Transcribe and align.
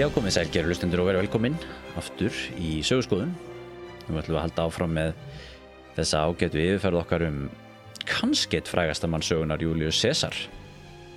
Já, 0.00 0.06
komið 0.08 0.32
sæl, 0.32 0.48
gerur 0.48 0.70
lustendur 0.72 1.02
og 1.02 1.10
verið 1.10 1.26
velkomin 1.26 1.56
aftur 2.00 2.32
í 2.56 2.78
sögurskoðun. 2.88 3.34
Við 4.06 4.16
ætlum 4.22 4.38
að 4.38 4.44
halda 4.46 4.64
áfram 4.64 4.94
með 4.96 5.10
þessa 5.98 6.22
ágætu 6.24 6.56
yfirferð 6.62 7.00
okkar 7.02 7.24
um 7.26 7.36
kannski 8.08 8.56
eitt 8.56 8.70
frægasta 8.72 9.10
mann 9.12 9.20
sögunar 9.20 9.60
Július 9.60 10.00
Cæsar, 10.00 10.32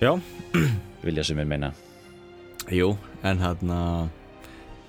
Já, 0.04 0.12
vilja 1.06 1.24
sem 1.24 1.40
við 1.40 1.48
meina. 1.54 1.72
jú, 2.76 2.90
en 3.24 3.40
hann 3.40 3.72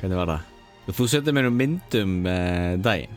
hvernig 0.01 0.19
var 0.19 0.33
það? 0.33 0.49
Þú 0.91 1.07
setið 1.13 1.39
mér 1.39 1.51
um 1.53 1.61
myndum 1.63 2.17
uh, 2.27 2.75
daginn 2.83 3.15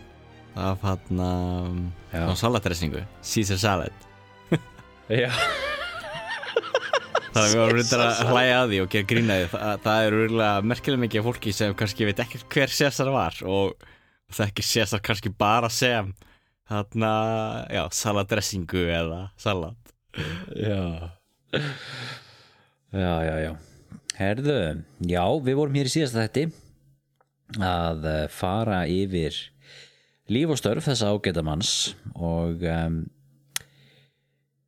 af 0.54 0.86
Já. 0.86 2.22
á 2.22 2.34
salatressingu, 2.38 3.02
Caesar 3.26 3.58
salad 3.58 4.06
Já. 5.10 5.34
Þannig 7.38 7.48
að 7.48 7.56
við 7.56 7.64
varum 7.64 7.80
reyndar 7.80 8.06
að 8.06 8.32
hlæja 8.34 8.56
að 8.62 8.72
því 8.72 8.80
og 8.84 8.94
gera 8.94 9.10
grína 9.12 9.38
því 9.40 9.50
það, 9.54 9.74
það 9.88 10.06
er 10.06 10.18
úrlega 10.22 10.70
merkilega 10.72 11.04
mikið 11.06 11.28
fólki 11.28 11.54
sem 11.56 11.76
kannski 11.78 12.08
veit 12.10 12.24
ekkert 12.24 12.48
hver 12.54 12.78
Caesar 12.78 13.12
var 13.14 13.42
og 13.48 13.90
þekkir 14.38 14.70
Caesar 14.74 15.04
kannski 15.06 15.34
bara 15.34 15.70
sem 15.74 16.14
hann 16.68 17.06
já, 17.72 17.84
salatressingu 17.96 18.88
eða 18.92 19.22
salat 19.40 19.94
Já. 20.56 21.12
Já, 22.92 23.14
já, 23.22 23.36
já. 23.44 23.52
Herðu, 24.18 24.56
já, 25.06 25.24
við 25.46 25.60
vorum 25.60 25.76
hér 25.78 25.90
í 25.90 25.94
síðasta 25.94 26.24
þætti 26.26 26.46
að 27.64 28.08
eh, 28.10 28.24
fara 28.34 28.80
yfir 28.90 29.36
líf 30.34 30.54
og 30.56 30.60
störf 30.60 30.88
þessa 30.88 31.12
ágæta 31.14 31.44
manns 31.46 31.74
og 32.16 32.64
um, 32.66 33.04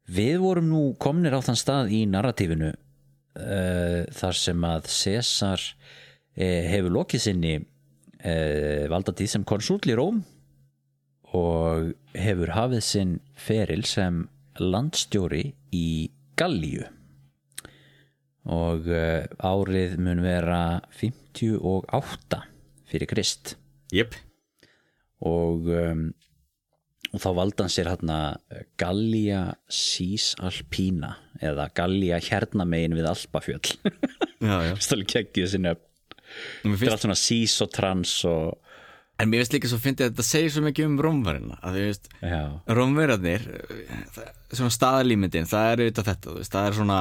við 0.10 0.40
vorum 0.42 0.70
nú 0.72 0.84
komnir 1.02 1.36
á 1.38 1.42
þann 1.46 1.60
stað 1.60 1.94
í 1.94 2.04
narratífinu 2.10 2.72
uh, 2.74 4.02
þar 4.16 4.38
sem 4.38 4.68
að 4.68 4.90
César 4.94 5.64
uh, 5.64 6.62
hefur 6.72 6.96
lokið 6.98 7.26
sinni 7.26 7.56
uh, 7.60 8.86
valdatíð 8.92 9.34
sem 9.36 9.48
konsúl 9.48 9.82
í 9.86 9.98
Róm 9.98 10.24
og 11.38 11.92
hefur 12.18 12.56
hafið 12.56 12.86
sinn 12.86 13.18
feril 13.38 13.84
sem 13.86 14.24
landstjóri 14.60 15.44
í 15.76 16.10
Gallíu. 16.40 16.88
Og 18.50 18.88
árið 18.90 19.94
mun 20.02 20.24
vera 20.26 20.80
58 20.98 22.40
fyrir 22.90 23.12
Krist. 23.12 23.54
Jep, 23.94 24.16
og, 25.26 25.68
um, 25.68 26.10
og 27.10 27.22
þá 27.24 27.30
valdi 27.38 27.64
hann 27.64 27.74
sér 27.74 27.90
hérna 27.92 28.18
Gallia 28.80 29.44
Cis 29.72 30.32
Alpina 30.46 31.16
eða 31.42 31.70
Gallia 31.76 32.20
hérna 32.24 32.68
megin 32.70 32.98
við 32.98 33.10
já 34.70 34.74
stóli 34.82 35.08
kekkið 35.10 35.54
sinni 35.54 35.76
þetta 36.64 36.86
er 36.86 36.96
allt 36.96 37.06
svona 37.08 37.20
Cis 37.20 37.60
og 37.66 37.72
Trans 37.76 38.18
og 38.30 38.58
En 39.20 39.28
mér 39.28 39.42
finnst 39.42 39.52
líka 39.58 39.68
svo 39.68 39.80
að 40.06 40.14
þetta 40.14 40.24
segir 40.24 40.52
svo 40.54 40.62
mikið 40.64 40.86
um 40.88 40.94
rómverðina 41.04 41.58
rómverðarnir 42.72 43.42
svona 44.54 44.72
staðalímyndin, 44.72 45.50
það 45.50 45.72
er 45.72 45.82
auðvitað 45.84 46.08
þetta 46.08 46.36
það 46.46 46.68
er 46.70 46.78
svona 46.78 47.00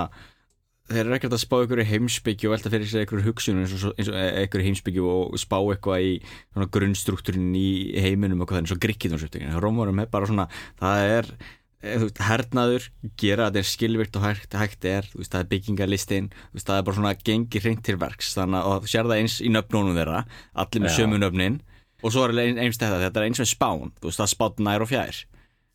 þeir 0.88 1.03
eru 1.04 1.16
ekkert 1.19 1.37
að 1.37 1.43
spá 1.43 1.54
ykkur 1.60 1.82
í 1.82 1.87
heimsbyggju 1.88 2.49
og 2.49 2.54
velta 2.54 2.72
fyrir 2.72 2.88
sér 2.88 3.04
ykkur 3.04 3.22
hugsunum 3.26 3.65
eins 3.65 3.75
og, 3.76 3.93
eins 3.99 4.10
og 4.10 4.16
ykkur 4.44 4.65
heimsbyggju 4.65 5.04
og 5.12 5.37
spá 5.41 5.59
eitthvað 5.60 6.06
í 6.06 6.10
svona 6.25 6.69
grunnstruktúrin 6.75 7.53
í 7.59 7.69
heiminum 8.00 8.43
og 8.43 8.49
hvað 8.49 8.56
það 8.56 8.60
er 8.62 8.66
eins 8.66 8.75
og 8.75 8.82
grikkidunnsuptingin 8.87 9.62
rómverðum 9.62 10.03
er 10.03 10.10
bara 10.12 10.31
svona, 10.31 10.49
það 10.81 11.04
er 11.12 11.31
eh, 11.37 11.97
veist, 12.04 12.22
hernaður, 12.28 12.91
gera 13.21 13.49
þetta 13.49 13.62
er 13.62 13.71
skilvirt 13.72 14.21
og 14.21 14.26
hægt, 14.26 14.59
hægt 14.62 14.88
er, 14.88 15.09
veist, 15.15 15.32
það 15.34 15.44
er 15.44 15.50
byggingarlistin 15.54 16.31
það 16.56 16.76
er 16.76 16.87
bara 16.88 17.00
svona 17.00 17.16
gengi 17.20 17.65
hreint 17.65 17.84
til 17.84 17.99
verks 18.00 18.32
þannig 18.38 18.60
að 18.65 18.87
þú 18.87 18.93
sér 18.94 19.10
það 19.10 19.22
eins 19.22 19.41
í 19.44 19.53
nöfnunum 19.53 19.99
þeirra 19.99 20.22
allir 20.65 20.87
með 20.87 20.94
Já. 20.94 21.00
sömu 21.03 21.20
nöfnin 21.20 21.60
og 22.03 22.15
svo 22.15 22.28
er 22.28 22.38
ein, 22.47 22.62
eins 22.62 22.81
þetta, 22.81 23.03
þetta 23.05 23.20
er 23.20 23.28
eins 23.28 23.43
með 23.43 23.53
spán 23.53 23.91
veist, 24.00 24.22
það 24.22 24.32
spán 24.32 24.65
nær 24.65 24.87
og 24.87 24.91
fjær 24.93 25.25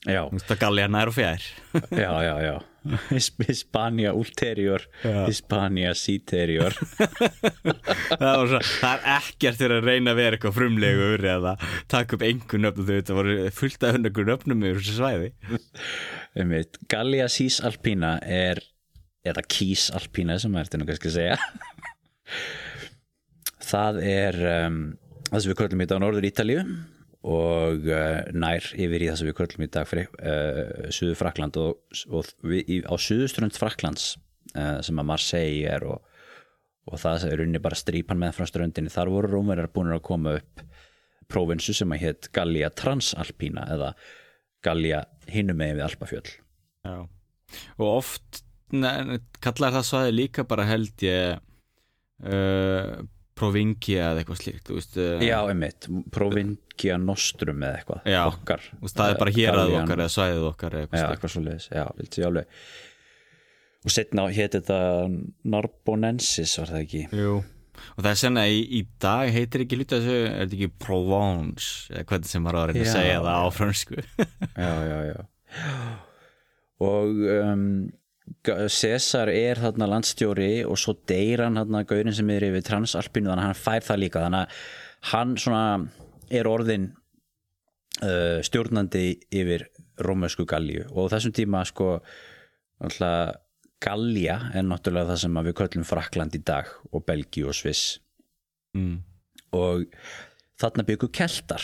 já, 0.08 0.22
þú 0.28 0.36
veist, 0.38 0.48
það 0.52 0.62
galja 0.66 0.86
nær 0.92 1.12
og 1.12 1.16
fjær. 1.18 1.50
Já, 2.04 2.12
já, 2.28 2.36
já. 2.44 2.54
His- 3.08 3.30
Hispania 3.48 4.12
ulterior. 4.12 4.84
Hispania 5.30 5.94
citerior 5.96 6.74
það, 8.20 8.58
það 8.60 8.90
er 8.92 9.06
ekkert 9.14 9.62
fyrir 9.62 9.78
að 9.78 9.88
reyna 9.88 10.12
að 10.12 10.20
vera 10.20 10.36
eitthvað 10.36 10.58
frumlegur 10.58 11.24
eða 11.32 11.54
taka 11.94 12.18
upp 12.18 12.26
einhver 12.28 12.60
nöfn 12.66 12.84
þau 12.84 12.92
þetta 12.98 13.16
voru 13.16 13.38
fullt 13.56 13.86
af 13.88 13.96
einhver 14.02 14.28
nöfnum 14.28 14.66
yfir 14.68 14.82
þessu 14.84 14.98
svæði. 15.00 15.32
Gallia 16.92 17.30
Cis 17.32 17.62
Alpina 17.64 18.18
er 18.28 18.60
eða 19.24 19.46
Kís 19.48 19.88
Alpina 19.96 20.36
sem 20.44 20.52
maður 20.52 20.68
ertu 20.68 20.82
nú 20.82 20.90
kannski 20.92 21.14
að 21.14 21.18
segja. 21.22 21.40
Það 23.64 24.02
er 24.04 24.42
um, 24.68 24.82
það 25.30 25.40
sem 25.46 25.54
við 25.54 25.60
köllum 25.64 25.84
í 25.86 25.88
dag 25.88 26.00
á 26.00 26.04
Norður 26.04 26.28
Ítalíu 26.28 26.66
og 27.24 27.86
uh, 27.88 28.20
nær 28.36 28.66
yfir 28.76 29.06
í 29.06 29.08
það 29.08 29.20
sem 29.20 29.30
við 29.30 29.38
köllum 29.38 29.66
í 29.66 29.70
dag 29.72 29.88
fyrir 29.88 30.10
uh, 30.20 30.90
Suður 30.92 31.20
Frakland 31.22 31.60
og, 31.62 32.02
og 32.12 32.32
við, 32.44 32.64
í, 32.68 32.80
á 32.84 32.96
Suðuströnd 33.00 33.56
Fraklands 33.56 34.10
uh, 34.58 34.80
sem 34.84 35.00
að 35.00 35.08
Marseille 35.08 35.70
er 35.72 35.86
og, 35.88 36.04
og 36.92 37.00
það 37.00 37.30
er 37.32 37.46
unni 37.46 37.64
bara 37.64 37.80
strípan 37.80 38.20
með 38.20 38.36
frá 38.40 38.50
ströndinni 38.50 38.92
þar 38.92 39.14
voru 39.14 39.32
rómverjar 39.38 39.72
búin 39.72 39.94
að 39.96 40.04
koma 40.10 40.36
upp 40.42 40.66
prófinsu 41.32 41.76
sem 41.78 41.96
að 41.96 42.04
hétt 42.04 42.30
Gallia 42.36 42.70
Transalpina 42.76 43.66
eða 43.72 43.94
Gallia 44.64 45.06
hinum 45.32 45.60
megin 45.60 45.80
við 45.80 45.88
Alpafjöll 45.88 46.28
Já. 46.84 47.08
og 47.80 47.88
oft 47.88 48.44
ne, 48.76 49.20
kallar 49.44 49.78
það 49.78 49.88
svæði 49.88 50.16
líka 50.18 50.48
bara 50.48 50.68
held 50.68 51.08
ég 51.08 51.40
uh, 52.28 53.00
Provingia 53.36 54.12
eða 54.12 54.22
eitthvað 54.24 54.42
slíkt 54.44 54.70
veist, 54.76 54.98
uh, 55.02 55.20
Já, 55.26 55.40
einmitt, 55.50 55.88
Provincia 56.14 56.98
Nostrum 57.02 57.64
eða 57.66 57.80
eitthvað, 57.82 58.04
Já. 58.14 58.22
okkar. 58.30 58.66
Það 58.84 59.10
er 59.10 59.18
bara 59.24 59.32
hér 59.38 59.50
að 59.54 59.62
Gallian- 59.64 59.84
okkar 59.88 60.04
eða 60.04 60.14
svæðið 60.18 60.48
okkar 60.52 60.72
eða 60.78 60.82
Já, 60.82 60.86
eitthvað 60.86 61.00
slíkt. 61.00 61.14
eitthvað 61.18 61.34
svo 61.34 61.42
leiðis, 61.48 61.68
já, 61.74 61.86
viltu 61.98 62.22
ég 62.22 62.28
alveg. 62.30 62.46
Og 63.84 63.92
setna 63.92 64.28
hétt 64.32 64.54
þetta 64.56 64.78
Narbonensis, 65.54 66.54
var 66.62 66.68
það 66.72 66.84
ekki? 66.86 67.02
Jú. 67.20 67.34
og 67.98 68.04
það 68.06 68.12
er 68.14 68.20
senna 68.22 68.44
í, 68.48 68.60
í 68.80 68.82
dag 69.02 69.32
heitir 69.34 69.64
ekki 69.66 69.76
hluta 69.82 69.98
þessu, 70.00 70.20
er 70.30 70.46
þetta 70.46 70.56
ekki 70.60 70.70
Provence 70.80 71.90
eða 71.92 72.06
hvað 72.12 72.26
sem 72.30 72.44
maður 72.46 72.56
á 72.56 72.62
að 72.62 72.68
reyna 72.70 72.84
að 72.84 72.88
Já. 72.88 72.94
segja 72.94 73.18
það 73.26 73.42
á 73.44 73.48
fransku 73.58 73.98
Já, 74.56 74.74
já, 74.88 75.00
já. 75.10 75.20
Og 76.84 77.22
um, 77.34 77.66
César 78.44 79.32
er 79.32 79.62
þarna 79.62 79.88
landstjóri 79.92 80.64
og 80.68 80.80
svo 80.80 80.96
deyr 81.10 81.46
hann 81.46 81.60
þarna 81.60 81.84
gaurin 81.90 82.16
sem 82.16 82.30
er 82.34 82.48
yfir 82.50 82.66
Transalpinu 82.68 83.32
þannig 83.32 83.46
að 83.46 83.50
hann 83.52 83.62
fær 83.62 83.88
það 83.88 84.02
líka. 84.04 84.26
Þannig 84.26 84.44
að 84.44 85.14
hann 85.14 85.38
svona 85.40 85.64
er 86.34 86.50
orðin 86.50 86.90
uh, 88.02 88.40
stjórnandi 88.46 89.06
yfir 89.32 89.68
rómösku 90.04 90.48
Gallíu. 90.50 90.88
Og 90.92 91.12
þessum 91.14 91.36
tíma 91.36 91.64
sko 91.70 91.98
alltaf 92.84 93.40
Gallia 93.84 94.38
er 94.56 94.64
náttúrulega 94.64 95.12
það 95.12 95.22
sem 95.26 95.40
við 95.44 95.56
köllum 95.60 95.88
Frakland 95.88 96.36
í 96.38 96.40
dag 96.46 96.70
og 96.92 97.04
Belgíu 97.08 97.50
og 97.52 97.58
Sviss. 97.58 98.00
Mm. 98.74 99.04
og 99.54 99.84
þarna 100.58 100.82
byggu 100.88 101.12
keltar 101.14 101.62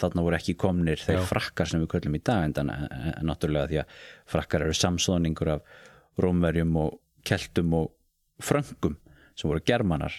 þarna 0.00 0.24
voru 0.26 0.38
ekki 0.38 0.56
komnir 0.60 1.02
þeir 1.02 1.20
Já. 1.20 1.28
frakkar 1.28 1.70
sem 1.70 1.82
við 1.82 1.92
köllum 1.94 2.18
í 2.18 2.22
dag 2.26 2.46
en, 2.48 2.72
en 2.72 3.28
náttúrulega 3.28 3.70
því 3.70 3.80
að 3.82 3.94
frakkar 4.34 4.66
eru 4.66 4.76
samsóðningur 4.76 5.54
af 5.56 5.80
rómverjum 6.20 6.76
og 6.80 7.00
keltum 7.26 7.74
og 7.78 7.90
fröngum 8.40 8.96
sem 9.36 9.50
voru 9.50 9.64
germanar 9.64 10.14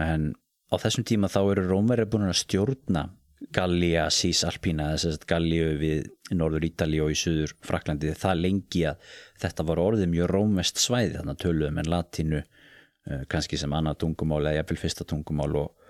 en 0.00 0.32
á 0.72 0.74
þessum 0.80 1.04
tíma 1.08 1.30
þá 1.32 1.40
eru 1.42 1.66
rómverjar 1.68 2.10
búin 2.12 2.30
að 2.30 2.40
stjórna 2.42 3.08
Gallia 3.50 4.06
að 4.06 5.16
Gallíu 5.26 5.72
við 5.80 6.10
Norður 6.36 6.66
Ítali 6.68 7.00
og 7.02 7.10
í 7.12 7.18
Suður 7.18 7.54
Fraklandi 7.64 8.12
það 8.18 8.42
lengi 8.44 8.84
að 8.86 9.00
þetta 9.42 9.66
var 9.66 9.80
orðið 9.82 10.12
mjög 10.12 10.30
rómvest 10.30 10.78
svæði 10.78 11.16
þannig 11.16 11.34
að 11.34 11.42
töluðum 11.42 11.80
en 11.82 11.90
latínu 11.90 12.42
uh, 12.42 13.24
kannski 13.32 13.58
sem 13.58 13.72
annað 13.74 13.98
tungumál 14.04 14.44
eða 14.44 14.60
jafnvel 14.60 14.78
fyrsta 14.84 15.08
tungumál 15.08 15.50
og, 15.58 15.81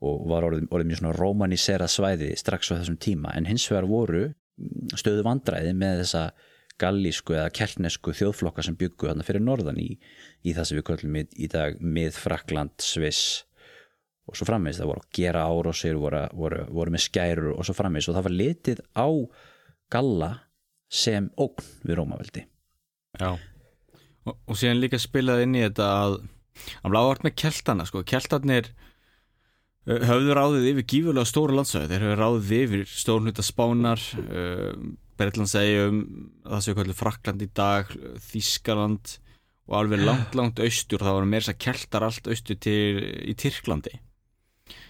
og 0.00 0.22
var 0.30 0.46
orðið, 0.48 0.68
orðið 0.72 0.90
mjög 0.90 1.00
svona 1.02 1.16
rómaníserað 1.18 1.92
svæði 1.92 2.30
strax 2.40 2.72
á 2.72 2.78
þessum 2.78 3.00
tíma. 3.00 3.34
En 3.36 3.48
hins 3.48 3.66
vegar 3.68 3.88
voru 3.90 4.22
mm, 4.30 4.96
stöðu 5.00 5.26
vandræði 5.26 5.74
með 5.76 6.02
þessa 6.04 6.24
gallísku 6.80 7.36
eða 7.36 7.52
keltnesku 7.52 8.14
þjóðflokka 8.16 8.64
sem 8.64 8.78
byggu 8.80 9.10
þarna 9.10 9.26
fyrir 9.26 9.44
norðan 9.44 9.80
í, 9.82 9.90
í 10.46 10.54
það 10.56 10.68
sem 10.68 10.80
við 10.80 10.86
köllum 10.88 11.20
í, 11.20 11.24
í 11.36 11.48
dag 11.52 11.76
mið 11.84 12.16
Frakland, 12.16 12.76
Sviss 12.80 13.44
og 14.30 14.38
svo 14.38 14.46
frammeins 14.48 14.78
það 14.78 14.92
voru 14.92 15.02
að 15.02 15.12
gera 15.18 15.46
árásir 15.50 15.98
voru, 16.00 16.22
voru, 16.38 16.64
voru 16.70 16.94
með 16.94 17.04
skærur 17.08 17.52
og 17.56 17.66
svo 17.66 17.74
frammeins 17.76 18.08
og 18.08 18.16
það 18.16 18.28
var 18.28 18.36
litið 18.36 18.82
á 18.94 19.08
Galla 19.90 20.30
sem 20.90 21.26
ógn 21.38 21.66
við 21.86 21.98
Rómaveldi. 21.98 22.44
Já. 23.18 23.32
Og, 24.26 24.36
og 24.46 24.58
síðan 24.58 24.82
líka 24.82 25.00
spilaði 25.02 25.46
inn 25.46 25.56
í 25.58 25.64
þetta 25.64 25.88
að 26.04 26.16
hann 26.82 26.92
bláði 26.92 27.10
vart 27.10 27.26
með 27.26 27.36
keltana 27.42 27.86
sko, 27.88 28.04
keltarnir 28.06 28.70
höfðu 29.90 30.34
ráðið 30.36 30.66
yfir 30.72 30.86
gífurlega 30.92 31.28
stóru 31.28 31.56
landsvæði. 31.56 31.88
Þeir 31.90 32.04
höfðu 32.06 32.18
ráðið 32.20 32.52
yfir 32.60 32.84
stórnuta 32.90 33.44
spánar 33.46 34.02
uh, 34.20 34.74
Bertland 35.20 35.50
segja 35.52 35.88
um 35.90 35.98
það 36.46 36.62
sem 36.64 36.72
við 36.72 36.78
kallum 36.80 36.98
Frakland 37.00 37.42
í 37.44 37.48
dag 37.60 37.90
Þískaland 38.30 39.14
og 39.70 39.74
alveg 39.80 40.04
langt, 40.04 40.36
langt 40.38 40.62
austur. 40.62 41.02
Það 41.04 41.16
var 41.18 41.28
meira 41.30 41.44
þess 41.46 41.54
að 41.54 41.60
keltar 41.66 42.06
allt 42.06 42.30
austur 42.32 42.60
til 42.62 42.76
í 43.30 43.34
Tyrklandi. 43.38 43.96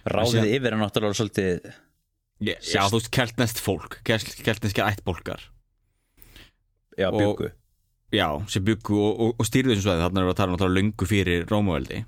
Ráðið 0.08 0.36
Síðan- 0.36 0.52
yfir 0.58 0.74
er 0.74 0.80
náttúrulega 0.80 1.18
svolítið 1.20 1.70
Já, 2.40 2.54
já 2.64 2.82
þú 2.88 2.96
veist, 2.96 3.10
keltnest 3.12 3.58
fólk 3.60 3.98
kelt, 4.08 4.30
keltneskir 4.44 4.86
ættbólkar. 4.86 5.42
Já, 6.96 7.10
Og- 7.12 7.20
byggu 7.20 7.50
Já, 8.10 8.26
sem 8.50 8.64
byggu 8.66 8.96
og, 8.98 9.20
og, 9.20 9.34
og 9.38 9.46
stýrðu 9.46 9.76
þessum 9.76 10.00
þarna 10.00 10.22
er 10.24 10.30
að 10.32 10.38
tala 10.40 10.54
náttúrulega 10.56 10.80
löngu 10.80 11.06
fyrir 11.06 11.44
Rómaveldi 11.46 12.00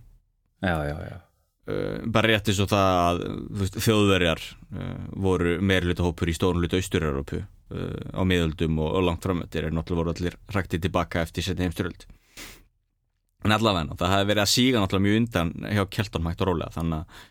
já, 0.63 0.75
já, 0.89 0.97
já, 0.99 1.19
bara 1.63 2.27
rétt 2.27 2.49
eins 2.51 2.59
og 2.59 2.71
það 2.73 2.97
að 3.07 3.77
þjóðverjar 3.85 4.41
uh, 4.43 4.97
voru 5.23 5.53
meirluta 5.63 6.03
hópur 6.03 6.33
í 6.33 6.35
stórun 6.35 6.65
luta 6.65 6.81
austur-Európu 6.81 7.39
uh, 7.39 8.19
á 8.19 8.23
miðöldum 8.27 8.81
og, 8.83 8.99
langt 9.07 9.23
framöttir 9.23 9.69
er 9.69 9.77
náttúrulega 9.77 10.03
voru 10.03 10.15
allir 10.17 10.39
ræktið 10.57 10.89
tilbaka 10.89 11.23
eftir 11.23 11.47
setni 11.47 11.69
heimstyröld 11.69 12.09
en 13.47 13.55
allavega 13.55 13.95
það 13.95 14.15
hefði 14.17 14.31
verið 14.33 14.45
að 14.45 14.53
síga 14.57 14.83
náttúrulega 14.83 15.07
mjög 15.07 15.23
undan 15.23 15.55
hjá 15.79 15.85
Kjelton 15.95 16.29
hægt 16.33 16.43
og 16.43 16.51
rólega 16.51 16.75
þannig 16.81 16.99
að 16.99 17.25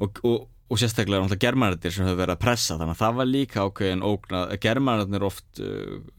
og, 0.00 0.22
og, 0.28 0.38
og 0.68 0.84
sérstaklega 0.84 1.24
náttúrulega 1.24 1.46
germanarnir 1.48 1.96
sem 1.96 2.04
hefur 2.04 2.20
verið 2.20 2.36
að 2.36 2.44
pressa 2.44 2.76
þannig 2.76 2.94
að 2.98 3.02
það 3.02 3.18
var 3.24 3.32
líka 3.32 3.64
ákveðin 3.66 4.08
ógna 4.12 4.46
germanarnir 4.60 5.28
oft 5.32 5.66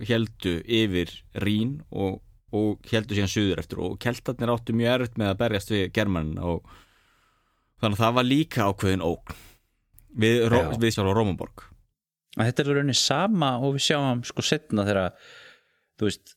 heldu 0.10 0.60
yfir 0.66 1.14
Rín 1.46 1.80
og, 1.94 2.24
og 2.57 2.90
heldu 2.90 3.18
síðan 3.18 3.36
suður 3.38 3.62
eftir 3.62 3.86
og 3.86 4.00
keltarnir 4.02 4.54
áttu 4.54 4.74
mjög 4.78 4.96
erfitt 4.98 5.22
með 5.22 5.36
að 5.36 5.44
berjast 5.46 5.74
við 5.74 5.92
germanin 5.94 6.42
og 6.42 6.80
þannig 7.81 7.98
að 7.98 8.04
það 8.04 8.18
var 8.18 8.28
líka 8.28 8.68
ákveðin 8.69 9.06
ógn 9.06 9.38
við, 10.22 10.42
við 10.81 10.95
sjálf 10.95 11.12
á 11.12 11.18
Rómaborg 11.18 11.66
þetta 12.38 12.63
er 12.63 12.72
rauninni 12.72 12.98
sama 12.98 13.56
og 13.60 13.78
við 13.78 13.88
sjáum 13.89 14.25
sko 14.28 14.45
setna 14.45 14.88
þegar 14.88 15.16
veist 16.01 16.36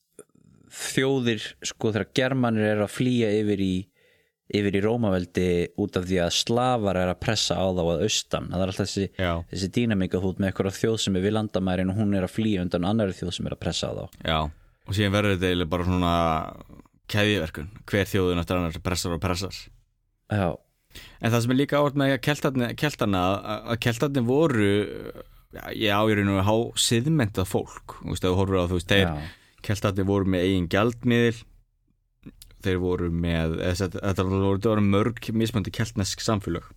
þjóðir 0.74 1.44
sko 1.64 1.92
þegar 1.94 2.14
germanir 2.18 2.72
er 2.72 2.84
að 2.84 2.94
flýja 2.96 3.30
yfir 3.40 3.62
í 3.62 3.74
yfir 4.54 4.76
í 4.76 4.80
Rómaveldi 4.84 5.46
út 5.80 5.96
af 5.96 6.04
því 6.04 6.18
að 6.20 6.34
slafar 6.36 6.98
er 7.00 7.10
að 7.14 7.20
pressa 7.22 7.56
á 7.56 7.64
þá 7.64 7.80
að 7.80 8.02
austan. 8.04 8.50
Það 8.50 8.64
er 8.64 8.72
alltaf 8.72 8.90
þessi, 8.90 9.06
þessi 9.16 9.68
dýnamíka 9.72 10.20
ert 10.20 10.42
með 10.42 10.50
eitthvað 10.50 10.76
þjóð 10.76 10.98
sem 11.00 11.16
er 11.16 11.24
við 11.24 11.34
landamærin 11.38 11.92
og 11.94 11.96
hún 12.02 12.12
er 12.18 12.26
að 12.26 12.34
flýja 12.34 12.64
undan 12.66 12.84
annari 12.90 13.16
þjóð 13.16 13.32
sem 13.38 13.48
er 13.48 13.56
að 13.56 13.62
pressa 13.64 13.88
á 13.88 13.92
þá. 13.96 14.04
Já 14.20 14.38
og 14.84 14.96
síðan 14.96 15.14
verður 15.14 15.40
þetta 15.40 15.68
bara 15.72 15.86
svona 15.88 16.14
keðiverkun, 17.14 17.70
hver 17.88 18.08
þjóðun 18.08 18.42
eftir 18.42 18.58
annars 18.58 18.80
pressar 18.84 19.16
og 19.16 19.22
pressar. 19.22 19.56
Já, 20.28 20.48
En 21.24 21.32
það 21.32 21.40
sem 21.44 21.54
er 21.54 21.56
líka 21.56 21.80
áhört 21.80 21.96
með 21.96 22.18
keltarna 22.20 23.22
að, 23.24 23.54
að 23.72 23.80
keltarni 23.86 24.22
voru 24.26 24.74
já, 25.54 25.64
ég 25.72 25.88
í 26.10 26.18
rauninu 26.18 26.36
að 26.40 26.48
há 26.48 26.56
siðmentað 26.84 27.48
fólk, 27.48 27.96
þú 28.02 28.12
veist, 28.12 28.26
ef 28.26 28.30
þú 28.30 28.38
horfur 28.40 28.60
á 28.60 28.68
þú 28.68 28.78
veist, 28.78 28.92
þeir 28.92 29.04
já, 29.06 29.32
keltarni 29.64 30.06
voru 30.08 30.30
með 30.34 30.46
eigin 30.48 30.70
gjaldmiðil. 30.74 31.42
Þeir 32.64 32.78
voru 32.80 33.10
með 33.12 33.58
þetta, 33.76 34.24
voru, 34.24 34.60
voru 34.64 34.84
mörg 34.84 35.26
mismöndi 35.36 35.72
keltnesk 35.74 36.22
samfélög. 36.24 36.70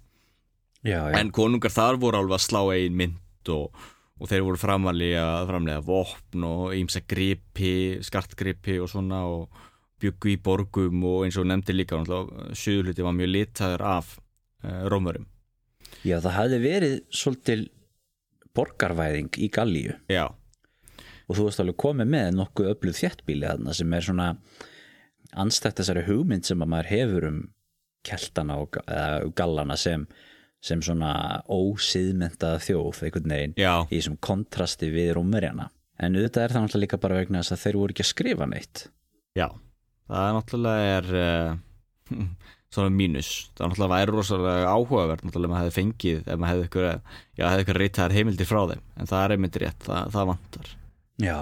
Já, 0.84 1.10
já. 1.10 1.16
en 1.20 1.32
konungar 1.36 1.74
þar 1.74 2.00
voru 2.00 2.20
alveg 2.20 2.38
að 2.38 2.44
slá 2.44 2.60
eigin 2.72 2.98
mynd 3.00 3.52
og, 3.52 3.88
og 4.20 4.30
þeir 4.30 4.44
voru 4.46 4.60
framlega 4.62 5.80
vopn 5.84 6.44
og 6.48 6.76
ímsa 6.78 7.02
gripi, 7.08 7.98
skartgripi 8.06 8.78
og 8.84 8.92
svona 8.92 9.24
og 9.32 9.64
byggu 10.04 10.36
í 10.36 10.38
borgum 10.44 11.04
og 11.10 11.26
eins 11.26 11.40
og 11.40 11.48
nefndi 11.50 11.74
líka 11.74 11.98
suðluti 11.98 13.04
var 13.04 13.16
mjög 13.18 13.32
litaður 13.34 13.86
af 13.90 14.14
rómurum 14.63 15.27
já, 16.06 16.18
það 16.19 16.33
hafði 16.38 16.59
verið 16.63 16.95
svolítil 17.13 17.62
borgarvæðing 18.57 19.38
í 19.38 19.50
Gallíu. 19.54 19.98
Já, 20.09 20.25
og 21.27 21.38
þú 21.38 21.45
varst 21.48 21.62
alveg 21.62 21.77
komið 21.83 22.09
með 22.13 22.31
nokkuð 22.39 22.71
öfluð 22.74 22.98
þéttbíli 23.01 23.50
þarna 23.50 23.75
sem 23.77 23.94
er 23.94 24.07
svona 24.07 24.31
anstætt 25.38 25.81
þessari 25.81 26.06
hugmynd 26.07 26.48
sem 26.48 26.63
að 26.63 26.71
maður 26.74 26.92
hefur 26.94 27.27
um 27.30 27.39
keltana 28.07 28.57
og 28.63 28.77
gallana 29.36 29.75
sem, 29.80 30.06
sem 30.63 30.81
svona 30.86 31.12
ósiðmyndaða 31.51 32.62
þjóð 32.63 33.01
einhvern 33.04 33.33
veginn 33.33 33.57
já, 33.59 33.74
í 33.89 33.98
þessum 33.98 34.19
kontrasti 34.24 34.89
við 34.94 35.18
rómverjana. 35.18 35.69
En 35.98 36.15
auðvitað 36.15 36.44
er 36.44 36.54
það 36.54 36.63
náttúrulega 36.63 36.86
líka 36.86 37.01
bara 37.04 37.18
vegna 37.18 37.42
þess 37.42 37.56
að 37.56 37.63
þeir 37.65 37.80
voru 37.81 37.95
ekki 37.95 38.04
að 38.06 38.12
skrifa 38.12 38.48
neitt. 38.48 38.83
Já. 39.38 39.48
Það 40.07 40.27
er 40.27 40.36
náttúrulega 40.38 40.92
er 40.98 41.07
uh, 41.19 42.18
svona 42.74 42.94
mínus. 42.94 43.31
Það 43.58 43.72
náttúrulega 43.72 43.94
væri 43.94 44.14
rosalega 44.14 44.72
áhugavert 44.74 45.25
náttúrulega 45.25 45.54
maður 45.54 45.68
hefði 45.68 45.78
fengið 45.78 46.24
ef 46.25 46.40
maður 46.42 46.54
hefði 46.54 46.68
ykkur, 46.68 46.88
já, 47.40 47.46
hefði 47.46 47.66
ykkur 47.66 47.81
reytaðar 47.81 48.16
heimildir 48.18 48.50
frá 48.50 48.62
þeim. 48.72 48.86
En 48.98 49.12
það 49.12 49.24
er 49.24 49.36
einmitt 49.36 49.60
rétt, 49.64 49.84
það, 49.88 50.14
það 50.16 50.30
vantar. 50.31 50.72
Já, 51.24 51.40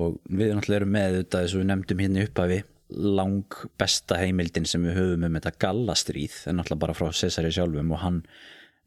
og 0.00 0.20
við 0.28 0.54
náttúrulega 0.56 0.80
erum 0.80 0.94
með 0.96 1.08
auðvitað 1.08 1.44
eins 1.44 1.56
og 1.56 1.62
við 1.62 1.68
nefndum 1.70 2.04
hérna 2.04 2.26
uppafi 2.26 2.60
lang 2.92 3.58
besta 3.80 4.18
heimildin 4.20 4.68
sem 4.68 4.84
við 4.84 4.98
höfum 4.98 5.26
um 5.28 5.36
þetta 5.38 5.54
gallastríð 5.64 6.38
en 6.48 6.58
náttúrulega 6.58 6.84
bara 6.86 6.96
frá 6.96 7.12
Cesari 7.16 7.52
sjálfum 7.54 7.92
og 7.94 8.02
hann 8.02 8.20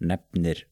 nefnir 0.03 0.65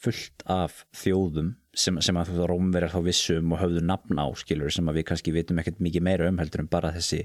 fullt 0.00 0.44
af 0.50 0.84
þjóðum 0.96 1.54
sem, 1.76 2.00
sem 2.02 2.16
að 2.18 2.34
þú 2.34 2.48
rómverjar 2.50 2.94
þá 2.94 3.00
vissum 3.06 3.54
og 3.54 3.62
höfðu 3.62 3.82
nafn 3.86 4.20
á 4.20 4.26
skilur 4.38 4.72
sem 4.74 4.88
að 4.90 5.00
við 5.00 5.08
kannski 5.10 5.34
vitum 5.34 5.60
ekkert 5.60 5.82
mikið 5.84 6.06
meira 6.06 6.28
um 6.30 6.40
heldur 6.40 6.64
en 6.64 6.70
bara 6.72 6.92
þessi 6.94 7.22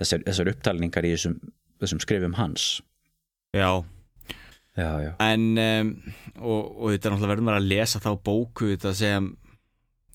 þessar, 0.00 0.24
þessar 0.26 0.50
upptalningar 0.54 1.06
í 1.06 1.12
þessum, 1.14 1.38
þessum 1.84 2.02
skrifum 2.02 2.38
hans. 2.38 2.80
Já, 3.54 3.84
Já, 4.74 4.98
já, 4.98 5.10
en 5.22 5.42
um, 5.54 5.90
og, 6.42 6.62
og 6.82 6.88
þetta 6.90 7.06
er 7.06 7.12
náttúrulega 7.12 7.30
verður 7.30 7.46
maður 7.46 7.60
að 7.60 7.66
lesa 7.70 8.00
þá 8.02 8.08
bóku 8.26 8.72
þetta 8.72 8.90
sem 8.98 9.28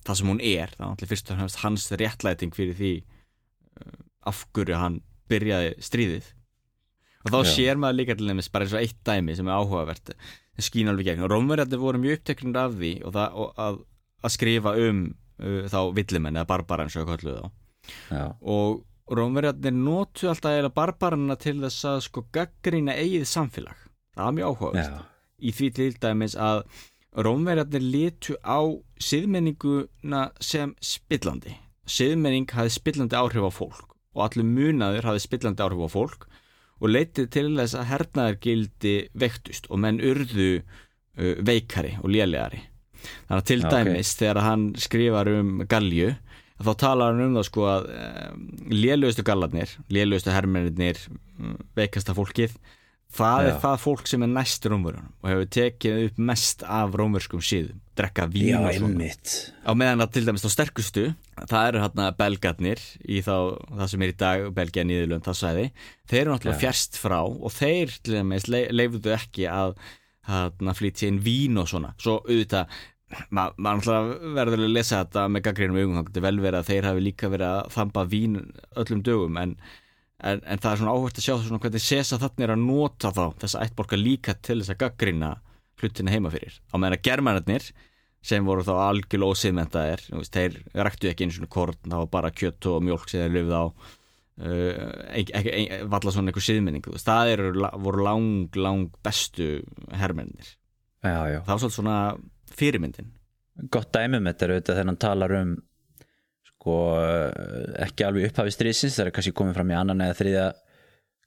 það 0.03 0.17
sem 0.19 0.31
hún 0.33 0.41
er, 0.43 0.73
það 0.73 0.81
er 0.83 0.89
náttúrulega 0.89 1.11
fyrst 1.13 1.31
og 1.31 1.39
fremst 1.39 1.59
hans 1.61 1.85
réttlæting 2.01 2.51
fyrir 2.57 2.75
því 2.75 2.91
uh, 2.99 3.93
af 4.27 4.41
hverju 4.51 4.81
hann 4.81 4.97
byrjaði 5.31 5.71
stríðið. 5.87 6.27
Og 7.23 7.31
þá 7.31 7.39
Já. 7.39 7.49
sér 7.53 7.79
maður 7.79 7.99
líka 8.01 8.17
til 8.19 8.27
nefnis 8.27 8.51
bara 8.51 8.67
eins 8.67 8.75
og 8.75 8.83
eitt 8.83 8.99
dæmi 9.07 9.37
sem 9.39 9.47
er 9.47 9.63
áhugavert 9.63 10.11
sem 10.11 10.67
skín 10.67 10.91
alveg 10.91 11.07
gegn. 11.07 11.23
Og 11.23 11.31
Rómverjarnir 11.31 11.79
voru 11.79 12.03
mjög 12.03 12.19
uppteknir 12.19 12.59
af 12.59 12.75
því 12.75 12.91
og, 12.99 13.15
það, 13.15 13.39
og 13.39 13.63
að, 13.63 13.81
að 14.27 14.35
skrifa 14.35 14.75
um 14.89 15.01
uh, 15.07 15.63
þá 15.71 15.79
villimenn 15.95 16.39
eða 16.39 16.51
barbara 16.51 16.83
eins 16.83 16.99
og 16.99 17.07
að 17.07 17.13
kallu 17.13 17.37
þá. 17.37 17.47
Já, 18.11 18.25
og 18.43 18.83
Rómverjarnir 19.09 19.73
notu 19.73 20.29
alltaf 20.29 20.51
eiginlega 20.51 20.75
barbarana 20.75 21.37
til 21.41 21.57
þess 21.63 21.85
að 21.89 21.99
sko 22.05 22.25
gaggrína 22.35 22.93
eigið 22.93 23.25
samfélag. 23.29 23.87
Það 24.13 24.25
var 24.25 24.35
mjög 24.37 24.51
áhugavert. 24.51 24.91
Já, 24.91 25.29
í 25.39 25.53
því 25.55 25.69
til 25.79 25.91
dæmis 26.03 26.35
að 26.37 26.61
Rómverjarnir 27.25 27.85
litu 27.85 28.35
á 28.45 28.59
siðmenninguna 29.01 30.27
sem 30.43 30.75
spillandi. 30.77 31.55
Siðmenning 31.89 32.49
hafði 32.53 32.75
spillandi 32.75 33.17
áhrif 33.17 33.49
á 33.49 33.51
fólk 33.53 33.95
og 34.13 34.25
allur 34.25 34.45
munaður 34.45 35.09
hafði 35.09 35.25
spillandi 35.25 35.65
áhrif 35.65 35.85
á 35.85 35.89
fólk 35.89 36.27
og 36.79 36.93
leitið 36.93 37.29
til 37.33 37.47
þess 37.57 37.77
að 37.79 37.89
hernaðargildi 37.89 38.95
vektust 39.19 39.67
og 39.69 39.81
menn 39.83 39.99
urðu 40.05 40.51
uh, 40.59 41.35
veikari 41.45 41.95
og 42.03 42.13
lélegari. 42.13 42.61
Þannig 42.99 43.39
að 43.39 43.47
til 43.49 43.61
dæmis 43.63 44.13
þegar 44.19 44.41
hann 44.43 44.65
skrifar 44.79 45.31
um 45.33 45.51
galju 45.71 46.13
þá 46.67 46.73
talar 46.81 47.13
hann 47.13 47.23
um 47.29 47.37
það 47.39 47.47
sko 47.47 47.69
að 47.69 47.87
um, 47.93 48.43
lélugustu 48.73 49.25
gallarnir, 49.27 49.77
lélugustu 49.93 50.33
hermennir 50.33 50.99
veikasta 51.77 52.15
fólkið 52.17 52.57
það 53.09 53.39
Já. 53.41 53.47
er 53.49 53.55
það 53.63 53.77
fólk 53.81 54.09
sem 54.09 54.23
er 54.25 54.29
næst 54.29 54.65
rómverjunum 54.69 55.13
og 55.23 55.29
hefur 55.31 55.47
tekið 55.55 56.01
upp 56.05 56.19
mest 56.29 56.65
af 56.67 56.97
rómverskum 56.99 57.41
síðum, 57.41 57.79
drekka 57.97 58.27
vín 58.29 58.51
já, 58.51 58.57
og 58.59 58.67
svona 58.75 58.91
einmitt 58.91 59.33
á 59.65 59.71
meðan 59.73 60.05
að 60.05 60.11
til 60.13 60.23
dæmis 60.27 60.45
þá 60.45 60.49
sterkustu 60.53 61.05
það 61.39 61.69
eru 61.71 61.81
hérna 61.85 62.09
belgarnir 62.19 62.83
í 63.01 63.23
þá, 63.25 63.33
það 63.79 63.89
sem 63.93 64.05
er 64.05 64.13
í 64.13 64.17
dag 64.19 64.45
Belgia 64.59 64.85
nýðurlönd 64.85 65.25
það 65.25 65.39
svæði, 65.41 65.65
þeir 66.11 66.21
eru 66.21 66.35
náttúrulega 66.35 66.59
Já. 66.59 66.63
fjärst 66.67 67.01
frá 67.01 67.19
og 67.25 67.55
þeir 67.55 67.97
til 67.97 68.19
dæmis 68.19 68.47
le 68.51 68.63
leifuðu 68.75 69.15
ekki 69.17 69.49
að 69.49 69.73
hérna 70.29 70.77
flytja 70.77 71.09
inn 71.09 71.21
vín 71.25 71.57
og 71.57 71.69
svona 71.71 71.95
svo 71.97 72.19
auðvitað 72.27 72.77
ma- 73.29 73.49
maður 73.57 73.79
náttúrulega 73.81 74.31
verður 74.39 74.63
að 74.65 74.73
lesa 74.77 75.01
þetta 75.03 75.25
með 75.33 75.45
gaggrínum 75.47 75.79
augum 75.81 75.99
þá 75.99 76.07
getur 76.09 76.25
vel 76.27 76.39
verið 76.45 76.59
að 76.61 76.71
þeir 76.71 76.87
hafi 76.89 77.05
líka 77.05 77.29
verið 77.33 77.51
að 77.51 77.69
þamba 77.75 78.05
vín 78.13 78.39
öllum 78.83 79.03
dögum 79.09 79.39
en, 79.43 79.53
en, 80.19 80.41
en 80.45 80.63
það 80.63 80.71
er 80.71 80.81
svona 80.81 80.95
áhvert 80.95 81.21
að 81.21 81.27
sjá 81.27 81.35
svona 81.41 81.61
hvernig 81.63 81.85
Sesa 81.85 82.19
þarna 82.21 82.47
er 82.47 82.55
að 82.55 82.65
nota 82.65 83.13
þá 83.15 83.23
þessa 83.43 83.63
ættborga 83.65 83.99
líka 83.99 84.35
til 84.39 84.59
þess 84.61 84.73
að 84.75 84.81
gaggrína 84.85 85.35
hlutina 85.79 86.11
heima 86.11 86.31
fyrir. 86.33 86.57
Á 86.69 86.75
meðan 86.75 86.97
að 86.97 87.05
germanarnir 87.07 87.69
sem 88.19 88.43
voru 88.43 88.65
þá 88.67 88.73
algjörlega 88.83 89.31
ósiðmentaðir 89.31 90.01
þeir 90.27 90.57
ræktu 90.75 91.07
ekki 91.07 91.23
einu 91.23 91.37
svona 91.37 91.51
korn 91.53 91.77
það 91.85 92.01
var 92.01 92.09
bara 92.17 92.31
kjött 92.35 92.67
og 92.67 92.81
mjólk 92.83 93.07
sem 93.07 93.21
þeir 93.23 93.35
lifið 93.37 93.53
á 93.55 93.63
uh, 94.43 94.89
ekki, 95.15 95.63
valla 95.87 96.11
svona 96.11 96.33
einhver 96.33 96.43
siðmenning 96.43 96.83
þú 96.83 96.97
veist, 96.97 97.07
það 97.07 97.31
eru, 97.37 97.51
voru 97.85 98.03
lang, 98.03 98.57
lang 98.59 98.89
bestu 99.07 99.47
hermennir 100.01 100.51
Já, 100.99 101.31
já, 101.31 101.37
það 101.47 101.53
var 101.53 101.61
svolítið 101.63 101.77
svona 101.77 101.97
fyrirmyndin? 102.57 103.11
Gott 103.71 103.91
dæmi 103.95 104.21
með 104.21 104.33
þetta 104.33 104.45
er 104.45 104.53
auðvitað 104.53 104.79
þegar 104.79 104.89
hann 104.89 105.03
talar 105.03 105.35
um 105.39 105.53
sko 106.49 106.79
ekki 107.85 108.07
alveg 108.07 108.29
upphafi 108.29 108.55
stríðsins 108.55 108.97
það 108.97 109.05
er 109.05 109.15
kannski 109.15 109.35
komið 109.35 109.59
fram 109.59 109.71
í 109.73 109.77
annan 109.79 110.03
eða 110.05 110.17
þriðja 110.19 110.47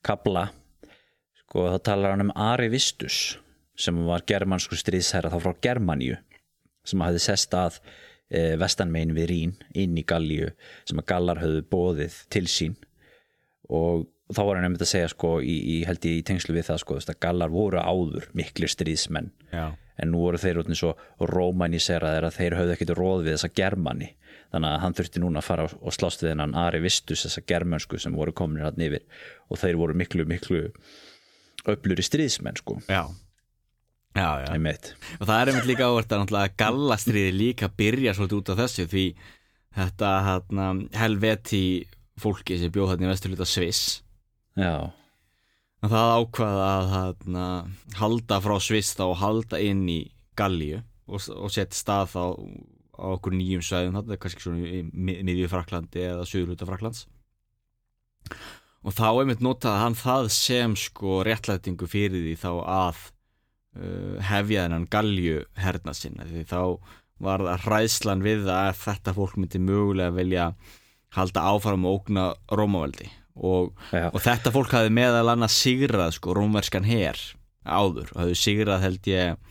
kabla 0.05 0.47
sko 1.43 1.69
þá 1.75 1.79
talar 1.91 2.15
hann 2.15 2.27
um 2.27 2.35
Ari 2.37 2.71
Vistus 2.73 3.21
sem 3.79 3.99
var 4.07 4.25
germansku 4.29 4.77
stríðsherra 4.79 5.33
þá 5.33 5.39
frá 5.45 5.61
Germaníu 5.65 6.19
sem 6.87 7.03
hafði 7.05 7.23
sest 7.23 7.55
að 7.57 7.79
e, 8.29 8.57
vestanmein 8.61 9.15
við 9.17 9.29
Rín 9.31 9.55
inn 9.79 9.99
í 9.99 10.05
Gallíu 10.07 10.51
sem 10.89 11.01
að 11.01 11.09
Gallar 11.13 11.43
höfðu 11.43 11.63
bóðið 11.73 12.19
til 12.33 12.45
sín. 12.51 12.77
Og 13.73 14.09
þá 14.33 14.43
var 14.43 14.59
hann 14.59 14.69
einmitt 14.69 14.85
að 14.85 14.93
segja 14.93 15.13
sko 15.13 15.37
í, 15.45 15.55
í 15.77 15.77
held 15.87 16.05
ég 16.09 16.21
í 16.21 16.27
tengslu 16.27 16.57
við 16.57 16.69
það 16.71 16.83
sko 16.83 16.99
að 16.99 17.19
gallar 17.23 17.53
voru 17.53 17.81
áður 17.81 18.29
miklir 18.37 18.73
stríðsmenn. 18.73 19.31
Já, 19.53 19.73
en 20.01 20.13
nú 20.13 20.23
voru 20.25 20.41
þeir 20.41 20.63
út 20.63 20.71
eins 20.73 20.83
og 20.87 21.01
rómaniseraðir 21.33 22.29
að 22.29 22.37
þeir 22.39 22.59
höfðu 22.59 22.75
ekkert 22.77 22.95
róð 22.99 23.25
við 23.27 23.37
þessa 23.37 23.53
germani. 23.61 24.13
Þannig 24.53 24.69
að 24.69 24.81
hann 24.85 24.97
þurfti 24.99 25.23
núna 25.23 25.41
að 25.41 25.49
fara 25.49 25.67
og 25.69 25.97
slást 25.97 26.23
við 26.25 26.35
hennan 26.35 26.57
Ari 26.61 26.83
Vistus 26.85 27.25
þessa 27.27 27.45
germansku 27.49 28.01
sem 28.01 28.17
voru 28.17 28.35
kominir 28.37 28.69
hann 28.69 28.85
yfir. 28.85 29.05
Og 29.49 29.61
þeir 29.61 29.81
voru 29.81 29.97
miklu 29.97 30.27
miklu 30.29 30.65
öflur 31.73 32.01
í 32.01 32.07
stríðsmenn 32.07 32.59
sko. 32.61 32.81
Já. 32.89 33.07
Já, 34.13 34.45
já, 34.45 34.49
og 34.53 35.25
það 35.25 35.39
er 35.39 35.49
einmitt 35.49 35.69
líka 35.71 35.87
áverð 35.89 36.35
að 36.37 36.51
gallastriði 36.61 37.31
líka 37.33 37.71
byrja 37.73 38.13
svolítið 38.13 38.41
út 38.43 38.51
af 38.53 38.59
þessu 38.59 38.85
því 38.93 39.05
þetta 39.73 40.11
helveti 41.01 41.63
fólki 42.21 42.59
sem 42.61 42.73
bjóð 42.75 42.93
þarna 42.93 43.09
í 43.09 43.11
vesturluta 43.13 43.47
Sviss 43.49 44.03
já, 44.61 44.93
að 45.83 45.95
það 45.97 46.13
ákvaða 46.23 46.67
að 46.73 46.91
hérna, 46.95 47.47
halda 47.99 48.39
frá 48.45 48.55
Sviss 48.63 48.95
þá 48.99 49.05
og 49.09 49.17
halda 49.23 49.59
inn 49.63 49.83
í 49.91 50.01
Gallíu 50.39 50.83
og, 51.11 51.25
og 51.37 51.51
setja 51.53 51.77
stað 51.77 52.13
þá 52.15 52.23
á 52.93 53.07
okkur 53.17 53.35
nýjum 53.35 53.65
svæðum 53.67 53.97
þetta 53.99 54.15
er 54.15 54.21
kannski 54.23 54.45
svona 54.45 54.69
í 54.69 54.83
mi- 54.93 55.19
miðju 55.27 55.49
Fraklandi 55.51 56.05
eða 56.07 56.27
suðurluta 56.29 56.69
Fraklands 56.69 57.07
og 58.83 58.95
þá 58.95 59.07
einmitt 59.23 59.43
notaði 59.45 59.81
hann 59.83 59.97
það 59.99 60.29
sem 60.35 60.77
sko 60.79 61.21
réttlætingu 61.27 61.89
fyrir 61.91 62.23
því 62.27 62.35
þá 62.43 62.51
að 62.63 63.01
uh, 63.79 64.17
hefja 64.31 64.67
þennan 64.67 64.87
galju 64.93 65.43
herna 65.59 65.95
sinna 65.97 66.27
því 66.31 66.45
þá 66.51 66.61
var 67.23 67.45
það 67.47 67.67
hræðslan 67.67 68.25
við 68.25 68.49
að 68.51 68.71
þetta 68.83 69.15
fólk 69.19 69.37
myndi 69.39 69.61
mögulega 69.63 70.15
vilja 70.17 70.47
halda 71.17 71.45
áfram 71.53 71.85
og 71.87 72.01
ógna 72.01 72.29
Rómaveldi 72.51 73.11
og, 73.37 73.73
og 73.93 74.21
þetta 74.23 74.53
fólk 74.55 74.75
hafði 74.77 74.93
meðal 74.99 75.33
annars 75.33 75.57
sigrað 75.63 76.17
sko 76.19 76.37
rómverskan 76.37 76.87
her 76.89 77.19
áður. 77.65 78.13
Og 78.13 78.23
hafði 78.25 78.39
sigrað 78.39 78.87
held 78.87 79.11
ég 79.11 79.51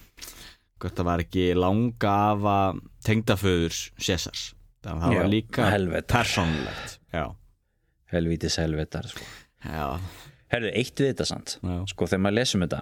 hvort 0.82 0.98
það 0.98 1.10
var 1.12 1.24
ekki 1.26 1.46
langa 1.58 2.16
afa 2.32 2.58
tengdaföðurs 3.06 3.84
Césars 4.02 4.52
þannig 4.82 4.96
að 4.98 5.04
það 5.04 5.20
var 5.20 5.30
líka 5.30 5.68
já, 7.14 7.26
helvítis 8.16 8.58
helvetar 8.58 9.10
sko. 9.12 9.28
já, 9.62 9.86
herðu, 10.50 10.72
eitt 10.74 11.04
við 11.04 11.12
þetta 11.12 11.28
sant 11.30 11.54
sko 11.92 12.08
þegar 12.10 12.24
maður 12.26 12.38
lesum 12.40 12.66
þetta 12.66 12.82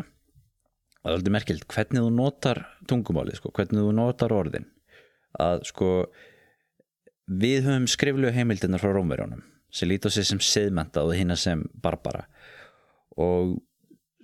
það 1.00 1.12
er 1.12 1.18
aldrei 1.18 1.36
merkild 1.36 1.68
hvernig 1.72 2.06
þú 2.06 2.12
notar 2.16 2.64
tungumálið 2.90 3.40
sko, 3.40 3.54
hvernig 3.56 3.86
þú 3.86 3.94
notar 3.96 4.36
orðin. 4.36 4.68
Að 5.40 5.64
sko 5.70 5.90
við 7.30 7.68
höfum 7.68 7.88
skriflegu 7.90 8.34
heimildirnar 8.36 8.82
frá 8.82 8.92
Rómverjónum 8.96 9.44
sem 9.72 9.90
líti 9.90 10.10
á 10.10 10.12
sig 10.14 10.28
sem 10.28 10.42
siðmenta 10.42 11.06
og 11.06 11.16
hina 11.18 11.38
sem 11.38 11.64
barbara. 11.82 12.26
Og 13.20 13.58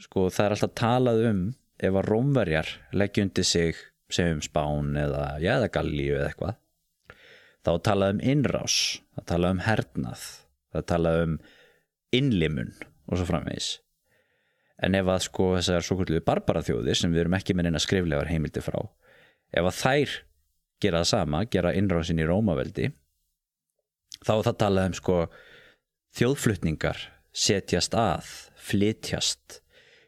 sko 0.02 0.30
það 0.34 0.46
er 0.46 0.56
alltaf 0.56 0.75
talað 0.78 1.24
um 1.30 1.42
ef 1.75 1.98
að 2.00 2.08
Rómverjar 2.10 2.72
leggja 2.96 3.25
undir 3.25 3.48
sig 3.48 3.80
sem 4.10 4.36
um 4.36 4.44
Spán 4.44 4.96
eða, 5.00 5.36
já, 5.44 5.56
eða 5.58 5.70
eitthvað 5.70 6.60
þá 7.66 7.72
talað 7.82 8.16
um 8.16 8.22
innrás 8.22 8.75
það 9.16 9.28
talað 9.32 9.56
um 9.56 9.64
hernað 9.66 10.25
það 10.75 10.86
talað 10.92 11.24
um 11.24 11.34
innlimun 12.16 12.75
og 13.06 13.18
svo 13.20 13.25
framvegis. 13.28 13.70
En 14.84 14.96
ef 14.98 15.08
að 15.10 15.24
sko 15.28 15.50
þessar 15.56 15.86
svo 15.86 15.98
kvöldu 16.00 16.22
barbaraþjóðir 16.25 17.00
sem 17.00 17.14
við 17.14 17.25
erum 17.25 17.38
ekki 17.38 17.56
með 17.56 17.70
neina 17.70 17.82
skriflegar 17.82 18.30
heimildi 18.30 18.64
frá 18.64 18.80
ef 19.56 19.64
að 19.64 19.78
þær 19.80 20.16
gera 20.84 21.02
það 21.02 21.10
sama, 21.12 21.44
gera 21.48 21.74
innrásin 21.78 22.20
í 22.20 22.28
Rómaveldi 22.28 22.90
þá 24.25 24.34
það 24.48 24.58
talað 24.63 24.89
um 24.89 24.98
sko 25.00 25.17
þjóðflutningar 26.15 27.01
setjast 27.36 27.96
að, 28.00 28.29
flytjast. 28.65 29.60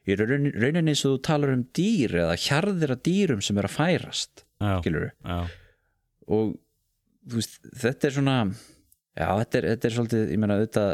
Í 0.07 0.15
raunin- 0.15 0.55
rauninni 0.55 0.93
eins 0.93 1.03
og 1.05 1.17
þú 1.17 1.23
talar 1.27 1.51
um 1.51 1.65
dýr 1.75 2.15
eða 2.23 2.37
hjarðir 2.39 2.93
að 2.95 3.03
dýrum 3.09 3.41
sem 3.43 3.57
er 3.59 3.67
að 3.67 3.75
færast 3.75 4.45
já, 4.63 4.79
já. 4.79 5.39
og 6.31 6.53
veist, 7.27 7.57
þetta 7.75 8.07
er 8.07 8.15
svona 8.15 8.37
já, 8.47 9.27
þetta 9.41 9.59
er, 9.59 9.67
þetta 9.73 9.89
er 9.89 9.95
svolítið 9.97 10.31
ég 10.31 10.45
þetta, 10.63 10.85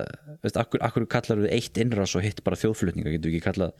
veist, 0.42 0.58
akkur, 0.64 0.82
akkur 0.90 1.06
kallar 1.14 1.44
við 1.44 1.54
eitt 1.60 1.78
innrás 1.84 2.16
og 2.18 2.26
hitt 2.26 2.42
bara 2.44 2.58
þjóðflutninga 2.58 3.14
getur 3.14 3.30
við 3.30 3.38
ekki 3.38 3.46
kallað. 3.52 3.76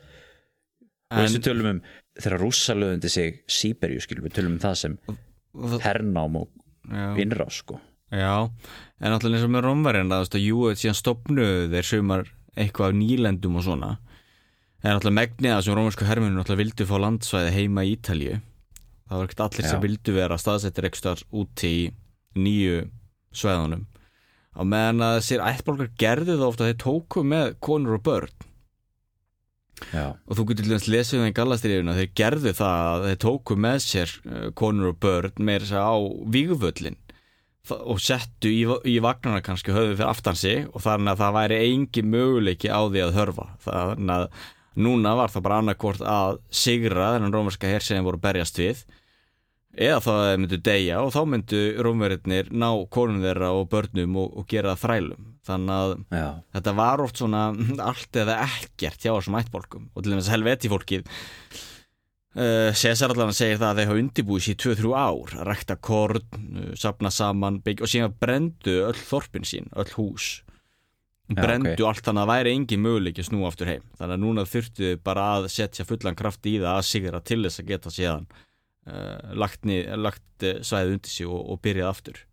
Þessu 1.14 1.42
tölum 1.46 1.70
um 1.72 1.82
þegar 2.18 2.42
rússa 2.42 2.78
löðundi 2.78 3.10
sig 3.10 3.42
Sýberju, 3.50 4.06
skilum 4.06 4.28
við 4.30 4.38
tölum 4.38 4.56
um 4.56 4.62
það 4.62 4.78
sem 4.84 5.00
hernám 5.82 6.38
og 6.44 6.54
innrás 7.22 7.64
sko 7.64 7.80
Já, 8.14 8.34
en 9.02 9.10
náttúrulega 9.14 9.40
eins 9.42 9.48
og 9.48 9.54
með 9.56 9.64
Rómverjan 9.66 10.12
að 10.14 10.36
jú, 10.44 10.58
síðan 10.78 10.98
stopnuðu 11.00 11.70
þeir 11.74 11.88
sumar 11.90 12.28
eitthvað 12.54 12.92
af 12.92 12.98
nýlendum 13.00 13.58
og 13.58 13.66
svona. 13.66 13.92
En 14.84 14.94
náttúrulega 14.98 15.18
megnið 15.22 15.54
að 15.56 15.64
sem 15.66 15.78
rómversku 15.80 16.06
herminu 16.10 16.38
náttúrulega 16.38 16.62
vildu 16.64 16.86
fá 16.90 16.96
landsvæði 17.02 17.54
heima 17.56 17.86
í 17.88 17.96
Ítalíu. 17.96 18.38
Það 19.10 19.18
var 19.18 19.28
ekkert 19.30 19.44
allir 19.48 19.66
sem 19.68 19.80
Já. 19.80 19.84
vildu 19.88 20.14
vera 20.16 20.38
staðsettir 20.42 20.88
ekstra 20.90 21.16
úti 21.34 21.72
í 21.74 21.84
nýju 22.38 22.78
svæðunum. 23.34 23.84
Á 24.54 24.62
meðan 24.62 25.02
að 25.08 25.16
þessir 25.20 25.44
ættbólkar 25.50 25.90
gerðu 25.98 26.36
það 26.38 26.48
ofta 26.52 26.68
þeir 26.70 26.80
tóku 26.84 27.24
með 27.26 27.56
konur 27.66 27.98
og 27.98 28.04
börn. 28.06 28.34
Já, 29.90 30.06
og 30.14 30.38
þú 30.38 30.46
getur 30.52 30.70
þess 30.70 30.88
lesið 30.92 31.18
um 31.18 31.24
það 31.26 31.32
í 31.32 31.38
gallastriðuna 31.40 31.96
þeir 31.98 32.12
gerðu 32.20 32.52
það 32.56 32.84
að 32.94 33.06
þeir 33.10 33.18
tóku 33.26 33.56
með 33.66 33.80
sér 33.84 34.12
uh, 34.30 34.44
konur 34.56 34.92
og 34.94 35.00
börn 35.04 35.42
meira 35.44 35.66
þess 35.66 35.76
að 35.82 35.90
á 35.90 35.96
vígvöllin 36.36 37.00
Þa- 37.00 37.03
og 37.72 38.02
settu 38.04 38.50
í, 38.52 38.64
í 38.68 38.98
vagnarna 39.04 39.40
kannski 39.44 39.72
höfðu 39.72 39.96
fyrir 39.96 40.10
aftan 40.10 40.36
sig 40.36 40.66
og 40.74 40.84
þannig 40.84 41.14
að 41.14 41.22
það 41.22 41.38
væri 41.38 41.60
engi 41.70 42.02
möguleiki 42.04 42.68
á 42.68 42.82
því 42.84 43.04
að 43.06 43.16
hörfa. 43.16 43.46
Þannig 43.64 44.16
að 44.18 44.26
núna 44.84 45.14
var 45.16 45.32
það 45.32 45.46
bara 45.46 45.60
annarkvort 45.62 46.04
að 46.04 46.42
sigra 46.52 47.14
þennan 47.14 47.36
rómverska 47.36 47.72
her 47.72 47.86
sem 47.86 48.00
þeir 48.00 48.08
voru 48.10 48.22
berjast 48.26 48.60
við 48.60 48.84
eða 49.74 50.02
þá 50.04 50.10
að 50.14 50.26
þeir 50.28 50.42
myndu 50.42 50.60
deyja 50.68 50.98
og 51.02 51.14
þá 51.16 51.20
myndu 51.32 51.62
rómverðinir 51.88 52.50
ná 52.52 52.68
konum 52.94 53.24
þeirra 53.24 53.54
og 53.58 53.70
börnum 53.72 54.20
og, 54.22 54.36
og 54.42 54.50
gera 54.52 54.76
þrælum. 54.78 55.30
Þannig 55.48 55.76
að 55.78 55.94
já, 56.20 56.28
þetta 56.58 56.74
var 56.84 57.04
oft 57.06 57.22
svona 57.22 57.46
allt 57.90 58.20
eða 58.26 58.42
ekkert 58.44 59.00
hjá 59.00 59.14
þessum 59.14 59.40
ættbólkum 59.40 59.88
og 59.94 60.04
til 60.04 60.14
dæmis 60.14 60.32
helveti 60.34 60.72
fólkið 60.72 61.08
César 62.34 63.12
allan 63.14 63.36
segir 63.36 63.60
það 63.62 63.68
að 63.68 63.80
þeir 63.80 63.90
hafa 63.90 64.02
undirbúið 64.02 64.46
sér 64.48 64.56
2-3 64.64 64.94
ár 64.98 65.34
að 65.38 65.44
rækta 65.52 65.76
korn, 65.78 66.24
uh, 66.34 66.72
sapna 66.80 67.12
saman 67.14 67.60
byggja, 67.62 67.86
og 67.86 67.92
síðan 67.92 68.16
brendu 68.18 68.80
öll 68.88 68.98
þorpin 68.98 69.46
sín 69.46 69.70
öll 69.78 69.92
hús. 69.94 70.32
Brendu 71.30 71.76
ok. 71.76 71.84
allt 71.88 72.08
þannig 72.08 72.24
að 72.24 72.26
það 72.26 72.32
væri 72.34 72.56
engin 72.58 72.82
möguleiki 72.84 73.22
að 73.22 73.30
snúa 73.30 73.52
aftur 73.52 73.70
heim. 73.70 73.86
Þannig 74.00 74.16
að 74.18 74.24
núna 74.26 74.48
þurftu 74.50 74.90
bara 75.06 75.28
að 75.36 75.48
setja 75.54 75.86
fullan 75.88 76.18
kraft 76.20 76.50
í 76.50 76.58
það 76.58 76.74
að 76.74 76.90
sigra 76.90 77.22
til 77.22 77.40
þess 77.46 77.62
að 77.62 77.70
geta 77.70 77.94
síðan 77.94 78.28
uh, 78.34 79.38
lagt, 79.38 79.70
lagt 79.94 80.50
svæðið 80.66 80.98
undir 80.98 81.14
sig 81.14 81.30
og, 81.30 81.46
og 81.54 81.62
byrjað 81.64 81.94
aftur. 81.94 82.26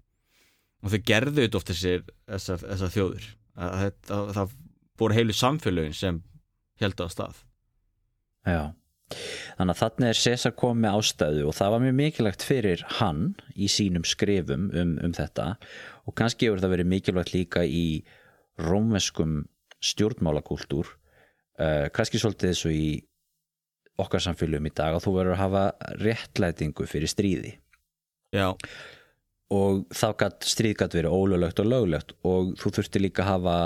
Og 0.80 0.94
þau 0.94 1.00
gerðu 1.12 1.44
þetta 1.44 1.60
oft 1.60 1.74
þessar, 1.76 2.90
þjóður 2.96 3.30
að, 3.60 3.78
þetta, 3.84 4.24
það 4.40 4.58
voru 5.00 5.20
heilu 5.20 5.36
samfélögin 5.36 5.96
sem 5.96 6.24
heldu 6.80 7.04
á 7.04 7.08
stað. 7.12 7.44
Já 8.48 8.62
þannig 9.10 9.74
að 9.74 9.80
þannig 9.80 10.08
er 10.10 10.20
César 10.20 10.54
komið 10.58 10.98
ástæðu 10.98 11.46
og 11.50 11.56
það 11.58 11.74
var 11.74 11.84
mjög 11.84 11.96
mikilvægt 12.00 12.46
fyrir 12.46 12.84
hann 13.00 13.22
í 13.54 13.68
sínum 13.72 14.06
skrifum 14.06 14.70
um, 14.70 14.96
um 15.02 15.14
þetta. 15.16 15.52
Og 16.06 16.16
kannski 16.18 16.48
hefur 16.48 16.62
það 16.62 16.74
verið 16.76 16.92
mikilvægt 16.94 17.34
líka 17.34 17.64
í 17.66 17.84
rómveskum 18.60 19.42
stjórnmálakúltúr 19.80 20.88
uh, 21.60 21.86
kannski 21.94 22.20
svolítið 22.20 22.66
og 22.68 22.76
í 22.76 22.88
okkar 24.00 24.22
samfélum 24.24 24.68
í 24.68 24.72
dag 24.72 24.96
að 24.96 25.04
þú 25.04 25.14
verður 25.18 25.36
að 25.36 25.42
hafa 25.42 25.64
réttlætingu 26.00 26.86
fyrir 26.88 27.10
stríði. 27.10 27.54
Já, 28.32 28.54
og 29.50 29.82
þá 29.92 30.08
gat 30.22 30.46
stríð 30.46 30.76
gat 30.80 30.94
verið 30.96 31.16
ólöglegt 31.16 31.60
og 31.60 31.68
löglegt 31.68 32.14
og 32.26 32.52
þú 32.60 32.72
þurfti 32.78 33.02
líka 33.02 33.24
að 33.24 33.32
hafa 33.34 33.56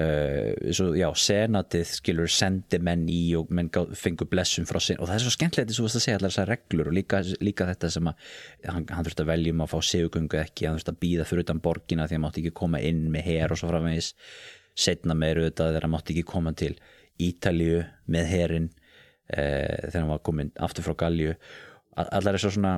uh, 0.00 0.72
svo, 0.74 0.90
já, 0.98 1.06
senatið 1.14 1.84
skilur 1.98 2.30
sendi 2.32 2.78
menn 2.82 3.04
í 3.10 3.20
og 3.38 3.50
menn 3.54 3.70
gá- 3.74 3.86
fengu 3.98 4.26
blessum 4.30 4.66
frá 4.68 4.80
sin 4.82 4.98
og 5.00 5.08
það 5.08 5.16
er 5.16 5.24
svo 5.24 5.34
skemmtilegt 5.34 5.70
eins 5.70 5.78
og 5.78 5.84
þú 5.84 5.88
varst 5.88 6.00
að 6.00 6.04
segja 6.06 6.18
allar 6.20 6.34
þessar 6.34 6.50
reglur 6.52 6.90
og 6.90 6.96
líka, 6.98 7.20
líka 7.44 7.68
þetta 7.70 7.90
sem 7.96 8.10
að 8.10 8.28
hann, 8.70 8.86
hann 8.90 9.08
þurfti 9.08 9.24
að 9.24 9.30
velja 9.32 9.54
um 9.54 9.64
að 9.64 9.72
fá 9.74 9.78
sigugöngu 9.90 10.40
ekki 10.42 10.68
hann 10.68 10.78
þurfti 10.80 10.94
að 10.94 11.00
býða 11.04 11.28
fyrir 11.30 11.46
utan 11.46 11.62
borgina 11.64 12.06
því 12.08 12.14
að 12.14 12.18
hann 12.18 12.26
mátti 12.26 12.44
ekki 12.44 12.54
koma 12.62 12.80
inn 12.84 13.04
með 13.14 13.28
her 13.30 13.54
og 13.54 13.60
svo 13.60 13.70
framvegis. 13.70 14.12
Setna 14.74 15.14
meir 15.14 15.38
auðvitað 15.38 15.70
þegar 15.70 15.86
hann 15.86 15.94
mátti 15.94 16.16
ekki 16.16 16.26
koma 16.32 16.54
til 16.58 16.72
Ítalíu 17.22 17.84
með 18.10 18.26
herin 18.32 18.64
uh, 19.30 19.86
þegar 19.86 20.00
hann 20.00 20.10
var 20.10 20.24
komin 20.26 20.50
aftur 20.58 20.82
frá 20.88 20.96
Galju 21.04 21.36
allar 21.94 22.34
þessar 22.34 22.56
svona 22.56 22.72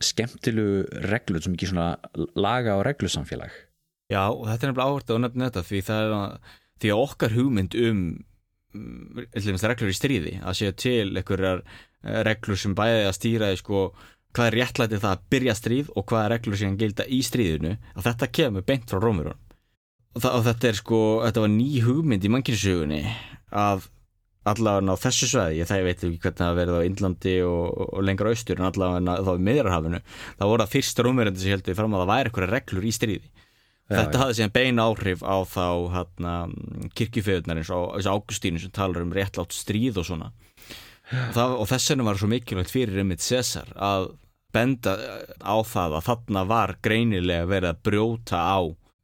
skemmtilegu 0.00 0.84
reglur 1.10 1.42
sem 1.42 1.56
ekki 1.56 1.68
svona 1.68 1.96
laga 2.38 2.76
og 2.78 2.84
reglusamfélag. 2.86 3.50
Já, 4.10 4.22
og 4.30 4.46
þetta 4.46 4.66
er 4.66 4.70
nefnilega 4.70 4.86
áhört 4.90 5.10
að 5.12 5.20
nefna 5.24 5.48
þetta 5.50 5.64
því 5.66 5.80
það 5.86 6.04
er 6.04 6.14
að 6.16 6.54
því 6.80 6.94
að 6.94 7.04
okkar 7.04 7.36
hugmynd 7.36 7.76
um 7.80 8.00
mm, 8.74 9.26
reglur 9.34 9.92
í 9.92 9.98
stríði 9.98 10.38
að 10.40 10.58
séu 10.60 10.76
til 10.78 11.10
einhverjar 11.12 11.62
eh, 11.64 12.22
reglur 12.26 12.60
sem 12.60 12.76
bæði 12.78 13.04
að 13.08 13.16
stýra 13.18 13.52
sko 13.60 13.90
hvað 14.36 14.46
er 14.46 14.58
réttlætið 14.60 15.04
það 15.04 15.14
að 15.14 15.22
byrja 15.34 15.54
stríð 15.58 15.94
og 15.96 16.06
hvað 16.10 16.24
er 16.24 16.34
reglur 16.36 16.60
sem 16.60 16.76
gilda 16.78 17.06
í 17.06 17.22
stríðinu 17.26 17.76
að 17.94 18.04
þetta 18.08 18.34
kemur 18.38 18.66
beint 18.66 18.90
frá 18.90 19.00
Rómurun 19.02 19.38
og, 19.38 20.26
og 20.26 20.44
þetta 20.46 20.68
er 20.70 20.78
sko, 20.78 21.00
þetta 21.24 21.46
var 21.46 21.52
ný 21.54 21.70
hugmynd 21.86 22.26
í 22.26 22.30
mannkynnsugunni 22.34 23.00
að 23.50 23.88
allavega 24.50 24.96
á 24.96 25.02
þessu 25.02 25.28
sveði, 25.28 25.64
það 25.68 25.80
ég 25.80 25.86
veit 25.86 26.04
ekki 26.06 26.22
hvernig 26.22 26.40
það 26.40 26.58
verið 26.58 26.78
á 26.80 26.86
Índlandi 26.88 27.34
og, 27.44 27.64
og 27.90 28.04
lengra 28.06 28.32
austur 28.32 28.60
en 28.60 28.68
allavega 28.70 29.16
þá 29.26 29.32
í 29.34 29.44
miðjarhafinu 29.48 30.00
það 30.06 30.52
voru 30.52 30.64
að 30.64 30.72
fyrsta 30.74 31.04
rúmverðandi 31.04 31.42
sem 31.42 31.54
heldur 31.54 31.76
fram 31.76 31.96
að 31.96 32.02
það 32.02 32.12
væri 32.12 32.30
eitthvað 32.30 32.52
reglur 32.54 32.86
í 32.86 32.94
stríði 32.96 33.48
þetta 33.90 34.14
já. 34.14 34.20
hafði 34.22 34.38
síðan 34.38 34.54
beina 34.54 34.86
áhrif 34.86 35.24
á 35.26 35.36
þá 35.50 35.66
hérna, 35.96 36.34
kirkjufeðunar 36.98 37.60
eins 37.60 37.72
og 37.74 37.98
Águstínu 38.00 38.62
sem 38.62 38.74
talar 38.74 39.04
um 39.04 39.14
réttlátt 39.14 39.54
stríð 39.56 40.00
og 40.02 40.08
svona 40.08 40.30
og, 40.30 41.32
það, 41.34 41.54
og 41.56 41.70
þess 41.72 41.92
vegna 41.92 42.06
var 42.06 42.20
svo 42.20 42.30
mikilvægt 42.30 42.74
fyrir 42.74 43.02
Emmitt 43.02 43.24
César 43.24 43.72
að 43.74 44.12
benda 44.54 44.96
á 45.42 45.56
það 45.66 45.96
að 45.98 46.06
þarna 46.08 46.44
var 46.50 46.76
greinilega 46.82 47.48
verið 47.50 47.72
að 47.72 47.82
brjóta 47.86 48.42
á 48.42 48.60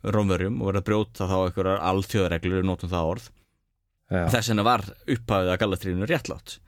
rómverjum 0.07 0.61
og 0.61 0.71
verið 0.71 0.83
að 0.83 0.88
brjóta 0.90 1.26
þá 1.26 1.37
einhverjar 1.40 1.83
alþjóðareglur, 1.90 2.61
við 2.61 2.69
notum 2.69 2.93
það 2.93 3.11
orð 3.14 3.26
Já. 4.07 4.23
þess 4.31 4.52
vegna 4.52 4.66
var 4.66 4.87
upphafið 4.87 5.50
að 5.50 5.61
Galatríðinu 5.62 6.09
réttlátt 6.11 6.59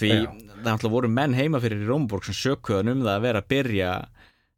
því 0.00 0.12
Já. 0.14 0.30
það 0.64 0.88
voru 0.94 1.10
menn 1.12 1.36
heima 1.36 1.60
fyrir 1.60 1.84
í 1.84 1.88
Rómborg 1.88 2.24
sem 2.28 2.36
sökuðan 2.38 2.94
um 2.94 3.04
það 3.04 3.18
að 3.18 3.26
vera 3.26 3.42
að 3.42 3.50
byrja 3.52 3.90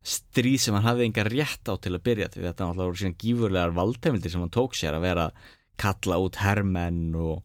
stríð 0.02 0.60
sem 0.60 0.76
hann 0.76 0.86
hafði 0.86 1.08
enga 1.08 1.24
rétt 1.28 1.70
á 1.70 1.74
til 1.78 1.94
að 1.94 2.04
byrja 2.08 2.30
því 2.32 2.44
þetta 2.48 2.66
alltaf 2.66 2.88
voru 2.88 3.00
síðan 3.00 3.18
gífurlegar 3.22 3.74
valdheimildir 3.76 4.34
sem 4.34 4.42
hann 4.42 4.54
tók 4.54 4.76
sér 4.78 4.98
að 4.98 5.06
vera 5.06 5.26
að 5.28 5.50
kalla 5.82 6.18
út 6.22 6.38
herrmenn 6.42 7.16
og, 7.18 7.42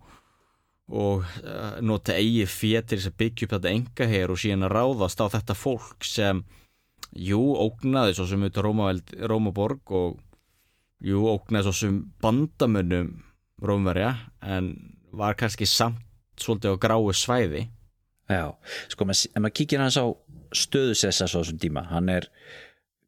og 0.90 1.26
uh, 1.44 1.78
nota 1.86 2.18
eigi 2.18 2.48
fétir 2.50 3.02
sem 3.04 3.16
byggja 3.18 3.48
upp 3.48 3.58
þetta 3.58 3.74
enga 3.74 4.10
hér 4.10 4.34
og 4.34 4.42
síðan 4.42 4.68
að 4.68 4.76
ráðast 4.78 5.22
á 5.22 5.26
þetta 5.38 5.58
fólk 5.58 6.08
sem 6.08 6.42
jú, 7.14 7.42
ógnaði 7.56 8.18
svo 8.18 8.28
sem 8.30 8.44
auðvitað 8.44 9.28
Rómaborg 9.30 9.94
og 9.96 10.18
jú, 11.06 11.24
ógnaði 11.30 11.70
svo 11.70 11.76
sem 11.78 12.02
bandamönnum 12.24 13.14
Rómverja 13.64 14.12
en 14.46 14.74
var 15.18 15.38
kannski 15.38 15.66
samt 15.66 16.04
svolítið 16.38 16.78
á 16.78 16.82
gráu 16.82 17.10
svæði. 17.18 17.68
Já, 18.28 18.54
sko, 18.92 19.08
ef 19.08 19.40
maður 19.40 19.56
kíkir 19.56 19.82
hans 19.82 19.98
á 19.98 20.06
stöðusessa 20.56 21.28
svo 21.28 21.44
þessum 21.44 21.62
tíma, 21.62 21.86
hann 21.92 22.12
er 22.14 22.30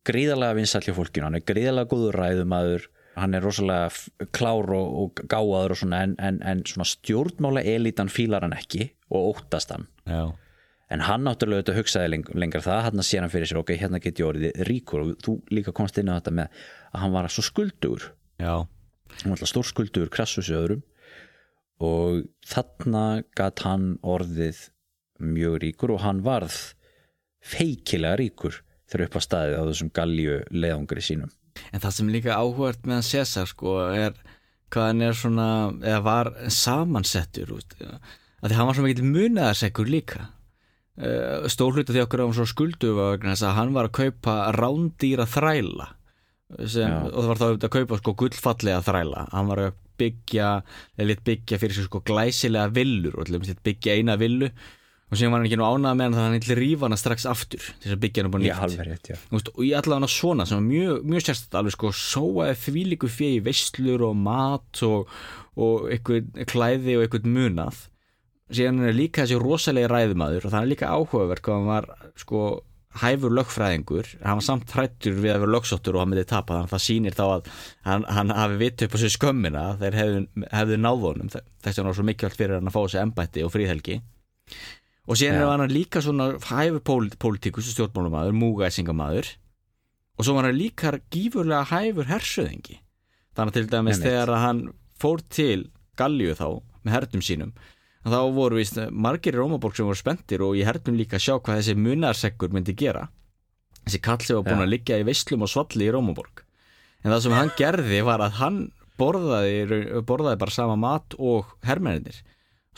gríðarlega 0.08 0.58
vinsallja 0.58 0.96
fólkinu, 0.98 1.28
hann 1.28 1.40
er 1.40 1.46
gríðarlega 1.48 1.92
góður 1.92 2.20
ræðumadur, 2.20 2.90
hann 3.20 3.36
er 3.36 3.44
rosalega 3.44 4.28
klár 4.36 4.72
og, 4.76 4.92
og 5.04 5.24
gáaður 5.30 5.76
og 5.76 5.82
svona 5.82 6.04
en, 6.08 6.14
en, 6.24 6.38
en 6.46 6.62
svona 6.68 6.88
stjórnmála 6.88 7.66
elitan 7.68 8.12
fílar 8.12 8.46
hann 8.46 8.56
ekki 8.56 8.94
og 9.10 9.34
óttast 9.34 9.74
hann. 9.76 9.90
Já. 10.08 10.32
en 10.90 11.04
hann 11.06 11.22
náttúrulega 11.22 11.62
auðvitað 11.62 11.78
hugsaði 11.78 12.10
leng, 12.10 12.30
lengar 12.34 12.64
það, 12.66 12.80
hann 12.88 13.04
sé 13.06 13.20
hann 13.20 13.30
fyrir 13.30 13.50
sér 13.50 13.60
ok, 13.62 13.76
hérna 13.78 14.00
get 14.02 14.18
ég 14.18 14.26
orðið 14.26 14.64
ríkur 14.66 15.04
og 15.04 15.12
þú 15.22 15.36
líka 15.54 15.74
komst 15.76 16.00
inn 16.02 16.10
á 16.10 16.18
þetta 16.18 16.34
með 16.40 16.64
að 16.90 17.04
hann 17.04 17.14
var 17.14 17.30
svo 17.30 17.46
skuldur 17.46 18.08
Já. 18.40 18.66
Hann 19.20 19.34
var 19.34 19.36
alltaf 19.36 19.52
stórskuldur 19.52 20.10
krassus 20.14 20.50
öðrum 20.50 20.82
og 21.84 22.26
þarna 22.48 23.24
gatt 23.38 23.64
hann 23.68 23.94
orðið 24.02 24.66
mjög 25.20 25.60
ríkur 25.64 25.94
og 25.96 26.04
hann 26.04 26.24
varð 26.26 26.58
feikilega 27.40 28.20
ríkur 28.20 28.62
þegar 28.90 29.06
upp 29.06 29.20
á 29.20 29.22
staðið 29.26 29.60
á 29.60 29.64
þessum 29.70 29.92
galju 29.94 30.40
leðungri 30.52 31.04
sínum. 31.06 31.32
En 31.74 31.84
það 31.84 31.96
sem 31.98 32.12
líka 32.14 32.38
áhugart 32.40 32.88
meðan 32.88 33.06
César 33.06 33.50
sko 33.50 33.80
er 33.92 34.18
hvað 34.70 34.90
hann 34.92 35.06
er 35.06 35.18
svona 35.18 35.48
eða 35.82 36.02
var 36.06 36.32
samansettur 36.54 37.56
út 37.58 37.78
að 37.80 38.52
því 38.52 38.58
hann 38.58 38.70
var 38.70 38.78
svona 38.78 38.90
mikil 38.90 39.08
munaðarsekkur 39.10 39.90
líka. 39.92 40.28
Eh, 41.00 41.48
stórluta 41.52 41.96
því 41.96 42.04
okkur 42.06 42.26
á 42.28 42.28
skuldu 42.48 42.94
var 42.98 43.24
að 43.24 43.56
hann 43.56 43.76
var 43.76 43.90
að 43.90 43.98
kaupa 44.00 44.36
rándýra 44.56 45.28
þræla 45.30 45.88
sem, 46.66 46.90
og 46.90 47.20
það 47.20 47.30
var 47.30 47.40
þá 47.40 47.48
að 47.52 47.72
kaupa 47.76 48.00
sko 48.00 48.16
gullfallega 48.20 48.82
þræla. 48.88 49.28
Hann 49.34 49.52
var 49.52 49.64
að 49.68 49.78
byggja 50.00 50.50
eða 50.98 51.08
lit 51.08 51.24
byggja 51.28 51.60
fyrir 51.60 51.76
sig 51.76 51.88
sko 51.88 52.02
glæsilega 52.08 52.72
villur 52.76 53.20
og 53.20 53.32
byggja 53.64 53.98
eina 54.00 54.16
villu 54.20 54.50
og 55.10 55.18
sem 55.18 55.32
var 55.32 55.42
hann 55.42 55.48
ekki 55.50 55.58
nú 55.58 55.66
ánað 55.66 55.96
með 55.98 56.06
hann 56.06 56.14
þannig 56.14 56.20
að 56.20 56.28
hann 56.28 56.38
eitthvað 56.38 56.60
rífa 56.60 56.86
hana 56.86 57.00
strax 57.02 57.26
aftur 57.30 57.68
til 57.82 57.94
að 57.96 58.02
byggja 58.04 58.24
hann 58.24 58.34
bara 58.34 58.44
nýtt. 58.46 59.52
og 59.56 59.62
ég 59.66 59.78
allavega 59.80 59.98
hana 59.98 60.10
svona 60.14 60.46
sem 60.46 60.60
var 60.60 60.68
mjög, 60.68 61.00
mjög 61.10 61.26
sérstætt 61.26 61.58
alveg 61.58 61.76
sko 61.76 61.92
sóaði 61.98 62.58
því 62.64 62.84
líku 62.92 63.10
fyrir 63.10 63.46
veistlur 63.48 64.06
og 64.06 64.18
mat 64.22 64.84
og, 64.86 65.10
og 65.58 65.90
eitthvað 65.90 66.46
klæði 66.50 66.98
og 67.00 67.06
eitthvað 67.06 67.30
munað. 67.34 67.84
Síðan 68.54 68.86
er 68.86 68.98
líka 68.98 69.26
þessi 69.26 69.42
rosalega 69.42 69.90
ræðumadur 69.90 70.46
og 70.46 70.54
það 70.54 70.62
er 70.62 70.74
líka 70.74 70.92
áhugaverk 70.94 71.50
að 71.50 71.58
hann 71.58 71.70
var 71.70 71.90
sko 72.18 72.44
hæfur 73.00 73.34
lögfræðingur. 73.38 74.08
Hann 74.22 74.40
var 74.40 74.46
samt 74.46 74.72
hrættur 74.74 75.18
við 75.18 75.34
að 75.34 75.44
vera 75.44 75.56
lögsóttur 75.56 75.98
og 75.98 76.04
hann 76.04 76.14
myndi 76.14 76.26
tapa 76.30 76.56
þannig 76.56 76.70
að 76.70 76.74
það 76.74 76.86
sýnir 76.86 77.18
þá 77.18 77.26
að 77.26 77.52
hann, 77.86 78.06
hann 78.10 78.34
hafi 78.34 78.58
vitt 78.62 78.86
upp 78.86 78.98
á 78.98 79.02
sér 79.02 79.14
skömmina 79.14 79.66
þegar 79.82 80.00
hefðu, 80.00 80.24
hefðu 80.54 80.80
náðunum 80.82 81.30
þess 81.34 81.70
að 81.70 81.82
hann 81.82 81.92
var 81.92 82.00
svo 82.00 82.08
mikilvægt 82.10 82.42
fyrir 82.42 82.58
hann 82.58 82.72
að 82.72 82.78
fá 82.78 82.82
sér 82.90 83.06
embætti 83.06 83.46
og 83.46 83.54
fríðhelgi 83.54 84.00
og 85.10 85.18
síðan 85.18 85.42
ja. 85.42 85.48
var 85.50 85.64
hann 85.64 85.74
líka 85.74 86.04
svona 86.06 86.32
hæfur 86.38 86.84
pólitíkus 87.18 87.72
og 87.72 87.76
stjórnmálumæður, 87.76 88.38
múgæsingamæður 88.38 89.34
og 90.20 90.28
svo 90.28 90.36
var 90.38 90.50
hann 90.50 90.60
líka 90.60 90.94
gífurlega 91.10 91.66
hæfur 91.72 92.10
hersöðingi. 92.12 92.80
Þannig 93.38 93.56
til 93.56 93.68
dæmis 93.72 94.02
þegar 94.04 94.36
hann 94.44 94.64
fór 95.00 95.24
til 95.32 95.70
Galju 96.00 96.36
þá 96.38 96.48
með 96.84 96.96
hernum 96.96 97.26
sínum 97.26 97.54
þá 98.10 98.20
voru 98.34 98.60
vist 98.60 98.78
margir 98.92 99.36
í 99.36 99.40
Rómaborg 99.40 99.78
sem 99.78 99.88
voru 99.88 100.00
spendir 100.00 100.44
og 100.46 100.58
ég 100.58 100.68
herðum 100.70 100.98
líka 101.00 101.20
sjá 101.22 101.36
hvað 101.38 101.60
þessi 101.60 101.76
munarsekkur 101.80 102.54
myndi 102.56 102.76
gera. 102.78 103.08
Þessi 103.86 104.02
kall 104.06 104.24
sem 104.24 104.40
var 104.40 104.48
búin 104.48 104.66
að 104.66 104.74
liggja 104.74 105.00
í 105.02 105.06
veislum 105.08 105.46
og 105.46 105.52
svalli 105.52 105.88
í 105.88 105.94
Rómaborg. 105.94 106.44
En 107.04 107.14
það 107.14 107.24
sem 107.26 107.36
hann 107.38 107.54
gerði 107.60 108.02
var 108.08 108.24
að 108.24 108.38
hann 108.40 108.60
borðaði, 109.00 110.02
borðaði 110.08 110.42
bara 110.42 110.56
sama 110.56 110.76
mat 110.80 111.16
og 111.18 111.54
herrmennir 111.66 112.20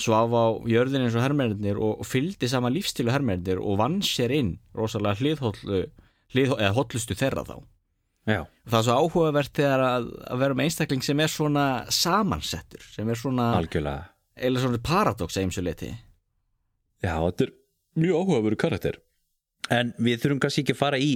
svaf 0.03 0.33
á 0.35 0.45
jörðin 0.69 1.05
eins 1.05 1.17
og 1.17 1.25
herrmennir 1.25 1.79
og, 1.79 2.01
og 2.01 2.07
fylgdi 2.07 2.49
sama 2.51 2.71
lífstílu 2.73 3.13
herrmennir 3.13 3.61
og 3.61 3.79
vann 3.81 3.99
sér 4.05 4.33
inn 4.35 4.55
rosalega 4.77 5.19
hliðhóllu 5.21 5.83
hlið, 6.31 6.55
eða 6.57 6.73
hóllustu 6.77 7.17
þeirra 7.17 7.45
þá. 7.47 7.55
Já. 8.29 8.43
það 8.69 8.77
er 8.77 8.85
svo 8.85 8.95
áhugavert 9.01 9.55
þegar 9.57 9.81
að, 9.81 10.03
að 10.29 10.41
vera 10.43 10.55
með 10.57 10.67
einstakling 10.67 11.01
sem 11.01 11.21
er 11.23 11.31
svona 11.33 11.63
samansettur 11.89 12.83
sem 12.85 13.07
er 13.09 13.17
svona 13.17 13.47
algjörlega. 13.57 14.11
eða 14.37 14.61
svona 14.61 14.81
paradox 14.85 15.39
eins 15.41 15.57
og 15.57 15.65
leti 15.65 15.89
Já, 17.01 17.15
þetta 17.17 17.47
er 17.47 17.53
mjög 17.97 18.19
áhugaveru 18.21 18.59
karakter. 18.61 18.99
En 19.73 19.89
við 19.97 20.21
þurfum 20.21 20.41
kannski 20.43 20.61
ekki 20.61 20.75
að 20.75 20.81
fara 20.83 20.99
í 21.01 21.11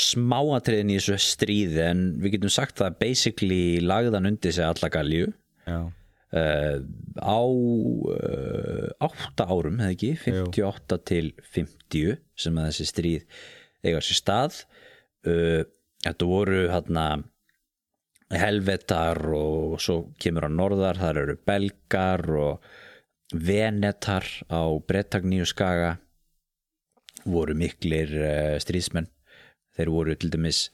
smáatriðin 0.00 0.90
í 0.90 0.98
þessu 0.98 1.18
stríði 1.22 1.82
en 1.84 2.02
við 2.22 2.36
getum 2.36 2.52
sagt 2.52 2.80
að 2.82 2.96
basically 3.02 3.78
lagðan 3.84 4.30
undir 4.30 4.54
sig 4.56 4.66
alla 4.66 4.90
galju 4.92 5.28
uh, 6.36 6.78
á 7.20 7.40
uh, 7.42 8.88
8 9.06 9.46
árum, 9.46 9.80
hefði 9.82 9.96
ekki 9.96 10.12
58 10.24 10.96
Jú. 10.96 11.02
til 11.10 11.32
50 11.56 12.20
sem 12.38 12.60
að 12.60 12.70
þessi 12.70 12.88
stríð 12.90 13.40
eiga 13.86 14.02
sér 14.04 14.20
stað. 14.20 14.60
Uh, 15.26 15.62
þetta 16.04 16.30
voru 16.30 16.62
hérna 16.70 17.06
helvetar 18.30 19.18
og 19.34 19.80
svo 19.82 20.12
kemur 20.22 20.46
á 20.46 20.50
norðar, 20.52 21.00
þar 21.00 21.24
eru 21.24 21.38
belgar 21.46 22.22
og 22.38 22.70
venetar 23.34 24.26
á 24.46 24.62
Brettagníu 24.86 25.48
skaga. 25.48 25.96
Voru 27.26 27.52
miklir 27.58 28.14
stríðsmenn. 28.62 29.10
Þeir 29.76 29.90
voru 29.92 30.14
til 30.16 30.30
dæmis 30.32 30.68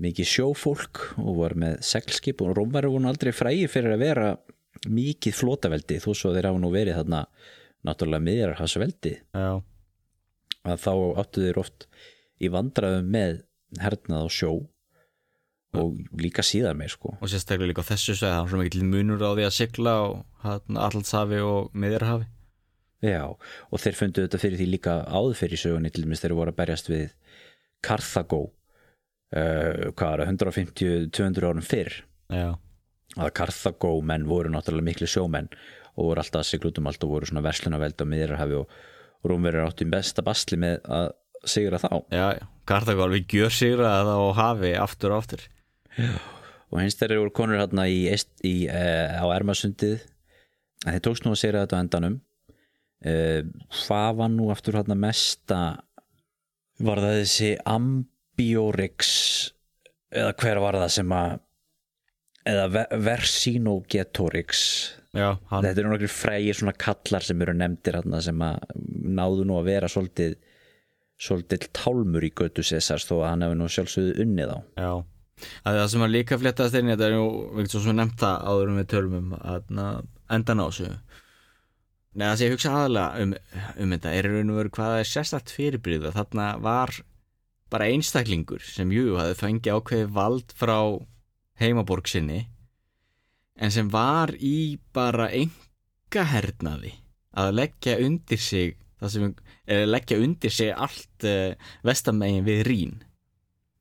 mikið 0.00 0.28
sjófólk 0.28 1.02
og 1.20 1.36
voru 1.38 1.60
með 1.64 1.78
seglskip 1.86 2.42
og 2.44 2.54
Rómværi 2.56 2.90
voru 2.92 3.10
aldrei 3.10 3.32
frægi 3.36 3.68
fyrir 3.70 3.96
að 3.96 4.04
vera 4.04 4.28
mikið 4.88 5.36
flótaveldi 5.36 6.00
þó 6.02 6.10
svo 6.16 6.32
þeir 6.34 6.50
hafa 6.50 6.62
nú 6.62 6.72
verið 6.72 6.98
þarna 7.00 7.22
náttúrulega 7.86 8.26
miðjararhasveldi 8.26 9.14
að 9.36 10.84
þá 10.84 10.92
áttu 11.22 11.46
þeir 11.46 11.62
oft 11.62 11.88
í 12.42 12.50
vandraðum 12.52 13.10
með 13.12 13.42
hernað 13.82 14.26
á 14.26 14.28
sjó 14.32 14.52
og 15.72 15.96
líka 16.20 16.44
síðan 16.44 16.76
meir 16.76 16.92
sko. 16.92 17.14
Og 17.16 17.30
sérstaklega 17.32 17.70
líka 17.70 17.84
þessu 17.86 18.12
segja 18.12 18.34
það 18.34 18.42
er 18.42 18.50
svona 18.52 18.66
mikil 18.66 18.84
munur 18.84 19.24
á 19.24 19.32
því 19.32 19.46
að 19.46 19.54
sigla 19.56 19.94
á 19.96 20.04
Allandshafi 20.68 21.40
og 21.46 21.70
Miðjarhafi 21.72 22.28
já 23.02 23.24
og 23.26 23.82
þeir 23.82 23.98
fundu 23.98 24.26
þetta 24.26 24.40
fyrir 24.42 24.60
því 24.60 24.66
líka 24.76 24.98
áður 25.08 25.38
fyrir 25.40 25.62
sögunni 25.62 25.90
til 25.90 26.04
dæmis 26.04 26.22
þeir 26.22 26.36
voru 26.38 26.52
að 26.52 26.58
berjast 26.60 26.90
við 26.92 27.14
Karthagó 27.82 28.44
hvað 29.32 30.12
er 30.12 30.22
það 30.22 30.30
150-200 30.32 31.48
árum 31.48 31.64
fyrr. 31.64 31.94
Já. 32.32 32.50
Að 33.20 33.32
Karthagó 33.36 33.94
menn 34.04 34.26
voru 34.28 34.52
náttúrulega 34.52 34.88
miklu 34.88 35.08
sjómenn 35.08 35.50
og 35.92 36.08
voru 36.08 36.22
alltaf 36.22 36.42
að 36.42 36.48
sigla 36.48 36.70
út 36.70 36.80
um 36.80 36.88
allt 36.88 37.04
og 37.04 37.12
voru 37.12 37.28
svona 37.28 37.44
verslunaveld 37.44 38.00
á 38.00 38.04
Miðjarhafi 38.08 38.58
og 38.60 38.76
Rómverður 39.28 39.68
átti 39.68 39.86
besta 39.86 40.24
bastli 40.26 40.58
með 40.58 40.80
að 40.90 41.10
sigra 41.46 41.78
þá. 41.82 41.90
Já, 42.10 42.26
já. 42.38 42.46
Karthagó 42.66 43.04
alveg 43.04 43.26
gjör 43.30 43.54
sigra 43.54 43.90
það 43.90 44.12
á 44.14 44.20
hafi 44.38 44.72
aftur 44.78 45.14
og 45.14 45.22
aftur. 45.22 45.44
Og 46.72 46.80
hins 46.80 46.96
þeirri 46.96 47.20
voru 47.20 47.34
konur 47.36 47.60
hérna 47.60 47.86
í, 47.90 48.04
í, 48.48 48.54
uh, 48.70 49.20
á 49.20 49.24
Ermasundið. 49.34 50.06
En 50.86 50.96
þeir 50.96 51.04
tókst 51.04 51.26
nú 51.26 51.34
að 51.34 51.40
segja 51.42 51.64
þetta 51.64 51.78
á 51.78 51.82
endanum. 51.84 52.20
Uh, 53.02 53.42
hvað 53.82 54.20
var 54.22 54.30
nú 54.32 54.48
aftur 54.54 54.78
hérna 54.78 54.96
mesta? 54.98 55.60
Var 56.82 57.02
það 57.04 57.18
þessi 57.20 57.50
Ambiorix 58.32 59.52
eða 60.12 60.32
hver 60.40 60.60
var 60.64 60.76
það 60.80 60.90
sem 60.96 61.12
að 61.16 61.34
eða 62.48 62.64
Ver- 62.74 62.96
Vercingetorix 63.06 64.62
Já, 65.12 65.36
hann. 65.50 65.60
Þetta 65.66 65.80
eru 65.82 65.90
nokkri 65.92 66.08
frægir 66.08 66.56
svona 66.56 66.72
kallar 66.80 67.20
sem 67.20 67.42
eru 67.44 67.52
nefndir 67.52 67.98
hérna 67.98 68.22
sem 68.24 68.38
að 68.40 68.62
náðu 69.12 69.44
nú 69.44 69.58
að 69.60 69.66
vera 69.68 69.90
svolítið 69.92 70.38
svolítið 71.20 71.66
tálmur 71.76 72.24
í 72.24 72.30
götu 72.32 72.64
Cæsars 72.64 73.04
þó 73.06 73.18
að 73.20 73.26
hann 73.28 73.44
hefur 73.44 73.58
nú 73.60 73.66
sjálfsögðu 73.70 74.14
unnið 74.24 74.54
á. 74.56 74.58
Já, 74.80 74.92
að 75.68 75.76
það 75.82 75.90
sem 75.92 76.04
að 76.06 76.14
líka 76.16 76.38
fléttast 76.40 76.78
inn 76.80 76.88
í 76.88 76.94
þetta 76.94 77.10
er 77.10 77.16
jú, 77.18 77.26
við 77.52 77.68
getum 77.68 77.84
svo 77.84 77.94
nefnt 77.98 78.16
það 78.24 78.48
áður 78.48 78.72
um 78.72 78.80
við 78.80 78.88
tölum 78.94 79.18
um 79.20 79.36
að 79.36 79.76
endan 80.32 80.64
á 80.64 80.66
þessu. 80.72 80.88
Nei, 82.16 82.24
það 82.26 82.34
sem 82.40 82.46
ég 82.48 82.56
hugsa 82.56 82.72
aðalega 82.80 83.22
um, 83.26 83.36
um 83.84 83.94
þetta 83.94 84.16
er 84.16 84.30
raun 84.32 84.50
og 84.56 84.58
veru 84.62 84.72
hvað 84.78 84.90
það 84.96 85.04
er 85.04 85.10
sérstætt 85.12 85.52
fyrirbrið 85.60 86.08
að 86.08 86.18
þarna 86.22 86.48
var 86.64 86.96
bara 87.72 87.88
einstaklingur 87.92 88.62
sem 88.64 88.92
jú 88.94 89.16
hafði 89.18 89.38
fengið 89.40 89.78
ákveði 89.78 90.08
vald 90.16 90.54
frá 90.58 90.78
heimaborg 91.62 92.10
sinni 92.10 92.44
en 93.56 93.72
sem 93.74 93.88
var 93.92 94.34
í 94.38 94.78
bara 94.94 95.30
enga 95.32 96.26
hernaði 96.32 96.96
að 97.32 97.54
leggja 97.60 97.96
undir 98.04 98.40
sig 98.40 98.76
það 99.00 99.14
sem, 99.14 99.32
eða 99.66 99.88
leggja 99.88 100.20
undir 100.22 100.52
sig 100.54 100.74
allt 100.74 101.26
uh, 101.26 101.54
vestamegin 101.86 102.46
við 102.46 102.62
Rín 102.68 103.00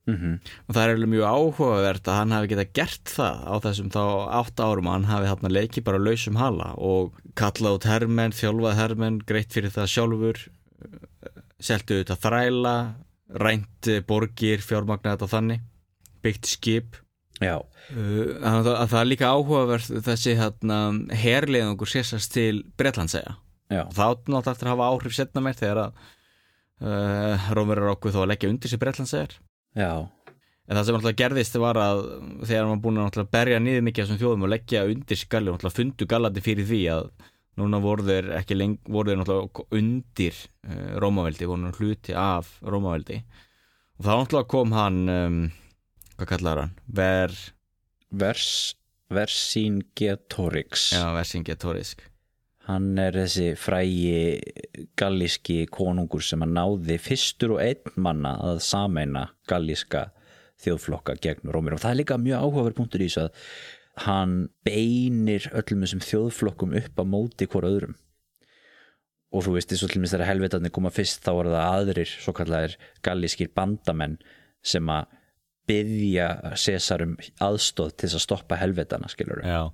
mm 0.10 0.40
og 0.68 0.74
það 0.74 0.82
er 0.84 0.94
alveg 0.96 1.12
mjög 1.12 1.28
áhugavert 1.36 2.08
að 2.08 2.18
hann 2.18 2.34
hafi 2.36 2.50
getað 2.52 2.72
gert 2.80 3.12
það 3.12 3.44
á 3.46 3.56
þessum 3.66 3.92
þá 3.94 4.04
átt 4.40 4.64
árum 4.64 4.88
að 4.88 4.96
hann 4.96 5.10
hafi 5.12 5.30
þarna 5.30 5.52
leikið 5.58 5.86
bara 5.88 6.02
lausum 6.02 6.40
hala 6.40 6.72
og 6.78 7.20
kallað 7.38 7.78
út 7.78 7.88
hermenn, 7.92 8.34
þjálfað 8.36 8.80
hermenn 8.80 9.20
greitt 9.28 9.54
fyrir 9.54 9.74
það 9.76 9.92
sjálfur 9.94 10.42
seltu 11.62 12.00
auðvitað 12.00 12.24
þræla 12.26 12.76
rænt 13.40 13.92
eh, 13.92 14.04
borgir, 14.08 14.64
fjármagna 14.66 15.16
þetta 15.16 15.32
þannig 15.32 15.64
byggt 16.22 16.52
skip. 16.52 17.00
Já, 17.42 17.58
Uh, 17.90 18.38
að, 18.46 18.70
að 18.72 18.92
það 18.92 19.00
er 19.02 19.08
líka 19.10 19.30
áhugavert 19.34 19.88
þessi 20.06 20.36
hérna, 20.40 20.78
herliðungur 21.18 21.90
sérstast 21.90 22.32
til 22.32 22.62
það 23.92 24.14
átt 24.14 24.30
náttúrulega 24.30 24.54
eftir 24.54 24.70
að 24.70 24.76
hafa 24.76 24.90
áhrif 24.94 25.16
setna 25.18 25.44
meir 25.44 25.58
þegar 25.60 25.82
að 25.82 25.98
uh, 26.86 27.50
Rómur 27.58 27.82
er 27.82 27.90
okkur 27.92 28.14
þó 28.16 28.22
að 28.22 28.30
leggja 28.32 28.52
undir 28.54 28.72
sér 28.72 28.82
Bretlandsegar 28.84 29.36
já, 29.76 29.92
en 29.98 30.78
það 30.78 30.86
sem 30.86 30.98
náttúrulega 30.98 31.20
gerðist 31.24 31.60
var 31.66 31.82
að 31.82 32.04
þegar 32.46 32.70
var 32.70 32.82
búin 32.86 33.02
að 33.02 33.34
berja 33.34 33.60
niður 33.66 33.86
mikið 33.90 34.04
af 34.04 34.10
þessum 34.12 34.22
þjóðum 34.22 34.48
og 34.48 34.54
leggja 34.54 34.86
undir 34.94 35.22
sér 35.22 35.34
galli 35.36 35.52
og 35.52 35.58
náttúrulega 35.58 35.80
fundu 35.82 36.10
gallandi 36.14 36.46
fyrir 36.48 36.70
því 36.72 36.82
að 36.96 37.12
núna 37.60 37.82
voru 37.84 38.06
þeir 38.08 38.30
ekki 38.40 38.58
leng 38.58 38.78
voru 38.88 39.12
þeir 39.12 39.22
náttúrulega 39.22 39.66
undir 39.80 40.38
uh, 40.68 41.00
Rómaveldi, 41.04 41.50
voru 41.50 41.66
náttúrulega 41.66 41.96
hluti 41.96 42.18
af 42.18 42.54
Rómaveldi. 42.64 43.18
Og 44.00 44.06
þá 44.06 44.12
náttúrulega 44.14 44.52
kom 44.56 44.78
hann 44.78 45.02
um, 45.12 45.42
hvað 46.22 46.32
kallar 46.36 46.64
hann? 46.64 46.78
Ver, 46.86 47.36
Vers, 48.12 48.78
Vercingetorix. 49.12 50.92
Já, 50.96 51.12
Vercingetorix. 51.16 51.96
Hann 52.70 52.94
er 53.02 53.16
þessi 53.18 53.52
frægi 53.58 54.88
gallíski 55.00 55.64
konungur 55.74 56.22
sem 56.24 56.44
að 56.46 56.54
náði 56.60 56.98
fyrstur 57.02 57.56
og 57.58 57.64
einn 57.64 58.02
manna 58.06 58.36
að 58.46 58.62
sameina 58.64 59.26
gallíska 59.50 60.12
þjóðflokka 60.62 61.18
gegn 61.24 61.50
Rómir 61.52 61.76
og 61.76 61.82
það 61.82 61.94
er 61.94 62.00
líka 62.04 62.20
mjög 62.22 62.46
áhugaverð 62.46 62.78
punktur 62.78 63.02
í 63.02 63.08
þessu 63.10 63.24
að 63.24 63.48
hann 64.06 64.36
beinir 64.66 65.48
öllum 65.56 65.86
þessum 65.86 66.04
þjóðflokkum 66.06 66.76
upp 66.80 67.02
á 67.02 67.04
móti 67.08 67.48
hvort 67.50 67.70
öðrum. 67.70 67.98
Og 69.32 69.46
þú 69.46 69.56
veist, 69.56 69.72
eins 69.72 69.84
og 69.86 69.92
til 69.94 70.02
minnst 70.02 70.16
þegar 70.16 70.32
helvetarnir 70.34 70.74
koma 70.76 70.92
fyrst 70.92 71.24
þá 71.24 71.32
er 71.34 71.50
það 71.54 71.66
aðrir 71.66 72.10
svo 72.12 72.34
kallar 72.36 72.76
gallískir 73.06 73.52
bandamenn 73.56 74.18
sem 74.62 74.90
að 74.92 75.14
byggja 75.72 76.28
César 76.60 77.06
um 77.06 77.16
aðstóð 77.40 77.94
til 78.02 78.10
að 78.12 78.24
stoppa 78.26 78.58
helvetana 78.60 79.08
skilur 79.12 79.40
já, 79.46 79.70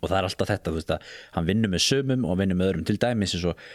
og 0.00 0.10
það 0.10 0.18
er 0.18 0.28
alltaf 0.28 0.50
þetta, 0.50 0.72
þú 0.72 0.80
veist 0.80 0.92
að 0.96 1.08
hann 1.36 1.48
vinnur 1.48 1.72
með 1.72 1.84
sömum 1.86 2.26
og 2.26 2.38
vinnur 2.40 2.58
með 2.58 2.72
öðrum. 2.72 2.86
Til 2.88 2.98
dæmis 3.02 3.36
eins 3.36 3.48
og 3.52 3.66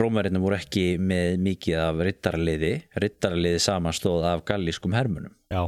Rómverðinu 0.00 0.38
voru 0.38 0.54
ekki 0.54 0.84
með 1.02 1.40
mikið 1.42 1.80
af 1.82 2.00
rittaraliði. 2.06 2.74
Rittaraliði 3.02 3.62
samanstóð 3.64 4.26
af 4.28 4.44
gallískum 4.46 4.94
hermunum 4.94 5.32
já, 5.50 5.64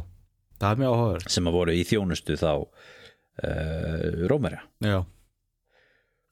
það 0.61 0.69
er 0.69 0.83
mjög 0.83 0.93
áhugaverð. 0.93 1.31
Sem 1.33 1.49
að 1.49 1.57
voru 1.57 1.75
í 1.75 1.87
þjónustu 1.89 2.37
þá 2.39 2.51
uh, 3.41 4.27
Rómverja. 4.29 4.61
Já, 4.83 4.99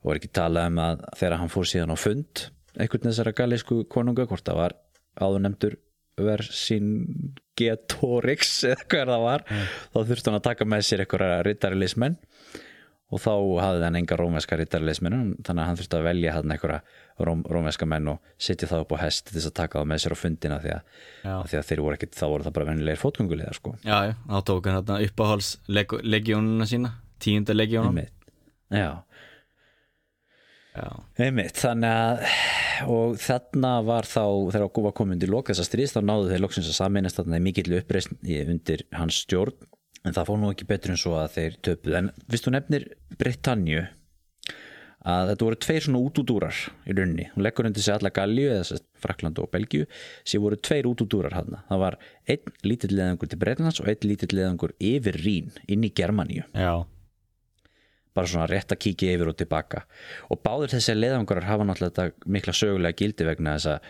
og 0.01 0.15
ekki 0.15 0.31
talað 0.33 0.71
um 0.71 0.79
að 0.81 1.03
þegar 1.19 1.39
hann 1.41 1.51
fór 1.53 1.67
síðan 1.69 1.93
á 1.93 1.97
fund 1.99 2.33
einhvern 2.79 3.07
þessara 3.09 3.33
gallísku 3.37 3.75
konunga 3.91 4.27
hvort 4.29 4.45
það 4.47 4.57
var 4.61 4.73
áður 5.19 5.41
nefndur 5.45 5.75
Vercingetorix 6.21 8.49
eða 8.67 8.83
hvað 8.91 9.07
það 9.13 9.21
var 9.25 9.41
þá 9.47 9.99
þurfti 10.09 10.27
hann 10.29 10.39
að 10.39 10.47
taka 10.49 10.63
með 10.67 10.81
sér 10.87 11.01
einhverja 11.05 11.45
rittarilismenn 11.47 12.15
og 13.11 13.19
þá 13.19 13.31
hafði 13.65 13.83
hann 13.85 13.97
enga 13.99 14.17
rómveska 14.21 14.57
rittarilismenn 14.61 15.33
þannig 15.43 15.61
að 15.63 15.67
hann 15.69 15.79
þurfti 15.81 15.97
að 15.99 16.05
velja 16.07 16.33
hann 16.37 16.53
einhverja 16.55 16.79
róm, 17.27 17.41
rómveska 17.51 17.87
menn 17.91 18.07
og 18.13 18.31
setja 18.39 18.69
það 18.71 18.85
upp 18.85 18.95
á 18.95 18.97
hest 19.03 19.25
til 19.27 19.35
þess 19.37 19.49
að 19.51 19.55
taka 19.59 19.81
það 19.81 19.89
með 19.91 20.01
sér 20.05 20.15
á 20.15 20.21
fundina 20.21 20.59
því 20.63 20.71
að, 20.77 20.95
að, 21.33 21.43
því 21.51 21.59
að 21.61 21.67
þeir 21.71 21.83
voru 21.85 21.97
ekkit, 21.99 22.15
þá 22.17 22.25
voru 22.31 22.47
það 22.47 22.55
bara 22.57 22.69
vennilegir 22.71 23.01
fótgönguliðar 23.03 23.59
sko. 23.59 23.73
Já, 23.83 23.97
já, 24.09 24.13
þá 24.31 24.39
tók 24.51 24.69
hann 24.71 24.79
hérna 24.79 24.99
uppáhals 25.09 25.51
legjónuna 26.15 26.69
sína, 26.71 26.93
tíunda 27.21 27.57
legjónum 27.57 27.91
Einmitt. 27.99 28.15
Já, 28.71 28.91
já, 30.77 30.87
Einmitt, 31.27 31.57
þannig 31.59 31.91
að 31.91 32.25
og 32.91 33.17
þarna 33.21 33.73
var 33.85 34.07
þá 34.09 34.23
þegar 34.55 34.69
var 34.87 34.95
komin 34.97 35.17
undir 35.19 35.29
loka 35.29 35.51
þessa 35.53 35.67
stríðs 35.67 35.91
þá 35.93 35.99
náðu 36.07 36.31
þeir 36.31 36.41
loksins 36.45 36.69
að 36.71 36.77
saminast 36.79 37.19
þarna 37.19 37.37
í 37.37 37.43
mikill 37.45 37.75
uppreisn 37.77 38.15
í- 38.25 38.39
undir 38.49 38.81
hans 38.97 39.19
stjórn 39.25 39.53
en 40.05 40.15
það 40.15 40.29
fór 40.29 40.39
nú 40.41 40.51
ekki 40.53 40.67
betur 40.69 40.93
en 40.93 41.01
svo 41.01 41.17
að 41.19 41.33
þeir 41.37 41.57
töpuð 41.67 41.97
en 41.99 42.13
viðst 42.27 42.47
þú 42.47 42.53
nefnir 42.55 42.87
Britanniu 43.19 43.83
að 45.01 45.31
þetta 45.31 45.45
voru 45.47 45.57
tveir 45.65 45.85
svona 45.85 46.01
útúdúrar 46.05 46.57
í 46.85 46.93
rauninni, 46.93 47.27
hún 47.33 47.45
leggur 47.45 47.65
undir 47.65 47.81
sig 47.81 47.95
alla 47.95 48.11
Galju 48.13 48.51
eða 48.53 48.79
Frakland 49.01 49.39
og 49.41 49.49
Belgíu 49.53 49.87
sem 50.21 50.41
voru 50.43 50.59
tveir 50.61 50.89
útúdúrar 50.89 51.33
hann 51.39 51.57
það 51.69 51.83
var 51.85 51.97
einn 52.29 52.55
lítill 52.67 52.93
leðangur 52.93 53.31
til 53.31 53.41
Bretlands 53.41 53.81
og 53.81 53.89
einn 53.89 54.05
lítill 54.05 54.35
leðangur 54.37 54.75
yfir 54.77 55.17
Rín 55.23 55.49
inn 55.65 55.87
í 55.87 55.93
Germaníu. 55.97 56.45
Já, 56.53 56.85
bara 58.13 58.27
svona 58.27 58.49
rétt 58.51 58.73
að 58.73 58.81
kíkja 58.85 59.15
yfir 59.15 59.31
og 59.31 59.39
tilbaka. 59.39 59.85
Og 60.29 60.41
báður 60.43 60.75
þessi 60.75 60.95
leiðangarar 60.97 61.47
hafa 61.47 61.67
náttúrulega 61.67 62.29
mikla 62.29 62.55
sögulega 62.55 62.99
gildi 62.99 63.27
vegna 63.27 63.55
þess 63.57 63.73
að 63.73 63.89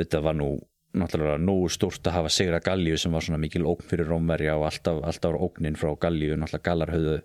þetta 0.00 0.22
var 0.26 0.38
nú 0.38 0.50
náttúrulega 0.98 1.40
nógu 1.40 1.68
stórt 1.72 2.06
að 2.06 2.18
hafa 2.18 2.32
sigra 2.32 2.62
Gallíu 2.64 2.98
sem 3.00 3.12
var 3.12 3.24
svona 3.24 3.40
mikil 3.40 3.66
ógn 3.68 3.86
fyrir 3.88 4.10
Rómverja 4.10 4.56
og 4.58 4.66
alltaf, 4.68 5.02
alltaf 5.02 5.32
var 5.32 5.44
ógnin 5.48 5.78
frá 5.78 5.92
Gallíu. 6.00 6.36
Náttúrulega 6.36 6.68
Gallar 6.68 6.92
höfðu, 6.92 7.20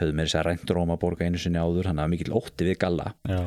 höfðu 0.00 0.16
með 0.16 0.28
þess 0.28 0.40
að 0.40 0.48
rænt 0.50 0.74
Rómaborga 0.76 1.28
einu 1.28 1.40
sinni 1.40 1.62
áður, 1.62 1.88
þannig 1.90 2.04
að 2.04 2.12
mikil 2.14 2.34
ótti 2.36 2.68
við 2.68 2.78
Galla. 2.82 3.12
Já, 3.28 3.40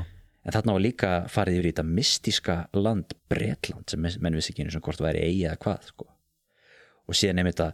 en 0.45 0.55
þarna 0.55 0.75
var 0.75 0.83
líka 0.83 1.11
farið 1.29 1.59
yfir 1.59 1.67
í 1.67 1.71
þetta 1.73 1.85
mystíska 1.87 2.55
land 2.77 3.15
Bretland 3.29 3.91
sem 3.91 4.01
menn 4.01 4.37
vissi 4.37 4.53
ekki 4.53 4.65
einu 4.65 4.73
sem 4.73 4.83
hvort 4.83 5.03
væri 5.03 5.23
eigi 5.27 5.45
eða 5.45 5.61
hvað 5.65 5.87
sko. 5.91 6.09
og 7.09 7.17
síðan 7.17 7.39
nefnir 7.39 7.55
þetta 7.55 7.69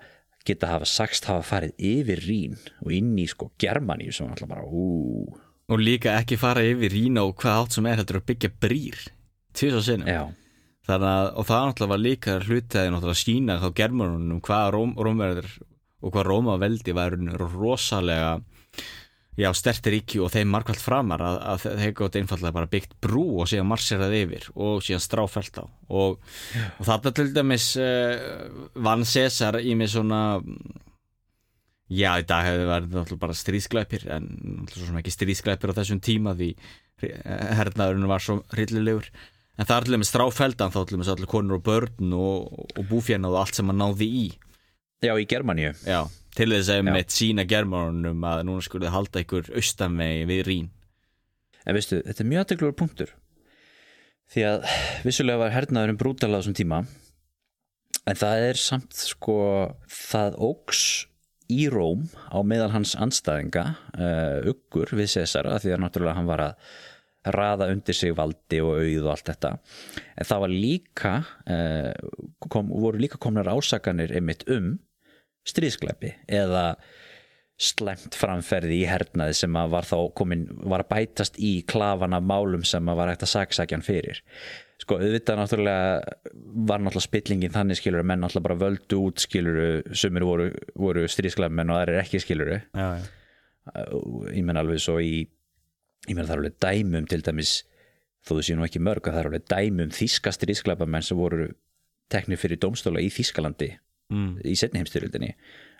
geta 0.45 0.69
hafa 0.71 0.87
sagst 0.87 1.27
hafa 1.29 1.43
farið 1.43 1.73
yfir 1.77 2.23
Rín 2.23 2.55
og 2.83 2.91
inn 2.95 3.13
í 3.19 3.27
sko 3.27 3.51
Germaníu 3.61 4.13
sem 4.15 4.27
var 4.27 4.35
alltaf 4.35 4.49
bara 4.49 4.65
ú, 4.65 5.25
og 5.69 5.81
líka 5.81 6.15
ekki 6.19 6.37
fara 6.39 6.63
yfir 6.65 6.93
Rína 6.93 7.25
og 7.25 7.35
hvað 7.41 7.61
átt 7.63 7.77
sem 7.77 7.85
er 7.89 8.03
að 10.91 11.05
og 11.35 11.47
það 11.47 11.63
náttúrulega 11.69 11.93
var 11.93 12.03
líka 12.03 12.35
hlutæði 12.43 12.91
náttúrulega 12.93 13.15
að 13.15 13.23
sína 13.23 13.57
þá 13.61 13.69
germanunum 13.79 14.43
hvað 14.45 14.67
Róm, 14.75 14.93
Rómverður 14.99 15.49
og 16.05 16.13
hvað 16.13 16.27
Rómaveldi 16.29 16.95
var 16.95 17.17
rosalega 17.41 18.35
já, 19.35 19.49
sterti 19.55 19.91
ríki 19.91 20.21
og 20.23 20.31
þeim 20.31 20.51
markvælt 20.53 20.81
framar 20.81 21.23
að, 21.25 21.37
að 21.51 21.65
þeir 21.81 21.93
gótt 21.99 22.17
einfallega 22.19 22.55
bara 22.55 22.71
byggt 22.71 22.95
brú 23.03 23.25
og 23.41 23.49
síðan 23.51 23.67
marseraði 23.67 24.21
yfir 24.25 24.47
og 24.53 24.85
síðan 24.85 25.03
stráfælt 25.03 25.59
á. 25.59 25.65
Og, 25.91 26.17
og 26.79 26.87
þarna 26.87 27.13
til 27.17 27.27
dæmis 27.35 27.67
uh, 27.81 28.47
vann 28.85 29.05
César 29.07 29.59
í 29.59 29.75
mig 29.75 29.91
svona 29.91 30.39
já, 31.91 32.15
í 32.15 32.25
dag 32.25 32.47
hefði 32.47 32.71
verið 32.71 32.95
náttúrulega 32.95 33.23
bara 33.25 33.37
stríðsklæpir 33.41 34.09
en 34.15 34.31
náttúrulega 34.63 35.03
ekki 35.03 35.15
stríðsklæpir 35.17 35.75
á 35.75 35.77
þessum 35.81 36.01
tíma 36.03 36.35
því 36.37 36.53
hernaðurinn 37.03 38.07
var 38.07 38.23
svo 38.23 38.39
hryllilegur 38.53 39.09
en 39.55 39.67
það 39.67 39.75
er 39.77 39.87
til 39.87 39.95
dæmis 39.95 40.11
stráfældan 40.11 40.73
þá 40.73 40.79
til 40.81 40.97
dæmis 40.97 41.11
allir 41.13 41.31
konur 41.31 41.59
og 41.59 41.65
börn 41.65 42.15
og, 42.17 42.61
og 42.75 42.87
búfjana 42.89 43.31
og 43.31 43.41
allt 43.43 43.59
sem 43.59 43.71
hann 43.71 43.81
náði 43.81 44.07
í. 44.07 44.25
Já, 45.05 45.13
í 45.19 45.27
Germaníu. 45.29 45.73
Já, 45.85 46.01
til 46.35 46.49
þess 46.51 46.71
að 46.73 46.87
með 46.89 47.13
sína 47.15 47.45
germanunum 47.47 48.25
að 48.27 48.43
núna 48.47 48.65
þið 48.65 48.91
halda 48.95 49.23
ykkur 49.25 49.51
austanvegi 49.55 50.27
við 50.31 50.43
Rín 50.49 50.71
en 51.65 51.77
veistu, 51.77 52.01
þetta 52.05 52.23
er 52.23 52.29
mjög 52.29 52.43
aðteglur 52.43 52.75
punktur. 52.77 53.15
Því 54.33 54.45
að 54.49 54.69
vissulega 55.05 55.41
var 55.43 55.53
hernaðurinn 55.53 55.99
brútal 56.01 56.31
á 56.33 56.37
þessum 56.39 56.57
tíma 56.57 56.81
en 58.05 58.17
það 58.17 58.45
er 58.49 58.59
samt 58.61 58.97
sko 58.97 59.37
það 59.89 60.39
óks 60.47 60.81
í 61.53 61.67
Róm 61.69 62.07
á 62.33 62.41
meðal 62.41 62.71
hans 62.73 62.95
anstæðinga 62.97 63.65
uh, 63.93 64.49
uggur 64.49 64.95
við 64.97 65.11
Cesara 65.13 65.59
því 65.61 65.75
að 65.75 65.83
náttúrulega 65.83 66.17
hann 66.17 66.29
var 66.29 66.43
að 66.47 66.69
raða 67.33 67.69
undir 67.73 67.97
sig 67.97 68.13
valdi 68.17 68.61
og 68.63 68.75
auð 68.81 69.05
og 69.05 69.11
allt 69.13 69.31
þetta. 69.31 69.53
En 70.15 70.29
það 70.29 70.43
var 70.45 70.53
líka 70.53 71.13
uh, 71.23 71.91
kom, 72.49 72.69
voru 72.69 73.01
líka 73.01 73.21
komnar 73.21 73.49
ásakanir 73.53 74.13
einmitt 74.15 74.45
um 74.51 74.75
stríðsklæpi 75.45 76.13
eða 76.31 76.75
slemt 77.55 78.17
framferði 78.19 78.81
í 78.81 78.87
hernaði 78.89 79.35
sem 79.37 79.55
að 79.55 79.71
var 79.71 79.87
þá 79.87 79.97
komin, 80.17 80.43
var 80.67 80.83
að 80.83 80.91
bætast 80.91 81.37
í 81.39 81.61
klafan 81.67 82.15
af 82.17 82.25
málum 82.27 82.65
sem 82.67 82.89
að 82.91 82.99
var 82.99 83.11
hægt 83.13 83.23
að 83.23 83.31
saksækja 83.31 83.77
hann 83.77 83.85
fyrir. 83.85 84.19
Sko 84.81 84.97
auðvitað 84.99 85.39
náttúrulega 85.39 86.15
var 86.67 86.81
náttúrulega 86.83 87.07
spillingin 87.07 87.53
þannig 87.53 87.79
skilur 87.79 88.03
menn 88.03 88.25
náttúrulega 88.25 88.47
bara 88.49 88.59
völdu 88.65 88.99
út 89.07 89.23
skilur 89.23 89.85
sumir 89.95 90.25
voru, 90.27 90.49
voru 90.75 91.05
stríðsklæfmenn 91.07 91.71
og 91.71 91.79
það 91.79 91.85
er 91.93 92.01
ekki 92.01 92.21
skilur 92.25 92.51
já, 92.57 92.59
já. 92.75 93.05
ég 94.35 94.43
menn 94.43 94.59
alveg 94.59 94.83
svo 94.83 94.97
í 94.99 95.23
ég 96.07 96.15
menn 96.15 96.25
það 96.27 96.35
er 96.35 96.41
alveg 96.43 96.59
dæmum 96.65 97.07
til 97.09 97.21
dæmis 97.25 97.55
þó 98.25 98.35
þú 98.35 98.43
séu 98.45 98.59
nú 98.59 98.65
ekki 98.67 98.81
mörg 98.83 99.05
að 99.07 99.15
það 99.17 99.21
er 99.23 99.31
alveg 99.31 99.49
dæmum 99.51 99.95
þíska 99.95 100.33
stríðsklæfamenn 100.35 101.05
sem 101.05 101.17
voru 101.17 101.49
teknir 102.13 102.37
fyrir 102.41 102.61
dómstóla 102.61 103.01
í 103.01 103.09
Þískalandi 103.13 103.75
Mm. 104.13 104.35
í 104.45 104.51
setni 104.53 104.77
heimstyrjöldinni 104.77 105.31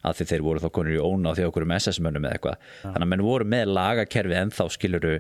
að 0.02 0.24
þeir 0.26 0.42
voru 0.42 0.62
þá 0.64 0.70
konur 0.74 0.96
í 0.96 1.02
óna 1.02 1.30
á 1.30 1.38
því 1.38 1.44
okkur 1.46 1.66
um 1.68 1.74
SS-mönnum 1.76 2.24
eða 2.26 2.38
eitthvað. 2.40 2.64
Þannig 2.82 3.04
að 3.06 3.10
menn 3.12 3.22
voru 3.26 3.46
með 3.46 3.66
lagakerfi 3.70 4.38
en 4.40 4.54
þá 4.54 4.64
skiluru 4.74 5.12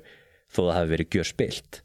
þó 0.49 0.61
það 0.63 0.71
hafi 0.73 0.89
verið 0.95 1.11
gjör 1.13 1.29
spilt 1.29 1.79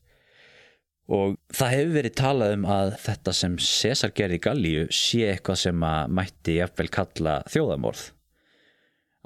og 1.10 1.34
það 1.52 1.74
hefur 1.74 1.92
verið 1.98 2.14
talað 2.22 2.54
um 2.54 2.64
að 2.70 2.94
þetta 3.02 3.34
sem 3.36 3.58
César 3.66 4.14
gerði 4.16 4.38
í 4.38 4.42
Gallíu 4.46 4.86
sé 4.94 5.22
eitthvað 5.32 5.60
sem 5.66 5.84
að 5.90 6.16
mætti 6.20 6.56
jafnvel 6.56 6.88
kalla 6.96 7.36
þjóðamorð 7.50 8.04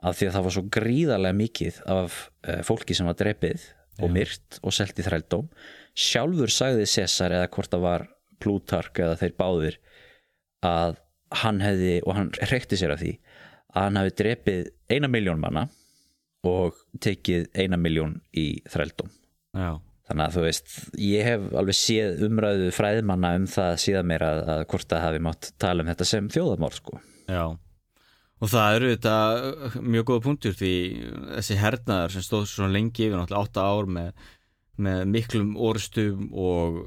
af 0.02 0.18
því 0.18 0.28
að 0.28 0.34
það 0.36 0.46
var 0.48 0.56
svo 0.56 0.64
gríðarlega 0.78 1.38
mikið 1.44 1.80
af 1.94 2.16
uh, 2.48 2.60
fólki 2.66 2.96
sem 2.98 3.06
var 3.06 3.18
drepið 3.20 3.68
og 4.02 4.12
myrt 4.14 4.58
og 4.62 4.74
selt 4.74 4.98
í 4.98 5.06
þrældóm. 5.06 5.48
Sjálfur 5.94 6.50
sagði 6.50 6.88
César 6.90 7.34
eða 7.36 7.50
hvort 7.54 7.72
það 7.72 7.86
var 7.86 8.06
Plutark 8.42 8.98
eða 9.00 9.18
þeir 9.20 9.34
báðir 9.38 9.78
að 10.64 10.98
hann 11.44 11.60
hefði, 11.62 11.94
og 12.06 12.16
hann 12.18 12.30
rekti 12.50 12.78
sér 12.78 12.94
af 12.94 13.02
því 13.02 13.14
að 13.74 13.80
hann 13.88 13.98
hefði 14.00 14.14
drepið 14.20 14.68
eina 14.94 15.10
miljón 15.10 15.42
manna 15.42 15.64
og 16.44 16.78
tekið 17.02 17.48
eina 17.56 17.78
miljón 17.80 18.18
í 18.36 18.62
þrældóm. 18.70 19.10
Já. 19.54 19.78
þannig 20.08 20.24
að 20.24 20.34
þú 20.34 20.40
veist, 20.44 20.72
ég 21.00 21.28
hef 21.28 21.44
alveg 21.56 21.76
séð 21.78 22.24
umræðu 22.26 22.70
fræðmanna 22.74 23.30
um 23.38 23.44
það 23.48 23.76
síðan 23.84 24.08
mér 24.10 24.24
að, 24.26 24.40
að 24.54 24.64
hvort 24.72 24.88
það 24.90 25.04
hafi 25.06 25.20
mátt 25.24 25.50
tala 25.62 25.84
um 25.84 25.90
þetta 25.92 26.08
sem 26.10 26.30
þjóðamór 26.34 26.76
sko. 26.76 26.98
Já, 27.30 27.44
og 28.42 28.50
það 28.50 28.76
eru 28.78 28.92
þetta 28.94 29.80
mjög 29.80 30.06
góða 30.10 30.24
punktur 30.24 30.56
því 30.58 30.74
þessi 31.36 31.58
hernaðar 31.60 32.14
sem 32.14 32.24
stóð 32.26 32.48
svo 32.50 32.68
lengi 32.70 33.06
yfir 33.06 33.18
náttúrulega 33.18 33.50
8 33.50 33.64
ár 33.64 33.90
með, 33.96 34.10
með 34.86 35.04
miklum 35.14 35.54
orustum 35.56 36.28
og 36.32 36.82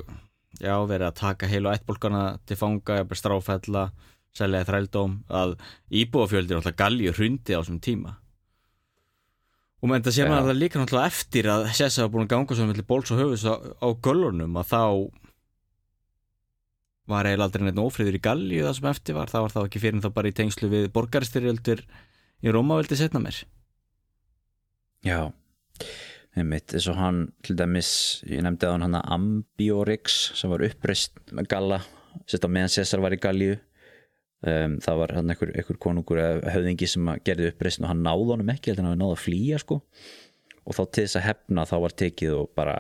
já, 0.60 0.76
verið 0.90 1.08
að 1.10 1.20
taka 1.22 1.50
heilu 1.50 1.72
ættbólkana 1.72 2.24
til 2.46 2.60
fanga, 2.60 3.02
jafnvel 3.02 3.20
stráfella 3.20 3.90
seljaði 4.38 4.70
þrældóm, 4.70 5.20
að 5.34 5.56
íbúafjöldir 6.04 6.60
náttúrulega 6.60 6.82
galju 6.84 7.14
hrundi 7.18 7.56
á 7.58 7.60
þessum 7.62 7.80
tíma. 7.82 8.18
Og 9.78 9.92
menn 9.92 10.06
það 10.06 10.16
sé 10.16 10.26
maður 10.26 10.52
það 10.52 10.60
líka 10.62 10.82
náttúrulega 10.82 11.14
eftir 11.14 11.50
að 11.54 11.68
Sessa 11.78 12.06
var 12.06 12.14
búin 12.14 12.26
að 12.26 12.34
ganga 12.34 12.58
svo 12.58 12.68
mellir 12.70 12.88
bóls 12.90 13.14
og 13.14 13.22
höfus 13.22 13.46
á, 13.46 13.56
á 13.58 13.88
göllunum 13.94 14.58
að 14.58 14.72
þá 14.72 14.82
var 17.08 17.28
eiginlega 17.28 17.48
aldrei 17.48 17.68
neitt 17.68 17.84
ófriður 17.84 18.18
í 18.20 18.24
Galli 18.24 18.64
það 18.64 18.80
sem 18.80 18.90
eftir 18.92 19.18
var, 19.18 19.32
það 19.32 19.46
var 19.46 19.56
þá 19.56 19.62
ekki 19.66 19.84
fyrir 19.84 19.98
en 20.00 20.04
þá 20.06 20.10
bara 20.18 20.32
í 20.32 20.36
tengslu 20.36 20.72
við 20.72 20.90
borgarstyrjöldur 20.96 21.86
í 22.44 22.54
Rómaveldi 22.54 23.00
setna 23.00 23.24
mér 23.24 23.46
Já, 25.06 25.30
einmitt 26.36 26.74
eins 26.74 26.88
og 26.90 26.98
hann 26.98 27.20
til 27.46 27.56
dæmis, 27.60 27.92
ég 28.28 28.42
nefndi 28.44 28.68
að 28.68 28.76
hann 28.76 28.86
hann 28.88 29.12
Ambiorix 29.16 30.18
sem 30.38 30.52
var 30.52 30.66
uppreist 30.66 31.20
með 31.32 31.50
Galla, 31.54 31.80
sett 32.26 32.46
á 32.46 32.50
meðan 32.50 32.74
César 32.74 33.04
var 33.04 33.16
í 33.16 33.22
Gallíu. 33.22 33.58
Um, 34.48 34.76
það 34.84 35.00
var 35.02 35.14
hann 35.18 35.34
einhver, 35.34 35.52
einhver 35.58 35.80
konungur 35.82 36.20
höfðingi 36.46 36.90
sem 36.90 37.08
að 37.10 37.24
gerði 37.30 37.52
uppreist 37.54 37.82
og 37.82 37.90
hann 37.90 38.04
náði 38.06 38.28
honum 38.34 38.52
ekki, 38.54 38.76
hann 38.78 38.90
náði 38.92 39.16
að 39.16 39.24
flýja 39.24 39.62
sko. 39.64 39.80
Og 40.68 40.78
þá 40.78 40.84
til 40.84 41.06
þess 41.06 41.20
að 41.22 41.28
hefna 41.30 41.66
þá 41.70 41.76
var 41.86 41.98
tekið 42.04 42.36
og 42.42 42.52
bara 42.58 42.76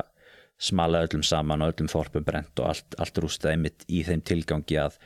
smala 0.57 1.03
öllum 1.05 1.23
saman 1.25 1.61
og 1.61 1.73
öllum 1.75 1.89
þorpum 1.91 2.25
brent 2.25 2.59
og 2.59 2.71
allt, 2.71 2.97
allt 2.97 3.19
rústað 3.21 3.53
einmitt 3.53 3.85
í 3.87 4.03
þeim 4.07 4.23
tilgangi 4.25 4.79
að 4.81 4.97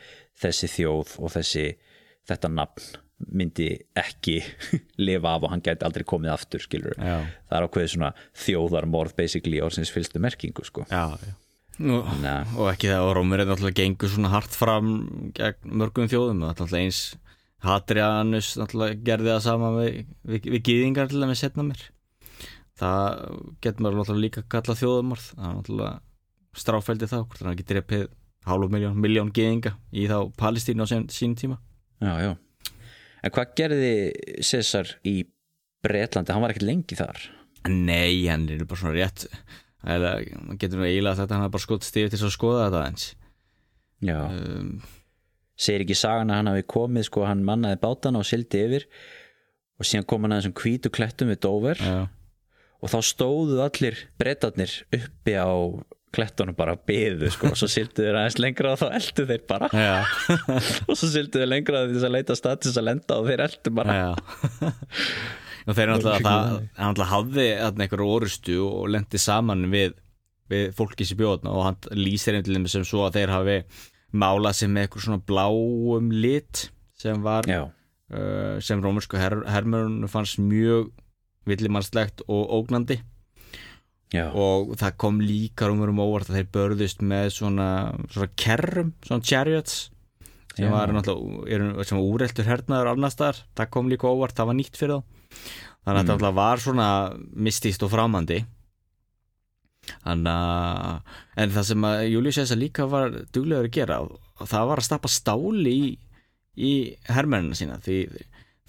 þessi 0.42 0.70
þjóð 0.72 1.16
og 1.20 1.34
þessi 1.36 1.66
þetta 2.28 2.50
nafn 2.52 3.00
myndi 3.32 3.68
ekki 3.98 4.40
lifa 5.06 5.36
af 5.36 5.44
og 5.46 5.52
hann 5.52 5.62
gæti 5.62 5.86
aldrei 5.86 6.06
komið 6.08 6.32
aftur 6.34 6.64
skilur 6.64 6.96
Já. 6.98 7.20
það 7.46 7.56
er 7.58 7.66
ákveðið 7.68 7.92
svona 7.94 8.10
þjóðarmorð 8.44 9.14
basically 9.18 9.60
í 9.60 9.62
orðsins 9.62 9.92
fylgstu 9.94 10.22
merkingu 10.22 10.64
sko 10.66 10.86
Já, 10.90 11.14
já 11.22 11.32
Nei. 11.82 12.44
og 12.60 12.66
ekki 12.68 12.90
það 12.90 13.06
og 13.06 13.14
Rómur 13.16 13.40
er 13.40 13.48
náttúrulega 13.48 13.78
gengur 13.80 14.10
svona 14.12 14.30
hart 14.34 14.52
fram 14.54 14.90
gegn 15.34 15.72
mörgum 15.80 16.10
þjóðum 16.10 16.42
og 16.44 16.50
náttúrulega 16.50 16.84
eins 16.84 16.98
Hadrianus 17.64 18.52
náttúrulega 18.60 18.98
gerði 19.06 19.30
það 19.32 19.42
sama 19.46 19.70
við, 19.78 20.02
við, 20.28 20.48
við 20.52 20.64
gýðingar 20.68 21.10
til 21.10 21.22
að 21.22 21.30
með 21.30 21.40
setna 21.40 21.64
mér 21.66 21.84
það 22.80 23.20
getur 23.64 23.84
maður 23.84 24.00
náttúrulega 24.00 24.24
líka 24.24 24.44
kallað 24.52 24.80
þjóðumorð 24.82 25.28
það 25.32 25.48
er 25.48 25.56
náttúrulega 25.58 25.92
stráfældi 26.62 27.08
þá 27.08 27.18
hvort 27.20 27.42
hann 27.42 27.52
ekki 27.54 27.68
drepið 27.68 28.06
hálf 28.48 28.72
miljón, 28.72 28.98
miljón 28.98 29.30
gýðinga 29.34 29.76
í 29.94 30.08
þá 30.10 30.16
Palestínu 30.38 30.84
á 30.84 30.86
sín, 30.90 31.36
tíma. 31.38 31.58
Já, 32.02 32.12
já. 32.18 32.32
en 33.22 33.34
hvað 33.34 33.54
gerði 33.58 33.92
César 34.42 34.96
í 35.06 35.22
Bretlandi, 35.82 36.34
hann 36.34 36.42
var 36.42 36.54
ekkert 36.54 36.66
lengi 36.66 36.98
þar. 36.98 37.20
Nei, 37.70 38.26
hann 38.26 38.48
er 38.50 38.64
bara 38.66 38.80
svona 38.80 38.96
rétt. 38.96 39.28
Eða 39.82 40.16
getur 40.58 40.78
nú 40.78 40.86
eiginlega 40.86 41.22
þetta 41.22 41.38
hann 41.38 41.48
er 41.48 41.54
bara 41.54 41.64
skot 41.64 41.86
stífið 41.86 42.14
til 42.14 42.26
að 42.26 42.34
skoða 42.36 42.66
þetta 42.68 42.82
eins 42.86 43.06
já, 44.02 44.18
um, 44.30 44.76
segir 45.58 45.84
ekki 45.84 45.96
sagan 45.98 46.30
að 46.30 46.40
hann 46.40 46.50
hafi 46.52 46.66
komið 46.70 47.08
sko, 47.08 47.24
hann 47.26 47.42
mannaði 47.46 47.80
bátana 47.82 48.22
og 48.22 48.28
sildi 48.28 48.62
yfir. 48.66 48.86
Og 49.80 49.88
síðan 49.88 50.06
kom 50.10 50.26
hann 50.26 50.34
að 50.36 50.42
þessum 50.42 50.56
hvítu 50.60 50.92
klettum 50.94 51.32
við 51.32 51.40
Dover. 51.46 51.82
Já, 51.82 52.06
og 52.82 52.90
þá 52.90 52.98
stóðu 53.06 53.60
allir 53.64 53.98
breytarnir 54.20 54.74
uppi 54.92 55.36
á 55.38 55.50
klettunum 56.12 56.56
bara 56.56 56.74
að 56.76 56.82
byðu 56.90 57.30
sko, 57.32 57.52
og 57.52 57.58
svo 57.58 57.68
sildu 57.70 58.04
þeir 58.04 58.18
aðeins 58.20 58.38
lengra 58.42 58.74
og 58.74 58.80
þá 58.82 58.88
eldu 58.98 59.24
þeir 59.30 59.44
bara. 59.48 59.68
Og 60.90 60.98
svo 60.98 61.08
sildu 61.08 61.40
þeir 61.40 61.48
lengra 61.48 61.86
til 61.86 61.94
þess 61.96 62.08
að 62.08 62.14
leita 62.16 62.36
þess 62.36 62.80
að 62.80 62.86
lenda 62.88 63.16
og 63.16 63.30
þeir 63.30 63.44
eldu 63.46 63.72
bara. 63.78 63.94
Og 65.68 65.76
þeir 65.78 65.92
náttúrulega 65.92 66.26
það, 66.26 66.52
hann 66.76 66.90
náttúrulega 66.90 67.10
hafði 67.12 67.46
einhverju 67.70 68.10
orustu 68.16 68.58
og 68.66 68.88
lendi 68.90 69.20
saman 69.22 69.68
við, 69.72 69.94
við 70.50 70.72
fólki 70.76 71.06
sem 71.06 71.20
bjóðna 71.20 71.52
og 71.54 71.66
hann 71.68 71.78
lýsir 71.94 72.34
veginn 72.40 72.66
sem 72.68 72.84
svo 72.86 73.04
að 73.06 73.20
þeir 73.20 73.32
hafi 73.36 73.58
málað 74.12 74.58
sem 74.58 74.80
eitthvað 74.82 75.06
svona 75.06 75.22
bláum 75.22 76.10
lit 76.12 76.66
sem 76.98 77.22
var 77.22 77.46
uh, 77.46 78.58
sem 78.58 78.82
rómursku 78.82 79.20
her, 79.20 79.38
hermörun 79.48 80.02
fannst 80.10 80.42
mjög 80.42 80.90
villimannslegt 81.48 82.22
og 82.28 82.50
ógnandi. 82.58 83.00
Já, 84.12 84.26
og 84.36 84.74
það 84.76 84.96
kom 85.00 85.20
líka 85.24 85.70
rómurum 85.70 86.02
óvart 86.04 86.28
að 86.28 86.36
þeir 86.42 86.48
börðust 86.52 87.00
með 87.00 87.30
svona, 87.32 87.68
svona 88.12 88.28
kerrum, 88.36 88.90
svona 89.06 89.24
chariots 89.24 89.78
sem 90.52 90.66
Já. 90.66 90.70
var 90.74 90.92
náttúrulega 90.92 91.86
sem 91.88 91.96
úreltur 92.02 92.44
hernaður 92.44 92.90
annars 92.92 93.14
staðar, 93.16 93.38
það 93.56 93.70
kom 93.72 93.88
líka 93.88 94.10
óvart, 94.12 94.36
það 94.36 94.50
var 94.50 94.58
nýtt 94.58 94.76
fyrir 94.76 94.98
þá. 94.98 95.04
Þannig 95.82 95.86
að 95.86 96.02
Mm. 96.02 96.10
náttúrulega 96.10 96.34
var 96.36 96.58
svona 96.60 96.88
mistist 97.48 97.82
og 97.82 97.90
framandi. 97.90 98.44
Þannig 100.04 100.28
að 100.30 101.00
en 101.42 101.50
það 101.56 101.64
sem 101.70 101.86
að 101.88 102.02
Július 102.12 102.36
Cæsar 102.38 102.58
líka 102.60 102.86
var 102.90 103.10
duglegur 103.34 103.66
að 103.66 103.74
gera 103.74 103.96
það 104.46 104.68
var 104.68 104.82
að 104.82 104.86
stappa 104.86 105.08
stáli 105.10 105.72
í, 105.72 105.98
í 106.58 106.72
hermennina 107.08 107.56
sína 107.58 107.80
því, 107.82 107.96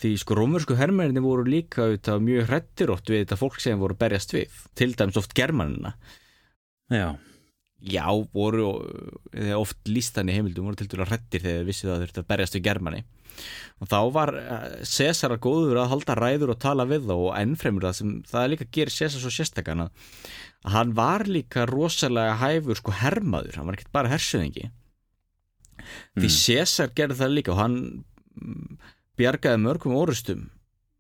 því 0.01 0.13
sko 0.21 0.38
rómursku 0.38 0.77
hermenninni 0.77 1.23
voru 1.23 1.45
líka 1.47 1.88
auðvitað 1.88 2.25
mjög 2.25 2.49
hrettir 2.49 2.93
oft 2.93 3.12
við 3.12 3.23
þetta 3.23 3.39
fólk 3.39 3.60
sem 3.62 3.82
voru 3.82 3.97
að 3.97 4.03
berjast 4.06 4.34
við 4.36 4.58
til 4.77 4.91
dæmis 4.97 5.19
oft 5.21 5.36
germannina. 5.38 5.93
Já, 6.91 7.15
já, 7.79 8.06
voru 8.34 8.71
eða 9.32 9.60
oft 9.62 9.79
lístan 9.89 10.32
í 10.32 10.38
heimildum 10.38 10.69
voru 10.69 10.82
til 10.82 10.89
dæmis 10.91 11.12
hrettir 11.12 11.43
þegar 11.43 11.62
þeir 11.62 11.69
vissi 11.69 11.88
það 11.88 11.95
að 11.95 12.06
þurfti 12.06 12.23
að 12.23 12.32
berjast 12.34 12.58
við 12.58 12.65
germanni 12.69 13.03
og 13.82 13.89
þá 13.89 13.99
var 14.13 14.32
eh, 14.38 14.75
Cæsar 14.88 15.36
að 15.36 15.43
góður 15.47 15.82
að 15.82 15.91
halda 15.93 16.15
ræður 16.19 16.53
og 16.53 16.62
tala 16.62 16.86
við 16.89 17.08
þá 17.10 17.13
og 17.15 17.32
ennfremur 17.39 17.88
það 17.88 17.97
sem 17.99 18.13
það 18.29 18.49
líka 18.53 18.69
gerir 18.77 18.93
Cæsar 18.93 19.23
svo 19.23 19.34
sérstakann 19.34 19.86
að 19.88 20.71
hann 20.73 20.93
var 20.95 21.25
líka 21.27 21.65
rosalega 21.69 22.38
hæfur 22.39 22.79
sko 22.79 22.95
hermaður, 22.95 23.58
hann 23.58 23.67
var 23.67 23.77
ekkert 23.77 23.95
bara 23.95 24.12
hersöðingi. 24.13 24.69
Því 26.15 26.29
Mm. 26.29 26.38
Cæsar 26.38 26.93
gerði 26.95 27.19
það 27.19 27.34
líka 27.36 27.51
og 27.51 27.60
hann 27.60 27.77
bjargaði 29.19 29.62
mörgum 29.62 29.97
orustum 29.97 30.47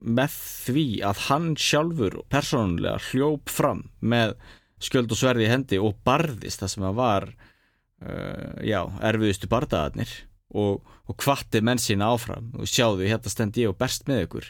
með 0.03 0.35
því 0.35 0.85
að 1.07 1.21
hann 1.29 1.47
sjálfur 1.59 2.19
persónulega 2.31 2.99
hljóp 3.09 3.51
fram 3.51 3.85
með 4.03 4.35
skjöld 4.83 5.13
og 5.15 5.19
sverði 5.19 5.47
í 5.47 5.51
hendi 5.51 5.79
og 5.79 5.95
barðist 6.05 6.63
það 6.63 6.73
sem 6.73 6.85
að 6.89 6.97
var 6.99 7.27
uh, 7.31 8.53
já, 8.67 8.81
erfiðustu 8.99 9.49
bardaðarnir 9.51 10.11
og, 10.53 10.83
og 11.07 11.17
hvatti 11.23 11.63
menn 11.63 11.81
sína 11.81 12.11
áfram. 12.13 12.51
Og 12.59 12.69
sjáðu, 12.69 13.07
hérna 13.07 13.31
stend 13.31 13.57
ég 13.57 13.71
og 13.71 13.79
berst 13.79 14.05
með 14.09 14.25
ykkur. 14.27 14.49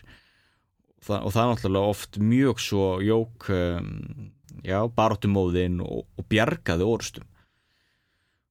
Það, 1.03 1.19
og 1.19 1.35
það 1.35 1.43
er 1.43 1.51
náttúrulega 1.51 1.93
oft 1.93 2.19
mjög 2.23 2.63
svo 2.63 2.87
jók 3.03 3.49
um, 3.53 3.93
já, 4.65 4.79
baróttumóðin 4.97 5.81
og, 5.85 6.07
og 6.17 6.27
bjargaði 6.31 6.87
orustum 6.87 7.29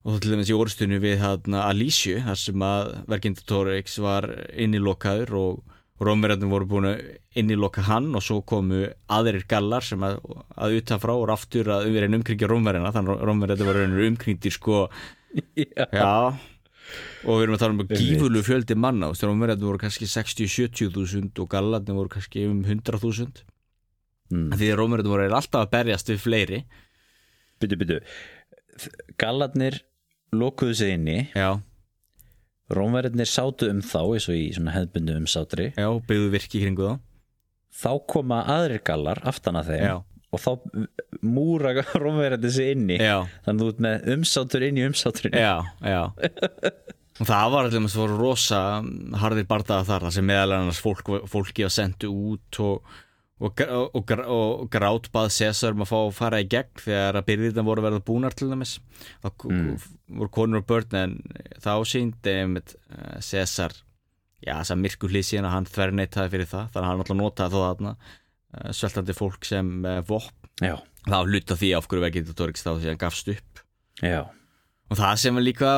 og 0.03 0.19
til 0.19 0.33
dæmis 0.33 0.51
í 0.51 0.55
orustunni 0.57 0.99
við 0.99 1.21
hérna 1.21 1.67
Alísju 1.69 2.19
þar 2.25 2.39
sem 2.39 2.65
að 2.65 2.89
Verkindatorix 3.11 3.99
var 4.03 4.27
innilokaður 4.51 5.37
og, 5.39 5.61
Rómverjarnir 6.03 6.49
voru 6.51 6.67
búin 6.67 6.87
að 6.89 7.01
inniloka 7.39 7.83
hann 7.87 8.09
og 8.17 8.23
svo 8.25 8.39
komu 8.47 8.85
aðrir 9.13 9.45
gallar 9.49 9.85
sem 9.85 10.01
að, 10.03 10.17
að 10.57 10.79
utanfrá 10.79 11.13
og 11.15 11.31
aftur 11.33 11.69
að 11.75 11.89
um 11.89 11.99
reyna 12.01 12.19
umkringja 12.19 12.49
Rómverjana 12.49 12.93
þannig 12.95 13.13
að 13.13 13.23
Rómverjarnir 13.29 13.69
voru 13.69 13.83
reynir 13.83 14.07
umkringdir 14.09 14.55
sko. 14.55 14.87
Já. 15.57 15.85
já. 15.93 16.09
Og 17.23 17.39
við 17.39 17.45
erum 17.45 17.55
að 17.55 17.61
tala 17.63 17.75
um 17.77 17.93
gífurlu 17.93 18.43
fjöldi 18.45 18.77
manna 18.77 19.11
og 19.13 19.21
Rómverjarnir 19.21 19.69
voru 19.69 19.81
kannski 19.85 20.09
60-70 20.09 20.91
þúsund 20.97 21.41
og 21.41 21.49
gallarnir 21.53 21.97
voru 21.97 22.11
kannski 22.17 22.47
um 22.49 22.61
100 22.65 23.01
þúsund. 23.03 23.43
Mm. 24.33 24.49
því 24.57 24.69
að 24.73 24.79
Rómverjarnir 24.81 25.13
voru 25.13 25.29
alltaf 25.29 25.67
að 25.67 25.73
berjast 25.77 26.09
við 26.09 26.23
fleiri. 26.25 26.63
Byttu, 27.61 27.79
byttu 27.79 28.01
Gallarnir 29.21 29.83
lokuðu 30.37 30.75
sig 30.79 30.95
inni. 30.97 31.17
Já, 31.37 31.59
Rómverðinir 32.73 33.27
sátu 33.29 33.67
um 33.69 33.81
þá 33.85 33.99
eins 34.15 34.25
og 34.31 34.37
í 34.39 34.45
svona 34.55 34.73
hefðbundu 34.73 35.17
um 35.19 35.25
sátri 35.29 35.65
já, 35.75 35.87
byggðu 36.07 36.29
virki 36.33 36.61
kringu 36.63 36.87
þá. 36.87 36.95
Þá 37.83 37.91
koma 38.13 38.39
aðrir 38.53 38.81
gallar 38.85 39.19
aftan 39.27 39.57
að 39.59 39.71
þeim 39.73 39.83
Já. 39.83 39.95
og 40.33 40.41
þá 40.41 40.51
múra 41.25 41.73
Rómverðinir 42.03 42.53
sig 42.55 42.71
inni. 42.77 42.97
Já, 43.01 43.25
þannig 43.45 43.59
að 43.59 43.63
þú 43.65 43.69
ert 43.73 43.83
með 43.85 44.09
umsátur 44.15 44.65
inn 44.69 44.79
í 44.79 44.85
umsáturinn 44.87 45.39
já, 45.43 45.55
já. 45.83 46.01
Og 47.21 47.27
það 47.29 47.51
var 47.53 47.67
allir 47.67 47.81
með 47.83 47.91
svo 47.93 48.05
rosa 48.09 48.59
harðir 49.21 49.45
bardaða 49.45 49.85
þar 49.85 50.05
þar 50.07 50.13
sem 50.15 50.25
meðal 50.25 50.55
annars 50.55 50.79
fólk, 50.81 51.11
fólki 51.29 51.61
var 51.67 51.73
sendu 51.75 52.09
út 52.09 52.57
og, 52.63 52.95
og, 53.43 53.63
og, 53.67 54.11
og, 54.23 54.65
grátbað 54.71 55.31
Cæsar 55.35 55.75
um 55.75 55.83
að 55.83 55.89
fá 55.91 55.97
að 55.99 56.13
fara 56.17 56.41
í 56.43 56.47
gegn 56.51 56.83
þegar 56.85 57.19
að 57.19 57.27
byrðirna 57.29 57.65
voru 57.67 57.85
verða 57.85 58.03
búnar 58.07 58.35
til 58.37 58.49
dæmis. 58.51 58.77
Þá 59.23 59.29
mm. 59.49 59.71
voru 60.19 60.33
konur 60.37 60.63
og 60.63 60.67
börn 60.69 60.99
en 60.99 61.17
þá 61.63 61.73
síndi 61.89 62.35
einmitt 62.43 62.75
eh, 62.93 63.17
Cæsar 63.19 63.75
já, 64.43 64.55
þess 64.61 64.75
að 64.75 65.19
síðan 65.19 65.49
að 65.49 65.55
hann 65.57 65.69
þverneitaði 65.71 66.33
fyrir 66.35 66.51
það. 66.53 66.71
Þannig 66.73 66.83
að 66.85 66.89
hann 66.91 67.03
alltaf 67.03 67.19
notaði 67.19 67.55
þá 67.55 67.61
þarna 67.67 67.93
eh, 67.99 68.71
sveltandi 68.79 69.17
fólk 69.17 69.49
sem 69.49 69.71
uh, 69.83 69.99
vopn. 70.07 70.51
Já, 70.63 70.75
þá 71.09 71.17
hluta 71.27 71.59
því 71.59 71.71
af 71.77 71.89
hverju 71.89 72.05
Vergitatorix 72.05 72.65
þá 72.65 72.73
síðan 72.77 73.01
gafst 73.01 73.31
upp. 73.33 73.63
Já, 74.03 74.21
og 74.89 74.99
það 74.99 75.17
sem 75.21 75.39
líka 75.41 75.73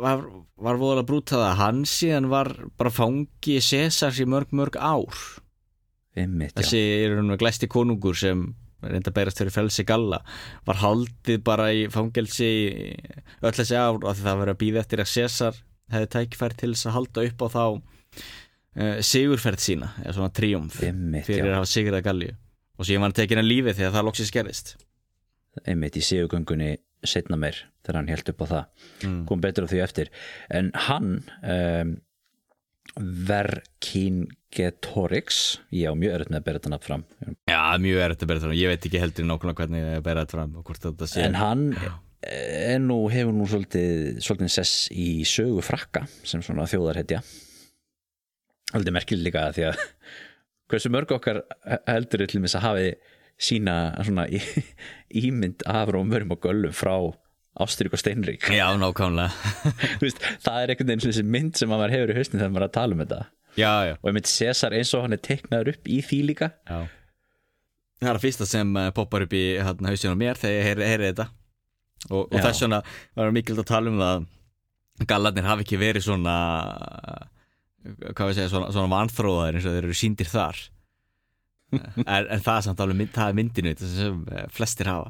var, 0.00 0.24
var 0.58 0.80
voðalega 0.80 1.08
brútað 1.08 1.44
að 1.46 1.58
hann 1.60 1.80
síðan 1.88 2.28
var 2.32 2.50
bara 2.78 2.92
fangi 2.92 3.60
Cæsars 3.62 4.20
í 4.22 4.28
mörg 4.28 4.52
mörg 4.56 4.78
ár 4.80 5.24
einmitt, 6.18 6.54
þessi 6.58 6.80
er 7.04 7.16
hann 7.18 7.34
glæsti 7.40 7.68
konungur 7.70 8.18
sem 8.18 8.46
reynda 8.84 9.10
að 9.10 9.16
berast 9.16 9.40
fyrir 9.40 9.54
felsi 9.54 9.86
galla 9.88 10.20
var 10.66 10.80
haldið 10.82 11.42
bara 11.46 11.70
í 11.72 11.86
fangelsi 11.92 12.50
öll 13.40 13.54
þessi 13.56 13.78
ár 13.80 14.00
því 14.02 14.26
það 14.26 14.40
var 14.42 14.52
að 14.52 14.60
býða 14.60 14.82
eftir 14.84 15.02
að 15.02 15.12
Cæsar 15.14 15.60
hefði 15.94 16.10
tækifæri 16.14 16.60
til 16.60 16.72
þess 16.74 16.88
að 16.90 16.96
halda 16.98 17.26
upp 17.30 17.44
á 17.44 17.48
þá 17.54 17.64
uh, 17.64 18.96
sigurferð 19.04 19.64
sína 19.64 19.92
eða 20.02 20.16
svona 20.18 20.34
tríumf 20.36 20.80
einmitt, 20.84 21.28
fyrir 21.28 21.48
já, 21.48 21.52
að 21.52 21.60
hafa 21.60 21.72
sigrað 21.72 22.06
galju 22.08 22.34
og 22.34 22.88
síðan 22.88 23.04
var 23.04 23.10
hann 23.12 23.20
tekin 23.20 23.40
að 23.40 23.50
lífi 23.50 23.76
þegar 23.78 23.96
það 23.96 24.08
loksins 24.10 24.34
gerist 24.34 24.74
einmitt 25.64 25.96
í 25.96 26.04
sigugöngunni 26.04 26.74
setna 27.06 27.38
meir 27.40 27.60
þegar 27.84 28.00
hann 28.00 28.10
held 28.10 28.32
upp 28.32 28.42
á 28.42 28.46
það. 28.50 28.64
Mm. 29.04 29.20
kom 29.28 29.44
betur 29.44 29.68
á 29.68 29.70
því 29.70 29.80
eftir. 29.84 30.10
En 30.50 30.70
hann 30.86 31.10
um, 31.42 31.94
Vercingetorix. 33.30 35.58
Já, 35.74 35.90
mjög 35.98 36.12
erfitt 36.14 36.30
með 36.30 36.38
að 36.38 36.46
bera 36.46 36.58
þetta 36.60 36.72
nafn 36.74 36.86
fram. 36.86 37.02
Já, 37.50 37.62
mjög 37.82 37.98
er 38.00 38.10
þetta 38.14 38.30
berða 38.30 38.58
ég 38.58 38.68
veit 38.70 38.84
ekki 38.88 39.02
heldur 39.02 39.26
nákvæmlega 39.28 39.58
hvernig 39.62 39.80
ég 39.82 40.06
bera 40.06 40.24
þetta 40.24 40.36
fram 40.36 40.50
en 41.24 41.34
hann 41.40 41.62
er 42.24 42.80
nú, 42.80 42.98
hefur 43.12 43.34
nú 43.36 43.44
svolítið, 43.50 44.20
svolítið 44.24 44.50
sess 44.54 44.74
í 44.94 45.24
sögu 45.28 45.60
frakka 45.64 46.02
sem 46.24 46.40
svona 46.44 46.70
þjóðarhetja. 46.70 47.18
Aldrei 48.74 48.92
merkileg 48.96 49.24
líka 49.28 49.40
því 49.56 49.62
að 49.70 49.76
hversu 50.70 50.88
mörg 50.92 51.08
okkar 51.18 51.38
heldur 51.90 52.20
til 52.30 52.42
að 52.46 52.64
hafi 52.64 52.88
sína 53.34 53.74
ímynd 55.24 55.58
af 55.66 55.86
rómverum 55.92 56.34
og 56.36 56.40
göllum 56.46 56.74
frá 56.74 56.96
Ástrík 57.54 57.94
og 57.94 58.00
Steinrík. 58.02 58.48
Já, 58.50 58.66
nákvæmlega. 58.74 59.30
Það 60.44 60.56
er 60.58 60.72
einhvern 60.72 60.90
veginn 60.90 61.04
þessi 61.04 61.22
mynd 61.36 61.54
sem 61.60 61.70
maður 61.70 61.94
hefur 61.94 62.12
í 62.12 62.16
haustin 62.18 62.40
þegar 62.40 62.50
maður 62.50 62.64
er 62.64 62.70
að 62.70 62.76
tala 62.78 62.96
um 62.96 63.02
þetta. 63.04 63.20
Já, 63.54 63.72
já, 63.86 63.94
og 64.00 64.08
ég 64.10 64.16
mynd 64.16 64.30
César 64.30 64.74
eins 64.74 64.90
og 64.98 65.04
hann 65.04 65.14
er 65.14 65.22
teiknaður 65.22 65.70
upp 65.76 65.86
í 65.86 66.00
því 66.02 66.18
líka. 66.32 66.48
Já. 66.66 66.80
Það 68.02 68.10
er 68.10 68.18
að 68.18 68.24
fyrsta 68.24 68.48
sem 68.50 68.72
eh, 68.80 68.90
poppar 68.96 69.24
upp 69.28 69.36
í 69.38 69.44
hérna, 69.62 69.92
hausinu 69.92 70.16
á 70.18 70.22
mér 70.24 70.40
þegar 70.40 70.56
ég 70.56 70.66
heyri, 70.68 70.88
heyri 70.90 71.10
þetta. 71.12 71.28
Og, 72.10 72.24
og 72.26 72.34
þess 72.34 72.64
vegna 72.64 72.80
var 73.14 73.30
mikilvægt 73.32 73.62
að 73.64 73.70
tala 73.70 73.92
um 73.92 74.02
það 74.02 74.26
gallarnir 75.10 75.46
hafi 75.46 75.64
ekki 75.64 75.78
verið 75.80 76.04
svona 76.08 76.34
hvað 77.84 78.28
við 78.30 78.36
segja, 78.38 78.50
svona, 78.52 78.72
svona 78.74 78.92
vanþróðar 78.92 79.58
eins 79.58 79.68
og 79.68 79.76
þeir 79.76 79.86
eru 79.88 79.98
síndir 79.98 80.30
þar. 80.30 80.64
En, 81.74 82.26
en 82.30 82.42
það 82.44 82.56
er 82.58 82.64
samt 82.68 82.80
alveg 82.84 82.98
mynd, 83.00 83.10
það 83.14 83.30
er 83.30 83.36
myndinu 83.38 83.70
þetta 83.72 83.88
sem 83.90 84.18
flestir 84.54 84.90
hafa. 84.90 85.08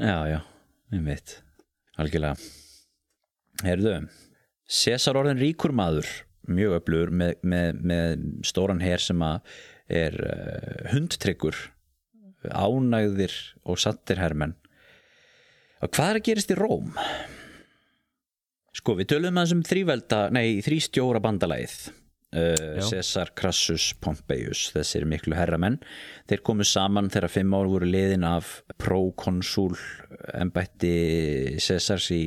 Já, 0.00 0.16
já, 0.26 0.38
veit 1.00 1.38
algjörlega. 2.00 2.36
Herðu, 3.62 3.94
César 4.68 5.18
orðin 5.20 5.40
ríkur 5.40 5.72
maður 5.76 6.08
mjög 6.50 6.78
öflugur 6.80 7.12
með, 7.14 7.36
með, 7.46 7.78
með 7.86 8.26
stóran 8.48 8.82
her 8.82 9.02
sem 9.02 9.22
að 9.24 9.54
er 9.92 10.16
uh, 10.24 10.90
hundtryggur 10.92 11.58
ánægðir 12.50 13.34
og 13.68 13.78
sattir 13.78 14.18
hermenn. 14.18 14.56
Og 15.82 15.92
hvað 15.94 16.10
er 16.10 16.18
að 16.18 16.26
gerist 16.26 16.52
í 16.52 16.58
Róm? 16.58 16.92
Sko, 18.72 18.96
við 18.98 19.12
tölum 19.12 19.38
um 19.38 19.64
þrývelda, 19.66 20.24
nei, 20.34 20.62
þrýstjóra 20.64 21.20
bandalagið 21.22 21.92
uh, 22.32 22.80
Já. 22.80 22.84
César, 22.88 23.32
Crassus, 23.38 23.92
Pompeius 24.00 24.68
þessir 24.74 25.06
miklu 25.08 25.36
herramenn. 25.38 25.80
Þeir 26.30 26.44
komu 26.46 26.66
saman 26.66 27.10
þegar 27.12 27.32
fimm 27.32 27.56
ár 27.56 27.70
voru 27.70 27.88
liðin 27.88 28.26
af 28.28 28.60
prókonsúl 28.82 29.76
embætti 30.34 30.94
Césars 31.62 32.10
í, 32.14 32.22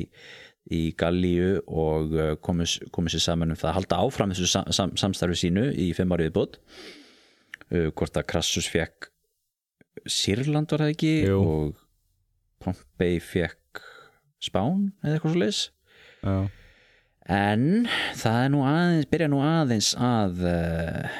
í 0.72 0.82
Gallíu 0.98 1.58
og 1.66 2.14
uh, 2.16 2.34
komu, 2.42 2.68
komu 2.94 3.12
sér 3.12 3.26
saman 3.28 3.54
um 3.54 3.60
það 3.60 3.72
að 3.72 3.78
halda 3.80 4.00
áfram 4.06 4.34
þessu 4.34 4.52
sam, 4.54 4.70
sam, 4.74 4.94
samstarfi 4.98 5.42
sínu 5.46 5.68
í 5.74 5.90
fimm 5.96 6.14
árið 6.16 6.30
viðbót. 6.30 6.60
Uh, 7.66 7.90
hvort 7.90 8.18
að 8.18 8.28
Crassus 8.30 8.70
fekk 8.70 9.10
Sýrland 10.06 10.70
var 10.70 10.84
það 10.84 10.92
ekki? 10.92 11.12
Jú. 11.26 11.38
og 11.40 11.82
Pompei 12.62 13.18
fekk 13.22 13.82
Spán 14.42 14.90
eða 15.02 15.16
eitthvað 15.16 15.34
svo 15.34 15.40
leis 15.40 15.60
Já, 16.20 16.36
En 17.26 17.86
það 18.14 18.36
er 18.44 18.50
nú 18.54 18.60
aðeins, 18.62 19.08
byrja 19.10 19.28
nú 19.32 19.40
aðeins 19.42 19.92
að 19.98 20.44
uh, 20.46 21.16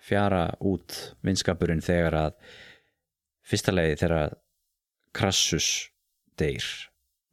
fjara 0.00 0.46
út 0.64 0.96
vinskapurinn 1.24 1.84
þegar 1.84 2.16
að 2.22 2.38
fyrsta 3.46 3.74
leiði 3.74 3.98
þegar 4.00 4.36
Crassus 5.12 5.68
deyr 6.40 6.64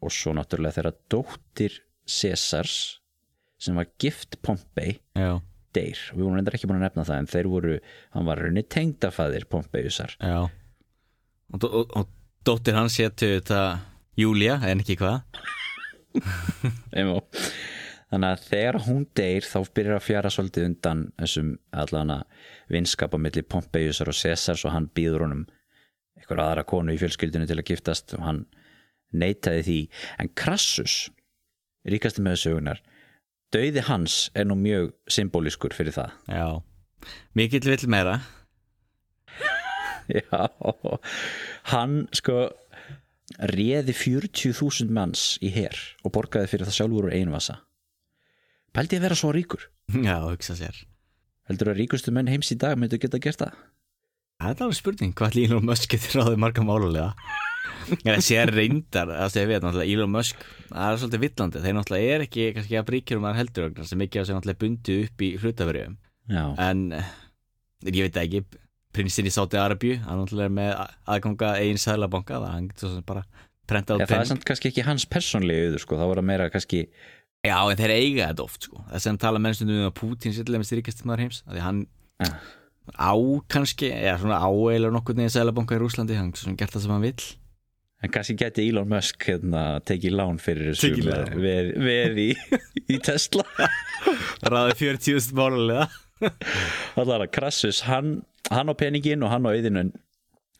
og 0.03 0.11
svo 0.11 0.33
náttúrulega 0.35 0.81
þegar 0.81 0.97
dóttir 1.11 1.79
Césars 2.09 2.99
sem 3.59 3.75
var 3.75 3.87
gift 4.01 4.39
Pompei 4.43 4.97
já, 5.15 5.39
deyr. 5.75 5.99
Við 6.11 6.23
vorum 6.23 6.37
reyndar 6.39 6.55
ekki 6.57 6.67
búin 6.69 6.79
að 6.79 6.89
nefna 6.89 7.07
það 7.07 7.21
en 7.21 7.31
þeir 7.31 7.51
voru, 7.51 7.79
hann 8.15 8.27
var 8.27 8.43
rauninni 8.43 8.65
tengdafæðir 8.67 9.47
Pompeiusar. 9.51 10.15
og, 11.55 11.65
og, 11.67 11.95
og 11.95 12.11
dóttir 12.47 12.75
hans 12.79 12.99
hétu 12.99 13.35
þetta 13.37 13.63
Júlia, 14.19 14.59
en 14.67 14.83
ekki 14.83 14.99
hvað 14.99 15.23
Emo. 16.99 17.21
Þannig 18.09 18.31
að 18.33 18.45
þegar 18.49 18.77
hún 18.87 19.03
deyr 19.17 19.45
þá 19.45 19.57
byrjar 19.77 19.99
að 19.99 20.05
fjara 20.07 20.31
svolítið 20.33 20.65
undan 20.65 21.01
þessum 21.19 21.49
allan 21.83 22.13
að 22.15 22.45
vinskap 22.73 23.13
á 23.13 23.17
milli 23.21 23.43
Pompeiusar 23.45 24.09
og 24.09 24.17
Césars 24.17 24.65
og 24.65 24.73
hann 24.73 24.89
býður 24.97 25.27
honum 25.27 25.43
eitthvað 26.17 26.41
aðra 26.45 26.65
konu 26.71 26.95
í 26.95 27.01
fjölskyldinu 27.01 27.45
til 27.49 27.59
að 27.59 27.67
giftast 27.69 28.15
og 28.17 28.25
hann 28.25 28.41
neitaði 29.13 29.61
því. 29.67 29.77
En 30.23 30.31
Crassus, 30.37 30.95
ríkasti 31.85 32.25
með 32.25 32.41
sögunar 32.47 32.81
dauði 33.53 33.85
hans 33.85 34.17
er 34.37 34.49
nú 34.49 34.57
mjög 34.57 34.91
symbolískur 35.09 35.73
fyrir 35.77 35.95
það. 35.95 36.17
Já, 36.29 36.47
mikill 37.37 37.65
vill 37.69 37.89
meira. 37.89 38.19
Já, 40.09 40.49
hann 41.69 42.03
sko 42.17 42.49
réði 43.53 43.93
40.000 43.93 44.89
manns 44.93 45.35
í 45.45 45.53
her 45.53 45.77
og 46.01 46.13
borgaði 46.15 46.49
fyrir 46.49 46.69
það 46.69 46.79
sjálfur 46.79 47.09
úr 47.11 47.13
einvasa 47.13 47.59
Pældi 48.75 48.99
að 48.99 49.05
vera 49.07 49.17
svo 49.17 49.33
ríkur? 49.35 49.67
Já, 50.05 50.15
hugsa 50.25 50.55
sér. 50.59 50.77
Heldur 51.49 51.73
að 51.73 51.81
ríkustu 51.81 52.13
menn 52.13 52.29
heims 52.29 52.51
í 52.53 52.57
dag 52.61 52.77
myndu 52.77 52.99
geta 53.01 53.21
gert 53.21 53.41
það? 53.41 53.59
Það 54.39 54.51
er 54.53 54.65
alveg 54.65 54.77
spurning, 54.77 55.13
hvað 55.17 55.31
ætli 55.33 55.45
Elon 55.49 55.65
Musk 55.67 55.89
getur 55.91 56.21
ráðið 56.21 56.41
marga 56.45 56.63
málulega. 56.63 57.07
Það 57.89 58.21
sé 58.21 58.43
reyndar, 58.45 59.09
það 59.09 59.31
sé 59.33 59.43
við 59.49 59.63
náttúrulega 59.63 59.95
Elon 59.95 60.13
Musk, 60.13 60.45
það 60.69 60.91
er 60.91 60.99
svolítið 61.01 61.23
villandi. 61.25 61.63
Þeir 61.63 61.75
náttúrulega 61.79 62.13
er 62.13 62.23
ekki 62.27 62.45
kannski 62.55 62.77
að 62.79 62.87
bríkjur 62.91 63.19
um 63.19 63.27
að 63.27 63.39
heldur 63.39 63.73
sem 63.89 64.01
mikið 64.03 64.21
af 64.21 64.29
sem 64.29 64.37
náttúrulega 64.37 64.61
bundið 64.63 65.01
upp 65.07 65.25
í 65.25 65.29
hlutaverjum 65.41 65.97
Já, 66.29 66.43
en 66.61 66.83
ég 67.89 68.05
veit 68.05 68.19
ekki 68.21 68.43
prinsinn 68.93 69.29
í 69.29 69.33
Sáti 69.33 69.57
Arabíu, 69.59 69.97
hann 70.05 70.21
náttúrulega 70.21 70.49
er 70.49 70.55
með 70.59 70.71
aðganga 71.15 71.53
eigin 71.57 71.81
sæðlabanka 71.81 72.37
það 72.37 72.53
hann 72.53 72.69
getur 72.69 72.85
svo 72.85 72.99
sem 72.99 73.07
bara 73.09 73.25
prenta 73.69 73.97
á 73.97 74.01
ja, 74.01 74.07
það 74.09 74.23
er 74.23 74.29
samt 74.31 74.45
kannski 74.49 74.71
ekki 74.71 74.85
hans 74.85 75.05
persónlegi 75.09 75.69
auður 75.69 75.83
sko, 75.83 75.97
þá 75.99 76.05
var 76.05 76.21
það 76.21 76.29
meira 76.29 76.49
kannski 76.53 76.83
Já, 77.47 77.55
en 77.71 77.77
þeir 77.79 77.93
eiga 77.95 78.25
þetta 78.33 78.43
oft 78.43 78.65
sko. 78.67 78.81
Það 78.91 79.03
sem 79.05 79.17
tala 79.21 79.39
mennstundum 79.39 79.77
um 79.79 79.87
að 79.89 79.95
Putin 79.99 80.33
sérlega 80.35 80.59
með 80.59 80.69
styrkjast 80.73 81.05
maður 81.07 81.21
heims 81.25 81.43
að 81.47 81.53
því 81.57 81.61
hann 81.67 81.77
Ja. 82.19 82.31
á 82.99 83.13
kannski, 83.47 83.91
eða 83.95 84.17
svona 84.19 84.39
áeilar 84.43 84.91
nokkur 84.91 85.15
neginn 85.15 85.31
sælabanka 85.31 85.77
í 85.77 85.79
Rúslandi, 85.79 86.17
hann 86.19 86.33
gert 86.59 86.73
það 86.75 86.81
sem 86.83 86.91
hann 86.95 87.05
vill 87.05 87.27
En 88.03 88.11
kannski 88.15 88.35
geti 88.39 88.63
Elon 88.69 88.87
Musk 88.91 89.23
hérna, 89.27 89.61
tekið 89.83 90.13
lán 90.15 90.37
fyrir 90.39 90.69
þessu 90.71 90.95
við, 91.35 91.71
við 91.83 92.19
í, 92.23 92.27
í 92.95 92.99
Tesla 93.03 93.43
Ráði 94.51 94.75
40.000 94.79 95.35
málulega 95.35 95.87
allar 96.99 97.23
að 97.25 97.31
Krassus, 97.35 97.81
hann, 97.87 98.21
hann 98.51 98.71
á 98.71 98.75
peningin 98.79 99.23
og 99.23 99.31
hann 99.31 99.47
á 99.47 99.51
auðinu 99.55 99.83
en, 99.85 99.91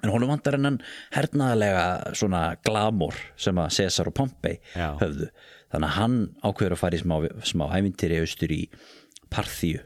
honum 0.08 0.32
vantar 0.32 0.56
hennan 0.56 0.80
hernaðalega 1.16 2.14
svona 2.16 2.44
glamor 2.64 3.16
sem 3.40 3.60
að 3.60 3.74
Cæsar 3.82 4.12
og 4.12 4.16
Pompei 4.20 4.60
Já. 4.76 4.94
Þannig 5.70 5.90
að 5.90 5.98
hann 5.98 6.18
ákveður 6.44 6.76
að 6.76 6.82
fara 6.82 6.98
í 6.98 7.04
smá, 7.04 7.16
smá 7.46 7.66
hæmintýri 7.74 8.20
austur 8.24 8.54
í 8.56 8.64
Parþíu 9.30 9.84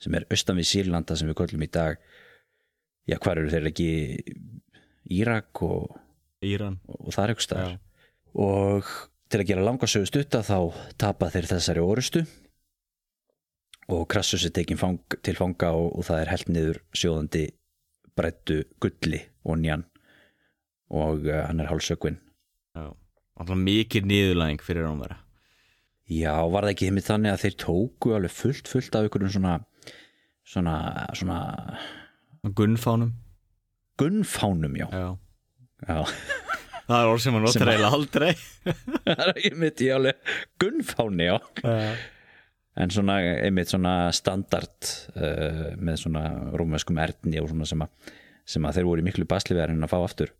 sem 0.00 0.14
er 0.14 0.26
austan 0.32 0.58
við 0.60 0.70
Sýrlanda 0.70 1.16
sem 1.18 1.28
við 1.28 1.38
köllum 1.40 1.64
í 1.66 1.70
dag. 1.74 1.98
Já, 3.08 3.18
hvar 3.18 3.40
eru 3.40 3.50
þeir 3.52 3.70
ekki? 3.72 3.88
Írak 5.18 5.62
og, 5.64 5.96
Íran. 6.44 6.78
og 6.84 7.14
það 7.14 7.22
er 7.24 7.32
eitthvað 7.32 7.70
Já. 7.70 7.78
og 8.44 8.90
til 9.32 9.40
að 9.40 9.48
gera 9.48 9.64
langa 9.64 9.88
sögu 9.88 10.08
stutta 10.08 10.42
þá 10.44 10.58
tapa 11.00 11.30
þeir 11.32 11.48
þessari 11.48 11.84
orustu. 11.84 12.24
Og 13.88 14.04
Krassus 14.12 14.44
er 14.44 14.52
tekin 14.52 14.76
fang, 14.76 15.00
til 15.24 15.36
fanga 15.38 15.72
og, 15.72 15.94
og 15.96 16.04
það 16.04 16.20
er 16.22 16.32
held 16.34 16.50
niður 16.52 16.80
sjóðandi 16.92 17.46
brettu 18.18 18.62
gulli 18.82 19.22
og 19.48 19.60
njan 19.62 19.86
og 20.92 21.28
uh, 21.28 21.44
hann 21.46 21.60
er 21.62 21.70
hálsökvinn 21.70 22.18
mikið 23.46 24.08
niðurlæðing 24.10 24.62
fyrir 24.64 24.86
Rómverja 24.88 25.18
Já, 26.08 26.32
var 26.48 26.64
það 26.64 26.72
ekki 26.72 26.86
heimið 26.88 27.04
þannig 27.10 27.32
að 27.34 27.42
þeir 27.44 27.56
tóku 27.60 28.12
alveg 28.16 28.32
fullt, 28.32 28.68
fullt 28.70 28.94
af 28.96 29.04
einhverjum 29.04 29.32
svona 29.34 29.54
svona, 30.48 30.76
svona 31.12 31.38
Gunnfánum 32.56 33.12
gunnfánum, 33.98 34.76
já. 34.78 34.86
Já. 34.94 35.08
já. 35.88 36.04
Það 36.88 37.02
er 37.02 37.10
orð 37.10 37.20
sem 37.20 37.34
notar 37.36 37.68
að- 37.68 37.72
eiginlega 37.74 37.96
aldrei 37.98 38.30
það 39.04 39.22
er 39.26 39.32
ekki 39.34 39.50
mitt 39.60 39.82
í 39.84 39.88
alveg 39.92 40.30
gunnfáni, 40.62 41.26
já. 41.28 41.36
En 42.78 42.92
svona, 42.94 43.18
einmitt 43.42 43.68
svona 43.72 43.92
standard 44.14 44.88
uh, 45.18 45.74
með 45.76 45.98
svona 46.04 46.22
rómverskum 46.56 47.00
erni 47.02 47.42
og 47.42 47.50
svona 47.50 47.66
sem 47.68 47.82
að, 47.84 48.12
sem 48.48 48.64
að 48.70 48.78
þeir 48.78 48.88
voru 48.88 49.04
miklu 49.04 49.26
baslivegar 49.28 49.74
en 49.74 49.84
að 49.84 49.92
fá 49.92 49.98
aftur 49.98 50.32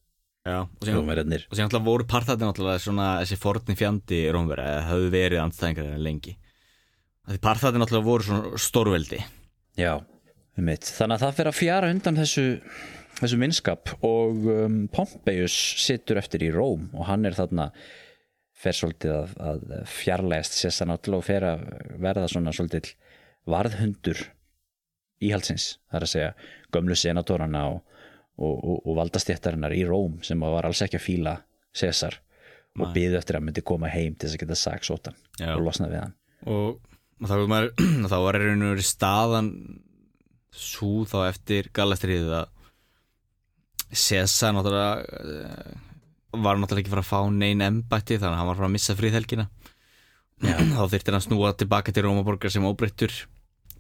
Já, 0.48 0.58
og 0.64 0.86
síðan, 0.88 1.66
alltaf 1.66 1.82
voru 1.84 2.06
partarnir 2.08 2.48
náttúrulega 2.48 2.80
svona 2.80 3.08
þessi 3.20 3.36
forni 3.40 3.74
fjandi 3.76 4.20
Rómverja 4.32 4.76
eða 4.78 4.86
höfðu 4.92 5.10
verið 5.12 5.42
andstæðingar 5.42 5.88
hennar 5.90 6.04
lengi 6.06 6.38
Því 7.28 7.40
partarnir 7.44 7.82
náttúrulega 7.82 8.06
voru 8.06 8.24
svona 8.24 8.60
stórveldi. 8.62 9.18
Já, 9.76 9.98
einmitt. 10.56 10.86
Þannig 10.96 11.18
að 11.18 11.24
það 11.26 11.34
fer 11.36 11.50
að 11.50 11.58
fjara 11.58 11.90
undan 11.92 12.20
þessu, 12.22 12.44
þessu 13.18 13.40
minnskap 13.42 13.92
og 14.06 14.46
um, 14.48 14.78
Pompeius 14.92 15.56
situr 15.82 16.20
eftir 16.22 16.46
í 16.46 16.52
Róm 16.54 16.88
og 16.94 17.04
hann 17.10 17.28
er 17.28 17.36
þarna 17.36 17.68
fer 18.58 18.74
svolítið 18.74 19.12
að, 19.14 19.36
að 19.50 19.76
fjarlægast 19.92 20.56
sessa 20.56 20.88
náttúrulega 20.88 21.20
og 21.20 21.28
fer 21.28 21.46
að 21.50 21.68
verða 22.00 22.32
svona 22.32 22.56
svolítið 22.56 22.94
varðhundur 23.48 24.24
íhaldsins, 25.28 25.68
það 25.90 25.98
er 25.98 26.06
að 26.06 26.12
segja 26.14 26.32
gömlu 26.74 26.96
senatorana 26.98 27.64
og, 27.74 27.97
og, 28.38 28.54
og, 28.62 28.78
og 28.86 28.96
valdastjættarinnar 28.98 29.74
í 29.74 29.84
Róm 29.88 30.18
sem 30.26 30.40
var 30.42 30.68
alls 30.68 30.82
ekki 30.84 30.98
að 31.00 31.04
fíla 31.04 31.36
Cæsar 31.76 32.20
og 32.78 32.92
byðu 32.94 33.18
eftir 33.18 33.38
að 33.38 33.44
myndi 33.48 33.64
koma 33.66 33.90
heim 33.90 34.14
til 34.14 34.28
þess 34.28 34.36
að 34.36 34.42
geta 34.44 34.58
saksóttan 34.58 35.16
Já. 35.40 35.50
og 35.56 35.64
losna 35.66 35.88
við 35.90 36.02
hann. 36.04 36.14
Og 36.46 36.78
þá, 37.26 37.32
var 37.34 37.50
maður, 37.50 37.72
þá 38.12 38.16
var 38.22 38.38
og 38.38 38.62
verið 38.62 38.86
staðan 38.86 39.50
svo 40.54 40.92
þá 41.08 41.18
eftir 41.28 41.72
galastriðið 41.74 42.38
að 42.42 42.54
Sessa 43.88 44.50
náttúrulega 44.52 45.20
eh, 45.24 45.76
var 46.44 46.58
náttúrulega 46.60 46.84
ekki 46.84 46.92
fara 46.92 47.04
að 47.06 47.08
fá 47.08 47.20
nein 47.32 47.62
embætti 47.64 48.18
þannig 48.18 48.34
að 48.34 48.40
hann 48.42 48.48
var 48.50 48.58
fara 48.58 48.68
að 48.68 48.74
missa 48.74 48.96
fríðhelgina 48.98 49.46
þá 50.76 50.82
þyrfti 50.82 51.08
hann 51.08 51.18
að 51.18 51.24
snúa 51.24 51.52
tilbaka 51.56 51.94
til 51.94 52.04
Rómaborgar 52.04 52.52
sem 52.52 52.66
óbreyttur 52.68 53.14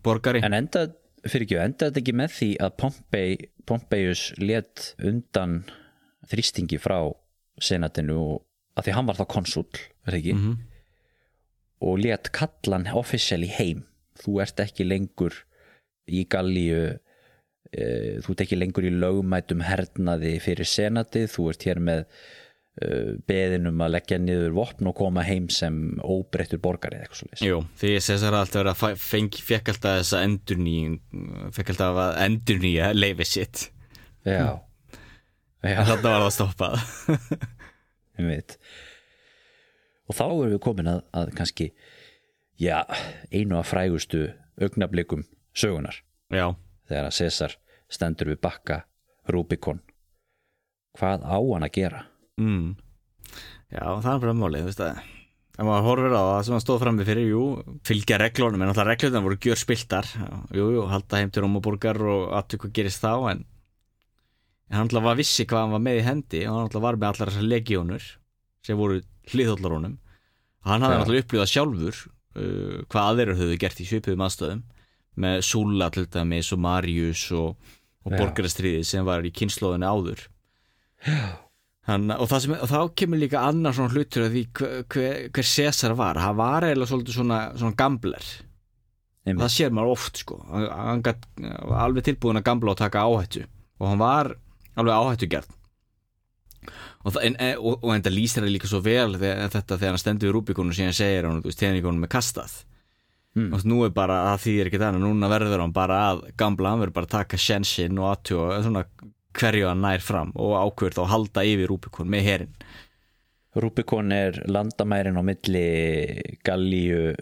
borgari. 0.02 0.40
En 0.46 0.56
enda, 0.56 0.86
fyrir 1.26 1.46
ekki, 1.46 1.58
enda 1.62 1.88
þetta 1.88 2.02
ekki 2.02 2.14
með 2.20 2.34
því 2.36 2.48
að 2.64 2.76
Pompei, 2.82 3.30
Pompeius 3.68 4.22
let 4.38 4.92
undan 5.04 5.62
þrýstingi 6.30 6.78
frá 6.82 6.98
senatinu 7.60 8.18
og 8.20 8.44
að 8.78 8.86
því 8.88 8.94
hann 8.94 9.08
var 9.08 9.18
þá 9.18 9.26
konsul, 9.34 9.66
ekki, 10.06 10.34
Mhm. 10.34 10.56
og 11.82 11.98
let 11.98 12.30
kallan 12.32 12.86
officially 12.94 13.48
heim. 13.48 13.84
Þú 14.18 14.40
ert 14.42 14.56
ekki 14.62 14.84
lengur 14.86 15.34
í 16.08 16.24
gallíu, 16.26 16.98
e, 17.72 18.18
þú 18.22 18.30
ert 18.30 18.42
ekki 18.46 18.58
lengur 18.58 18.86
í 18.86 18.90
lögmætum 18.90 19.62
hernaði 19.62 20.40
fyrir 20.42 20.66
senatið, 20.66 21.28
þú 21.34 21.48
ert 21.50 21.62
hér 21.68 21.78
með 21.78 22.06
beðinum 23.28 23.80
að 23.82 23.94
leggja 23.96 24.18
niður 24.22 24.54
vopn 24.54 24.90
og 24.90 24.96
koma 24.98 25.24
heim 25.26 25.48
sem 25.50 25.78
óbreyttur 26.04 26.60
borgari 26.62 26.98
eða 26.98 27.08
eitthvað 27.08 27.20
svo 27.22 27.48
Jú, 27.48 27.60
því 27.80 27.92
Cæsar 27.98 28.36
hafði 28.36 28.40
alltaf 28.44 28.60
verið 28.60 28.72
að 28.92 29.02
fengi, 29.02 29.42
fekk 29.48 29.70
alltaf 29.72 29.98
þessa 29.98 30.22
endurnýjum 30.26 30.98
fekk 31.56 31.72
alltaf 31.74 32.00
að 32.04 32.18
endurnýja 32.26 32.90
leifi 32.94 33.26
sitt. 33.26 33.64
Já, 34.28 34.60
en 35.64 35.74
já. 35.74 35.80
þarna 35.88 36.12
var 36.12 36.26
það 36.26 36.34
stoppað. 36.36 36.78
Einmitt. 38.18 38.58
og 40.08 40.18
þá 40.18 40.24
erum 40.26 40.52
við 40.54 40.62
komin 40.66 40.90
að, 40.90 41.00
að 41.14 41.32
kannski 41.38 41.68
já, 42.58 42.82
einu 43.30 43.58
af 43.60 43.70
frægustu 43.70 44.28
augnablikum 44.58 45.24
sögunar 45.54 46.02
Já, 46.30 46.52
þegar 46.90 47.10
að 47.10 47.16
Cæsar 47.18 47.58
stendur 47.88 48.32
við 48.32 48.42
bakka 48.44 48.82
Rubikon 49.30 49.80
hvað 50.98 51.26
á 51.26 51.38
hann 51.38 51.66
að 51.66 51.74
gera 51.78 52.04
mm. 52.38 52.68
Já, 53.68 53.84
það 53.84 54.12
er 54.14 54.20
bara 54.24 54.36
málið, 54.38 54.64
þú 54.64 54.70
veist 54.70 54.84
að 54.86 55.00
ef 55.58 55.66
maður 55.66 55.86
horfir 55.88 56.14
á 56.14 56.22
það 56.22 56.40
sem 56.46 56.54
hann 56.54 56.62
stóð 56.62 56.80
frammi 56.84 57.04
fyrir 57.08 57.30
jú, 57.32 57.44
fylgja 57.86 58.18
reglunum, 58.22 58.62
en 58.62 58.70
alltaf 58.70 58.86
reglunum 58.86 59.26
voru 59.26 59.38
gjör 59.42 59.58
spiltar, 59.58 60.08
jú, 60.54 60.68
jú, 60.76 60.84
halda 60.86 61.18
heim 61.18 61.32
til 61.34 61.42
Rómaborgar 61.44 61.98
og 61.98 62.28
aðtöku 62.38 62.68
hvað 62.68 62.76
gerist 62.78 63.02
þá 63.02 63.12
en, 63.32 63.42
en 64.70 64.78
hann 64.78 64.86
alltaf 64.86 65.06
var 65.08 65.18
vissi 65.18 65.46
hvað 65.50 65.64
hann 65.64 65.74
var 65.74 65.82
með 65.88 65.98
í 65.98 66.04
hendi 66.06 66.44
og 66.46 66.54
hann 66.54 66.68
alltaf 66.68 66.84
var 66.86 67.00
með 67.00 67.10
allar 67.10 67.32
þessar 67.32 67.50
legíónur 67.50 68.06
sem 68.64 68.78
voru 68.78 69.00
hliðhóllar 69.32 69.74
honum 69.76 69.98
hann 70.68 70.86
hafði 70.86 70.96
Já. 70.96 71.02
alltaf 71.02 71.20
upplifað 71.24 71.52
sjálfur 71.52 72.00
uh, 72.38 72.78
hvað 72.86 73.10
aðeirur 73.12 73.40
höfðu 73.42 73.58
gert 73.64 73.82
í 73.82 73.88
svipuðum 73.88 74.24
aðstöðum 74.28 74.64
með 75.18 75.42
Súla 75.48 75.90
til 75.90 76.06
dæmis 76.06 76.52
og 76.54 76.62
Marius 76.62 77.26
og, 77.34 77.74
og 78.06 78.14
Já. 78.14 78.20
borgarastriði 78.22 78.86
sem 78.86 79.06
var 79.08 79.26
í 79.26 79.34
kynnslóðinu 79.34 79.90
áður 79.90 80.24
Hann, 81.88 82.10
og, 82.12 82.26
það 82.28 82.42
sem, 82.44 82.54
og 82.58 82.68
þá 82.68 82.80
kemur 83.00 83.20
líka 83.22 83.42
annar 83.48 83.72
svona 83.76 83.94
hlutur 83.94 84.26
af 84.26 84.34
því 84.34 84.42
hver, 84.58 84.74
hver, 84.92 85.20
hver 85.32 85.46
Cæsar 85.48 85.94
var. 85.96 86.20
Hann 86.20 86.36
var 86.36 86.66
eiginlega 86.68 86.90
svolítið 86.90 87.16
svona, 87.16 87.38
svona 87.56 87.78
gambler. 87.78 88.26
Það 89.24 89.32
einmitt, 89.32 89.54
sér 89.54 89.72
maður 89.76 89.94
oft 89.96 90.20
sko. 90.22 90.36
Hann, 90.52 91.00
var 91.04 91.80
alveg 91.86 92.04
tilbúin 92.10 92.40
að 92.40 92.46
gambla 92.48 92.74
og 92.74 92.80
taka 92.80 93.06
áhættu. 93.08 93.46
Og 93.80 93.88
hann 93.92 94.00
var 94.02 94.34
alveg 94.78 94.94
áhættugjart 94.94 95.54
og, 97.06 97.12
það, 97.14 97.22
en, 97.28 97.36
en- 97.40 97.60
og, 97.62 97.84
og 97.86 97.92
enda 97.94 98.10
lýsir 98.12 98.42
það 98.42 98.50
líka 98.52 98.68
svo 98.68 98.80
vel 98.84 99.14
þegar, 99.16 99.48
þetta 99.54 99.76
þegar 99.78 99.94
hann 99.94 100.00
stendur 100.02 100.28
við 100.28 100.34
Rubikonu 100.34 100.72
og 100.74 100.76
síðan 100.76 100.96
segir 100.98 101.28
hann, 101.28 101.38
þú 101.44 101.48
veist, 101.48 101.60
teningunum 101.62 102.04
er 102.04 102.10
kastað. 102.12 102.56
Mm. 103.38 103.52
og 103.54 103.64
nú 103.68 103.76
er 103.86 103.92
bara 103.94 104.16
að 104.32 104.40
því 104.42 104.52
er 104.58 104.68
ekki 104.70 104.80
þannig 104.82 105.02
núna 105.04 105.28
verður 105.30 105.60
hann 105.62 105.72
bara 105.76 105.98
að 106.10 106.22
gambla 106.40 106.72
hann 106.72 106.80
verður 106.82 106.94
bara 106.96 107.06
að 107.06 107.12
taka 107.12 107.38
sjensinn 107.38 107.98
og 108.00 108.08
aðtjóða 108.10 108.56
svona 108.64 108.82
hverju 109.38 109.70
hann 109.70 109.82
nær 109.84 110.02
fram 110.04 110.34
og 110.34 110.76
þá 110.76 111.02
að 111.04 111.10
halda 111.12 111.44
yfir 111.46 111.70
Rubikon 111.70 112.10
með 112.10 112.26
herin 112.26 112.54
Rubikon 113.58 114.12
er 114.12 114.42
landamærin 114.46 115.18
á 115.18 115.22
milli 115.24 115.68
Gallíu 116.46 117.14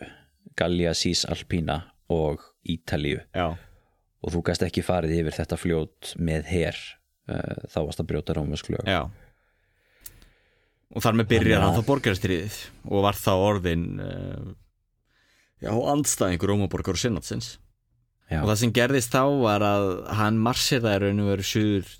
Gallia 0.56 0.94
Cis 0.96 1.24
Alpina 1.28 1.82
og 2.12 2.42
Ítalíu. 2.66 3.20
Já, 3.34 3.54
og 4.22 4.32
þú 4.34 4.42
gæst 4.48 4.64
ekki 4.66 4.84
farið 4.84 5.20
yfir 5.20 5.36
þetta 5.36 5.58
fljót 5.60 6.14
með 6.18 6.48
her 6.50 6.78
uh, 7.30 7.66
þá 7.70 7.78
varst 7.84 8.02
að 8.02 8.08
brjóta 8.10 8.36
rómvesklög 8.36 8.88
já. 8.88 9.04
Og 10.96 11.02
þar 11.02 11.18
með 11.20 11.30
byrjar 11.34 11.62
hann 11.62 11.76
þá 11.76 11.88
borgarastriðið 11.90 12.58
og 12.88 13.04
var 13.04 13.18
þá 13.18 13.32
orðin 13.34 13.86
uh, 14.02 14.50
já, 15.62 15.70
andstæðingur 15.70 16.52
Rómaborgar 16.52 16.96
og 16.96 17.02
Sinnatsins 17.02 17.56
Já. 18.26 18.40
og 18.42 18.48
það 18.50 18.58
sem 18.58 18.74
gerðist 18.74 19.12
þá 19.14 19.22
var 19.38 19.62
að 19.62 19.84
hann 20.18 20.38
marseraði 20.42 21.04
raun 21.04 21.22
og 21.22 21.28
veru 21.30 21.46
suður 21.46 21.92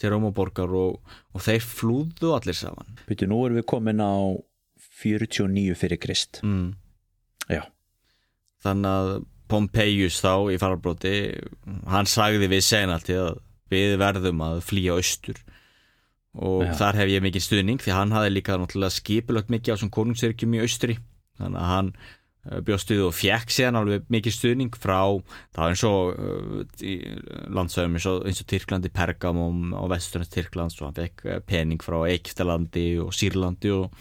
til 0.00 0.12
Rómaborgar 0.14 0.72
og, 0.76 1.00
og 1.34 1.44
þeir 1.44 1.64
flúðu 1.64 2.32
allir 2.36 2.56
saman. 2.56 2.96
Býtu, 3.08 3.28
nú 3.30 3.42
erum 3.46 3.60
við 3.60 3.68
komin 3.70 4.00
á 4.02 4.14
49 5.00 5.76
fyrir 5.78 6.00
Krist. 6.00 6.40
Mm. 6.46 6.72
Já, 7.50 7.64
þannig 8.64 8.90
að 8.90 9.12
Pompeius 9.50 10.20
þá 10.22 10.34
í 10.54 10.58
farabróti 10.62 11.14
hann 11.90 12.06
sagði 12.06 12.50
við 12.52 12.62
senaltið 12.62 13.22
að 13.24 13.40
við 13.70 13.96
verðum 14.02 14.44
að 14.46 14.60
flýja 14.66 14.98
austur. 14.98 15.40
Og 16.38 16.62
Já. 16.62 16.74
þar 16.78 17.00
hef 17.00 17.10
ég 17.10 17.24
mikið 17.24 17.42
stuðning 17.42 17.82
því 17.82 17.94
hann 17.96 18.14
hafði 18.14 18.34
líka 18.36 18.58
náttúrulega 18.58 18.94
skipulagt 18.94 19.50
mikið 19.50 19.72
á 19.72 19.74
þessum 19.74 19.94
konungsyrkjum 19.96 20.54
í 20.54 20.62
austri. 20.62 20.96
Þannig 21.40 21.58
að 21.58 21.70
hann 21.72 21.88
bjóstuð 22.40 23.02
og 23.10 23.12
fjekk 23.12 23.52
síðan 23.52 23.78
alveg 23.82 24.06
mikið 24.12 24.32
stuðning 24.32 24.76
frá 24.80 25.00
það 25.52 25.60
var 25.60 25.74
eins 25.74 25.82
og 25.84 26.14
uh, 26.16 26.62
landsögum 27.52 27.98
eins 27.98 28.06
og, 28.08 28.24
og 28.24 28.44
Tyrklandi, 28.52 28.92
Pergamum 28.96 29.74
og 29.76 29.90
vesturins 29.92 30.32
Tyrklands 30.32 30.78
og 30.80 30.88
hann 30.88 30.98
fekk 31.02 31.26
uh, 31.26 31.40
pening 31.44 31.82
frá 31.84 31.98
Eikftalandi 32.08 32.86
og 33.04 33.12
Sýrlandi 33.16 33.74
og, 33.76 33.92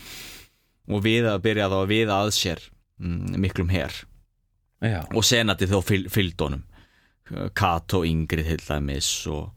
og 0.87 1.03
við 1.03 1.27
að 1.33 1.41
byrja 1.49 1.67
þá 1.73 1.77
að 1.81 1.91
við 1.91 2.13
að 2.15 2.31
sér 2.37 2.63
mm, 3.03 3.35
miklum 3.43 3.73
her. 3.73 3.97
Já, 4.79 5.01
og 5.11 5.25
senati 5.27 5.67
þó 5.67 5.81
fyl, 5.83 6.05
fylgdónum. 6.07 6.63
Kato 7.53 7.99
Ingrid 8.07 8.47
til 8.47 8.63
dæmis 8.63 9.09
og, 9.29 9.51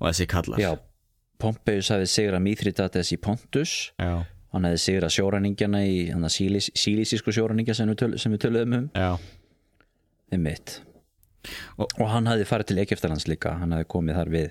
og 0.00 0.08
þessi 0.08 0.26
kallar. 0.30 0.62
Já 0.62 0.72
Pompeius 1.42 1.90
hafði 1.90 2.08
sigrað 2.10 2.44
Mithridates 2.44 3.10
í 3.14 3.18
Pontus. 3.22 3.72
Já, 3.98 4.22
hann 4.52 4.66
hefði 4.68 4.80
sigrað 4.84 5.14
sjóræningjana 5.16 5.82
í 5.88 5.98
að 6.12 6.26
sílis, 6.34 6.70
sílísísku 6.76 7.32
sjóræningja 7.34 7.74
sem, 7.78 7.88
við 7.88 8.00
töl- 8.04 8.18
sem 8.20 8.32
við 8.34 8.42
töluðum 8.46 8.74
um. 8.78 8.88
Já, 8.94 9.12
um 10.32 10.42
mitt 10.48 10.80
Og- 11.78 11.88
og, 11.98 12.08
hann 12.12 12.26
hafði 12.30 12.44
farið 12.46 12.66
til 12.70 12.78
Egyptalands 12.84 13.24
líka. 13.26 13.56
Hann 13.58 13.72
hafði 13.74 13.88
komið 13.90 14.14
þar 14.20 14.28
við 14.30 14.50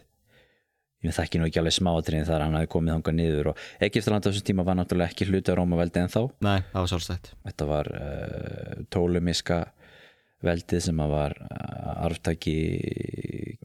ég 1.05 1.13
þekki 1.15 1.39
nú 1.39 1.45
ekki 1.47 1.61
alveg 1.61 1.73
smáatriðin 1.77 2.25
þar 2.27 2.43
hann 2.45 2.57
hafði 2.59 2.69
komið 2.73 2.93
þangað 2.93 3.15
niður 3.17 3.47
og 3.53 3.61
Egyptaland 3.87 4.21
á 4.21 4.29
þessum 4.29 4.45
tíma 4.49 4.65
var 4.67 4.75
náttúrulega 4.77 5.09
ekki 5.13 5.25
hluti 5.29 5.49
á 5.49 5.57
Rómaveldi 5.57 6.01
en 6.03 6.11
þá 6.13 6.19
nei, 6.45 6.59
það 6.73 6.81
var 6.83 6.91
sjálfstætt. 6.91 7.29
Þetta 7.47 7.67
var 7.71 7.89
uh, 7.95 8.75
tólumiska 8.93 9.57
veldið 10.45 10.83
sem 10.87 11.01
að 11.03 11.11
var 11.13 11.35
uh, 11.45 12.05
arftaki 12.07 12.55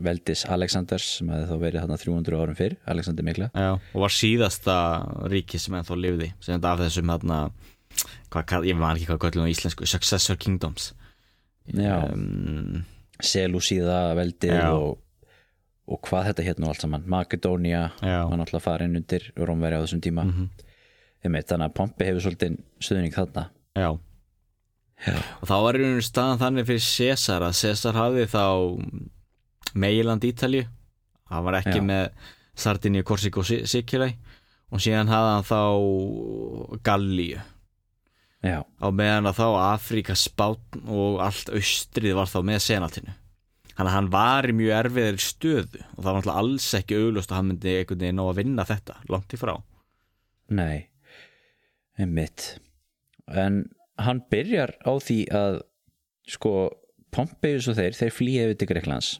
veldis 0.07 0.45
Alexanders 0.53 1.07
sem 1.19 1.31
hefði 1.33 1.49
þá 1.49 1.63
verið 1.63 1.85
þarna 1.85 1.99
300 2.03 2.43
árum 2.43 2.59
fyrr 2.59 2.77
Alexander 2.93 3.27
Mikla. 3.27 3.49
Já, 3.55 3.71
og 3.77 4.05
var 4.05 4.15
síðasta 4.15 4.77
ríki 5.33 5.61
sem 5.63 5.79
ennþá 5.79 5.99
lifði 6.01 6.29
sem 6.37 6.53
þetta 6.57 6.75
af 6.75 6.85
þessum 6.85 7.15
hérna 7.15 7.41
hvað, 8.35 8.69
ég 8.69 8.79
man 8.79 8.99
ekki 8.99 9.09
hvað 9.11 9.25
göllum 9.25 9.49
á 9.49 9.53
íslensku 9.53 9.89
Successor 9.89 10.39
Kingdoms. 10.41 10.93
Já, 11.73 11.97
um, 12.13 12.85
Selúsíða 13.25 14.13
veldið 14.19 14.53
Já. 14.53 14.69
og, 14.77 15.01
og 15.89 16.03
hvað 16.05 16.31
þetta 16.31 16.47
hérna 16.51 16.69
allt 16.71 16.85
saman 16.85 17.07
Makedónia 17.09 17.87
Já. 18.05 18.21
var 18.29 18.37
náttúrulega 18.37 18.67
farin 18.67 18.99
undir 19.01 19.31
Rómveri 19.41 19.81
á 19.81 19.85
þessum 19.87 20.05
tíma. 20.05 20.29
Mm 20.29 20.63
þannig 21.27 21.65
að 21.67 21.73
Pompi 21.75 22.07
hefur 22.07 22.23
svolítið 22.23 22.59
stuðning 22.79 23.11
þarna. 23.11 23.49
Já 23.75 23.89
Já, 25.05 25.17
og 25.43 25.45
þá 25.51 25.57
var 25.67 25.77
í 25.77 25.83
rauninu 25.83 26.05
staðan 26.05 26.41
þannig 26.41 26.69
fyrir 26.71 26.87
César 26.87 27.45
að 27.45 27.59
César 27.59 27.99
hafði 27.99 28.25
þá 28.33 28.45
Meiland 29.77 30.25
Ítalju 30.25 30.65
hann 31.31 31.45
var 31.45 31.59
ekki 31.61 31.83
Já. 31.83 31.85
með 31.85 32.33
Sardinju, 32.57 33.05
Korsík 33.05 33.37
og 33.37 33.45
Sikilei 33.45 34.15
og 34.73 34.81
síðan 34.83 35.11
hafði 35.13 35.35
hann 35.35 35.47
þá 35.51 36.81
Gallíu. 36.87 37.43
Já, 38.47 38.61
á 38.63 38.89
meðan 38.95 39.29
að 39.31 39.39
þá 39.41 39.47
Afríka, 39.75 40.15
Spátn 40.17 40.83
og 40.93 41.21
allt 41.25 41.51
austrið 41.53 42.17
var 42.19 42.31
þá 42.31 42.39
með 42.47 42.61
senatinu. 42.67 43.15
Að 43.77 43.91
hann 43.93 44.11
var 44.13 44.47
í 44.49 44.55
mjög 44.57 44.77
erfiðir 44.79 45.19
stöðu. 45.21 45.81
Og 45.97 45.99
það 46.01 46.07
var 46.07 46.19
náttúrulega 46.19 46.43
alls 46.43 46.69
ekki 46.79 47.01
auglust 47.01 47.33
að 47.33 47.37
hann 47.37 47.49
myndi 47.51 47.73
einhvern 47.75 48.05
veginn 48.05 48.17
ná 48.17 48.25
að 48.25 48.39
vinna 48.39 48.65
þetta 48.69 48.95
langt 49.13 49.35
í 49.37 49.41
frá. 49.41 49.53
Nei. 50.57 50.87
Einmitt. 52.01 52.47
En 53.29 53.65
hann 54.03 54.23
byrjar 54.31 54.77
á 54.85 54.93
því 55.01 55.19
að 55.35 55.61
sko 56.29 56.53
Pompeius 57.15 57.69
og 57.71 57.79
þeir, 57.79 57.97
þeir 57.97 58.13
flýja 58.13 58.47
yfir 58.47 58.59
til 58.61 58.69
Greiklands 58.69 59.11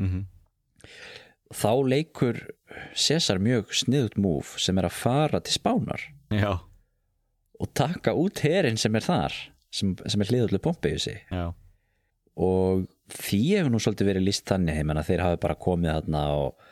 mm 0.00 0.08
-hmm. 0.10 0.24
þá 1.54 1.72
leikur 1.88 2.40
César 2.94 3.38
mjög 3.38 3.70
sniðut 3.70 4.16
múf 4.18 4.58
sem 4.58 4.78
er 4.78 4.88
að 4.88 4.98
fara 4.98 5.40
til 5.40 5.54
Spánar 5.54 6.00
Já, 6.30 6.58
og 7.60 7.74
taka 7.74 8.14
út 8.14 8.40
herinn 8.44 8.76
sem 8.76 8.94
er 8.96 9.04
þar 9.04 9.34
sem, 9.70 9.94
sem 10.06 10.20
er 10.20 10.30
hliðullu 10.30 10.58
Pompeiusi. 10.62 11.14
Já, 11.30 11.52
og 12.34 12.86
því 13.14 13.40
hefur 13.54 13.70
nú 13.70 13.80
svolítið 13.82 14.10
verið 14.10 14.26
líst 14.26 14.46
þannig 14.48 14.78
heim 14.78 14.90
að 14.90 15.06
þeir 15.10 15.24
hafi 15.24 15.40
bara 15.44 15.58
komið 15.66 15.92
þarna 15.92 16.22
og 16.34 16.70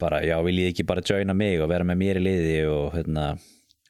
bara, 0.00 0.22
já, 0.24 0.36
viljið 0.42 0.70
ekki 0.70 0.86
bara 0.88 1.04
joina 1.04 1.34
mig 1.36 1.60
og 1.60 1.70
vera 1.70 1.86
með 1.86 2.00
mér 2.00 2.20
í 2.20 2.24
liði 2.24 2.56
og 2.70 2.94
hérna 2.96 3.26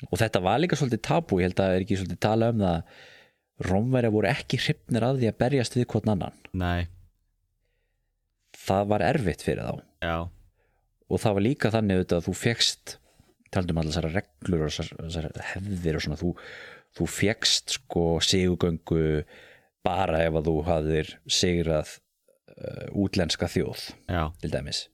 og 0.08 0.18
þetta 0.20 0.42
var 0.44 0.62
líka 0.62 0.78
svolítið 0.78 1.02
tabu, 1.06 1.40
ég 1.40 1.50
held 1.50 1.58
að 1.58 1.66
það 1.66 1.76
er 1.76 1.84
ekki 1.86 1.98
svolítið 2.00 2.22
tala 2.26 2.52
um 2.52 2.62
það 2.62 3.02
Rómverja 3.62 4.10
voru 4.10 4.26
ekki 4.26 4.58
hrifnir 4.58 5.04
að 5.06 5.20
því 5.20 5.28
að 5.28 5.38
berjast 5.38 5.76
við 5.76 5.84
hvort 5.92 6.08
annan. 6.10 6.38
Nei, 6.58 6.88
það 8.58 8.88
var 8.90 9.04
erfitt 9.06 9.44
fyrir 9.44 9.68
þá. 9.68 9.84
Já. 10.02 10.16
Og 11.12 11.22
það 11.22 11.36
var 11.36 11.44
líka 11.46 11.70
þannig 11.74 12.00
auðvitað 12.00 12.18
að 12.18 12.26
þú 12.26 12.34
fegst 12.40 12.96
taldum 13.52 13.80
allar 13.82 13.92
þessar 13.92 14.16
reglur 14.16 14.64
og 14.64 14.72
þessar, 14.72 14.92
þessar 15.02 15.28
hefðir 15.52 15.98
og 15.98 16.04
svona 16.06 16.20
þú, 16.20 16.30
þú 16.98 17.08
fegst 17.12 17.76
sko 17.76 18.06
sigugöngu 18.24 19.04
bara 19.84 20.22
ef 20.26 20.38
að 20.38 20.48
þú 20.48 20.56
hafðir 20.66 21.12
sigrað 21.26 21.96
uh, 22.56 22.86
útlenska 23.04 23.50
þjóð 23.52 23.90
Já, 24.08 24.24
til 24.40 24.52
dæmis. 24.54 24.86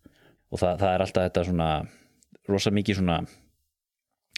Og 0.48 0.60
það, 0.60 0.80
það 0.82 0.94
er 0.94 1.04
alltaf 1.04 1.28
þetta 1.28 1.46
svona 1.50 1.70
rosa 2.48 2.72
mikið 2.74 3.00
svona 3.00 3.20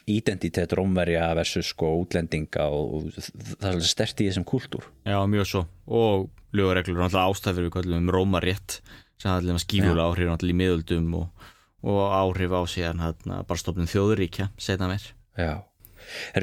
identitet 0.08 0.72
rómverja 0.76 1.28
versus 1.38 1.70
sko 1.74 1.92
útlendinga 2.00 2.66
og, 2.72 2.96
og 2.96 3.30
það 3.60 3.70
er 3.72 3.86
stert 3.88 4.22
í 4.22 4.28
þessum 4.30 4.46
kultúr 4.48 4.86
já, 5.04 5.18
mjög 5.28 5.48
svo. 5.52 5.64
Og 5.86 6.28
lögureglur 6.56 6.98
er 6.98 7.06
náttúrulega 7.06 7.30
ástæður 7.30 7.66
við 7.68 7.74
kallum 7.78 8.04
um 8.04 8.12
rómarétt 8.14 8.80
sem 9.20 9.30
hafði 9.30 9.52
allir 9.52 9.64
skífulega 9.64 10.06
áhrif 10.08 10.30
náttúrulega 10.30 10.56
í 10.56 10.60
miðöldum 10.60 11.10
og, 11.20 11.48
og 11.86 12.00
áhrif 12.20 12.54
á 12.56 12.62
síðan 12.70 13.02
hérna, 13.04 13.42
bara 13.48 13.62
stofnum 13.62 13.90
þjóðuríkja 13.90 14.50
setna 14.60 14.90
mér 14.90 15.10
Já, 15.38 15.60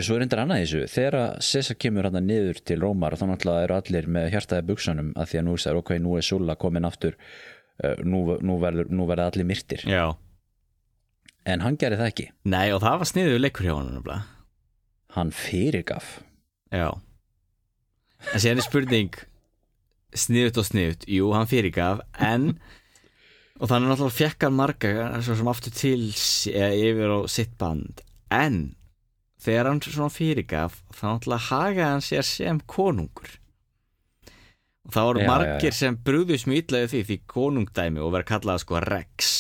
svo 0.06 0.18
er 0.18 0.26
endur 0.26 0.42
annað 0.42 0.62
í 0.62 0.66
þessu. 0.66 0.86
Þegar 0.94 1.18
að 1.20 1.34
Cæsar 1.48 1.78
kemur 1.82 2.08
hann 2.08 2.24
niður 2.26 2.62
til 2.66 2.80
Rómar 2.82 3.16
og 3.16 3.22
þá 3.22 3.26
náttúrulega 3.32 3.68
eru 3.68 3.78
allir 3.78 4.10
með 4.18 4.30
hjartaði 4.34 4.68
buksunum 4.70 5.12
að 5.18 5.32
því 5.32 5.42
að 5.42 5.46
nú 5.48 5.58
er 5.58 5.82
ok, 5.82 5.92
nú 6.04 6.16
er 6.18 6.28
Sulla 6.28 6.56
komin 6.60 6.88
aftur 6.88 7.18
uh, 7.18 7.98
nú, 8.06 8.24
nú, 8.42 8.58
verður, 8.64 8.90
nú 8.94 9.08
verður 9.10 9.32
allir 9.32 9.50
myrtir. 9.50 9.84
Já, 9.90 10.06
en 11.48 11.64
hann 11.64 11.78
gerði 11.80 12.02
það 12.02 12.12
ekki, 12.12 12.28
nei 12.52 12.66
og 12.76 12.82
það 12.84 13.00
var 13.02 13.12
sniður 13.12 13.44
leikur 13.44 13.68
hjá 13.70 13.76
hann 13.78 14.26
hann 15.18 15.32
fyrirgaf. 15.34 16.20
Já. 16.74 16.92
En 18.34 18.42
síðan 18.42 18.62
er 18.62 18.66
spurning 18.66 19.16
sniðut 20.18 20.60
og 20.62 20.68
sniðut, 20.68 21.06
jú, 21.10 21.32
hann 21.36 21.50
fyrirgaf 21.50 22.04
en 22.24 22.52
og 23.58 23.72
þannig 23.72 23.92
náttúrulega 23.92 24.18
fekk 24.18 24.46
hann 24.46 24.58
marga 24.58 25.22
sem 25.26 25.50
aftur 25.50 25.74
til 25.74 26.04
yfir 26.12 27.14
á 27.14 27.20
sitt 27.32 27.56
band. 27.58 28.04
En 28.34 28.76
þegar 29.42 29.72
hann 29.72 29.82
svona 29.86 30.14
fyrirgaf 30.14 30.82
þá 30.94 31.04
náttúrulega 31.10 31.48
hagaði 31.50 31.90
hann 31.90 32.06
sér 32.06 32.28
sem 32.28 32.62
konungur. 32.70 33.38
Og 34.88 34.94
það 34.96 35.08
voru 35.10 35.20
Já, 35.20 35.26
já, 35.26 35.30
margir 35.34 35.74
já. 35.74 35.78
sem 35.82 35.98
brúðust 36.00 36.48
mjög 36.48 36.62
illa 36.64 36.84
við 36.86 36.92
því 36.94 37.02
því 37.10 37.18
konungdæmi 37.34 38.04
og 38.04 38.14
verið 38.16 38.30
kallað 38.30 38.62
sko 38.64 38.84
Rex 38.86 39.32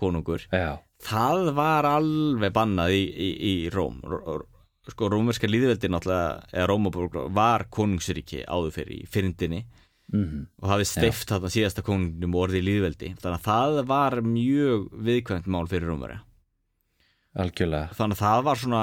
konungur. 0.00 0.46
Já, 0.50 0.80
það 1.06 1.50
var 1.56 1.88
alveg 1.88 2.54
bannað 2.54 2.94
í, 2.96 3.02
í, 3.08 3.28
í 3.50 3.54
Róm. 3.72 4.00
Sko 4.90 5.10
rómverska 5.12 5.48
líðveldi 5.50 5.90
náttúrulega 5.92 6.48
eða 6.50 6.66
Rómaborg 6.70 7.18
var 7.36 7.66
konungsríki 7.72 8.42
áður 8.48 8.74
fyrir 8.74 8.96
í 8.96 9.06
fyrndinni. 9.10 9.64
Mm 10.10 10.46
og 10.58 10.66
hafði 10.72 10.86
steift 10.90 11.30
þarna 11.30 11.48
síðasta 11.54 11.84
konungnum 11.86 12.32
og 12.34 12.48
orðið 12.48 12.58
í 12.58 12.66
líðveldi 12.66 13.10
þannig 13.20 13.36
að 13.36 13.44
það 13.44 13.76
var 13.86 14.16
mjög 14.26 14.88
viðkvæmt 15.06 15.46
mál 15.46 15.68
fyrir 15.70 15.86
Rómverja. 15.86 16.18
Algjörlega. 17.38 17.92
Þannig 17.94 18.18
að 18.18 18.24
það 18.24 18.44
var 18.48 18.58
svona 18.58 18.82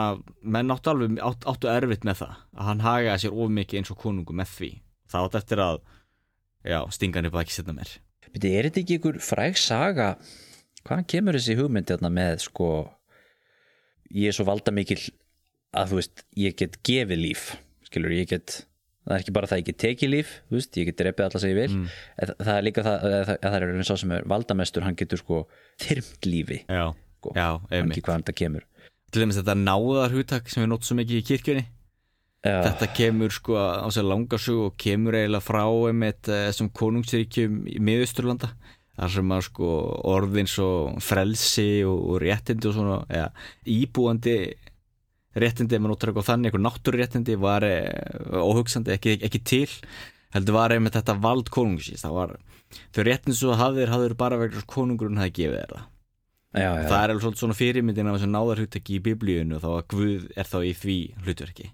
menn 0.56 0.72
áttu 0.72 0.92
alveg 0.94 1.18
átt, 1.20 1.48
áttu 1.52 1.68
erfitt 1.68 2.08
með 2.08 2.22
það 2.22 2.36
að 2.56 2.70
hann 2.70 2.84
hagaði 2.86 3.24
sér 3.26 3.36
of 3.36 3.52
mikið 3.58 3.82
eins 3.82 3.92
og 3.92 4.00
konungu 4.00 4.36
með 4.40 4.54
því. 4.54 4.70
Það 5.12 5.28
átt 5.28 5.40
eftir 5.42 5.64
að 5.66 5.80
já, 6.64 6.80
stinga 6.96 7.20
hann 7.20 7.28
upp 7.28 7.36
að 7.36 7.44
ekki 7.44 7.58
setna 7.58 7.76
mér. 7.76 7.92
Beti, 8.28 8.54
Er 8.56 8.70
þetta 8.70 8.84
ekki 8.84 8.98
ykkur 9.02 9.20
fræg 9.24 9.60
saga 9.60 10.08
hvaðan 10.88 11.10
kemur 11.14 11.38
þessi 11.38 11.58
hugmynd 11.60 11.92
hérna 11.92 12.12
með 12.14 12.44
sko 12.48 12.72
ég 14.16 14.32
er 14.32 14.38
svo 14.38 14.48
valda 14.48 14.74
mikil 14.76 15.02
að 15.78 15.92
þú 15.92 16.00
veist, 16.00 16.26
ég 16.40 16.58
get 16.58 16.80
gefið 16.88 17.22
líf 17.22 17.48
skilur, 17.88 18.16
ég 18.16 18.30
get 18.32 18.62
það 19.08 19.16
er 19.16 19.24
ekki 19.24 19.36
bara 19.36 19.50
það 19.50 19.58
að 19.58 19.62
ég 19.62 19.70
get 19.70 19.80
tekið 19.84 20.12
líf, 20.12 20.34
þú 20.50 20.58
veist, 20.58 20.80
ég 20.80 20.90
get 20.90 21.00
drepið 21.00 21.28
alla 21.28 21.42
sem 21.42 21.52
ég 21.52 21.58
vil, 21.62 21.70
mm. 21.78 22.04
það 22.42 22.54
er 22.54 22.68
líka 22.68 22.84
það 22.88 22.98
að 22.98 23.16
það, 23.16 23.40
það 23.46 23.58
er 23.58 23.66
eins 23.72 23.92
og 23.94 24.02
sem 24.02 24.14
er 24.18 24.28
valdamestur, 24.34 24.86
hann 24.88 25.00
getur 25.00 25.22
sko 25.22 25.40
þyrmt 25.84 26.28
lífi, 26.28 26.60
já, 26.68 26.84
sko 27.22 27.34
já, 27.38 27.48
hann 27.72 27.96
ekki 27.96 28.04
hvaðan 28.04 28.26
þetta 28.26 28.38
kemur. 28.42 28.68
Til 29.08 29.24
dæmis 29.24 29.40
þetta 29.40 29.56
náðar 29.62 30.16
hugtak 30.18 30.52
sem 30.52 30.66
við 30.66 30.72
notum 30.74 30.90
svo 30.90 30.98
mikið 31.00 31.22
í 31.22 31.26
kirkjunni. 31.30 31.66
Já, 32.46 32.58
þetta 32.68 32.90
kemur 32.96 33.34
sko 33.34 33.56
á 33.58 33.88
sér 33.92 34.06
langasug 34.08 34.66
og 34.68 34.76
kemur 34.80 35.16
eiginlega 35.18 35.44
frá 35.44 35.64
einmitt 35.64 36.28
eh, 36.30 36.46
þessum 36.52 36.70
konungsríkjum 36.76 37.64
í 37.72 37.80
miðusturlanda 37.84 38.52
þar 38.98 39.14
sem 39.14 39.34
að 39.36 39.44
sko 39.48 39.72
orðin 40.10 40.50
svo 40.50 40.70
frelsi 41.04 41.70
og, 41.88 41.98
og 42.12 42.22
réttindi 42.24 42.70
og 42.70 42.78
svona 42.78 42.98
ja, 43.14 43.28
íbúandi 43.70 44.38
réttindi, 45.38 45.78
ef 45.78 45.84
maður 45.84 45.94
notar 45.94 46.12
eitthvað 46.12 46.30
þannig, 46.32 46.50
eitthvað 46.50 46.66
náttúruréttindi 46.66 47.36
var 47.42 47.66
eh, 47.68 48.40
óhugsandi, 48.42 48.96
ekki, 48.96 49.20
ekki 49.28 49.44
til 49.46 49.68
heldur 50.34 50.58
var 50.58 50.74
einmitt 50.74 50.98
þetta 50.98 51.18
vald 51.24 51.52
konungsins. 51.54 52.04
Það 52.04 52.18
var, 52.18 52.34
þau 52.96 53.04
réttindi 53.06 53.38
svo 53.38 53.58
hafðir 53.60 53.94
hafðir 53.94 54.18
bara 54.20 54.42
vegna 54.42 54.66
konungurinn 54.70 55.22
hafði 55.22 55.36
gefið 55.42 55.62
það. 55.76 55.86
Já, 56.58 56.70
já, 56.72 56.86
það 56.88 57.02
er 57.04 57.12
alveg 57.14 57.38
svona 57.38 57.58
fyrirmyndin 57.58 58.08
af 58.10 58.16
þessu 58.18 58.30
náðarhugtaki 58.32 58.96
í 58.98 59.02
biblíunu 59.04 59.60
þá 59.62 59.68
að 59.76 59.82
Guð 59.94 60.30
er 60.34 60.48
þá 60.48 60.58
í 60.64 60.72
því 60.80 60.96
hlutverki 61.26 61.68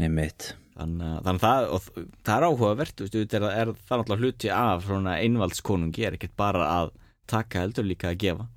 einmitt. 0.00 0.52
Þannig 0.72 1.28
að, 1.28 1.42
það, 1.42 1.90
það 2.24 2.34
er 2.34 2.46
áhugavert 2.48 3.02
veist, 3.02 3.16
er, 3.20 3.44
er 3.50 3.72
það 3.76 4.00
náttúrulega 4.00 4.22
hluti 4.22 4.52
af 4.56 4.88
einvaldskonungi 4.88 6.06
er 6.08 6.16
ekkert 6.16 6.34
bara 6.40 6.64
að 6.78 6.94
taka 7.28 7.66
heldur 7.66 7.86
líka 7.86 8.10
að 8.10 8.20
gefa. 8.24 8.48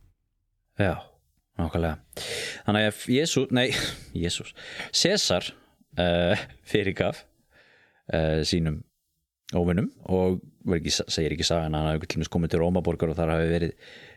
Já, 0.80 0.96
nákvæmlega. 1.60 2.24
Þannig 2.66 2.88
að 2.90 3.04
Jésu, 3.18 3.46
nei, 3.56 3.68
Jésús 4.24 4.56
César 4.96 5.52
uh, 6.00 6.48
fyrirgaf 6.68 7.26
uh, 8.14 8.42
sínum 8.48 8.82
óvinnum 9.56 9.92
og 10.10 10.42
ekki, 10.76 10.96
segir 10.96 11.36
ekki 11.36 11.46
sagan 11.46 11.76
að 11.78 11.86
hann 11.92 12.02
hafi 12.02 12.30
komið 12.32 12.56
til 12.56 12.64
Rómaborgar 12.64 13.12
og 13.12 13.20
þar 13.20 13.36
hafi 13.36 13.52
verið 13.52 13.76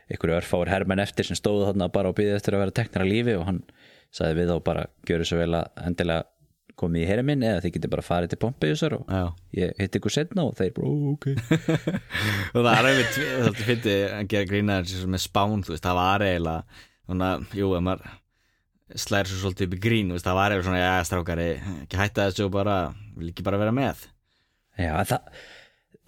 einhverju 0.09 0.39
örfáir 0.39 0.71
hermenn 0.71 1.03
eftir 1.03 1.27
sem 1.27 1.37
stóðu 1.37 1.67
þarna 1.67 1.91
bara 1.93 2.09
og 2.09 2.17
byggði 2.17 2.39
eftir 2.39 2.57
að 2.57 2.63
vera 2.63 2.77
teknar 2.79 3.05
að 3.05 3.11
lífi 3.13 3.35
og 3.37 3.45
hann 3.45 3.61
sagði 4.15 4.39
við 4.39 4.49
þá 4.49 4.63
bara 4.65 4.85
gjöru 5.05 5.27
svo 5.29 5.37
vel 5.37 5.51
að 5.59 5.83
endilega 5.85 6.25
komið 6.79 7.03
í 7.03 7.07
herri 7.09 7.23
minn 7.27 7.43
eða 7.45 7.61
þið 7.65 7.73
getur 7.75 7.91
bara 7.93 8.05
farið 8.05 8.31
til 8.33 8.39
Pompeiusar 8.43 8.95
og 8.97 9.09
Já. 9.11 9.23
ég 9.59 9.73
hitt 9.83 9.97
ykkur 9.99 10.13
setna 10.15 10.45
og 10.47 10.55
þeir 10.59 10.71
bara, 10.77 10.87
"Ó, 10.87 11.13
ok. 11.13 11.27
Og 12.55 12.63
það 12.65 12.71
er 12.79 12.89
einmitt, 12.89 13.19
þetta 13.19 13.67
fyndi 13.67 13.95
að 14.07 14.29
gera 14.33 14.49
grína 14.49 14.79
þessi 14.83 15.09
með 15.11 15.23
spán, 15.25 15.63
þú 15.67 15.75
veist, 15.75 15.85
það 15.85 15.99
var 15.99 16.25
eiginlega 16.25 16.63
svona, 17.09 17.29
jú, 17.59 17.69
ef 17.77 17.85
maður 17.89 18.15
slæðir 19.03 19.29
svo 19.29 19.39
svolítið 19.43 19.67
upp 19.69 19.75
í 19.77 19.81
grín, 19.83 20.13
veist, 20.15 20.25
það 20.25 20.39
var 20.39 20.55
eiginlega 20.55 20.67
svona, 20.69 20.81
já, 20.81 21.07
strákari, 21.09 21.49
ekki 21.83 21.99
hætta 21.99 22.27
þessu 22.29 22.47
og 22.47 22.53
bara 22.55 22.77
vil 23.19 23.29
ekki 23.33 23.45
bara 23.45 23.59
vera 23.61 23.75
með. 23.75 24.07
Já, 24.79 24.93
það, 25.11 25.43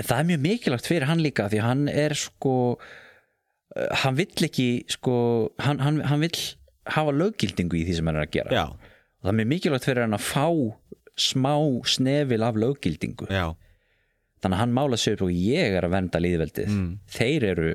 það 0.02 0.18
er 0.18 0.30
mjög 0.32 0.42
mikilvægt 0.48 0.90
fyrir 0.90 1.08
hann 1.12 1.22
líka 1.22 1.50
því 1.52 1.60
að 1.62 1.68
hann 1.68 1.84
er 1.92 2.16
sko 2.18 2.56
uh, 2.80 3.90
hann 4.04 4.18
vill 4.18 4.48
ekki 4.48 4.70
sko, 4.90 5.16
hann, 5.62 5.82
hann, 5.84 6.02
hann 6.08 6.24
vill 6.24 6.34
hafa 6.92 7.14
löggildingu 7.14 7.78
í 7.78 7.84
því 7.86 7.98
sem 8.00 8.10
hann 8.10 8.18
er 8.18 8.26
að 8.26 8.34
gera. 8.40 8.56
Já, 8.56 8.81
það 9.22 9.30
er 9.34 9.38
mjög 9.40 9.50
mikilvægt 9.54 9.86
fyrir 9.90 10.06
hann 10.06 10.18
að 10.18 10.26
fá 10.28 10.48
smá 11.22 11.54
snefil 11.86 12.44
af 12.48 12.56
löggildingu. 12.58 13.28
Já, 13.30 13.54
þannig 14.42 14.56
að 14.58 14.62
hann 14.64 14.74
mála 14.74 14.98
sig 14.98 15.14
upp 15.18 15.26
og 15.28 15.32
ég 15.36 15.78
er 15.78 15.86
að 15.86 15.94
vernda 15.96 16.20
líðveldið 16.24 16.70
Mm. 16.72 16.92
þeir 17.08 17.44
eru 17.52 17.72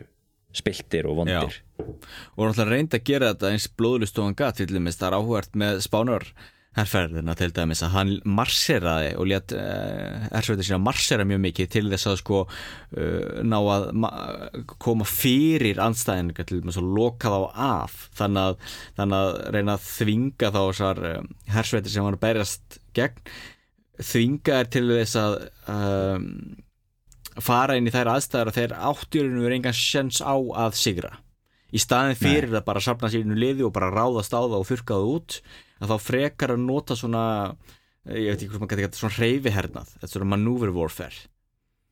spiltir 0.56 1.06
og 1.06 1.16
vondir. 1.20 1.60
Og 1.78 2.46
náttúrulega 2.48 2.70
reyndi 2.72 2.96
að 2.98 3.04
gera 3.04 3.34
þetta 3.34 3.50
eins 3.52 3.68
blóðlust 3.68 4.18
og 4.18 4.24
hann 4.24 4.34
gat, 4.38 4.56
til 4.56 4.66
dæmis, 4.72 4.96
það 4.96 5.08
er 5.12 5.16
áhugart 5.20 5.52
með 5.54 5.82
spánar 5.84 6.24
herrferðina 6.76 7.34
til 7.38 7.50
dæmis 7.56 7.82
að 7.86 7.94
hann 7.94 8.12
marseraði 8.28 9.14
og 9.16 9.28
létt 9.30 9.54
uh, 9.56 10.26
hersveitir 10.28 10.68
sína 10.68 10.80
marsera 10.84 11.26
mjög 11.28 11.42
mikið 11.46 11.72
til 11.72 11.84
þess 11.92 12.10
að 12.10 12.20
sko 12.20 12.42
uh, 12.44 13.42
ná 13.46 13.56
að 13.60 13.88
ma 13.96 14.12
koma 14.82 15.08
fyrir 15.08 15.80
andstæðingar 15.82 16.48
til 16.48 16.60
dæmis 16.60 16.80
og 16.80 16.88
loka 16.98 17.32
þá 17.32 17.40
af. 17.70 17.98
Þannig 18.20 18.42
að, 18.50 18.78
þannig 19.00 19.24
að 19.24 19.42
reyna 19.56 19.76
að 19.76 19.90
þvinga 19.90 20.52
þá 20.52 20.62
þessar 20.62 21.04
uh, 21.10 21.18
hersveitir 21.56 21.96
sem 21.96 22.08
að 22.10 22.22
berjast 22.26 22.80
gegn 22.96 23.36
þvinga 24.02 24.60
er 24.60 24.70
til 24.72 24.86
þess 24.90 25.18
að 25.20 25.36
um, 25.72 26.24
fara 27.42 27.76
inn 27.76 27.88
í 27.88 27.92
þær 27.92 28.14
aðstæður 28.16 28.50
að 28.50 28.58
þeir 28.58 28.74
áttjörinu 28.90 29.44
verið 29.44 29.58
engan 29.60 29.76
sjens 29.76 30.20
á 30.20 30.36
að 30.36 30.76
sigra. 30.80 31.12
Í 31.74 31.80
staðin 31.82 32.18
fyrir 32.18 32.54
að 32.54 32.66
bara 32.68 32.82
safna 32.84 33.10
sér 33.12 33.24
inn 33.24 33.34
í 33.34 33.40
liði 33.40 33.66
og 33.66 33.74
bara 33.74 33.90
ráðast 33.92 34.36
á 34.36 34.40
það 34.40 34.60
og 34.60 34.68
þurka 34.68 34.98
það 34.98 35.14
út 35.16 35.38
að 35.80 35.92
þá 35.92 35.96
frekar 36.06 36.54
að 36.54 36.62
nota 36.64 36.96
svona 36.98 37.22
ég 38.06 38.30
veit 38.32 38.42
ekki 38.42 38.50
hvað 38.52 38.60
maður 38.62 38.70
getur 38.70 38.84
gett 38.86 39.00
svona 39.00 39.18
reyfihernað 39.20 39.88
þetta 39.96 40.12
svona 40.12 40.30
maneuver 40.34 40.70
warfare. 40.76 41.24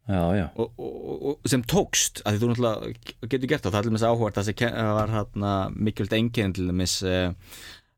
Já, 0.04 0.20
já, 0.36 0.44
og, 0.60 0.74
og, 0.76 1.22
og 1.30 1.48
sem 1.48 1.62
tókst 1.64 2.20
að 2.28 2.42
þú 2.42 2.50
náttúrulega 2.50 3.28
getur 3.32 3.48
gert 3.48 3.64
það. 3.64 3.70
Það 3.72 3.78
er 3.78 3.84
allir 3.86 3.94
með 3.96 4.02
áhugart 4.10 4.36
það 4.36 4.48
sem 4.50 4.56
ke- 4.60 4.72
var 4.98 5.12
hérna 5.14 5.52
mikilvægt 5.72 6.16
enginn 6.18 6.52
til 6.58 6.66
dæmis 6.68 6.96
uh, 7.08 7.30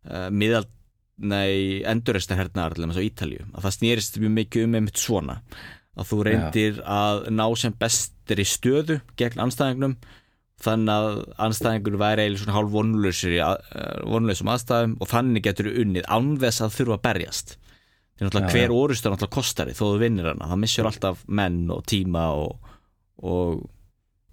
uh, 0.06 0.28
miðald 0.30 0.70
nei, 1.16 1.82
endurreistar 1.88 2.38
hernaðar 2.38 2.76
til 2.76 2.84
dæmis 2.86 3.00
á 3.00 3.06
Ítalju 3.08 3.48
að 3.56 3.66
það 3.66 3.74
snýrist 3.80 4.20
mjög 4.22 4.34
mikið 4.38 4.66
um 4.68 4.78
einmitt 4.78 5.02
svona. 5.02 5.40
Að 5.96 6.10
þú 6.12 6.20
reyndir 6.28 6.78
að 6.84 7.22
ná 7.32 7.44
sem 7.56 7.74
bestri 7.80 8.44
stöðu 8.46 9.00
gegn 9.18 9.42
anstæðingnum 9.46 9.98
þannig 10.64 10.94
að 10.94 11.20
anstæðingur 11.46 11.98
væri 12.00 12.24
eiginlega 12.24 12.42
svona 12.42 12.56
hálf 12.56 12.72
vonlausir 12.72 13.36
í 13.36 13.38
eh, 13.44 14.00
vonlausum 14.08 14.50
aðstæðum 14.54 14.96
og 15.04 15.10
þannig 15.10 15.44
getur 15.44 15.68
þú 15.68 15.84
unnið 15.84 16.08
án 16.08 16.34
þess 16.42 16.64
að 16.64 16.76
þurfa 16.78 16.96
að 16.96 17.06
berjast. 17.06 17.56
Því 18.16 18.24
náttúrulega 18.26 18.48
Já, 18.48 18.56
hver 18.56 18.72
já. 18.72 18.76
orust 18.80 19.06
er 19.06 19.12
náttúrulega 19.12 19.36
kostari 19.36 19.76
þó 19.76 19.82
þú 19.84 19.96
vinnir 20.00 20.28
hana, 20.30 20.50
það 20.52 20.62
missur 20.62 20.88
alltaf 20.88 21.24
menn 21.28 21.58
og 21.74 21.82
tíma 21.92 22.22
og, 22.32 22.70
og 23.20 23.66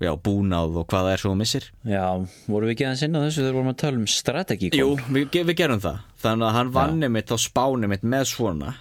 já, 0.04 0.14
búnað 0.24 0.80
og 0.80 0.88
hvað 0.88 1.10
það 1.10 1.16
er 1.16 1.24
svo 1.24 1.34
þú 1.34 1.40
missir. 1.42 1.68
Já 1.92 2.06
vorum 2.48 2.70
við 2.70 2.76
ekki 2.78 2.88
aðeins 2.88 3.04
inn 3.08 3.20
á 3.20 3.26
þessu 3.26 3.44
þegar 3.44 3.58
vorum 3.58 3.74
að 3.74 3.82
tala 3.84 4.00
um 4.00 4.08
strategi 4.14 4.72
Jú, 4.80 4.88
við, 5.12 5.28
við 5.52 5.60
gerum 5.60 5.84
það. 5.84 6.00
Þannig 6.24 6.48
að 6.48 6.58
hann 6.60 6.74
vann 6.80 7.08
mitt 7.18 7.36
á 7.36 7.38
spáni 7.44 7.92
mitt 7.92 8.08
með 8.08 8.30
svona 8.32 8.72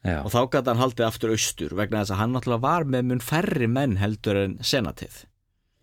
já, 0.00 0.22
og 0.22 0.32
þá 0.32 0.40
gæti 0.48 0.72
hann 0.72 0.80
haldið 0.80 1.06
aftur 1.10 1.34
austur 1.36 1.76
vegna 1.76 2.00
þess 2.00 2.16
að 2.16 2.22
hann 2.22 2.34
náttúrulega 2.36 2.64
var 2.64 2.88
með 2.88 3.06
mun 3.10 3.22
færri 3.22 3.68
menn 3.70 3.98
heldur 4.00 4.40
en 4.46 4.56
senatið 4.64 5.20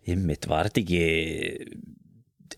Einmitt, 0.08 0.46
var 0.48 0.70
þetta 0.70 0.80
ekki 0.80 1.00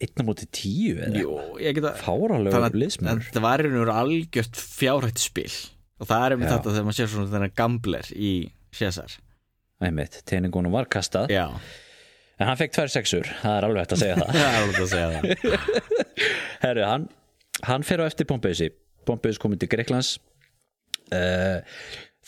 einn 0.03 0.23
á 0.23 0.25
móti 0.27 0.49
tíu 0.55 0.97
eða? 0.97 1.23
Jú, 1.23 1.37
ég 1.63 1.77
geta 1.77 1.93
fáralegu 1.99 2.55
Þannig 2.55 2.69
að 2.69 2.79
liðsmur 2.83 3.23
þetta 3.27 3.43
var 3.45 3.63
einhvern 3.63 3.83
veginn 3.83 4.01
algjört 4.03 4.61
fjárhætt 4.63 5.23
spil. 5.23 5.53
Og 6.03 6.09
það 6.11 6.27
er 6.27 6.35
einmitt 6.37 6.53
þetta 6.53 6.75
þegar 6.75 6.87
maður 6.89 6.99
sér 6.99 7.11
svona 7.13 7.33
þennan 7.35 7.57
gambler 7.59 8.13
í 8.17 8.33
César. 8.75 9.17
Einmitt, 9.83 10.21
teiningunum 10.31 10.75
var 10.75 10.89
kastað. 10.91 11.33
Já, 11.35 11.47
en 12.39 12.49
hann 12.49 12.59
fekk 12.59 12.77
tvær 12.79 12.93
sexur, 12.95 13.29
það 13.43 13.57
er 13.59 13.67
alveg 13.69 13.85
hægt 13.85 13.97
að 13.97 14.03
segja 14.03 14.21
það. 14.21 14.31
Það 14.39 14.47
er 14.47 14.63
alveg 14.63 14.81
að 14.83 14.93
segja 14.93 15.11
það. 15.13 15.27
Herru, 16.65 16.87
hann, 16.89 17.09
hann 17.69 17.87
fer 17.87 18.03
á 18.03 18.05
eftir 18.07 18.31
Pompeusi 18.31 18.71
Pompeusi 19.07 19.41
komið 19.43 19.65
til 19.65 19.71
Greiklands 19.73 20.13
uh, 21.11 21.59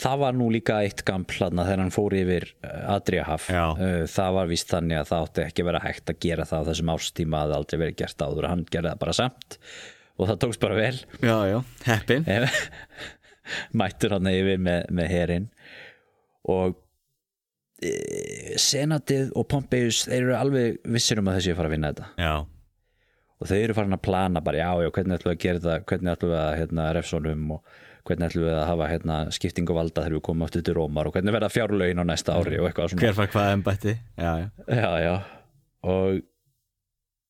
það 0.01 0.21
var 0.25 0.37
nú 0.37 0.51
líka 0.53 0.81
eitt 0.85 1.03
gampl 1.07 1.37
þarna 1.39 1.67
þegar 1.69 1.83
hann 1.85 1.95
fór 1.95 2.17
yfir 2.19 2.47
uh, 2.67 2.95
Adriahaf 2.97 3.49
uh, 3.55 3.75
það 4.11 4.39
var 4.39 4.51
víst 4.51 4.71
þannig 4.73 5.01
að 5.01 5.11
það 5.11 5.27
átti 5.27 5.45
ekki 5.45 5.65
að 5.65 5.69
vera 5.71 5.83
hægt 5.85 6.13
að 6.13 6.23
gera 6.27 6.47
það 6.51 6.65
á 6.65 6.69
þessum 6.71 6.95
árstíma 6.95 7.43
að 7.43 7.53
það 7.53 7.59
aldrei 7.61 7.83
verið 7.83 7.99
gert 8.03 8.25
áður. 8.25 8.49
Hann 8.51 8.65
gerði 8.71 8.93
það 8.93 9.03
bara 9.05 9.19
samt 9.21 9.59
og 10.15 10.31
það 10.31 10.41
tókst 10.45 10.63
bara 10.63 10.79
vel. 10.79 10.97
Já, 11.21 11.37
já, 11.51 11.59
heppin. 11.89 12.27
Mættur 13.79 14.17
hann 14.17 14.31
yfir 14.31 14.65
með, 14.65 14.89
með 14.95 15.13
herin 15.13 15.47
og 16.49 16.79
e, 17.85 17.93
senatið 18.61 19.31
og 19.37 19.47
Pompeius 19.51 20.05
þeir 20.09 20.21
eru 20.23 20.37
alveg 20.39 20.83
vissir 20.97 21.21
um 21.21 21.31
að 21.31 21.39
þessi 21.39 21.55
að 21.55 21.59
fara 21.61 21.71
að 21.71 21.77
vinna 21.77 21.93
þetta. 21.93 22.11
Já, 22.21 22.35
og 23.41 23.51
þeir 23.51 23.63
eru 23.67 23.77
farin 23.77 23.97
að 23.97 24.05
plana 24.07 24.43
bara 24.45 24.61
já, 24.63 24.71
já, 24.85 24.91
hvernig 24.97 25.19
ætlum 25.19 25.33
við 25.33 25.37
að 25.37 25.43
gera 25.45 25.63
þetta 25.63 25.89
hvernig 25.91 26.15
ætlum 26.15 26.33
við 26.33 26.41
að 26.41 26.55
hérna, 26.61 26.87
refsónum 26.97 27.51
og 27.57 27.75
hvernig 28.05 28.29
ætlum 28.29 28.45
við 28.45 28.57
að 28.59 28.67
hafa 28.69 28.89
hérna, 28.91 29.17
skiptingu 29.33 29.77
valda 29.77 30.05
þegar 30.05 30.17
við 30.19 30.25
komum 30.27 30.45
aftur 30.47 30.65
til 30.65 30.77
Rómar 30.77 31.09
og 31.09 31.17
hvernig 31.17 31.35
verða 31.35 31.53
fjárlögin 31.53 32.03
á 32.03 32.05
næsta 32.05 32.37
ári 32.37 32.59
og 32.61 32.69
eitthvað 32.69 32.93
svona. 32.93 33.05
Hver 33.05 33.17
fær 33.17 33.31
hvað 33.33 33.53
embætti? 33.55 33.95
Já, 34.21 34.33
já, 34.43 34.49
já, 34.69 34.91
já. 35.05 35.15
Og, 35.95 36.21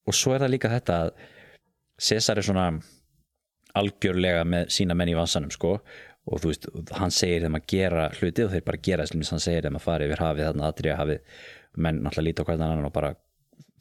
og 0.09 0.19
svo 0.19 0.35
er 0.35 0.45
það 0.45 0.55
líka 0.57 0.73
þetta 0.73 0.99
að 1.05 1.13
César 2.05 2.41
er 2.41 2.47
svona 2.47 2.67
algjörlega 3.79 4.43
með 4.47 4.73
sína 4.75 4.97
menn 4.99 5.13
í 5.13 5.19
vansanum 5.19 5.53
sko. 5.55 5.77
Og 6.25 6.41
þú 6.41 6.51
veist, 6.51 6.67
hann 6.97 7.13
segir 7.13 7.45
þeim 7.45 7.59
að 7.59 7.67
gera 7.69 8.09
hluti 8.17 8.47
og 8.47 8.55
þeir 8.55 8.65
bara 8.65 8.81
gera 8.83 9.05
þess 9.05 9.35
hann 9.35 9.45
segir 9.45 9.67
þeim 9.67 9.77
að 9.79 9.85
fara 9.85 10.07
yfir 10.09 10.23
hafið 10.25 10.49
þarna 10.49 10.71
aðrið 10.71 10.99
hafið 10.99 11.43
menn 11.85 12.01
náttúrulega 12.01 12.29
líta 12.31 12.43
á 12.43 12.47
hvernig 12.49 12.67
annan 12.67 12.89
og 12.89 12.95
bara 12.95 13.11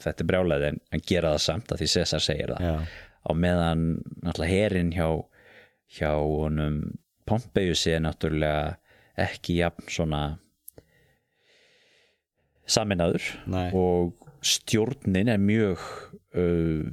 þetta 0.03 0.23
er 0.25 0.29
brjálæði 0.29 0.69
en, 0.71 0.79
en 0.91 1.03
gera 1.07 1.31
það 1.33 1.43
samt 1.45 1.71
að 1.71 1.81
því 1.81 1.87
César 1.93 2.23
segir 2.25 2.51
það. 2.51 2.65
Já, 2.67 2.73
á 3.23 3.31
meðan 3.39 3.85
náttúrulega 4.25 4.51
herin 4.51 4.91
hjá 4.91 5.07
hjá 5.93 6.13
honum. 6.17 6.81
Pompeiusi 7.23 7.93
er 7.95 8.01
náttúrulega 8.03 8.75
ekki 9.23 9.59
jafn 9.61 9.87
svona 9.87 10.21
saminaður 12.67 13.25
Nei. 13.51 13.69
og 13.75 14.25
stjórnin 14.43 15.31
er 15.31 15.39
mjög 15.41 15.83
uh, 16.35 16.83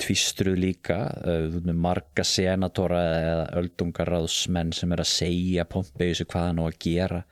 tvistruð 0.00 0.56
líka. 0.60 0.98
Uh, 1.24 1.58
marga 1.74 2.24
senatora 2.26 3.02
eða 3.18 3.44
öldungaráðsmenn 3.60 4.72
sem 4.76 4.94
er 4.94 5.04
að 5.04 5.12
segja 5.12 5.68
Pompeiusi 5.68 6.28
hvað 6.28 6.48
hann 6.50 6.62
á 6.62 6.64
að 6.68 6.80
gera. 6.86 7.22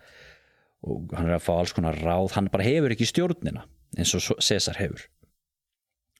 Og 0.82 1.14
hann 1.16 1.30
er 1.30 1.38
að 1.38 1.46
fá 1.46 1.54
alls 1.56 1.74
konar 1.76 1.98
ráð. 2.02 2.32
Hann 2.36 2.50
bara 2.52 2.66
hefur 2.66 2.94
ekki 2.94 3.08
stjórnina 3.08 3.66
eins 3.96 4.14
og 4.16 4.40
César 4.42 4.78
hefur. 4.80 5.04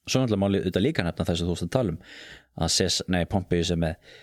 Svo 0.03 0.21
náttúrulega 0.21 0.43
málið 0.43 0.65
auðvitað 0.65 0.85
líka 0.85 1.05
nefna 1.07 1.27
þess 1.29 1.43
að 1.43 1.49
þú 1.49 1.55
veist 1.55 1.67
að 1.67 1.75
tala 1.77 1.95
um 1.95 3.23
að 3.23 3.29
Pompeius 3.31 3.71
er 3.73 3.81
með 3.81 4.15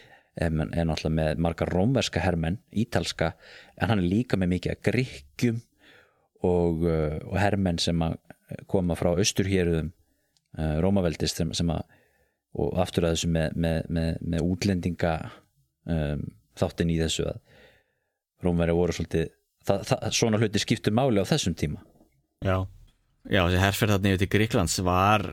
með- 0.56 0.74
er 0.78 0.88
náttúrulega 0.88 1.18
með 1.20 1.44
marga 1.46 1.68
rómverska 1.68 2.24
hermenn, 2.24 2.60
ítalska 2.72 3.34
en 3.78 3.90
hann 3.92 4.00
er 4.00 4.08
líka 4.08 4.38
með 4.40 4.54
mikið 4.56 4.82
gríkjum 4.88 5.62
og, 6.48 6.84
uh, 6.88 7.18
og 7.28 7.38
hermenn 7.42 7.80
sem 7.82 8.00
koma 8.72 8.96
frá 8.96 9.12
austurhéruðum 9.14 9.92
uh, 10.58 10.78
rómaveldist 10.80 11.42
sem, 11.42 11.54
sem 11.54 11.70
að 11.70 11.84
og 12.58 12.80
aftur 12.82 13.06
að 13.06 13.14
þessu 13.14 13.28
með, 13.30 13.52
með, 13.62 13.84
með, 13.94 14.16
með 14.26 14.48
útlendinga 14.48 15.12
um, 15.86 16.24
þáttin 16.58 16.90
í 16.90 16.98
þessu 16.98 17.28
að 17.30 17.38
rómverja 18.46 18.78
voru 18.80 18.96
svolítið 18.96 19.28
það, 19.68 19.84
það, 19.92 20.08
svona 20.18 20.40
hluti 20.42 20.62
skiptu 20.64 20.94
máli 20.96 21.22
á 21.22 21.30
þessum 21.30 21.56
tíma. 21.60 21.84
Já. 22.42 22.64
Já, 23.30 23.44
þessi 23.44 23.62
herferð 23.62 23.94
þarna 23.94 24.14
yfir 24.14 24.22
til 24.24 24.32
Gríklands 24.34 24.80
var 24.88 25.26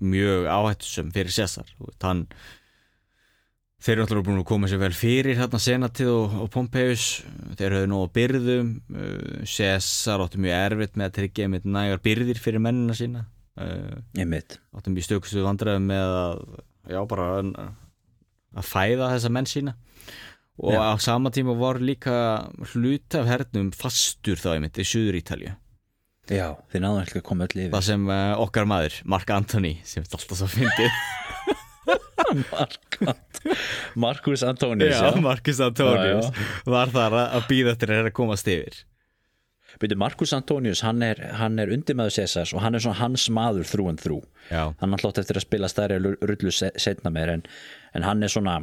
mjög 0.00 0.46
áhættusum 0.48 1.10
fyrir 1.14 1.34
veist, 1.88 2.04
hann 2.06 2.26
þeir 3.80 3.94
eru 3.94 4.04
alltaf 4.04 4.22
búin 4.26 4.40
að 4.42 4.48
koma 4.50 4.70
sér 4.70 4.80
vel 4.82 4.92
fyrir 4.96 5.38
hérna 5.40 5.60
Senatið 5.62 6.10
og, 6.12 6.38
og 6.44 6.48
Pompeius. 6.54 7.04
Þeir 7.58 7.76
höfðu 7.78 8.00
á 8.00 8.14
byrðum. 8.16 8.72
Uh, 8.94 9.44
Cæsar 9.48 10.24
áttu 10.24 10.40
mjög 10.42 10.56
erfitt 10.58 10.98
með 11.00 11.08
að 11.08 11.14
tryggja 11.18 11.46
einmitt 11.48 11.68
nægar 11.68 12.02
byrðir 12.04 12.42
fyrir 12.42 12.64
mennina 12.64 12.96
sína. 12.96 13.26
Uh, 13.60 14.00
einmitt. 14.18 14.58
áttu 14.76 14.92
mjög 14.94 15.08
stökustu 15.08 15.44
vandræðum 15.44 15.88
með 15.90 16.16
að 16.18 16.44
já 16.90 17.00
bara 17.10 17.30
að, 17.40 17.72
fæða 18.66 19.14
þessa 19.14 19.32
menn 19.36 19.48
sína. 19.48 19.76
Og 20.60 20.76
Já. 20.76 20.92
á 20.92 20.94
sama 21.00 21.30
tíma 21.32 21.54
var 21.56 21.78
líka 21.80 22.14
hluti 22.74 23.16
af 23.16 23.28
hernum 23.30 23.70
fastur 23.72 24.36
þá 24.36 24.58
einmitt 24.58 24.76
í 24.76 24.84
Suður 24.84 25.16
Ítalju 25.16 25.54
já, 26.30 26.50
þið 26.70 26.84
náðum 26.84 27.00
ekki 27.02 27.20
að 27.20 27.26
koma 27.26 27.46
öll 27.46 27.56
yfir. 27.56 27.72
Það 27.74 27.86
sem 27.88 28.06
uh, 28.10 28.42
okkar 28.44 28.68
maður, 28.70 29.00
Mark 29.10 29.32
Antoni 29.34 29.72
sem 29.88 30.04
alltaf 30.06 30.38
svo 30.38 30.48
fyndið 30.50 31.00
Mark- 32.52 33.00
Marcus 33.96 34.42
Antonius 34.46 34.96
Já. 35.00 35.10
Marcus 35.20 35.60
Antonius 35.64 36.28
var 36.68 36.92
þar 36.92 37.16
að 37.22 37.46
býða 37.50 37.72
eftir 37.74 37.92
að 37.96 38.10
komast 38.16 38.48
yfir? 38.50 38.82
Marcus 39.96 40.32
Antonius, 40.36 40.82
hann 40.84 41.00
er, 41.06 41.20
hann 41.38 41.58
er 41.62 41.70
undirmaður 41.72 42.12
Cæsars 42.18 42.52
og 42.52 42.60
hann 42.64 42.74
er 42.76 42.82
svona 42.84 42.98
hans 43.00 43.28
maður 43.32 43.64
þrú 43.70 43.86
en 43.92 44.00
þrú 44.02 44.18
Já, 44.50 44.64
hann 44.82 44.92
er 44.92 44.98
alltaf 44.98 45.22
eftir 45.22 45.38
að 45.40 45.46
spila 45.46 45.70
stærri 45.70 45.98
rullu 46.02 46.52
se- 46.52 46.74
setna 46.76 47.12
meir 47.14 47.32
en, 47.36 47.44
en 47.96 48.06
hann 48.06 48.22
er 48.26 48.32
svona 48.32 48.58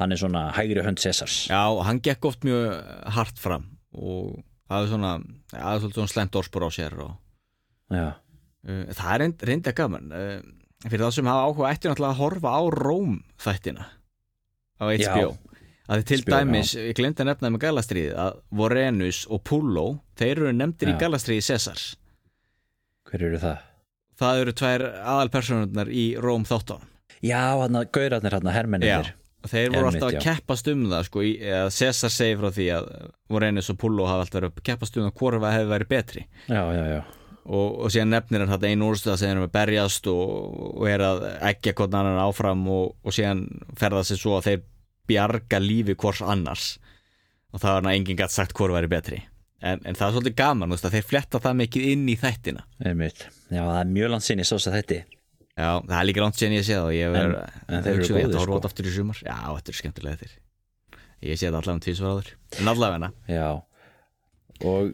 hann 0.00 0.14
er 0.14 0.20
svona 0.20 0.46
hægri 0.56 0.82
hönd 0.86 0.98
Cæsars 1.02 1.44
já 1.52 1.62
hann 1.84 2.00
gekk 2.02 2.24
oft 2.32 2.44
mjög 2.46 2.80
hart 3.14 3.38
fram 3.38 3.68
og 3.94 4.40
svona, 4.68 5.14
ja, 5.54 5.62
hafði 5.64 5.84
svolítið 5.86 6.00
svona 6.00 6.12
slend 6.12 6.36
orspur 6.40 6.66
á 6.66 6.70
sér 6.74 6.98
og 7.04 7.14
já, 7.94 8.08
uh, 8.68 8.82
það 8.92 9.12
er 9.14 9.22
reynd, 9.22 9.44
reynda 9.48 9.72
gaman. 9.76 10.10
Uh, 10.12 10.40
fyrir 10.86 11.04
þá 11.04 11.14
sem 11.18 11.30
hafa 11.30 11.46
áhuga 11.48 11.70
ætti 11.72 11.90
náttúrulega 11.90 12.14
að 12.14 12.20
horfa 12.22 12.54
á 12.54 12.62
Róm 12.78 13.14
þættina 13.42 13.86
á 14.78 14.84
HBO 14.86 15.30
að 15.88 16.02
til 16.04 16.20
HBO, 16.20 16.34
dæmis, 16.36 16.74
ég 16.76 16.96
glemdi 16.98 17.24
að 17.24 17.30
nefna 17.30 17.50
með 17.54 17.62
Galastriði 17.64 18.10
að 18.20 18.42
Vorenus 18.60 19.22
og 19.32 19.40
Pullo 19.48 19.86
þeir 20.20 20.34
eru 20.44 20.52
nefndir 20.52 20.92
í 20.92 20.94
Já. 20.94 21.00
Galastriði 21.06 21.46
Cæsars 21.48 21.86
hver 23.08 23.24
eru 23.30 23.40
það? 23.40 23.64
það 24.18 24.42
eru 24.42 24.54
tvær 24.58 24.84
aðalpersonurnar 24.98 25.90
í 25.94 26.04
Róm 26.20 26.44
þáttunum. 26.48 26.84
Já, 27.24 27.40
hann 27.62 27.78
að 27.78 27.88
gaurarnir 27.94 28.34
hann 28.36 28.48
að 28.50 28.56
hermennir 28.58 29.12
og 29.38 29.50
þeir 29.52 29.68
voru 29.72 29.86
Einmitt, 29.88 30.02
alltaf 30.02 30.08
að 30.08 30.16
já. 30.16 30.22
keppast 30.26 30.68
um 30.72 30.80
það 30.90 31.04
sko, 31.06 31.22
í, 31.22 31.30
að 31.54 31.68
Cæsar 31.76 32.12
segi 32.12 32.36
frá 32.40 32.48
því 32.54 32.66
að 32.74 32.88
Vorenus 33.30 33.70
og 33.72 33.78
Pullo 33.78 34.06
hafa 34.10 34.26
alltaf 34.26 34.40
verið 34.40 34.50
að 34.52 34.64
keppast 34.68 34.98
um 34.98 35.06
það 35.06 35.14
hvora 35.22 35.52
hefði 35.54 35.70
verið 35.72 35.90
betri. 35.94 36.24
Já, 36.50 36.60
já, 36.74 36.82
já, 36.92 37.00
og, 37.48 37.78
og 37.84 37.92
síðan 37.92 38.12
nefnir 38.12 38.44
hann 38.44 38.52
þetta 38.52 38.70
einu 38.72 38.90
úrstöða 38.92 39.16
sem 39.20 39.32
er 39.32 39.40
að 39.46 39.54
berjast 39.56 40.08
og, 40.12 40.34
og 40.78 40.84
er 40.90 41.04
að 41.06 41.24
ekki 41.50 41.72
að 41.72 41.78
konan 41.80 42.04
annan 42.04 42.20
áfram 42.26 42.66
og, 42.72 42.94
og 43.02 43.16
síðan 43.16 43.46
ferða 43.80 44.04
sig 44.04 44.20
svo 44.20 44.36
að 44.38 44.50
þeir 44.50 44.62
bjarga 45.08 45.60
lífi 45.64 45.96
hvors 45.98 46.20
annars. 46.22 46.70
Og 47.54 47.62
það 47.62 47.72
var 47.74 47.82
hann 47.86 47.94
enginn 47.94 48.18
gætt 48.20 48.34
sagt 48.34 48.52
hvort 48.58 48.74
væri 48.76 48.90
betri. 48.92 49.22
En, 49.64 49.80
en 49.88 49.96
það 49.96 50.10
er 50.10 50.16
svolítið 50.18 50.34
gaman, 50.38 50.70
veist, 50.70 50.84
þeir 50.92 51.06
fletta 51.08 51.40
það 51.42 51.56
mikið 51.64 51.86
inn 51.94 52.04
í 52.12 52.18
þættina. 52.20 52.66
Einmitt. 52.84 53.24
Já, 53.48 53.62
það 53.64 53.78
er 53.80 53.94
mjög 53.96 54.12
langt 54.12 54.26
sinni 54.28 54.44
svo 54.46 54.60
sem 54.62 54.76
þetta 54.76 55.00
Já, 55.58 55.70
það 55.82 55.96
er 55.98 56.06
líka 56.06 56.26
síðan 56.38 56.52
ég 56.54 56.66
sé 56.68 56.76
það 56.76 56.84
og 56.86 56.92
ég 56.94 57.08
En- 57.08 57.14
verð 57.16 57.38
en 57.66 57.82
þeir 57.82 57.88
eru 57.90 58.02
hugsa, 58.04 58.12
ég 58.14 58.28
ætla 58.28 58.28
góðir, 58.28 58.36
að 58.36 58.38
horfa 58.38 58.44
sko. 58.44 58.52
á 58.52 58.58
þetta 58.58 58.68
aftur 58.70 58.86
í 58.86 58.92
sumar. 58.94 59.22
Já, 59.24 59.38
þetta 59.56 59.72
er 59.72 59.78
skemmtilega 59.80 60.20
þeir 60.20 60.34
Ég 61.18 61.34
sé 61.40 61.48
þetta 61.48 61.58
allavega 61.58 61.74
um 61.74 61.80
tísvar 61.82 62.12
áður. 62.14 62.28
En 62.60 62.70
allavega 62.70 63.08
Já. 63.26 63.48
Og 64.68 64.92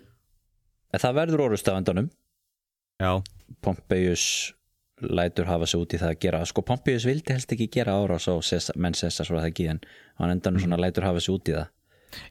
það 1.05 1.19
verður 1.19 1.43
orðust 1.49 1.69
af 1.69 1.77
endanum 1.83 2.09
Já, 3.03 3.23
Pompeius 3.63 4.55
lætur 5.03 5.49
hafa 5.51 5.67
sig 5.67 5.81
út 5.81 5.95
í 5.95 5.99
það 6.01 6.13
að 6.15 6.21
gera. 6.23 6.43
Sko 6.47 6.63
Pompeius 6.63 7.05
vildi 7.09 7.33
helst 7.35 7.51
ekki 7.53 7.67
gera 7.73 7.97
árás 7.99 8.29
á 8.31 8.35
Cæsar- 8.39 8.77
menn 8.79 8.95
Cæsar 8.95 9.27
svo 9.27 9.37
að 9.39 9.43
það 9.47 9.51
ekki 9.51 9.67
en 9.73 9.81
hann 10.21 10.31
endanum 10.37 10.63
svona 10.63 10.79
lætur 10.79 11.05
hafa 11.09 11.21
sig 11.21 11.35
út 11.35 11.49
í 11.51 11.57
það. 11.57 11.69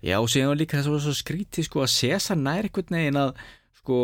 Já, 0.01 0.15
og 0.21 0.29
síðan 0.31 0.47
var 0.53 0.59
líka 0.61 0.77
þess 0.79 0.87
að 0.87 1.03
svo 1.03 1.13
skrítið 1.19 1.67
sko 1.67 1.83
að 1.83 1.91
Cæsar 1.97 2.37
nær 2.39 2.63
einhvern 2.69 2.95
veginn 2.97 3.19
að 3.19 3.33
sko 3.83 3.97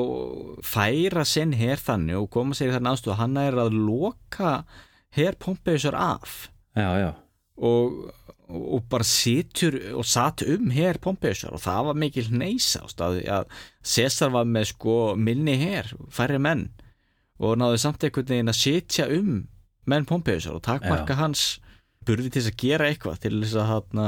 færa 0.68 1.24
sinn 1.26 1.54
hér 1.56 1.80
þannig 1.80 2.20
og 2.20 2.30
koma 2.36 2.54
sér 2.58 2.74
þannig 2.76 2.92
aðstöð 2.92 3.14
að 3.16 3.22
hann 3.22 3.38
er 3.38 3.54
að 3.64 3.78
loka 3.80 4.52
hér 5.16 5.38
Pompeiusar 5.40 5.96
af. 5.96 6.50
Já, 6.76 6.90
já, 7.00 7.12
og, 7.58 8.12
og 8.50 8.86
bara 8.90 9.06
situr 9.06 9.78
og 9.94 10.06
satt 10.10 10.44
um 10.48 10.72
hér 10.74 10.98
Pompeiusar 11.02 11.54
og 11.54 11.62
það 11.64 11.88
var 11.90 12.00
mikil 12.02 12.30
neysást 12.34 13.02
að, 13.06 13.22
Cæsar 13.86 14.34
var 14.34 14.48
með 14.50 14.72
sko 14.74 14.98
minni 15.16 15.56
hér, 15.62 15.92
færri 16.14 16.40
menn 16.42 16.68
og 17.40 17.58
náði 17.62 17.80
samt 17.82 18.04
einhvern 18.04 18.32
veginn 18.34 18.52
að 18.52 18.60
sitja 18.60 19.08
um 19.14 19.44
menn 19.90 20.08
Pompeiusar 20.10 20.58
og 20.58 20.66
takmarka 20.66 21.18
hans 21.20 21.60
burði 22.06 22.32
til 22.32 22.42
þess 22.42 22.54
að 22.54 22.62
gera 22.64 22.90
eitthvað 22.90 23.22
til 23.26 23.36
þess 23.44 23.60
að 23.60 23.70
hann 23.74 24.02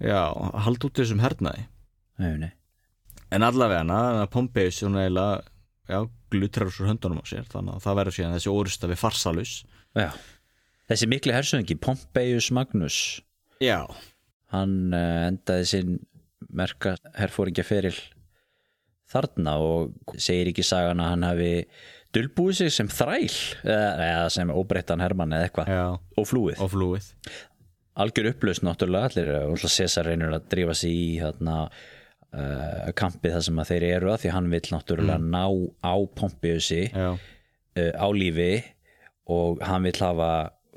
já, 0.00 0.20
halda 0.64 0.88
út 0.88 0.98
þessum 0.98 1.22
hernaði. 1.24 1.66
Nei, 2.20 2.32
nei. 2.40 2.52
En 3.32 3.44
allavega 3.44 3.84
já, 5.88 6.00
glutrar 6.30 6.70
úr 6.70 6.88
höndunum 6.90 7.22
á 7.22 7.24
sér 7.26 7.46
þannig 7.50 7.76
að 7.76 7.84
það 7.84 7.98
verður 8.00 8.16
síðan 8.16 8.36
þessi 8.36 8.52
orusta 8.52 8.90
við 8.90 9.00
farsalus 9.00 9.52
Já, 9.96 10.08
þessi 10.90 11.08
mikli 11.10 11.34
hersöðingi 11.34 11.78
Pompeius 11.82 12.50
Magnus 12.54 12.98
já, 13.62 13.80
hann 14.54 14.76
uh, 14.94 15.26
endaði 15.28 15.70
sinn 15.70 15.96
merka 16.56 16.94
herfóringja 17.16 17.64
feril 17.66 17.96
þarna 19.10 19.56
og 19.62 20.16
segir 20.18 20.50
ekki 20.50 20.64
sagan 20.66 21.02
að 21.02 21.12
hann 21.12 21.26
hafi 21.26 21.50
dulbúið 22.16 22.60
sig 22.60 22.72
sem 22.74 22.88
þræl 22.90 23.34
eða, 23.64 24.28
sem 24.32 24.50
óbreyttan 24.50 25.02
hermann 25.04 25.34
eða 25.36 25.48
eitthvað. 25.48 25.70
Og 26.16 26.28
flúið. 26.28 26.62
og 26.64 26.72
flúið. 26.72 27.10
Algjör 27.96 28.30
upplaust 28.32 28.64
náttúrulega 28.66 29.10
allir 29.10 29.30
og 29.46 29.62
César 29.72 30.08
reynir 30.10 30.34
að 30.34 30.48
drífa 30.52 30.74
sig 30.76 30.92
í 30.92 31.06
hérna, 31.20 31.68
uh, 32.36 32.88
kampið 32.98 33.36
þar 33.36 33.46
sem 33.48 33.62
að 33.62 33.70
þeir 33.72 33.86
eru 33.94 34.12
að 34.12 34.20
því 34.24 34.32
hann 34.34 34.50
vill 34.52 34.64
náttúrulega 34.74 35.18
ná 35.22 35.44
á 35.80 35.94
Pompeusi 36.18 36.82
uh, 36.92 37.16
á 37.76 38.06
lífi 38.12 38.52
og 39.32 39.62
hann 39.64 39.86
vill 39.88 39.98
hafa 40.00 40.30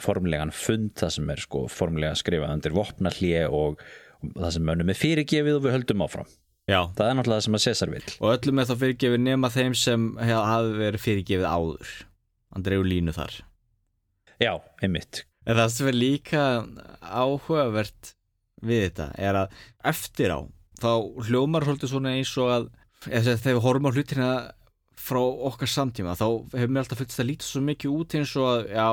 formlegan 0.04 0.54
fund 0.56 0.94
það 1.00 1.16
sem 1.16 1.34
er 1.34 1.42
sko 1.44 1.64
formlega 1.72 2.18
skrifað 2.20 2.54
undir 2.58 2.76
vopnallíi 2.78 3.46
og, 3.48 3.82
og 4.26 4.38
það 4.38 4.54
sem 4.58 4.70
mönnum 4.70 4.94
er 4.94 5.00
fyrirgefið 5.00 5.58
og 5.60 5.66
við 5.66 5.76
höldum 5.78 6.06
áfram. 6.06 6.30
Já. 6.70 6.84
Það 6.98 7.06
er 7.08 7.18
náttúrulega 7.18 7.40
það 7.40 7.46
sem 7.48 7.58
að 7.58 7.66
César 7.66 7.94
vill. 7.94 8.06
Og 8.20 8.34
öllum 8.36 8.62
er 8.62 8.70
þá 8.70 8.76
fyrirgefið 8.84 9.24
nema 9.26 9.50
þeim 9.54 9.76
sem 9.78 10.06
hafi 10.22 10.76
verið 10.78 11.06
fyrirgefið 11.06 11.50
áður. 11.50 11.96
Hann 12.54 12.66
dreifur 12.66 12.90
línu 12.90 13.16
þar. 13.16 13.40
Já, 14.40 14.54
einmitt. 14.86 15.24
En 15.50 15.58
það 15.58 15.74
sem 15.74 15.90
er 15.90 15.98
líka 15.98 16.44
áhugavert 17.02 18.14
við 18.66 18.86
þetta 18.90 19.10
er 19.18 19.40
að 19.44 19.60
eftir 19.92 20.34
á 20.36 20.40
þá 20.80 20.92
hljómar 21.28 21.66
svolítið 21.66 21.94
svona 21.94 22.14
eins 22.18 22.32
og 22.40 22.52
að 22.54 22.70
þegar 23.04 23.56
við 23.56 23.64
horfum 23.66 23.90
á 23.90 23.96
hlutina 23.96 24.30
frá 25.00 25.22
okkar 25.50 25.72
samtíma 25.72 26.18
þá 26.20 26.28
hefur 26.54 26.72
mér 26.72 26.84
alltaf 26.84 27.00
fullst 27.00 27.22
að 27.22 27.30
líta 27.32 27.48
svo 27.48 27.64
mikið 27.64 27.96
út 27.96 28.16
eins 28.20 28.36
og 28.40 28.50
að 28.52 28.62
já 28.76 28.88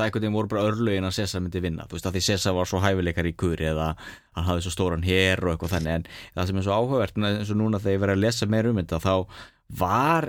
það 0.00 0.06
einhvern 0.08 0.24
veginn 0.24 0.36
voru 0.38 0.50
bara 0.54 0.66
örlögin 0.70 1.06
að 1.08 1.16
César 1.20 1.44
myndi 1.44 1.60
vinna 1.64 1.84
þú 1.90 1.98
veist 1.98 2.08
að 2.10 2.16
því 2.16 2.22
César 2.30 2.56
var 2.56 2.70
svo 2.70 2.80
hæfileikar 2.82 3.28
í 3.30 3.34
kuri 3.44 3.68
eða 3.70 3.90
hann 4.36 4.48
hafði 4.48 4.64
svo 4.66 4.72
stóran 4.74 5.04
hér 5.06 5.44
og 5.44 5.52
eitthvað 5.54 5.74
þannig 5.76 5.98
en 6.00 6.08
það 6.38 6.50
sem 6.50 6.60
er 6.62 6.66
svo 6.66 6.78
áhugavert 6.80 7.20
eins 7.30 7.52
og 7.54 7.60
núna 7.60 7.80
þegar 7.82 7.94
ég 7.98 8.02
verið 8.06 8.16
að 8.18 8.24
lesa 8.24 8.48
meir 8.56 8.70
um 8.72 8.80
þetta 8.80 9.00
þá 9.04 9.14
var 9.84 10.28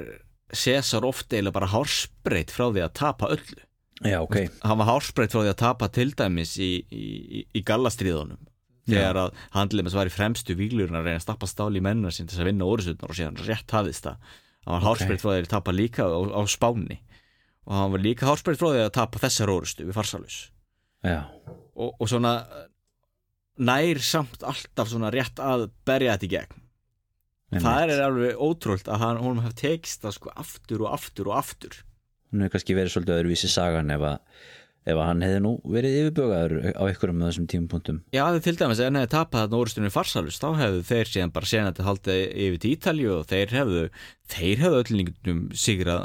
César 0.52 1.06
oft 1.08 1.32
eiginlega 1.32 1.56
bara 1.56 1.70
hárspreitt 1.72 2.52
frá 2.52 2.66
því 2.76 2.82
að 2.84 2.94
tapa 3.00 3.30
öllu. 3.32 3.62
Já, 4.04 4.18
ok, 4.20 4.36
hann 4.66 4.80
var 4.82 4.90
hárspreitt 4.90 5.32
frá 5.32 5.44
því 5.46 5.52
að 5.54 5.60
tapa 5.62 5.88
til 5.96 6.10
dæmis 6.18 6.56
í, 6.60 6.72
í, 6.92 7.06
í, 7.40 7.44
í 7.56 7.62
gallastriðunum 7.64 8.42
þegar 8.92 9.20
að 9.22 9.36
handlimis 9.54 9.94
var 9.96 10.10
í 10.10 10.12
fremstu 10.12 10.56
výglurinn 10.58 10.98
að 10.98 11.06
reyna 11.08 11.20
að 11.22 11.24
stappa 11.28 11.48
stál 11.48 11.70
í 11.78 11.84
mennuna 11.86 12.12
sín 12.12 12.26
til 12.28 12.34
þess 12.36 12.44
að 12.44 12.50
vinna 12.50 12.68
orðsutnar 12.68 13.14
og 13.14 13.18
síðan 13.20 13.38
rétt 13.46 13.72
hafðist 13.78 14.08
það. 14.10 14.18
Hann 14.66 14.74
var 14.74 14.82
Ok. 14.82 14.88
hárspreitt 14.90 15.22
frá 15.24 15.30
því 15.32 15.44
að 15.46 15.50
tapa 15.54 15.72
líka 15.78 16.04
á, 16.10 16.20
á 16.36 16.42
spáni 16.52 16.98
og 17.72 17.78
hann 17.78 17.94
var 17.94 18.04
líka 18.04 18.28
hárspreitt 18.28 18.60
frá 18.60 18.74
því 18.74 18.84
að 18.84 18.96
tapa 18.98 19.22
þessar 19.24 19.54
orðstu 19.54 19.88
við 19.88 19.96
farsalus 19.96 20.42
og, 21.08 21.94
og 21.96 22.10
svona 22.12 22.34
nær 23.62 24.02
samt 24.04 24.44
alltaf 24.44 24.90
svona 24.92 25.12
rétt 25.14 25.40
að 25.42 25.70
berja 25.88 26.16
þetta 26.16 26.28
í 26.28 26.34
gegn. 26.36 26.58
Einmitt. 27.52 27.66
það 27.66 27.94
er 27.94 28.02
alveg 28.06 28.42
ótrúlt 28.42 28.88
að 28.88 29.02
hann, 29.04 29.22
hafði 29.44 29.58
tekist 29.60 30.06
það 30.06 30.18
sko 30.18 30.34
aftur 30.40 30.86
og 30.86 30.94
aftur 30.96 31.32
og 31.32 31.38
aftur. 31.42 31.80
Hún 32.32 32.46
hefur 32.46 32.56
kannski 32.56 32.78
verið 32.78 32.94
svolítið 32.94 33.18
öðruvísi 33.18 33.50
sagan 33.52 33.92
ef 33.92 34.06
að, 34.08 34.46
ef 34.82 34.98
að 34.98 35.06
hann 35.06 35.22
hefði 35.22 35.42
nú 35.46 35.52
verið 35.70 35.96
yfirbögaður 36.00 36.54
á 36.74 36.82
einhverjum 36.88 37.20
af 37.22 37.28
þessum 37.30 37.48
tímapunktum. 37.52 37.98
Já, 38.16 38.24
þið 38.34 38.46
til 38.48 38.54
dæmis, 38.58 38.80
ef 38.82 38.88
hann 38.88 38.98
hefði 38.98 39.12
tapað 39.14 39.44
þarna 39.44 39.60
orðstunni 39.62 39.92
farsalus, 39.94 40.40
þá 40.42 40.48
hefðu 40.58 40.82
þeir 40.88 41.12
síðan 41.12 41.34
bara 41.36 41.50
séðan 41.52 41.68
þetta 41.70 41.86
haldið 41.86 42.22
yfir 42.46 42.62
til 42.64 42.72
Ítalju 42.72 43.12
og 43.14 43.28
þeir 43.30 43.54
hefðu, 43.60 43.84
þeir 44.34 44.64
hefðu 44.64 44.80
öllningum 44.82 45.44
sigra 45.64 45.98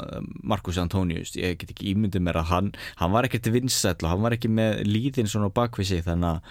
Marcus 0.53 0.77
Antonius, 0.83 1.33
ég 1.39 1.57
get 1.57 1.73
ekki 1.73 1.89
ímyndið 1.95 2.25
mér 2.27 2.37
að 2.43 2.49
hann, 2.51 2.69
hann 3.01 3.13
var 3.15 3.25
ekkert 3.25 3.49
vinsæll 3.55 3.97
og 3.97 4.11
hann 4.11 4.25
var 4.27 4.37
ekki 4.37 4.51
með 4.53 4.83
líðin 4.85 5.31
svona 5.31 5.49
bakvið 5.57 5.89
sig 5.95 6.05
þannig 6.05 6.29
að 6.35 6.41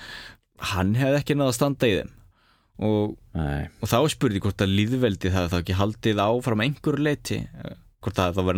hann 0.72 0.94
hefði 0.98 1.20
ekki 1.20 1.36
náða 1.38 1.52
að 1.52 1.58
standa 1.60 1.86
í 1.86 1.98
þeim. 2.00 2.10
Og, 2.86 3.14
og 3.80 3.88
þá 3.88 3.98
spurði 4.12 4.42
hvort 4.44 4.60
að 4.60 4.74
líðveldi 4.74 5.30
það 5.32 5.46
eh, 7.38 7.78
hvort 8.04 8.18
að 8.20 8.34
það 8.36 8.50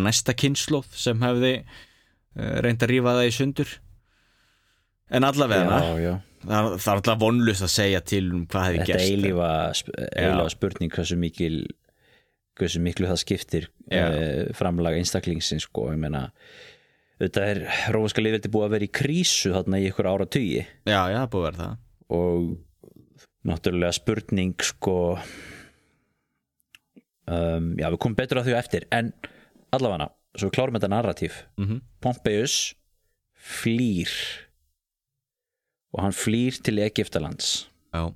uh, 2.37 2.55
reynd 2.65 2.83
að 2.85 2.91
rífa 2.93 3.15
það 3.17 3.27
í 3.29 3.35
sundur. 3.39 3.75
En 5.09 5.25
allavega 5.25 5.79
já, 5.81 5.93
já. 6.03 6.13
það, 6.45 6.67
er 6.77 6.91
alltaf 6.93 7.19
vonlust 7.23 7.65
að 7.65 7.71
segja 7.73 8.01
til 8.05 8.25
um 8.35 8.43
hvað 8.45 8.65
hefði 8.67 8.79
Þetta 8.83 8.91
gerst. 8.91 9.13
eilífa, 9.13 9.51
sp- 9.73 9.95
eilífa 10.13 10.49
spurning 10.53 10.93
hversu 10.93 11.17
mikil 11.17 11.55
hversu 12.59 12.81
miklu 12.83 13.07
það 13.09 13.21
skiptir 13.23 13.65
uh, 13.95 14.49
framlag 14.53 14.97
einstaklingsins 14.99 15.65
sko, 15.65 15.87
ég 15.93 15.97
meina 16.01 16.25
þetta 17.19 17.45
er 17.55 17.61
rómaska 17.95 18.21
liðveldi 18.21 18.51
búið 18.53 18.67
að 18.67 18.73
vera 18.75 18.85
í 18.85 18.91
krísu 18.99 19.53
þarna 19.55 19.79
í 19.81 19.87
ykkur 19.89 20.09
ára 20.11 20.27
tugi 20.29 20.59
já, 20.61 20.99
já, 21.09 21.15
það 21.15 21.23
er 21.23 21.31
búið 21.33 21.41
að 21.41 21.47
vera 21.49 21.61
það. 21.63 21.77
Og 22.19 22.57
náttúrulega 23.49 23.95
spurning 23.95 24.53
sko 24.69 24.95
um, 27.29 27.73
já 27.79 27.87
við 27.89 27.99
komum 28.03 28.17
betur 28.19 28.41
á 28.41 28.45
því 28.45 28.55
eftir. 28.59 28.85
En 28.93 29.11
allavega, 29.75 30.09
svo 30.35 30.49
við 30.49 30.55
klárum 30.57 30.77
þetta 30.77 30.91
narratív 30.93 31.41
mm 31.59 31.81
Pompeius 32.03 32.57
flýr 33.39 34.11
og 35.95 36.03
hann 36.05 36.15
flýr 36.15 36.59
til 36.63 36.79
Egiptalands 36.83 37.69
já, 37.93 38.13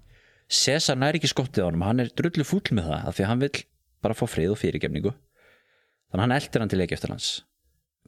Cæsar 0.53 0.99
næri 0.99 1.18
ekki 1.18 1.32
skottið 1.32 1.66
á 1.66 1.68
honum 1.70 1.88
hann 1.88 2.03
er 2.03 2.11
drullu 2.14 2.45
fúll 2.45 2.76
með 2.76 2.91
það 2.91 3.07
af 3.07 3.16
því 3.16 3.24
að 3.24 3.32
hann 3.32 3.43
vill 3.47 3.64
bara 4.03 4.18
fá 4.18 4.26
frið 4.28 4.51
og 4.53 4.59
fyrirgefningu. 4.59 5.14
Þannig 6.11 6.24
hann 6.26 6.36
eldir 6.36 6.61
hann 6.61 6.70
til 6.70 6.84
Egiptalands 6.84 7.30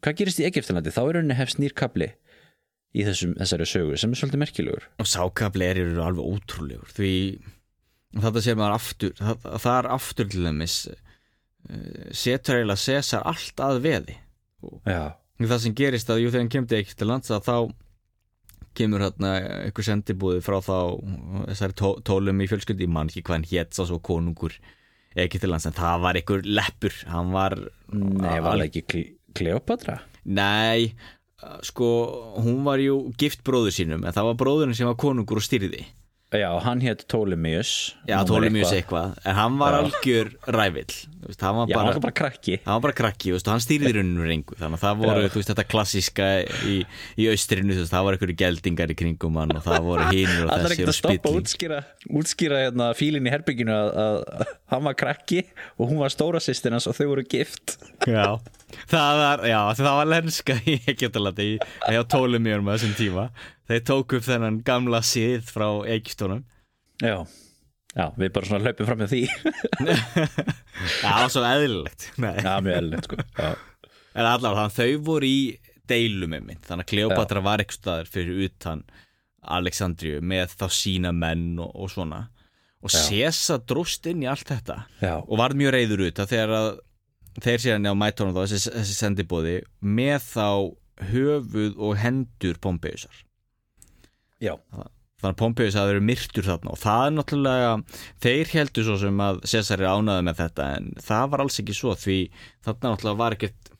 hvað 0.06 0.20
gerist 0.20 0.41
í 0.41 0.47
Egiptalandi? 0.47 0.93
þá 0.93 1.01
er 1.06 1.20
henni 1.22 1.38
hefst 1.38 1.62
nýr 1.62 1.76
kapli 1.78 2.12
í 2.95 3.03
þessum, 3.08 3.36
þessari 3.39 3.68
sögu 3.70 3.99
sem 3.99 4.14
er 4.14 4.20
svolítið 4.20 4.41
merkilegur. 4.43 4.88
Og 5.01 5.10
sákabli 5.10 5.68
er 5.68 5.82
alveg 6.03 6.36
ótrúlegur 6.36 6.91
því 6.95 7.14
þetta 8.24 8.43
sem 8.45 8.60
maður 8.60 8.78
aftur 8.78 9.16
það, 9.20 9.72
er 9.74 9.89
aftur 9.95 10.30
til 10.32 10.45
uh, 10.47 10.99
setur 12.16 12.59
eiginlega 12.59 12.82
Cæsar 12.82 13.26
allt 13.26 13.61
að 13.66 13.80
veði. 13.86 14.16
Já, 14.88 15.16
það 15.41 15.59
sem 15.66 15.76
gerist 15.78 16.09
að 16.13 16.22
jú 16.24 16.30
þegar 16.32 16.43
hann 16.45 16.53
kemur 16.53 16.70
til 16.72 16.80
ekkert 16.84 16.99
til 17.01 17.07
lands 17.09 17.32
að 17.36 17.43
þá 17.49 17.57
kemur 18.76 19.03
hérna 19.05 19.34
einhver 19.66 19.86
sendibúði 19.88 20.41
frá 20.43 20.57
þá 20.63 20.78
þessari 21.51 21.76
tó, 21.80 21.91
tólum 22.03 22.41
í 22.43 22.47
fjölskyndi 22.51 22.88
mann 22.91 23.07
ekki 23.11 23.22
hvað 23.24 23.38
hann 23.38 23.49
hétt 23.51 23.78
sá 23.78 23.86
svo 23.88 24.01
konungur 24.03 24.55
ekkert 25.16 25.45
til 25.45 25.51
lands 25.53 25.68
en 25.70 25.76
það 25.78 26.01
var 26.03 26.20
einhver 26.20 26.43
leppur. 26.47 26.95
Hann 27.07 27.32
var 27.36 27.55
nei, 27.93 28.39
var 28.43 28.57
það 28.59 28.66
ekki 28.70 28.84
Kle- 28.91 29.11
Kleopatra? 29.36 29.99
nei 30.26 30.91
sko 31.68 31.88
hún 32.41 32.63
var 32.66 32.80
jú 32.82 32.95
gift 33.22 33.43
bróður 33.45 33.76
sínum 33.76 34.01
en 34.07 34.16
það 34.16 34.32
var 34.32 34.38
bróðurinn 34.39 34.76
sem 34.76 34.88
var 34.89 34.97
konungur 34.97 35.38
og 35.38 35.45
styrði 35.45 35.84
já, 36.41 36.49
hann 36.65 36.81
hétt 36.83 37.05
Ptolemaeus 37.07 37.73
já 38.07 38.17
Númer 38.19 38.29
tólum 38.31 38.55
mjög 38.55 38.71
eitthvað. 38.71 39.11
eitthvað. 39.11 39.27
En 39.29 39.38
hann 39.39 39.59
var 39.61 39.79
algjör 39.81 40.31
rævill 40.47 40.95
hann 41.41 41.55
var 41.55 41.67
já, 41.67 41.77
hann 41.77 41.86
bara 41.86 41.93
var 41.93 42.01
bara 42.01 42.11
krakki. 42.11 42.59
Hann 42.65 42.73
var 42.73 42.81
bara 42.81 42.93
krakki, 42.93 43.31
veist, 43.33 43.47
og 43.47 43.55
hann 43.55 43.63
stýrði 43.63 43.93
rauninu 43.97 44.25
rengu 44.27 44.57
þannig 44.59 44.77
að 44.77 44.83
það 44.83 44.99
voru, 45.01 45.23
veist, 45.33 45.49
þetta 45.49 45.65
klassíska 45.71 46.27
í, 46.69 46.75
í 47.17 47.27
austrinu, 47.31 47.73
veist, 47.73 47.91
það 47.93 48.05
voru 48.07 48.19
einhverju 48.19 48.38
geldingar 48.41 48.93
í 48.93 48.97
kringum 48.99 49.39
hann 49.41 49.55
og 49.55 49.63
það 49.65 49.88
voru 49.88 50.05
hinir 50.13 50.45
og 50.45 50.53
Allar 50.53 50.75
þessir 50.75 50.75
ekkert 50.75 50.86
og 50.86 50.93
að 50.93 50.99
stoppa 50.99 51.15
og 51.15 51.23
spilling 51.23 51.41
útskýra, 51.41 51.79
útskýra 52.21 52.61
hérna, 52.65 52.91
fílinn 52.99 53.29
í 53.29 53.33
herbygginu 53.33 53.73
að, 53.73 53.89
að 54.05 54.53
hann 54.75 54.86
var 54.89 54.99
krakki 55.01 55.41
og 55.79 55.89
hún 55.89 56.03
var 56.03 56.13
stóra 56.13 56.43
sýstir 56.43 56.75
hans 56.75 56.89
og 56.91 56.97
þau 56.97 57.07
voru 57.15 57.25
gift. 57.25 57.77
Já, 58.05 58.38
það 58.93 59.23
var, 59.23 59.45
já, 59.49 59.59
það 59.81 59.99
var 60.01 60.11
lenska 60.13 60.59
í 60.75 61.99
tólumjörum 62.13 62.69
á 62.69 62.73
þessum 62.77 62.97
tíma 62.99 63.29
þeir 63.70 63.84
tóku 63.88 64.20
upp 64.20 64.28
þennan 64.28 64.61
gamla 64.66 65.01
síð 65.05 65.47
frá 65.49 65.68
Egyptunum 65.95 66.43
Já, 67.03 67.26
já 67.95 68.05
við 68.16 68.34
bara 68.36 68.47
svona 68.49 68.63
hlaupum 68.66 68.88
fram 68.88 69.01
með 69.03 69.13
því. 69.13 69.22
Já, 71.01 71.09
það 71.09 71.22
var 71.22 71.32
svo 71.34 71.41
eðlilegt. 71.47 72.05
Já, 72.16 72.53
mjög 72.63 72.78
eðlilegt 72.78 73.09
sko. 73.09 73.18
Já, 73.36 73.49
en 74.16 74.30
allavega, 74.30 74.70
þau 74.76 75.01
voru 75.09 75.28
í 75.28 75.41
deilum 75.89 76.32
með 76.34 76.45
mynd, 76.47 76.61
þannig 76.66 76.86
að 76.88 76.91
Kleopatra 76.93 77.43
var 77.45 77.63
eitthvað 77.63 77.82
staðar 77.82 78.09
fyrir 78.11 78.45
utan 78.47 78.86
Alexandriu 79.55 80.22
með 80.26 80.55
þá 80.57 80.66
sína 80.74 81.11
menn 81.16 81.59
og, 81.61 81.76
og 81.76 81.91
svona. 81.93 82.24
Og 82.86 82.93
Já. 82.93 82.99
Sesa 83.01 83.59
dróst 83.59 84.07
inn 84.09 84.24
í 84.24 84.30
allt 84.30 84.49
þetta. 84.49 84.80
Já, 85.03 85.16
og 85.20 85.39
var 85.41 85.55
mjög 85.57 85.76
reyður 85.76 86.07
út 86.07 86.24
að 86.24 86.32
þegar 86.32 86.55
að 86.61 86.72
þeir 87.43 87.63
síðan 87.66 87.91
á 87.91 87.93
mætónum 87.97 88.36
þá 88.36 88.41
þessi, 88.45 88.74
þessi 88.80 88.97
sendibóði 88.97 89.55
með 89.84 90.20
þá 90.32 90.49
höfuð 91.11 91.80
og 91.84 91.97
hendur 91.99 92.59
Pompeiusar 92.63 93.26
já, 94.43 94.53
þannig 95.21 95.31
að 95.31 95.39
Pompeius 95.41 95.77
hafði 95.79 95.93
verið 95.93 96.07
myrtur 96.09 96.47
þarna 96.49 96.73
og 96.73 96.81
það 96.81 97.05
er 97.05 97.15
náttúrulega 97.15 97.71
þeir 98.25 98.51
heldur 98.55 98.88
svo 98.89 98.97
sem 99.01 99.21
að 99.27 99.43
Cæsar 99.51 99.83
er 99.83 99.93
ánaði 99.93 100.27
með 100.27 100.41
þetta 100.43 100.71
en 100.79 100.89
það 101.03 101.29
var 101.33 101.45
alls 101.45 101.61
ekki 101.63 101.77
svo 101.77 101.95
því 101.99 102.19
þarna 102.67 102.91
náttúrulega 102.93 103.21
var 103.23 103.38
ekkert 103.38 103.71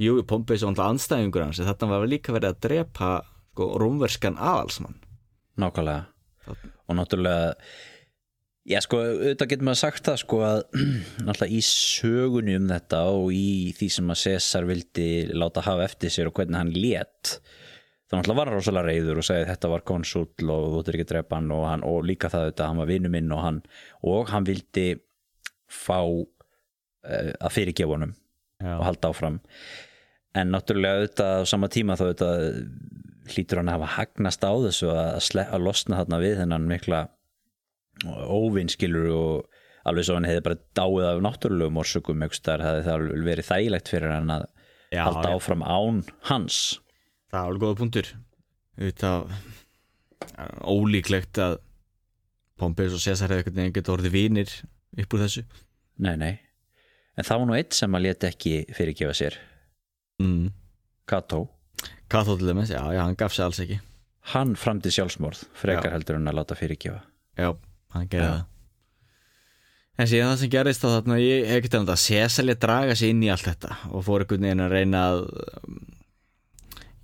jú, 0.00 0.16
Pompeius 0.26 0.64
var 0.64 0.74
náttúrulega 0.74 0.96
anstæðingur 0.96 1.46
hans 1.46 1.62
þarna 1.62 1.92
var 1.94 2.10
líka 2.10 2.34
verið 2.36 2.54
að 2.54 2.64
drepa 2.66 3.12
sko, 3.60 3.78
rómverskan 3.80 4.38
aðalsmann. 4.40 4.98
Nákvæmlega. 5.60 6.06
Og 6.88 6.96
náttúrulega 6.96 7.54
Já, 8.68 8.76
sko, 8.84 8.98
auðvitað 9.00 9.48
getur 9.48 9.66
maður 9.66 9.78
sagt 9.80 10.04
það 10.04 10.16
sko 10.20 10.38
að 10.44 10.58
náttúrulega 11.26 11.56
í 11.56 11.60
sögunni 11.64 12.58
um 12.58 12.66
þetta 12.68 12.98
og 13.08 13.30
í 13.32 13.72
því 13.78 13.88
sem 13.94 14.12
að 14.12 14.20
Cæsar 14.20 14.66
vildi 14.68 15.06
láta 15.32 15.64
hafa 15.64 15.86
eftir 15.88 16.12
sér 16.12 16.28
og 16.28 16.36
hvernig 16.36 16.60
hann 16.60 16.74
lét 18.10 18.16
þá 18.16 18.16
náttúrulega 18.18 18.38
var 18.40 18.50
hann 18.50 18.56
rosalega 18.58 18.88
reyður 18.88 19.20
og 19.20 19.26
sagði 19.26 19.48
þetta 19.50 19.68
var 19.70 19.84
konsul 19.86 20.24
og 20.26 20.64
þú 20.72 20.80
ættir 20.80 20.96
ekki 20.98 21.06
að 21.06 21.12
drepa 21.12 21.36
hann. 21.38 21.52
Og, 21.54 21.62
hann, 21.68 21.84
og 21.86 22.02
líka 22.08 22.30
það 22.32 22.46
auðvitað, 22.48 22.66
hann 22.66 22.80
var 22.82 22.90
vinnu 22.90 23.12
minn 23.12 23.32
og 23.36 23.44
hann, 23.44 23.60
og 24.02 24.32
hann 24.32 24.48
vildi 24.48 24.88
fá 25.70 26.00
uh, 26.02 27.30
að 27.40 27.54
fyrirgefa 27.54 27.94
honum 27.94 28.16
og 28.60 28.82
halda 28.84 29.12
áfram. 29.12 29.38
En 30.34 30.50
náttúrulega 30.50 31.00
auðvitað 31.00 31.46
á 31.46 31.50
sama 31.50 31.70
tíma 31.70 31.96
þá 31.98 32.04
auðvitað 32.08 32.44
hlýtur 33.30 33.60
hann 33.60 33.70
að 33.70 33.78
hafa 33.78 33.94
hagnast 33.94 34.42
á 34.42 34.52
þessu 34.66 34.90
að, 34.90 35.46
að 35.46 35.64
losna 35.64 36.02
þarna 36.02 36.20
við 36.22 36.36
þennan 36.42 36.68
mikla 36.70 37.00
óvinskilur 38.06 39.10
og 39.14 39.58
alveg 39.88 40.06
svo 40.06 40.16
hann 40.18 40.28
hefði 40.28 40.44
bara 40.44 40.60
dáið 40.76 41.06
af 41.08 41.22
náttúrulegum 41.24 41.80
orsökum 41.80 42.24
staðar 42.32 42.66
hefði 42.66 42.86
það 42.88 43.24
verið 43.28 43.48
þægilegt 43.48 43.92
fyrir 43.92 44.14
hann 44.16 44.34
að 44.34 44.46
Já, 44.90 45.04
halda 45.06 45.28
já. 45.30 45.34
áfram 45.36 45.62
án 45.62 46.00
hans 46.26 46.80
það 47.30 47.38
er 47.40 47.46
alveg 47.46 47.64
góða 47.64 47.78
punktur 47.80 48.12
auðvitað 48.80 49.32
er 50.40 50.54
ólíklegt 50.64 51.40
að 51.42 51.58
Pompeius 52.60 52.96
og 52.96 53.02
Cæsar 53.02 53.32
hefði 53.32 53.40
einhvern 53.40 53.60
veginn 53.60 53.76
getið 53.76 53.94
orðið 53.94 54.14
vinir 54.16 54.50
upp 55.00 55.14
úr 55.16 55.22
þessu. 55.24 55.44
Nei, 56.04 56.12
nei, 56.20 56.34
en 57.16 57.26
það 57.26 57.40
var 57.40 57.48
nú 57.48 57.56
eitt 57.56 57.76
sem 57.76 57.96
að 57.96 58.04
leta 58.04 58.28
ekki 58.28 58.54
fyrirgefa 58.76 59.16
sér. 59.16 59.38
Mm. 60.20 60.50
Kato, 61.08 61.46
Kathó 62.12 62.36
til 62.36 62.50
dæmis, 62.50 62.72
já, 62.72 62.82
já, 62.92 63.00
hann 63.00 63.16
gaf 63.18 63.32
sér 63.36 63.48
alls 63.48 63.62
ekki. 63.64 63.80
Hann 64.34 64.52
framdi 64.60 64.92
sjálfsmorð 64.92 65.46
frekar 65.56 65.88
Já. 65.88 65.94
heldur 65.96 66.18
en 66.18 66.28
að 66.28 66.36
láta 66.36 66.56
fyrirgefa. 66.58 67.00
Já, 67.40 67.54
hann 67.94 68.10
gerði 68.12 68.32
það. 68.34 68.46
En 70.00 70.08
síðan 70.08 70.30
það 70.30 70.42
sem 70.42 70.52
gerist 70.52 70.84
þá 70.84 70.88
þarna 70.90 71.16
ég 71.20 71.66
talað 71.72 71.94
að 71.94 72.02
Cæsalja 72.04 72.58
draga 72.60 72.94
sig 72.96 73.12
inn 73.12 73.24
í 73.24 73.32
allt 73.32 73.48
þetta 73.48 73.74
og 73.90 74.04
fór 74.04 74.24
einhvern 74.24 74.46
veginn 74.46 74.64
að 74.64 74.76
reyna 74.76 75.02
að 75.08 75.24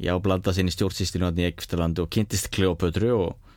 já, 0.02 0.12
blanda 0.22 0.52
sig 0.52 0.64
inn 0.64 0.70
í 0.70 0.74
stjórnsýstinu 0.74 1.30
í 1.32 1.46
Egyptalandi 1.48 2.02
og 2.04 2.10
kynntist 2.12 2.50
Kleopötru 2.54 3.12
og, 3.16 3.56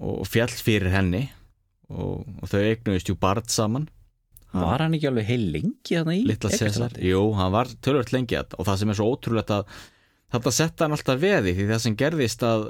og 0.00 0.26
fjall 0.28 0.50
fyrir 0.50 0.90
henni 0.94 1.26
og, 1.90 2.26
og 2.42 2.50
þau 2.50 2.60
eignuðist 2.62 3.10
jú 3.10 3.16
barð 3.20 3.50
saman. 3.52 3.88
Hann- 4.50 4.66
var 4.66 4.82
hann 4.82 4.94
ekki 4.98 5.10
alveg 5.10 5.28
heil 5.30 5.44
lengi 5.54 5.94
þarna 5.94 6.16
í 6.18 6.24
Egyptalandi? 6.26 7.08
jú, 7.12 7.24
hann 7.38 7.52
var 7.54 7.70
tölvöld 7.82 8.10
lengi 8.14 8.38
og 8.40 8.64
það 8.66 8.80
sem 8.80 8.90
er 8.90 8.98
svo 8.98 9.10
ótrúlegt 9.14 9.52
að 9.54 9.74
þetta 10.34 10.52
setta 10.54 10.86
hann 10.86 10.96
alltaf 10.96 11.20
veði 11.22 11.54
því 11.58 11.68
það 11.70 11.84
sem 11.84 11.98
gerðist 11.98 12.42
að 12.46 12.64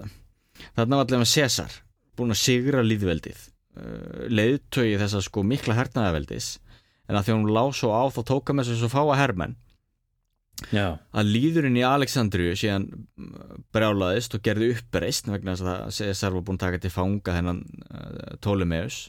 þarna 0.76 1.00
var 1.00 1.06
allavega 1.06 1.30
Cæsar 1.30 1.78
búin 2.20 2.34
að 2.34 2.40
sigra 2.42 2.82
líðveldið 2.84 3.40
uh, 3.80 4.26
leiðtögi 4.28 4.98
þess 5.00 5.16
að 5.16 5.26
sko 5.28 5.44
mikla 5.46 5.76
hernaðaveldis 5.78 6.50
en 7.08 7.16
að 7.18 7.26
því 7.26 7.36
hún 7.38 7.52
lá 7.56 7.62
svo 7.76 7.92
á 7.96 8.04
þá 8.12 8.20
tóka 8.28 8.56
með 8.56 8.74
svo 8.76 8.90
fáa 8.92 9.16
hermenn 9.16 9.56
já, 10.74 10.86
að 11.12 11.32
líðurinn 11.34 11.78
í 11.78 11.86
Alexandriu 11.86 12.52
síðan 12.58 12.88
mm, 12.92 13.64
brjálaðist 13.74 14.36
og 14.36 14.44
gerði 14.44 14.72
uppreist 14.76 15.30
vegna 15.30 15.56
þess 15.56 15.72
að 15.72 15.96
Cæsar 15.98 16.36
var 16.36 16.44
búin 16.46 16.60
að 16.60 16.66
taka 16.66 16.82
til 16.82 16.92
fanga 16.94 17.36
hennan 17.36 17.64
uh, 17.88 18.36
Ptolemeus. 18.38 19.02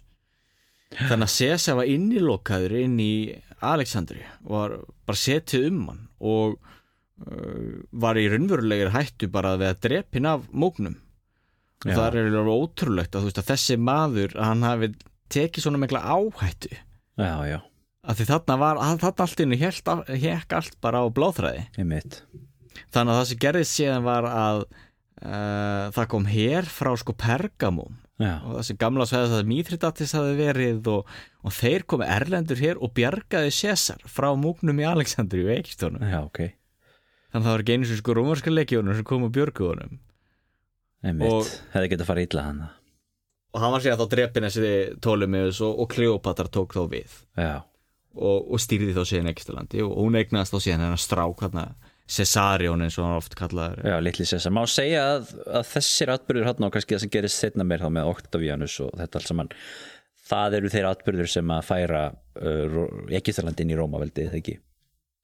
Þannig 0.92 1.28
að 1.28 1.36
Cæsar 1.38 1.80
var 1.80 1.92
innilokaður 1.92 2.76
inn 2.82 2.98
í 3.00 3.14
Alexandriu 3.62 4.26
og 4.48 4.52
var 4.58 4.76
bara 5.08 5.22
setið 5.22 5.70
um 5.70 5.86
hann 5.92 6.04
og 6.20 6.58
uh, 6.58 7.80
var 7.92 8.20
í 8.20 8.28
raunverulegir 8.32 8.92
hættu 8.96 9.32
bara 9.32 9.56
við 9.60 9.72
að 9.72 9.82
drepin 9.88 10.30
af 10.32 10.48
móknum 10.52 10.98
og 11.82 11.90
Já. 11.90 11.96
það 11.98 12.08
er 12.08 12.28
alveg 12.30 12.54
ótrúlegt 12.54 13.16
að, 13.18 13.28
veist, 13.28 13.40
að 13.42 13.52
þessi 13.54 13.78
maður 13.82 14.36
að 14.38 14.48
hann 14.52 14.66
hafi 14.68 14.90
tekið 15.32 15.64
svona 15.64 15.80
mikla 15.82 16.02
áhættu. 16.06 16.76
Já, 17.18 17.34
já, 17.48 17.58
þarna 18.06 18.58
var, 18.62 18.80
að 18.82 19.02
þarna 19.04 19.26
allt 19.28 19.44
innu 19.46 19.58
hekk 19.62 20.56
allt 20.58 20.78
bara 20.82 21.04
á 21.04 21.08
bláþræði. 21.14 21.66
Einmitt. 21.78 22.22
Þannig 22.92 23.14
að 23.14 23.20
það 23.20 23.28
sem 23.32 23.42
gerðist 23.46 23.78
síðan 23.78 24.06
var 24.08 24.28
að 24.30 24.64
uh, 24.64 25.92
það 25.94 26.08
kom 26.14 26.26
hér 26.32 26.70
frá 26.72 26.92
sko 26.98 27.14
Pergamum. 27.18 28.00
Já, 28.22 28.36
og 28.46 28.60
þessi 28.60 28.76
gamla 28.78 29.06
sveða 29.10 29.30
það 29.32 29.48
Mithridatis 29.50 30.12
hafi 30.14 30.34
verið 30.38 30.90
og, 30.92 31.08
og 31.42 31.54
þeir 31.58 31.86
komi 31.90 32.06
erlendur 32.06 32.60
hér 32.62 32.78
og 32.78 32.92
bjargaði 32.94 33.54
Cæsar 33.56 34.04
frá 34.06 34.28
múknum 34.38 34.78
í 34.78 34.86
Alexandri 34.86 35.42
og 35.48 35.50
Eikistónum 35.56 36.04
já, 36.06 36.20
ok. 36.22 36.44
Þannig 37.32 37.40
að 37.40 37.48
það 37.48 37.56
var 37.56 37.64
ekki 37.64 37.78
einu 37.78 37.90
sem 37.90 37.98
sko 37.98 38.16
rómarska 38.20 38.54
leikjónum 38.54 39.00
sem 39.00 39.08
kom 39.10 39.26
og 39.26 39.34
björguðunum 39.34 39.98
einmitt, 41.02 41.34
Og- 41.34 41.50
hefði 41.74 41.92
getað 41.96 42.12
farið 42.12 42.28
illa 42.30 42.46
hann 42.46 42.62
og 43.52 43.60
hann 43.64 43.74
var 43.74 43.90
að 43.90 44.04
þá 44.04 44.08
drepin 44.14 44.46
þessi 44.48 44.76
Ptolemaeus 45.02 45.58
og, 45.66 45.82
og 45.82 45.90
Kleopatra 45.92 46.48
tók 46.48 46.78
þá 46.78 46.86
við. 46.94 47.18
Já, 47.36 47.58
og, 48.16 48.52
og 48.52 48.62
stýrði 48.62 48.96
þá 48.98 49.04
síðan 49.08 49.32
Egyptalandi 49.32 49.86
og 49.86 49.96
hún 50.00 50.20
eignast 50.20 50.54
þá 50.56 50.60
síðan 50.60 50.86
hennar 50.88 51.02
strák 51.02 51.46
hérna 51.46 51.66
Cesarion 52.12 52.84
eins 52.84 52.98
og 53.00 53.06
hann 53.08 53.22
oft 53.22 53.38
kallaður. 53.40 53.86
Já, 53.88 53.96
litli 54.04 54.26
sessa 54.28 54.52
má 54.52 54.66
segja 54.68 55.06
að, 55.14 55.32
að 55.48 55.70
þessir 55.70 56.12
atbyrður 56.12 56.50
hann 56.50 56.68
og 56.68 56.74
kannski 56.74 56.98
það 56.98 57.04
sem 57.06 57.14
gerist 57.14 57.40
setna 57.40 57.64
meir 57.68 57.84
þá 57.84 57.88
með 57.96 58.12
Octavianus 58.12 58.76
og 58.84 58.92
þetta 59.00 59.22
allt 59.22 59.32
saman 59.32 59.54
það 60.32 60.58
eru 60.60 60.72
þeir 60.74 60.90
atbyrður 60.92 61.32
sem 61.32 61.54
að 61.56 61.66
færa 61.70 62.04
uh, 62.12 62.78
Egyptaland 63.16 63.64
inn 63.64 63.72
í 63.72 63.80
Rómaveldi 63.80 64.28
eða 64.28 64.40
ekki, 64.42 64.58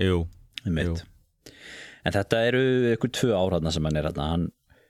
Jú, 0.03 0.21
einmitt 0.63 1.03
en 2.07 2.15
þetta 2.15 2.43
eru 2.47 2.63
ykkur 2.93 3.11
tvö 3.15 3.33
áraðna 3.35 3.73
sem 3.73 3.87
hann 3.87 3.99
er 3.99 4.09
hann 4.09 4.21
hann 4.23 4.45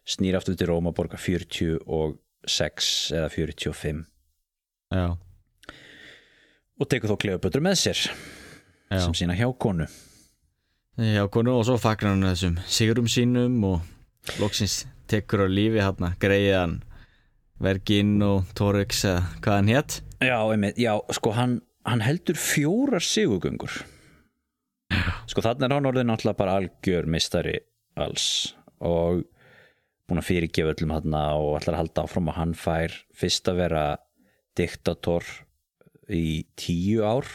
snýr 0.07 0.37
aftur 0.39 0.57
til 0.57 0.69
Róma 0.69 0.93
borga 0.95 1.19
46 1.19 2.91
eða 3.17 3.29
45 3.33 4.03
já, 4.93 5.07
og 6.77 6.89
tekur 6.89 7.13
þó 7.13 7.19
Kleopötru 7.23 7.63
með 7.63 7.79
sér 7.81 8.01
já. 8.05 8.99
sem 8.99 9.15
sína 9.17 9.35
hjá 9.37 9.47
konu. 9.57 9.87
Já, 10.97 11.23
konu 11.29 11.53
og 11.59 11.65
svo 11.67 11.77
fagnar 11.81 12.15
hann 12.15 12.25
þessum 12.25 12.57
sigurum 12.65 13.09
sínum 13.11 13.57
og 13.67 14.37
loksins 14.41 14.85
tekur 15.09 15.45
á 15.45 15.47
lífi 15.47 15.81
hérna 15.81 16.15
greiðan 16.21 16.79
Vergin 17.61 18.17
og 18.25 18.49
Torix 18.57 19.03
eða 19.05 19.21
hvað 19.41 19.59
hann 19.59 19.71
hétt 19.73 19.99
Já, 20.17 20.37
einmitt, 20.41 20.79
já, 20.81 20.95
sko 21.13 21.33
hann, 21.37 21.59
hann 21.85 22.01
heldur 22.01 22.37
fjórar 22.41 23.05
sigugöngur 23.05 23.77
sko 25.27 25.43
þannig 25.43 25.67
er 25.67 25.75
hann 25.77 25.89
orðið 25.89 26.07
náttúrulega 26.09 26.39
bara 26.41 26.57
algjör 26.61 27.09
mistari 27.13 27.57
alls 27.99 28.27
og 28.81 29.23
búin 30.07 30.21
að 30.21 30.29
fyrirgefa 30.29 30.73
öllum 30.75 30.93
hann 30.95 31.17
og 31.17 31.57
að 31.59 31.77
halda 31.77 32.05
áfram 32.07 32.31
og 32.31 32.37
hann 32.39 32.55
fær 32.57 32.95
fyrst 33.15 33.49
að 33.51 33.61
vera 33.63 33.83
diktator 34.57 35.25
í 36.13 36.45
tíu 36.59 37.03
ár. 37.07 37.27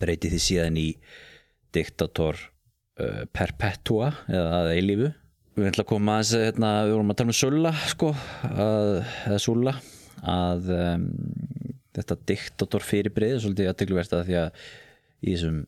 Breyti 0.00 0.32
því 0.32 0.40
síðan 0.42 0.80
í 0.82 0.88
diktator 1.74 2.38
uh, 2.40 3.22
perpetua 3.34 4.10
eða 4.26 4.62
að 4.62 4.72
eilífu. 4.74 5.12
Við 5.56 5.70
ætlum 5.70 5.86
að 5.86 5.92
koma 5.92 6.18
að 6.20 6.32
hérna, 6.42 6.72
við 6.84 6.96
vorum 6.96 7.12
að 7.12 7.20
tala 7.20 7.32
um 7.32 7.38
Sulla 7.38 7.72
sko, 7.88 8.10
að, 8.50 8.90
eða 9.28 9.38
Sulla 9.40 9.76
að 10.26 10.68
um, 10.74 11.06
þetta 11.96 12.18
diktator 12.28 12.84
fyrirbrið 12.84 13.38
svolítið 13.44 13.70
aðtegluvert 13.70 14.16
að 14.16 14.28
því 14.28 14.38
að 14.42 14.60
í 15.22 15.32
þessum 15.32 15.62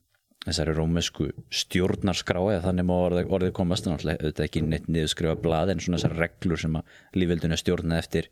þessari 0.49 0.75
rómesku 0.77 1.29
stjórnarskrá 1.53 2.41
eða 2.55 2.65
þannig 2.69 2.87
má 2.89 2.95
orðið, 2.97 3.31
orðið 3.37 3.55
komast 3.57 3.89
auðvitað 3.89 4.45
ekki 4.47 4.63
neitt 4.65 4.89
niðurskrifa 4.89 5.37
blað 5.43 5.73
en 5.73 5.83
svona 5.83 5.99
þessar 5.99 6.17
reglur 6.23 6.63
sem 6.63 6.79
að 6.79 6.99
lífveldinu 7.19 7.57
er 7.57 7.63
stjórnað 7.63 8.03
eftir 8.03 8.29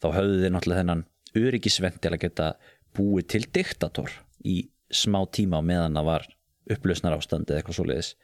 þá 0.00 0.08
höfðu 0.16 0.38
þið 0.40 0.54
náttúrulega 0.54 0.82
þennan 0.82 1.04
öryggisvend 1.38 2.00
til 2.02 2.12
að 2.14 2.22
geta 2.24 2.50
búið 2.96 3.28
til 3.34 3.42
diktator 3.54 4.14
í 4.46 4.62
smá 4.90 5.20
tíma 5.30 5.60
á 5.60 5.62
meðan 5.62 5.98
það 5.98 6.08
var 6.08 6.28
upplausnar 6.70 7.16
ástand 7.16 7.50
eða 7.50 7.60
eitthvað 7.60 7.78
svoleiðis. 7.78 8.14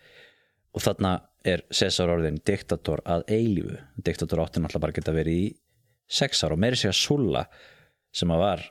Og 0.76 0.84
þarna 0.84 1.12
er 1.46 1.62
Cæsar 1.72 2.10
orðin 2.12 2.40
diktator 2.44 3.00
að 3.06 3.24
eilífu. 3.32 3.78
Diktator 4.04 4.42
átti 4.42 4.60
náttúrulega 4.60 4.82
bara 4.82 4.94
að 4.94 4.98
geta 5.00 5.14
verið 5.16 5.40
í 5.40 5.46
sex 6.06 6.42
ára 6.44 6.56
og 6.56 6.62
meiri 6.62 6.78
segja 6.78 6.94
Sulla 6.96 7.46
sem 8.14 8.30
að 8.32 8.42
var 8.42 8.64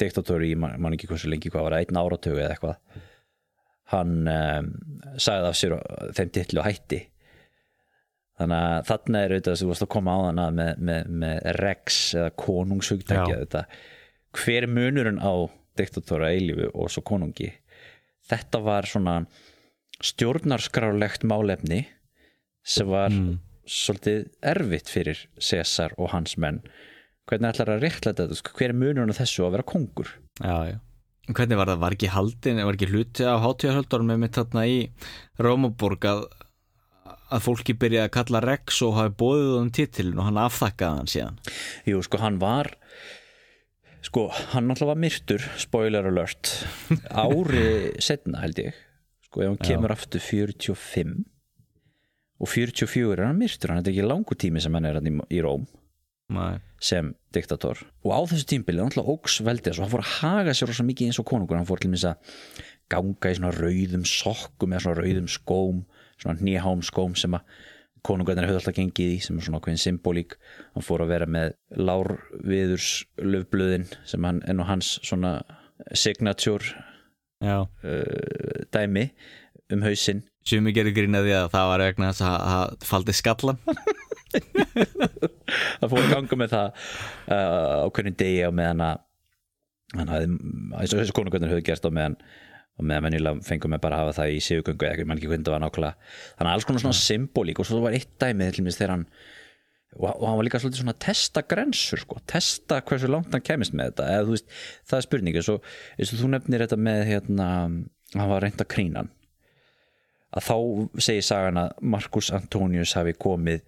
diktator 0.00 0.44
í 0.44 0.52
man, 0.58 0.76
man 0.80 0.96
ekki 0.96 1.08
hversu 1.10 1.30
lengi 1.30 1.50
hvað 1.52 1.68
var 1.68 1.78
einn 1.78 1.98
áratögu 1.98 2.40
eða 2.40 2.56
eitthvað 2.56 3.00
hann 3.92 4.28
um, 4.28 4.68
sagði 5.20 5.48
af 5.48 5.58
sér 5.58 5.74
þeim 6.16 6.32
titlu 6.32 6.62
og 6.62 6.68
hætti 6.68 7.00
þannig 8.42 8.66
að 8.68 8.86
þarna 8.90 9.22
er 9.22 9.34
auðvitað 9.34 9.58
sem 9.58 9.66
þú 9.66 9.72
varst 9.72 9.86
að 9.86 9.92
koma 9.94 10.14
á 10.14 10.20
þann 10.26 10.42
að 10.42 10.52
með, 10.58 10.84
með, 10.90 11.10
með 11.22 11.40
rex 11.62 11.98
eða 12.18 12.34
konungshugtækja 12.42 13.64
hver 14.32 14.64
er 14.64 14.70
munurinn 14.70 15.20
á 15.20 15.32
diktatora 15.78 16.32
eilífu 16.32 16.70
og 16.72 16.92
svo 16.92 17.02
konungi? 17.04 17.50
Þetta 18.28 18.60
var 18.64 18.88
svona 18.88 19.16
stjórnarskrálegt 20.02 21.26
málefni 21.28 21.84
sem 22.62 22.88
var 22.88 23.12
svolítið 23.68 24.30
erfitt 24.52 24.90
fyrir 24.90 25.20
Cæsar 25.38 25.94
og 25.98 26.12
hans 26.14 26.36
menn. 26.40 26.62
Hvernig 27.28 27.52
ætlar 27.52 27.76
að 27.76 27.84
réttlæta 27.86 28.26
þetta? 28.26 28.54
Hver 28.56 28.72
er 28.72 28.78
munurinn 28.78 29.14
á 29.14 29.20
þessu 29.20 29.46
að 29.46 29.56
vera 29.56 29.66
kongur? 29.68 30.10
Já, 30.42 30.72
já. 30.72 30.78
Hvernig 31.30 31.58
var 31.58 31.70
það? 31.70 31.82
Var 31.84 31.94
ekki 31.94 32.10
haldin, 32.10 32.60
var 32.66 32.76
ekki 32.76 32.90
hluti 32.90 33.26
af 33.30 33.44
hátíðarhöldarum 33.44 34.08
með 34.10 34.22
mitt 34.24 34.38
þarna 34.38 34.64
í 34.66 34.78
Rómaborg 35.38 36.08
að, 36.10 36.24
að 37.32 37.44
fólki 37.46 37.74
byrjaði 37.78 38.08
að 38.08 38.14
kalla 38.18 38.42
Rex 38.44 38.78
og 38.86 38.94
hafi 38.98 39.14
bóðið 39.22 39.56
um 39.58 39.72
titilin 39.74 40.20
og 40.20 40.28
hann 40.28 40.40
afþakkaði 40.42 41.00
hann 41.00 41.10
síðan. 41.12 41.40
Jú, 41.88 42.02
sko, 42.06 42.20
hann 42.22 42.38
var 42.42 42.72
sko, 44.02 44.28
hann 44.52 44.68
náttúrulega 44.68 44.92
var 44.92 45.02
myrtur 45.04 45.44
spoiler 45.62 46.08
alert 46.10 46.54
ári 47.10 47.66
setna 48.02 48.42
held 48.44 48.62
ég. 48.64 48.80
Sko, 49.28 49.44
ef 49.44 49.52
hann 49.52 49.62
kemur 49.62 49.94
aftur 49.94 50.22
45 50.22 51.22
og 52.42 52.50
44 52.50 53.14
er 53.14 53.28
hann 53.28 53.38
myrtur 53.38 53.70
hann 53.70 53.84
er 53.84 53.92
ekki 53.92 54.04
langur 54.04 54.38
tími 54.38 54.62
sem 54.62 54.74
hann 54.74 54.88
er 54.88 54.98
hann 54.98 55.06
í, 55.06 55.14
í 55.30 55.40
Róm 55.44 55.68
Nei. 56.32 56.58
sem 56.82 57.12
diktator. 57.34 57.78
Og 58.02 58.10
á 58.10 58.20
þessu 58.32 58.48
tímbili 58.50 58.80
er 58.80 58.88
náttúrulega 58.88 59.14
óks 59.14 59.38
veldið 59.46 59.80
hann 59.82 59.92
fór 59.92 60.02
að 60.02 60.14
haga 60.18 60.54
sér 60.56 60.72
rosa 60.72 60.86
mikið 60.86 61.10
eins 61.10 61.20
og 61.22 61.28
konungur. 61.28 61.60
Hann 61.60 61.68
fór 61.68 61.82
til 61.82 61.92
að 61.94 62.18
ganga 62.92 63.30
í 63.30 63.38
svona 63.38 63.52
rauðum 63.54 64.06
sokkum 64.08 64.74
eða 64.74 64.84
svona 64.86 65.00
rauðum 65.00 65.28
skóm 65.30 65.84
svona 66.22 66.40
nýjahám 66.40 66.80
skóm 66.86 67.18
sem 67.18 67.36
að 67.36 67.44
konungarnir 68.06 68.48
höfðu 68.48 68.60
alltaf 68.60 68.76
gengið 68.76 69.10
í 69.14 69.18
sem 69.22 69.38
er 69.38 69.46
svona 69.46 69.60
ákveðin 69.62 69.82
symbolík 69.82 70.32
hann 70.74 70.86
fór 70.86 71.04
að 71.04 71.12
vera 71.14 71.28
með 71.30 71.54
lárviðurs 71.78 72.88
löfblöðin 73.22 73.86
sem 74.08 74.26
hann, 74.26 74.42
enn 74.48 74.62
og 74.62 74.68
hans 74.70 74.96
svona 75.06 75.32
signature 75.98 76.64
uh, 77.42 77.66
dæmi 78.74 79.04
um 79.72 79.84
hausinn. 79.86 80.22
Sumi 80.46 80.72
gerir 80.74 80.94
grínaði 80.96 81.32
að 81.38 81.52
það 81.52 81.68
var 81.70 81.84
vegna 81.86 82.10
þess 82.10 82.24
að 82.26 82.36
það 82.50 82.86
faldi 82.88 83.14
skallan 83.14 83.60
það 85.78 85.92
fór 85.92 86.00
að 86.00 86.12
ganga 86.16 86.38
með 86.40 86.54
það 86.56 86.68
uh, 86.72 87.76
á 87.82 87.86
hvernig 87.94 88.18
degi 88.18 88.42
á 88.42 88.50
meðan 88.50 88.86
að 88.88 88.96
hann 89.98 90.10
hafði, 90.10 90.28
og 90.72 90.96
þessu 90.96 91.16
konungöndin 91.16 91.52
höfðu 91.52 91.66
gert 91.68 91.86
á 91.86 91.90
meðan 91.92 92.16
og 92.78 92.88
meðan 92.88 93.06
mennilega 93.06 93.44
fengum 93.46 93.74
við 93.74 93.82
bara 93.84 93.98
að 93.98 94.06
hafa 94.06 94.16
það 94.22 94.32
í 94.32 94.40
sigugöngu 94.46 94.88
eða 94.88 95.06
mann 95.08 95.20
ekki 95.20 95.30
hvernig 95.30 95.46
það 95.46 95.56
var 95.56 95.62
nákvæmlega. 95.66 96.10
Þannig 96.38 96.50
að 96.50 96.56
alls 96.56 96.66
konar 96.68 96.84
svona 96.84 96.98
symbolík 96.98 97.60
og 97.60 97.68
svo 97.68 97.80
var 97.84 97.96
eitt 97.96 98.12
dæmi 98.22 98.48
til 98.56 98.64
mér 98.64 98.76
þegar 98.78 98.94
hann 98.96 99.06
og, 99.98 100.22
hann 100.24 100.38
var 100.38 100.46
líka 100.46 100.60
svolítið 100.62 100.82
svona 100.82 100.94
að 100.94 101.02
testa 101.04 101.42
grensur 101.48 102.00
sko, 102.00 102.20
testa 102.28 102.80
hversu 102.88 103.10
langt 103.10 103.34
hann 103.34 103.44
kemist 103.44 103.74
með 103.76 103.92
þetta 103.92 104.06
eða 104.14 104.28
þú 104.28 104.36
veist, 104.36 104.54
það 104.88 104.98
er 104.98 105.06
spurningi 105.06 105.42
svo, 105.44 105.58
eins 105.98 106.12
og 106.14 106.22
þú 106.22 106.30
nefnir 106.32 106.64
þetta 106.64 106.78
með 106.80 107.02
hérna, 107.10 107.48
hann 108.16 108.32
var 108.32 108.46
reynd 108.46 108.64
að 108.64 108.70
krína 108.72 109.02
hann. 109.02 109.12
Að 110.32 110.46
þá 110.48 110.56
segir 111.04 111.26
sagan 111.28 111.60
að 111.60 111.74
Markus 111.92 112.30
Antonius 112.32 112.94
hafi 112.96 113.12
komið 113.20 113.66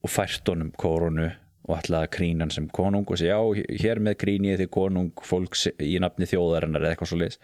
og 0.00 0.12
fært 0.12 0.48
honum 0.48 0.72
koronu 0.80 1.28
og 1.68 1.74
ætlaði 1.76 2.08
að 2.08 2.14
krína 2.16 2.46
hann 2.46 2.54
sem 2.54 2.68
konung 2.72 3.04
og 3.04 3.20
segja 3.20 3.36
já, 3.36 3.64
hér 3.82 4.00
með 4.00 4.16
kríni 4.22 4.54
ég 4.54 4.62
þig 4.62 4.70
konung 4.72 5.10
fólks 5.26 5.66
í 5.84 5.98
nafni 6.00 6.28
þjóðarinnar 6.30 6.86
eða 6.86 6.96
eitthvað 6.96 7.10
svo 7.12 7.20
leis 7.20 7.36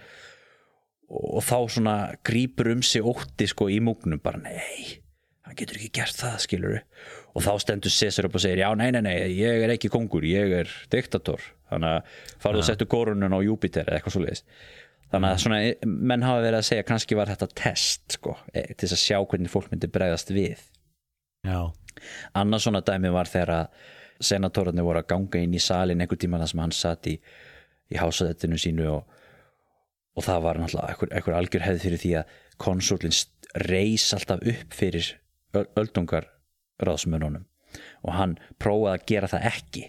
og 1.11 1.43
þá 1.45 1.59
svona 1.77 1.97
grípur 2.27 2.73
um 2.73 2.85
sig 2.85 3.05
ótti 3.05 3.49
sko 3.51 3.69
í 3.73 3.81
múgnum 3.85 4.23
bara 4.25 4.41
nei, 4.41 5.01
hann 5.45 5.59
getur 5.59 5.81
ekki 5.81 5.93
gert 6.01 6.17
það 6.19 6.39
skilur 6.47 6.79
og 7.35 7.45
þá 7.45 7.53
stendur 7.63 7.93
Cæsar 7.93 8.29
upp 8.29 8.39
og 8.39 8.45
segir 8.45 8.63
já, 8.63 8.71
nei, 8.79 8.91
nei, 8.95 9.03
nei, 9.05 9.19
ég 9.37 9.67
er 9.67 9.75
ekki 9.75 9.91
kongur 9.93 10.25
ég 10.27 10.55
er 10.63 10.73
diktator. 10.93 11.43
Þannig 11.73 11.91
að 11.97 12.17
farðu 12.43 12.61
að 12.61 12.67
setja 12.69 12.87
korunun 12.87 13.35
á 13.35 13.41
Júpiter 13.43 13.89
eða 13.89 13.99
eitthvað 13.99 14.15
svo 14.15 14.23
leis 14.23 14.45
þannig 15.15 15.31
að 15.31 15.43
svona, 15.43 15.59
menn 16.11 16.25
hafa 16.27 16.43
verið 16.43 16.59
að 16.59 16.69
segja 16.69 16.87
kannski 16.89 17.19
var 17.19 17.31
þetta 17.31 17.49
test 17.59 18.17
sko, 18.19 18.37
eh, 18.53 18.73
til 18.75 18.87
þess 18.87 18.97
að 18.97 19.03
sjá 19.03 19.19
hvernig 19.23 19.53
fólk 19.53 19.71
myndi 19.73 19.91
bregðast 19.93 20.33
við. 20.35 20.63
Já. 21.47 21.71
Annað 22.35 22.65
svona 22.65 22.83
dæmi 22.85 23.13
var 23.15 23.31
þegar 23.31 23.69
senatorarnir 24.25 24.87
voru 24.87 25.03
að 25.03 25.11
ganga 25.13 25.43
inn 25.43 25.55
í 25.55 25.63
salin 25.63 26.01
einhver 26.03 26.19
tíma 26.21 26.41
þar 26.41 26.51
sem 26.51 26.63
hann 26.65 26.75
satt 26.75 27.11
í, 27.11 27.15
í 27.93 28.01
hásaðettinu 28.01 28.59
sínu 28.61 28.89
og, 28.91 29.14
og 30.15 30.23
það 30.27 30.43
var 30.47 30.61
náttúrulega 30.63 30.93
einhver, 30.95 31.11
einhver 31.19 31.37
algjör 31.39 31.65
hefð 31.67 31.83
fyrir 31.89 32.03
því 32.05 32.13
að 32.21 32.37
konsúlinn 32.63 33.17
reys 33.69 34.07
alltaf 34.15 34.45
upp 34.51 34.75
fyrir 34.75 35.09
öl- 35.55 35.69
öldungar 35.81 36.29
ráðsmönunum 36.83 37.45
og 38.05 38.15
hann 38.15 38.37
prófaði 38.63 38.95
að 38.99 39.07
gera 39.11 39.31
það 39.33 39.47
ekki. 39.51 39.85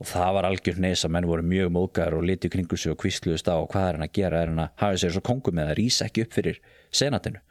Og 0.00 0.08
það 0.08 0.30
var 0.36 0.46
algjör 0.48 0.78
neys 0.80 1.02
að 1.04 1.12
menn 1.12 1.26
voru 1.28 1.42
mjög 1.44 1.72
móðgar 1.74 2.14
og 2.16 2.22
litu 2.24 2.48
kringu 2.48 2.78
sig 2.78 2.92
og 2.94 2.98
kvistluðust 3.02 3.50
á 3.52 3.58
og 3.60 3.66
hvað 3.72 3.88
er 3.88 3.98
hann 3.98 4.06
að 4.06 4.14
gera, 4.16 4.40
er 4.40 4.52
hann 4.52 4.62
að 4.64 4.70
hafa 4.80 5.00
sér 5.02 5.12
svo 5.16 5.22
kongu 5.26 5.52
með 5.52 5.72
að 5.72 5.78
rýsa 5.82 6.06
ekki 6.06 6.24
upp 6.24 6.36
fyrir 6.38 6.60
senatinu. 6.94 7.42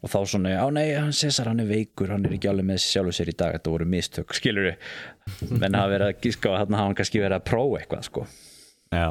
Og 0.00 0.08
þá 0.08 0.16
svona, 0.24 0.54
já 0.54 0.62
nei, 0.72 0.86
hann 0.96 1.12
Cæsar 1.12 1.50
hann 1.50 1.60
er 1.60 1.68
veikur, 1.68 2.08
hann 2.14 2.24
er 2.24 2.32
ekki 2.38 2.48
alveg 2.48 2.64
með 2.70 2.80
sjálfur 2.86 3.12
sér 3.18 3.28
í 3.28 3.36
dag 3.36 3.58
þetta 3.58 3.74
voru 3.74 3.88
mistök, 3.92 4.32
skilur 4.32 4.70
menn 5.50 5.76
hafa 5.76 5.90
verið 5.92 6.06
að 6.06 6.22
gíska 6.24 6.48
og 6.54 6.56
hann 6.62 6.72
hafa 6.78 6.86
hann 6.86 6.96
kannski 7.02 7.20
verið 7.20 7.36
að 7.36 7.44
prófa 7.50 7.82
eitthvað 7.82 8.06
sko. 8.08 8.24
Já 8.96 9.10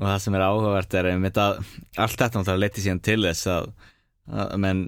og 0.00 0.06
það 0.08 0.20
sem 0.24 0.36
er 0.38 0.44
áhugavert 0.46 0.94
er 0.98 1.10
einmitt 1.12 1.40
að 1.40 1.62
allt 2.00 2.22
þetta 2.22 2.56
leiti 2.58 2.84
síðan 2.84 3.02
til 3.04 3.20
þess 3.26 3.50
að 3.52 3.72
að 4.30 4.52
menn 4.62 4.82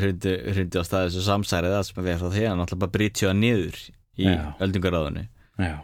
hrundi, 0.00 0.80
á 0.80 0.84
staði 0.86 1.10
þessu 1.10 1.24
samsærið 1.26 1.74
það 1.74 1.86
sem 1.88 2.00
að 2.00 2.06
við 2.08 2.20
frá 2.22 2.28
því 2.32 2.44
að 2.48 2.54
náttúrulega 2.58 2.82
bara 2.84 2.94
brítjóða 2.96 3.34
niður 3.36 3.80
í 4.18 4.26
Já. 4.26 4.38
öldungaráðinu. 4.64 5.24
Já, 5.58 5.74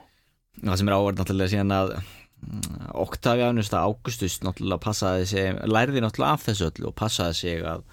það 0.62 0.78
sem 0.80 0.90
er 0.90 0.96
áverð 0.96 1.20
náttúrulega 1.20 1.52
síðan 1.52 1.74
að 1.76 1.92
mm, 1.98 2.78
Octavianus 3.04 3.70
það 3.72 3.90
Augustus 3.90 4.38
náttúrulega 4.46 4.84
passaði 4.86 5.28
sig 5.30 5.60
lærði 5.68 6.04
náttúrulega 6.04 6.38
af 6.38 6.46
þessu 6.48 6.70
öllu 6.70 6.88
og 6.90 6.96
passaði 7.02 7.38
sig 7.42 7.68
að 7.74 7.84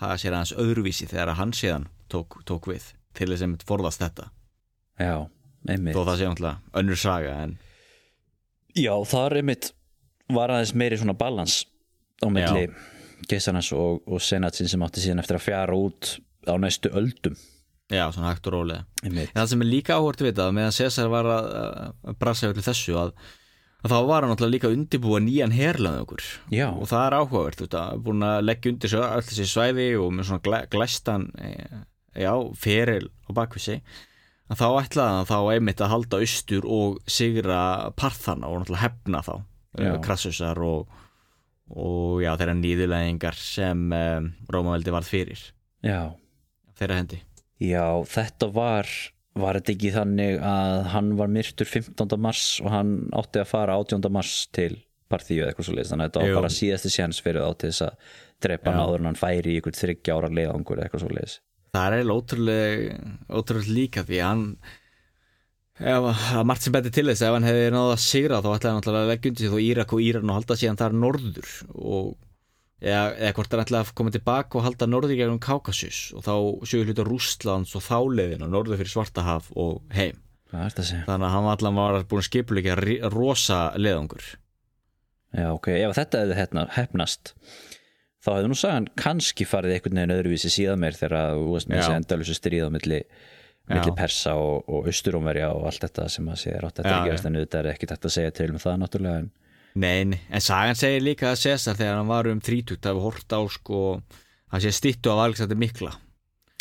hafa 0.00 0.20
sér 0.22 0.38
aðeins 0.38 0.54
öðruvísi 0.64 1.10
þegar 1.10 1.34
að 1.34 1.40
hann 1.42 1.56
síðan 1.56 1.88
tók, 2.12 2.38
tók 2.48 2.70
við 2.70 2.92
til 3.18 3.32
þess 3.32 3.44
að 3.48 3.66
forðast 3.68 4.04
þetta. 4.06 4.30
Já, 5.02 5.16
einmitt. 5.66 5.98
Þó 5.98 6.06
það 6.06 6.14
sé 6.14 6.30
náttúrulega 6.30 6.80
önnur 6.80 7.02
saga 7.02 7.36
en 7.42 7.58
Já, 8.78 8.94
það 9.02 9.24
er 9.26 9.40
einmitt 9.40 9.72
var 10.36 10.54
aðeins 10.54 10.74
meiri 10.78 10.98
svona 11.00 11.16
balans 11.18 11.62
á 12.20 12.28
milli 12.32 12.68
keisarnas 13.28 13.70
og, 13.76 14.02
og 14.08 14.22
senatsinn 14.24 14.68
sem 14.70 14.82
átti 14.84 15.02
síðan 15.04 15.22
eftir 15.22 15.38
að 15.38 15.46
fjara 15.46 15.76
út 15.76 16.16
á 16.48 16.54
næstu 16.60 16.92
öldum. 16.96 17.36
Já, 17.90 18.06
svona 18.14 18.30
hægt 18.30 18.46
og 18.46 18.54
rólega. 18.54 18.86
En 19.02 19.18
það 19.34 19.50
sem 19.50 19.62
er 19.64 19.68
líka 19.68 19.98
áhvert 19.98 20.22
við 20.22 20.36
það 20.38 20.56
meðan 20.56 20.74
Cæsar 20.76 21.10
var 21.10 21.26
að, 21.26 21.48
að 22.06 22.18
brasa 22.20 22.50
öllu 22.52 22.62
þessu 22.62 22.94
að, 23.00 23.10
að 23.82 23.94
þá 23.94 23.96
var 24.06 24.22
hann 24.22 24.32
náttúrulega 24.32 24.54
líka 24.54 24.70
undirbúa 24.76 25.22
nýjan 25.24 25.54
herlaði 25.56 26.04
okkur. 26.04 26.28
Já, 26.54 26.68
og 26.70 26.86
það 26.90 27.06
er 27.06 27.16
áhugavert, 27.18 27.58
þú 27.58 27.66
veist, 27.66 27.78
að 27.80 28.04
búin 28.06 28.28
að 28.28 28.44
leggja 28.46 28.74
undir 28.74 28.94
svo 28.94 29.02
öll 29.08 29.26
þessi 29.26 29.48
svæði 29.50 29.88
og 29.98 30.14
með 30.14 30.30
svona 30.30 30.44
glæ, 30.46 30.60
glæstan 30.70 31.26
eh, 31.42 31.82
já, 32.22 32.32
feril 32.62 33.10
á 33.26 33.30
bakvið 33.40 33.66
sig. 33.66 33.82
Að 34.50 34.62
þá 34.62 34.68
ætlaði 34.84 35.16
hann 35.16 35.30
þá 35.30 35.38
einmitt 35.50 35.82
að 35.82 35.92
halda 35.92 36.22
austur 36.22 36.64
og 36.78 36.98
sigra 37.10 37.60
parþana 37.98 38.50
og 38.50 38.62
náttúrulega 38.62 38.86
hefna 38.86 39.26
þá 39.26 39.34
Já. 39.78 39.94
krassusar 40.02 40.58
og, 40.66 40.90
og 41.70 42.18
já, 42.24 42.32
þeirra 42.40 42.56
nýðulegingar 42.58 43.38
sem 43.38 43.86
um, 43.94 44.28
Rómaveldi 44.50 44.94
varð 44.94 45.10
fyrir 45.12 45.42
já, 45.86 46.10
þeirra 46.80 47.00
hendi 47.02 47.20
já, 47.62 47.84
þetta 48.10 48.50
var 48.56 48.90
var 49.38 49.60
þetta 49.60 49.74
ekki 49.76 49.92
þannig 49.94 50.40
að 50.42 50.80
hann 50.94 51.12
var 51.20 51.30
myrtur 51.30 51.68
15. 51.70 52.16
mars 52.18 52.46
og 52.64 52.72
hann 52.74 52.96
átti 53.14 53.44
að 53.44 53.52
fara 53.52 53.78
18. 53.78 54.10
mars 54.12 54.32
til 54.50 54.72
partíu 55.10 55.42
eða 55.42 55.52
eitthvað 55.52 55.68
svo 55.68 55.76
leiðist, 55.76 55.94
þannig 55.94 56.08
að 56.08 56.10
þetta 56.10 56.26
var 56.26 56.42
bara 56.42 56.56
síðasti 56.56 56.92
séns 56.94 57.22
fyrir 57.22 57.46
þá 57.46 57.54
til 57.62 57.70
þess 57.70 57.86
að 57.86 58.18
drepa 58.40 58.74
hann 58.74 58.82
áður 58.82 59.02
en 59.02 59.08
hann 59.10 59.20
færi 59.20 59.54
í 59.54 59.60
ykkur 59.60 59.78
þryggja 59.78 60.16
ára 60.18 60.30
leiðangur 60.34 60.78
eða 60.78 60.88
eitthvað 60.88 61.04
svo 61.04 61.14
leiðis 61.14 61.38
Það 61.70 61.84
er 61.86 61.94
eiginlega 61.94 62.20
ótrúlega, 62.20 63.00
ótrúlega 63.38 63.74
líka 63.76 64.02
því 64.02 64.16
að 64.18 64.30
hann 64.32 64.44
að 65.80 66.42
margt 66.48 66.66
sem 66.66 66.74
betur 66.74 66.92
til 66.92 67.06
þess 67.08 67.22
ef 67.24 67.32
hann 67.36 67.46
hefði 67.48 67.68
náða 67.74 67.92
að 67.94 68.02
sigra 68.04 68.40
þá 68.44 68.48
ætlaði 68.54 68.70
hann 68.70 68.80
náttúrulega 68.80 69.04
að 69.06 69.12
leggja 69.14 69.30
undir 69.30 69.44
sig 69.46 69.52
þó 69.54 69.60
Írak 69.66 69.94
og 69.96 70.02
Íran 70.04 70.30
og 70.32 70.36
halda 70.40 70.56
síðan 70.60 70.80
þar 70.80 70.96
norður 71.04 71.52
og 71.74 72.10
eða, 72.80 73.04
eða 73.16 73.32
hvort 73.38 73.54
hann 73.56 73.62
ætlaði 73.64 73.86
að 73.86 73.94
koma 74.00 74.12
tilbaka 74.16 74.58
og 74.60 74.66
halda 74.66 74.88
norður 74.90 75.16
gegnum 75.20 75.40
Kaukasus 75.44 76.00
og 76.16 76.26
þá 76.26 76.34
sjöu 76.68 76.84
hluta 76.84 77.06
Rústlands 77.08 77.72
og 77.78 77.86
þáleiðin 77.86 78.44
og 78.44 78.52
norður 78.52 78.80
fyrir 78.82 78.92
Svartahaf 78.92 79.48
og 79.56 79.80
heim. 79.96 80.20
Er 80.50 80.66
að 80.66 80.88
þannig 81.06 81.26
að 81.28 81.34
hann 81.36 81.44
var 81.46 81.58
allan 81.60 81.76
var 81.78 81.98
búin 82.10 82.20
að 82.24 82.28
skipuleika 82.28 82.76
ri- 82.80 83.00
rosa 83.14 83.60
leðangur 83.78 84.24
Já, 85.30 85.46
ok, 85.54 85.68
ef 85.78 85.92
þetta 85.94 86.24
hefði 86.24 86.38
hérna, 86.40 86.64
hefnast 86.74 87.34
þá 88.20 88.30
hefði 88.34 88.48
nú 88.50 88.56
sagan 88.58 88.88
kannski 88.98 89.46
farið 89.46 89.76
einhvern 89.76 90.00
veginn 90.00 90.14
öðruvísi 90.16 90.50
síðan 90.50 90.80
meir 90.82 90.98
þegar 90.98 91.36
þú 91.38 91.52
veist 91.54 91.70
með 91.70 91.78
þessi 91.84 91.94
endalusu 92.00 92.34
stríða 92.34 92.72
milli, 93.70 93.78
milli 93.78 93.92
Já. 93.92 93.98
persa 94.02 94.34
og, 94.38 94.64
og 94.68 94.88
austurómverja 94.90 95.52
og 95.54 95.68
allt 95.70 95.86
þetta 95.86 96.08
sem 96.12 96.30
að 96.30 96.40
sé 96.42 96.56
rátt 96.58 96.80
þetta 96.80 96.96
já. 97.06 97.18
en 97.30 97.38
þetta 97.40 97.62
er 97.62 97.70
ekki 97.74 97.88
tægt 97.90 98.08
að 98.10 98.16
segja 98.16 98.34
til 98.40 98.50
um 98.54 98.62
það 98.62 98.82
náttúrulega 98.84 99.22
en 99.24 99.30
Nei, 99.78 100.02
nei, 100.02 100.18
en 100.34 100.42
sagan 100.42 100.74
segir 100.74 101.04
líka 101.04 101.28
að 101.30 101.44
Cæsar 101.44 101.76
þegar 101.78 102.00
hann 102.00 102.08
var 102.10 102.26
um 102.26 102.40
30 102.42 102.80
hafi 102.82 103.02
hort 103.04 103.30
á 103.30 103.40
sko 103.54 103.82
hann 104.50 104.62
sé 104.64 104.72
stýttu 104.74 105.12
af 105.12 105.28
Alexander 105.28 105.58
Mikla. 105.58 105.92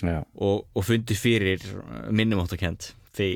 Og, 0.06 0.68
og 0.78 0.86
fundi 0.86 1.18
fyrir 1.18 1.64
minnumáttakend 2.14 2.92
því 3.18 3.32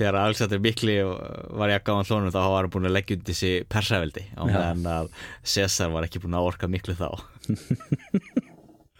þegar 0.00 0.18
Alexander 0.22 0.62
Mikli 0.62 0.96
var 1.04 1.70
í 1.70 1.76
að 1.76 1.84
gáðan 1.86 2.08
hlónum 2.08 2.32
þá 2.32 2.40
var 2.40 2.64
hann 2.64 2.72
búin 2.72 2.88
að 2.88 2.96
leggja 2.96 3.18
undir 3.18 3.36
sig 3.36 3.68
persaveldi 3.70 4.24
á 4.34 4.42
meðan 4.48 4.88
að 4.88 5.12
Cæsar 5.44 5.92
var 5.92 6.08
ekki 6.08 6.22
búin 6.24 6.38
að 6.38 6.48
orka 6.54 6.70
miklu 6.70 6.96
þá 6.96 7.10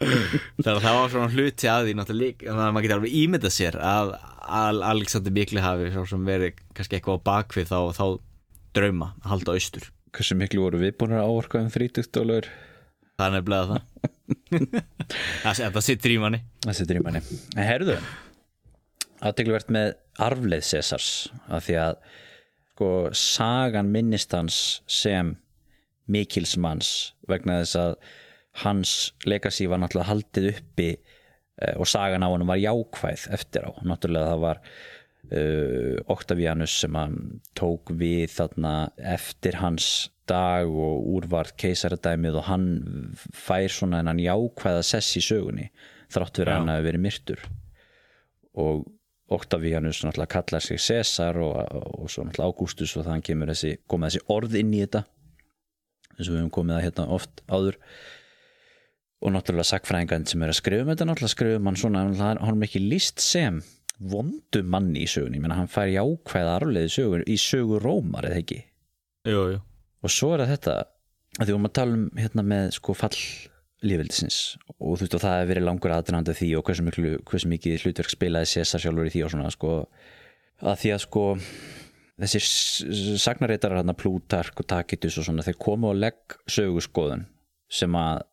þannig 0.01 0.71
að 0.71 0.83
það 0.85 0.97
var 0.97 1.13
svona 1.13 1.31
hluti 1.35 1.69
að 1.69 1.87
því 1.87 1.95
þannig 2.01 2.49
að 2.51 2.61
maður 2.61 2.85
getur 2.85 2.97
alveg 2.97 3.17
ímyndað 3.21 3.55
sér 3.55 3.77
að 3.85 4.13
Al 4.51 4.81
Alexander 4.83 5.33
Mikli 5.35 5.61
hafi 5.63 5.91
verið 5.93 6.57
kannski 6.75 6.97
eitthvað 6.97 7.21
á 7.21 7.25
bakvið 7.29 7.69
þá, 7.69 7.79
þá 7.95 8.05
drauma 8.75 9.11
að 9.21 9.29
halda 9.35 9.55
austur. 9.55 9.85
Hversu 10.11 10.35
miklu 10.35 10.65
voru 10.65 10.81
viðbúinir 10.81 11.21
að 11.21 11.29
áorka 11.29 11.61
um 11.61 11.69
30 11.71 12.09
dólur 12.11 12.49
það 13.15 13.27
er 13.27 13.37
nefnilega 13.37 13.69
það. 13.69 13.87
Það, 15.43 15.57
það 15.75 15.83
sittur 15.83 16.13
í. 16.13 16.17
Manni 16.21 16.37
þessi 16.63 16.85
drýmanni 16.87 17.19
en 17.57 17.65
herðu 17.67 17.97
aðtegluvert 19.21 19.71
með 19.73 19.89
arfleið 20.23 20.63
Cæsars 20.69 21.09
af 21.51 21.65
því 21.65 21.75
að 21.81 21.97
sko, 22.71 22.89
sagan 23.13 23.91
minnist 23.93 24.31
hans 24.33 24.81
sem 24.89 25.35
mikilsmanns 26.11 27.11
vegna 27.29 27.59
þess 27.61 27.77
að 27.77 27.91
hans 28.63 29.13
legacy 29.25 29.67
var 29.71 29.79
náttúrulega 29.81 30.11
haldið 30.11 30.47
uppi 30.51 30.89
eh, 30.91 31.75
og 31.77 31.87
sagan 31.87 32.25
á 32.25 32.29
hann 32.29 32.47
var 32.49 32.59
jákvæð 32.59 33.27
eftir 33.37 33.67
á. 33.67 33.71
Náttúrulega 33.87 34.33
það 34.33 34.43
var 34.45 34.61
uh, 35.31 35.95
Octavianus 36.11 36.75
sem 36.83 36.97
hann 36.97 37.17
tók 37.57 37.93
við 37.95 38.31
þarna 38.35 38.91
eftir 38.97 39.59
hans 39.61 40.11
dag 40.29 40.69
og 40.69 41.07
úrvart 41.15 41.55
keisaradæmið 41.59 42.39
og 42.39 42.47
hann 42.47 42.67
fær 43.15 43.71
svona 43.71 44.01
hennan 44.01 44.21
jákvæða 44.21 44.83
sess 44.85 45.17
í 45.19 45.23
sögunni 45.23 45.69
þrátt 46.11 46.43
að 46.43 46.53
hann 46.55 46.71
hafi 46.71 46.87
verið 46.89 47.05
myrtur. 47.05 47.45
Og 48.59 48.83
Octavianus 49.31 50.01
náttúrulega 50.03 50.33
kallar 50.35 50.63
sig 50.63 50.79
Cæsar 50.83 51.39
og, 51.39 51.55
og 51.71 52.11
svo 52.11 52.25
náttúrulega 52.27 52.51
Augustus 52.51 52.97
og 52.99 53.07
þannig 53.07 53.29
kemur 53.29 53.51
þessi, 53.53 53.77
komið 53.87 54.09
þessi 54.09 54.25
orð 54.35 54.57
inn 54.59 54.73
í 54.75 54.81
þetta 54.83 55.05
eins 56.17 56.27
og 56.27 56.33
við 56.33 56.41
höfum 56.41 56.55
komið 56.57 56.77
að 56.77 56.83
hérna 56.85 57.05
oft 57.15 57.43
áður 57.47 57.77
og 59.21 59.35
náttúrulega 59.35 59.69
sakfræðingan 59.69 60.25
sem 60.29 60.41
er 60.41 60.53
að 60.53 60.59
skrifa 60.59 60.85
um 60.85 60.91
þetta 60.91 61.07
náttúrulega 61.09 61.35
skrifa 61.35 61.59
um 61.59 61.69
hann 61.69 61.79
svona 61.79 62.03
hann 62.07 62.41
hann 62.41 62.57
er 62.57 62.67
ekki 62.67 62.81
list 62.83 63.21
sem 63.23 63.61
vondu 64.01 64.63
manni 64.65 65.03
í 65.05 65.09
sögunni, 65.09 65.37
ég 65.37 65.43
meina 65.43 65.59
hann 65.59 65.69
fær 65.69 65.91
jákvæða 65.91 66.55
arfleði 66.57 66.89
í 66.89 66.95
sögur, 66.95 67.23
í 67.29 67.37
sögur 67.37 67.83
Rómar 67.85 68.25
eða 68.31 68.41
ekki? 68.41 68.63
Jú, 69.29 69.43
jú. 69.53 69.59
og 70.01 70.09
svo 70.09 70.31
er 70.33 70.47
þetta 70.49 70.79
að 71.37 71.45
því 71.45 71.53
vorum 71.53 71.69
að 71.69 71.75
tala 71.77 71.97
um 71.99 72.07
hérna 72.17 72.45
með 72.47 72.71
sko 72.79 72.95
fall 72.97 73.19
lífveldisins 73.85 74.39
og 74.77 74.97
þú 74.97 75.03
veist 75.03 75.15
og 75.17 75.23
það 75.23 75.37
hefur 75.37 75.51
verið 75.51 75.67
langur 75.67 75.93
aðdraðandi 75.95 76.35
því 76.37 76.49
og 76.57 76.65
hversu, 76.67 76.85
miklu, 76.85 77.13
hversu 77.29 77.51
mikið 77.51 77.85
hlutverk 77.85 78.13
spilaði 78.13 78.49
César 78.51 78.83
sjálfur 78.83 79.09
í 79.09 79.13
því 79.13 79.23
og 79.25 79.31
svona 79.33 79.53
sko. 79.53 79.75
Að 80.61 80.81
því 80.83 80.91
að 80.93 81.03
sko 81.05 81.23
þessir 82.21 82.45
sagnareitar 83.21 83.73
hérna 83.73 83.97
Plutark 83.97 84.61
og 84.61 84.67
Tacitus 84.69 85.17
og 85.17 85.25
svona 85.25 85.45
þeir 85.45 85.57
komu 85.61 85.89
og 85.89 85.97
legg 85.97 86.37
söguskoðun 86.51 87.25
sem 87.71 87.97
að 87.97 88.25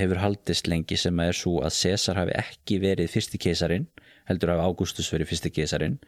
hefur 0.00 0.22
haldist 0.22 0.68
lengi 0.70 0.98
sem 1.00 1.20
að 1.20 1.32
er 1.32 1.38
svo 1.38 1.54
að 1.66 1.76
César 1.78 2.20
hafi 2.20 2.36
ekki 2.38 2.80
verið 2.82 3.12
fyrsti 3.12 3.40
keisarin 3.42 3.88
heldur 4.28 4.52
hafi 4.54 4.66
Augustus 4.66 5.08
verið 5.12 5.32
fyrsti 5.32 5.52
keisarin 5.54 5.98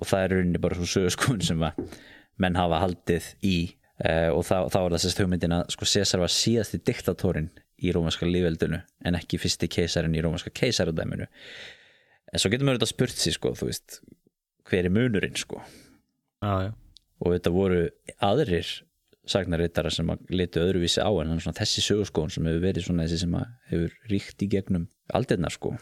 og 0.00 0.08
það 0.08 0.24
er 0.24 0.34
rauninni 0.36 0.62
bara 0.62 0.78
svo 0.78 0.88
söguskoðun 0.88 1.44
sem 1.46 1.64
að 1.66 1.84
menn 2.42 2.58
hafa 2.58 2.80
haldið 2.82 3.28
í 3.44 3.56
uh, 4.04 4.30
og 4.34 4.44
þá, 4.48 4.56
er 4.66 4.72
það 4.74 5.02
sérst 5.04 5.22
hugmyndin 5.22 5.56
að 5.58 5.66
sko 5.74 5.88
César 5.88 6.22
var 6.22 6.32
síðasti 6.32 6.80
diktatórin 6.82 7.50
í 7.82 7.92
rómanska 7.94 8.28
lífveldinu 8.28 8.80
en 9.06 9.18
ekki 9.18 9.40
fyrsti 9.42 9.68
keisarin 9.70 10.14
í 10.14 10.22
rómanska 10.22 10.52
keisaradæminu. 10.54 11.26
En 12.32 12.40
svo 12.40 12.50
getur 12.52 12.68
maður 12.68 12.80
þetta 12.80 12.92
spurt 12.92 13.18
sig 13.18 13.36
sko, 13.36 13.52
þú 13.58 13.68
veist 13.68 13.98
hver 14.70 14.86
er 14.86 14.94
munurinn 14.94 15.36
sko? 15.36 15.60
Já, 16.42 16.68
já. 16.68 16.72
og 17.22 17.34
þetta 17.34 17.52
voru 17.54 17.82
aðrir 18.22 18.70
sagnarittara 19.28 19.90
sem 19.94 20.08
að 20.10 20.24
litu 20.34 20.62
öðruvísi 20.62 21.02
á 21.04 21.10
en 21.22 21.36
svona 21.38 21.58
þessi 21.60 21.84
sögurskóðun 21.86 22.32
sem 22.34 22.48
hefur 22.48 22.64
verið 22.64 22.86
svona 22.88 23.06
þessi 23.06 23.20
sem 23.22 23.36
að 23.38 23.52
hefur 23.70 23.94
ríkt 24.10 24.42
í 24.42 24.48
gegnum 24.50 24.88
aldirnar 25.14 25.54
sko. 25.54 25.76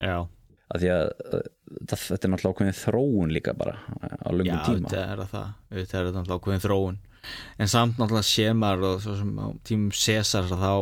Já. 0.00 0.24
af 0.66 0.80
því 0.82 0.88
að 0.92 1.02
uh, 1.06 1.42
það, 1.86 2.00
þetta 2.06 2.26
er 2.26 2.32
náttúrulega 2.32 2.54
ákveðin 2.56 2.78
þróun 2.80 3.34
líka 3.36 3.52
bara 3.56 3.76
á 3.76 4.28
Já, 4.28 4.32
löngum 4.32 4.62
tíma. 4.64 4.88
þetta 4.88 5.04
er 5.04 5.22
það. 5.30 5.52
Þetta 5.76 5.98
er 6.00 6.08
náttúrulega 6.10 6.40
ákveðin 6.40 6.64
þróun. 6.64 6.98
En 7.58 7.70
samt 7.70 8.00
náttúrulega 8.00 8.30
sé 8.30 8.48
maður 8.56 8.88
og 8.90 9.04
svo 9.04 9.14
sem 9.20 9.30
á 9.38 9.46
tímum 9.66 9.92
César 9.94 10.48
þá 10.50 10.72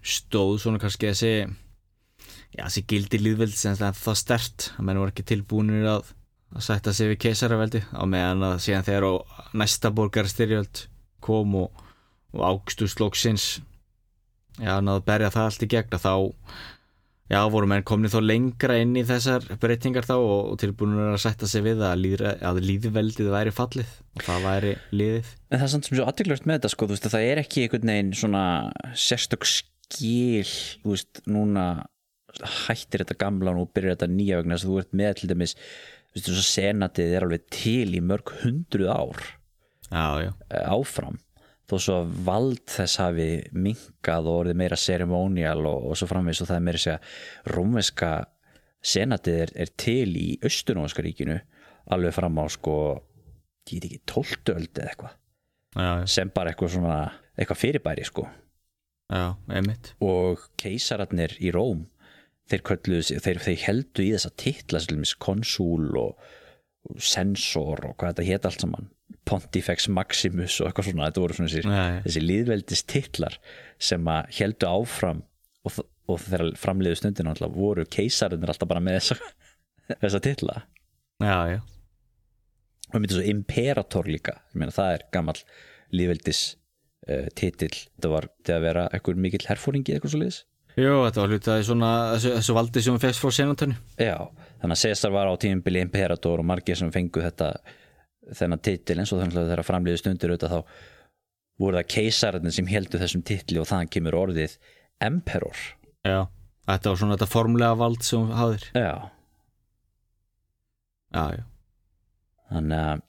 stóð 0.00 0.54
svona 0.62 0.80
kannski 0.80 1.10
þessi 1.10 1.32
já, 2.56 2.62
þessi 2.64 2.84
gildi 2.88 3.20
líðveldi 3.20 3.58
sem 3.58 3.76
það 3.78 4.16
stert 4.18 4.70
að 4.76 4.86
menn 4.88 5.00
voru 5.02 5.12
ekki 5.14 5.26
tilbúinir 5.28 5.88
að, 5.90 6.12
að 6.54 6.66
setja 6.66 6.94
sig 6.96 7.12
við 7.12 7.20
keisaraveldi 7.26 7.84
á 7.94 8.02
meðan 8.10 8.46
að 8.48 8.58
síðan 8.66 8.86
þegar 8.88 9.06
á 9.06 9.14
næsta 9.62 9.92
borgarstyrjöld 9.94 10.84
kom 11.22 11.56
og, 11.62 11.86
og 12.34 12.44
Águstus 12.46 12.98
Lóksins 13.00 13.46
já, 14.58 14.74
náðu 14.82 15.06
berja 15.06 15.32
það 15.34 15.48
allt 15.48 15.66
í 15.66 15.72
gegn 15.76 15.98
að 15.98 16.06
þá 16.06 16.14
Já, 17.30 17.44
voru 17.46 17.68
menn 17.70 17.84
komni 17.86 18.08
þó 18.10 18.16
lengra 18.24 18.74
inn 18.82 18.96
í 18.98 19.04
þessar 19.06 19.44
breytingar 19.62 20.02
þá 20.02 20.16
og, 20.16 20.48
og 20.50 20.56
tilbúinur 20.58 21.12
að 21.12 21.20
setja 21.22 21.46
sig 21.46 21.62
við 21.62 21.84
að, 21.86 22.00
líðra, 22.02 22.32
að 22.42 22.58
líðveldið 22.64 23.28
væri 23.30 23.52
fallið 23.54 23.92
og 24.18 24.24
það 24.26 24.46
væri 24.48 24.72
liðið. 24.98 25.28
En 25.46 25.60
það 25.60 25.66
er 25.66 25.70
samt 25.70 25.86
sem 25.86 25.94
svo 25.94 26.08
aðtilvægt 26.10 26.48
með 26.50 26.58
þetta 26.58 26.70
sko, 26.72 26.88
þú 26.88 26.96
veist 26.96 27.06
að 27.06 27.14
það 27.14 27.26
er 27.28 27.42
ekki 27.44 27.62
einhvern 27.62 27.92
veginn 27.92 28.10
svona 28.18 28.42
sérstök 28.98 29.46
skil 29.46 30.50
þú 30.50 30.96
veist, 30.96 31.22
núna 31.30 31.68
hættir 32.64 33.04
þetta 33.04 33.18
gamla 33.22 33.54
og 33.62 33.70
byrjar 33.76 33.94
þetta 33.94 34.10
nýja 34.10 34.42
vegna 34.42 34.58
þess 34.58 34.66
að 34.66 34.72
þú 34.72 34.82
ert 34.82 34.98
með 34.98 35.14
til 35.20 35.30
dæmis 35.30 35.56
að 36.18 36.44
senatið 36.46 37.16
er 37.16 37.26
alveg 37.26 37.44
til 37.54 37.94
í 37.94 38.00
mörg 38.02 38.32
hundruð 38.42 38.90
ár. 38.90 39.26
Já, 39.90 40.06
já, 40.24 40.32
eh, 40.50 40.66
áfram. 40.70 41.18
Þó 41.70 41.76
svo 41.78 41.96
að 42.00 42.14
vald 42.26 42.64
þess 42.66 42.98
hafi 42.98 43.28
minkað 43.54 44.26
og 44.26 44.40
orðið 44.40 44.58
meira 44.58 44.76
ceremonial 44.76 45.60
og, 45.70 45.86
og 45.90 45.98
svo 45.98 46.08
framvegis 46.10 46.42
og 46.42 46.50
það 46.50 46.56
er 46.56 46.66
meira 46.66 46.80
að 46.80 46.84
segja 46.86 47.54
rómveska 47.54 48.10
senatið 48.80 49.38
er, 49.44 49.52
er 49.54 49.70
til 49.78 50.16
í 50.18 50.26
austunóðska 50.42 51.04
ríkinu 51.04 51.38
alveg 51.94 52.16
fram 52.16 52.40
á 52.42 52.46
sko 52.50 52.76
ég 53.70 53.78
veit 53.78 53.86
ekki, 53.86 54.00
tóltu 54.08 54.56
öld 54.56 54.72
eða 54.74 54.90
eitthvað. 54.90 55.16
Sem 56.10 56.30
bara 56.34 56.50
eitthvað 56.50 56.74
svona 56.74 56.96
eitthvað 57.38 57.60
fyrirbæri 57.60 58.06
sko. 58.08 58.26
Já, 59.10 59.34
og 60.06 60.42
keisararnir 60.58 61.34
í 61.42 61.50
Róm 61.54 61.86
þeir 62.50 62.64
kölluðu 62.66 63.20
þeir, 63.24 63.40
þeir 63.44 63.64
heldu 63.64 64.04
í 64.04 64.12
þessa 64.14 64.32
titla 64.40 64.80
konsúl 65.22 65.90
og, 66.00 66.30
og 66.88 67.02
sensor 67.04 67.84
og 67.88 67.96
hvað 68.00 68.14
þetta 68.14 68.28
hétt 68.28 68.48
allt 68.50 68.66
saman. 68.66 68.90
Pontifex 69.26 69.88
Maximus 69.90 70.58
og 70.60 70.70
eitthvað 70.70 70.90
svona 70.90 71.08
þetta 71.08 71.22
voru 71.22 71.36
svona 71.36 71.50
já. 71.50 72.02
þessi 72.06 72.22
líðveldis 72.24 72.84
titlar 72.90 73.36
sem 73.78 74.06
að 74.10 74.30
heldu 74.38 74.70
áfram 74.70 75.24
og, 75.66 75.82
og 76.10 76.22
þegar 76.24 76.54
framliðu 76.58 76.98
stundin 76.98 77.30
alltaf 77.30 77.52
voru 77.54 77.84
keisararnir 77.90 78.52
alltaf 78.52 78.70
bara 78.70 78.82
með 78.82 79.00
þessa, 79.00 79.34
þessa 80.04 80.22
titla. 80.24 80.62
Já, 81.20 81.36
já, 81.52 81.58
og 82.90 82.96
myndi 82.96 83.18
svo 83.18 83.26
imperator 83.28 84.08
líka. 84.08 84.38
Meina 84.56 84.74
það 84.74 84.94
er 84.96 85.04
gamall 85.14 85.42
líðveldis 85.94 86.42
uh, 87.10 87.26
titill 87.38 87.74
þetta 87.74 88.12
var 88.12 88.28
til 88.46 88.56
að 88.56 88.64
vera 88.66 88.86
eitthvað 88.90 89.22
mikill 89.26 89.46
herfóringi 89.48 89.94
eitthvað 89.94 90.14
svo 90.14 90.22
liðis 90.22 90.40
Jú, 90.78 90.92
þetta 91.06 91.22
var 91.24 91.32
hlutað 91.34 91.60
í 91.60 91.66
svona 91.66 91.90
þessu, 92.14 92.32
þessu 92.38 92.56
valdi 92.56 92.82
sem 92.84 92.94
við 92.96 93.04
fegst 93.08 93.22
frá 93.24 93.34
senatönu 93.34 93.74
Já, 93.98 94.16
þannig 94.62 94.76
að 94.76 94.82
Cæsar 94.84 95.14
var 95.14 95.30
á 95.30 95.34
tímubili 95.42 95.82
imperator 95.82 96.42
og 96.42 96.46
margir 96.46 96.78
sem 96.78 96.92
fengu 96.94 97.22
þetta 97.24 97.50
þennan 98.38 98.62
titil 98.62 98.98
eins 99.02 99.12
og 99.12 99.22
þannig 99.24 99.40
að 99.40 99.50
þeirra 99.50 99.66
framliðu 99.66 100.00
stundir 100.00 100.34
auðvitað 100.34 100.54
þá 100.54 100.60
voru 101.60 101.80
það 101.80 101.88
keisararnir 101.96 102.54
sem 102.56 102.68
heldu 102.70 103.00
þessum 103.02 103.24
titli 103.26 103.58
og 103.60 103.66
þannig 103.68 103.90
kemur 103.92 104.16
orðið 104.16 104.54
emperor. 105.04 105.64
Já, 106.06 106.20
þetta 106.70 106.92
var 106.92 107.00
svona 107.02 107.16
þetta 107.18 107.28
formlega 107.34 107.80
vald 107.80 108.06
sem 108.06 108.28
við 108.30 108.38
hafðir. 108.38 108.68
Já, 108.78 108.92
Já, 111.10 111.24
já, 111.34 111.42
þannig 112.52 112.80
að 112.86 113.00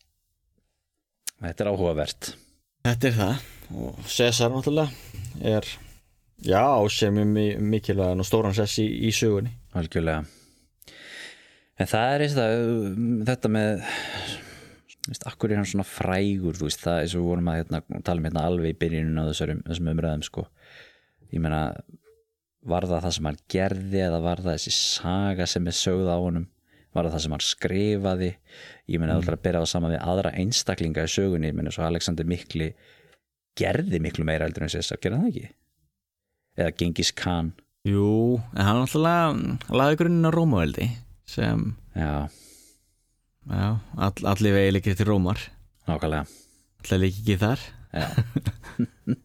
þetta 1.45 1.63
er 1.63 1.69
áhugavert. 1.69 2.29
Þetta 2.87 3.07
er 3.11 3.17
það. 3.19 3.43
Og 3.77 3.99
Cæsar 4.09 4.51
náttúrulega 4.51 5.51
er 5.53 5.67
já, 6.45 6.89
sem 6.89 7.17
er 7.21 7.25
mi- 7.25 7.57
mikilvægan 7.57 8.23
og 8.23 8.27
stóran 8.27 8.55
sess 8.57 8.79
í, 8.81 8.87
í 9.07 9.11
sögunni 9.15 9.53
algjörlega 9.77 10.25
en 11.81 11.89
það 11.89 12.13
er 12.15 12.25
og 12.25 12.37
það 12.37 12.55
þetta 13.29 13.51
með 13.51 13.83
veist, 15.07 15.25
akkur 15.29 15.51
er 15.51 15.61
hann 15.61 15.69
svona 15.69 15.87
frægur 15.87 16.59
veist, 16.61 16.83
það 16.83 17.03
er 17.03 17.11
svo 17.13 17.25
vorum 17.25 17.49
að 17.51 17.61
hérna, 17.61 17.81
tala 18.05 18.21
um 18.21 18.29
hérna 18.29 18.45
alveg 18.49 18.75
í 18.75 18.79
byrjunum 18.81 19.21
á 19.21 19.29
þessum, 19.31 19.63
þessum 19.67 19.91
umræðum 19.93 20.25
sko. 20.27 20.47
ég 21.31 21.43
meina 21.43 21.61
var 22.61 22.85
það 22.85 23.05
það 23.05 23.15
sem 23.17 23.29
hann 23.29 23.39
gerði 23.49 24.01
eða 24.05 24.21
var 24.21 24.43
það 24.43 24.57
þessi 24.57 24.73
saga 24.77 25.47
sem 25.49 25.67
er 25.67 25.77
sögð 25.77 26.11
á 26.13 26.17
honum 26.21 26.49
var 26.91 27.07
það 27.07 27.15
það 27.15 27.23
sem 27.23 27.35
hann 27.35 27.45
skrifaði 27.47 28.31
ég 28.91 28.99
meina 28.99 29.15
mm. 29.15 29.29
að 29.31 29.41
bera 29.45 29.63
það 29.63 29.71
saman 29.73 29.95
við 29.95 30.03
aðra 30.13 30.33
einstaklinga 30.41 31.07
í 31.07 31.13
sögunni, 31.15 31.49
ég 31.49 31.57
meina 31.57 31.73
svo 31.73 31.87
Alexander 31.87 32.27
Mikli 32.27 32.73
gerði 33.57 33.99
miklu 34.03 34.25
meira 34.27 34.45
heldur 34.45 34.67
en 34.67 34.71
Cæsar, 34.71 34.99
gerði 35.01 35.17
hann 35.17 35.25
það 35.25 35.33
ekki? 35.33 35.55
Eða 36.59 36.75
Genghis 36.79 37.11
Khan. 37.17 37.53
Jú, 37.87 38.37
en 38.53 38.65
hann 38.67 38.81
náttúrulega 38.83 39.73
laði 39.73 39.99
grunninn 40.01 40.29
á 40.29 40.31
Rómaveldi 40.35 40.87
sem, 41.31 41.63
já, 41.97 42.27
já, 43.49 43.67
all, 43.97 44.25
allir 44.33 44.53
vegi 44.57 44.75
líkir 44.75 44.97
til 44.99 45.09
Rómar. 45.09 45.39
Nákvæmlega. 45.89 46.27
Allir 46.83 47.01
líkir 47.05 47.21
ekki 47.23 47.37
þar. 47.41 47.63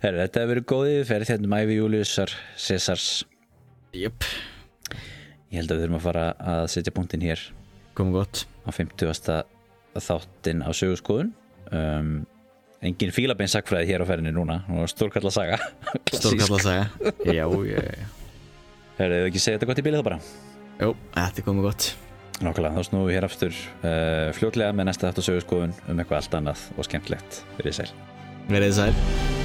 Heru, 0.00 0.16
Þetta 0.22 0.40
hefur 0.40 0.50
verið 0.54 0.68
góðið 0.70 1.02
fyrir 1.10 1.28
hérna 1.28 1.48
um 1.50 1.56
æfi 1.58 1.74
Júliusar 1.76 2.32
Cæsars 2.56 3.08
Jöp, 3.92 4.24
Ég 5.50 5.58
held 5.58 5.72
að 5.72 5.76
við 5.76 5.82
þurfum 5.84 5.98
að 5.98 6.04
fara 6.06 6.24
að 6.52 6.64
setja 6.70 6.94
punktin 6.94 7.24
hér. 7.26 7.40
Komið 7.98 8.16
gott. 8.20 8.42
Á 8.64 8.70
50. 8.70 9.40
þáttin 9.98 10.62
á 10.62 10.70
sögurskoðun 10.70 11.32
um, 11.74 12.10
Engin 12.80 13.12
fílabein 13.12 13.50
sakfræði 13.52 13.90
hér 13.90 14.04
á 14.04 14.06
ferðinni 14.08 14.32
núna. 14.32 14.62
Stórkalla 14.88 15.32
saga. 15.34 15.58
Stórkall 16.14 16.56
að 16.56 16.62
segja 16.64 16.86
Já, 17.28 17.44
já, 17.44 17.82
já. 17.84 18.06
Herðu, 19.00 19.18
hefur 19.18 19.28
ekki 19.28 19.42
segja 19.42 19.58
þetta 19.58 19.68
gott 19.68 19.82
í 19.82 19.84
bílið 19.84 20.00
þá 20.00 20.06
bara? 20.08 20.20
Jú, 20.80 20.94
þetta 21.16 21.42
er 21.42 21.46
komið 21.48 21.68
gott. 21.68 21.90
Nákvæmlega, 22.40 22.72
þá 22.78 22.88
snúum 22.88 23.04
við 23.04 23.18
hér 23.18 23.26
aftur 23.28 23.52
uh, 23.84 24.30
fljótlega 24.36 24.76
með 24.76 24.88
næsta 24.88 25.12
á 25.12 25.20
sögurskoðun 25.20 25.76
um 25.92 26.00
eitthvað 26.00 26.22
allt 26.22 26.38
annað 26.40 26.64
og 26.76 26.88
skemmtilegt. 26.88 27.42
Fyrir 27.58 27.76
sæl. 27.82 27.92
Verið 28.48 28.74
sæl 28.80 29.39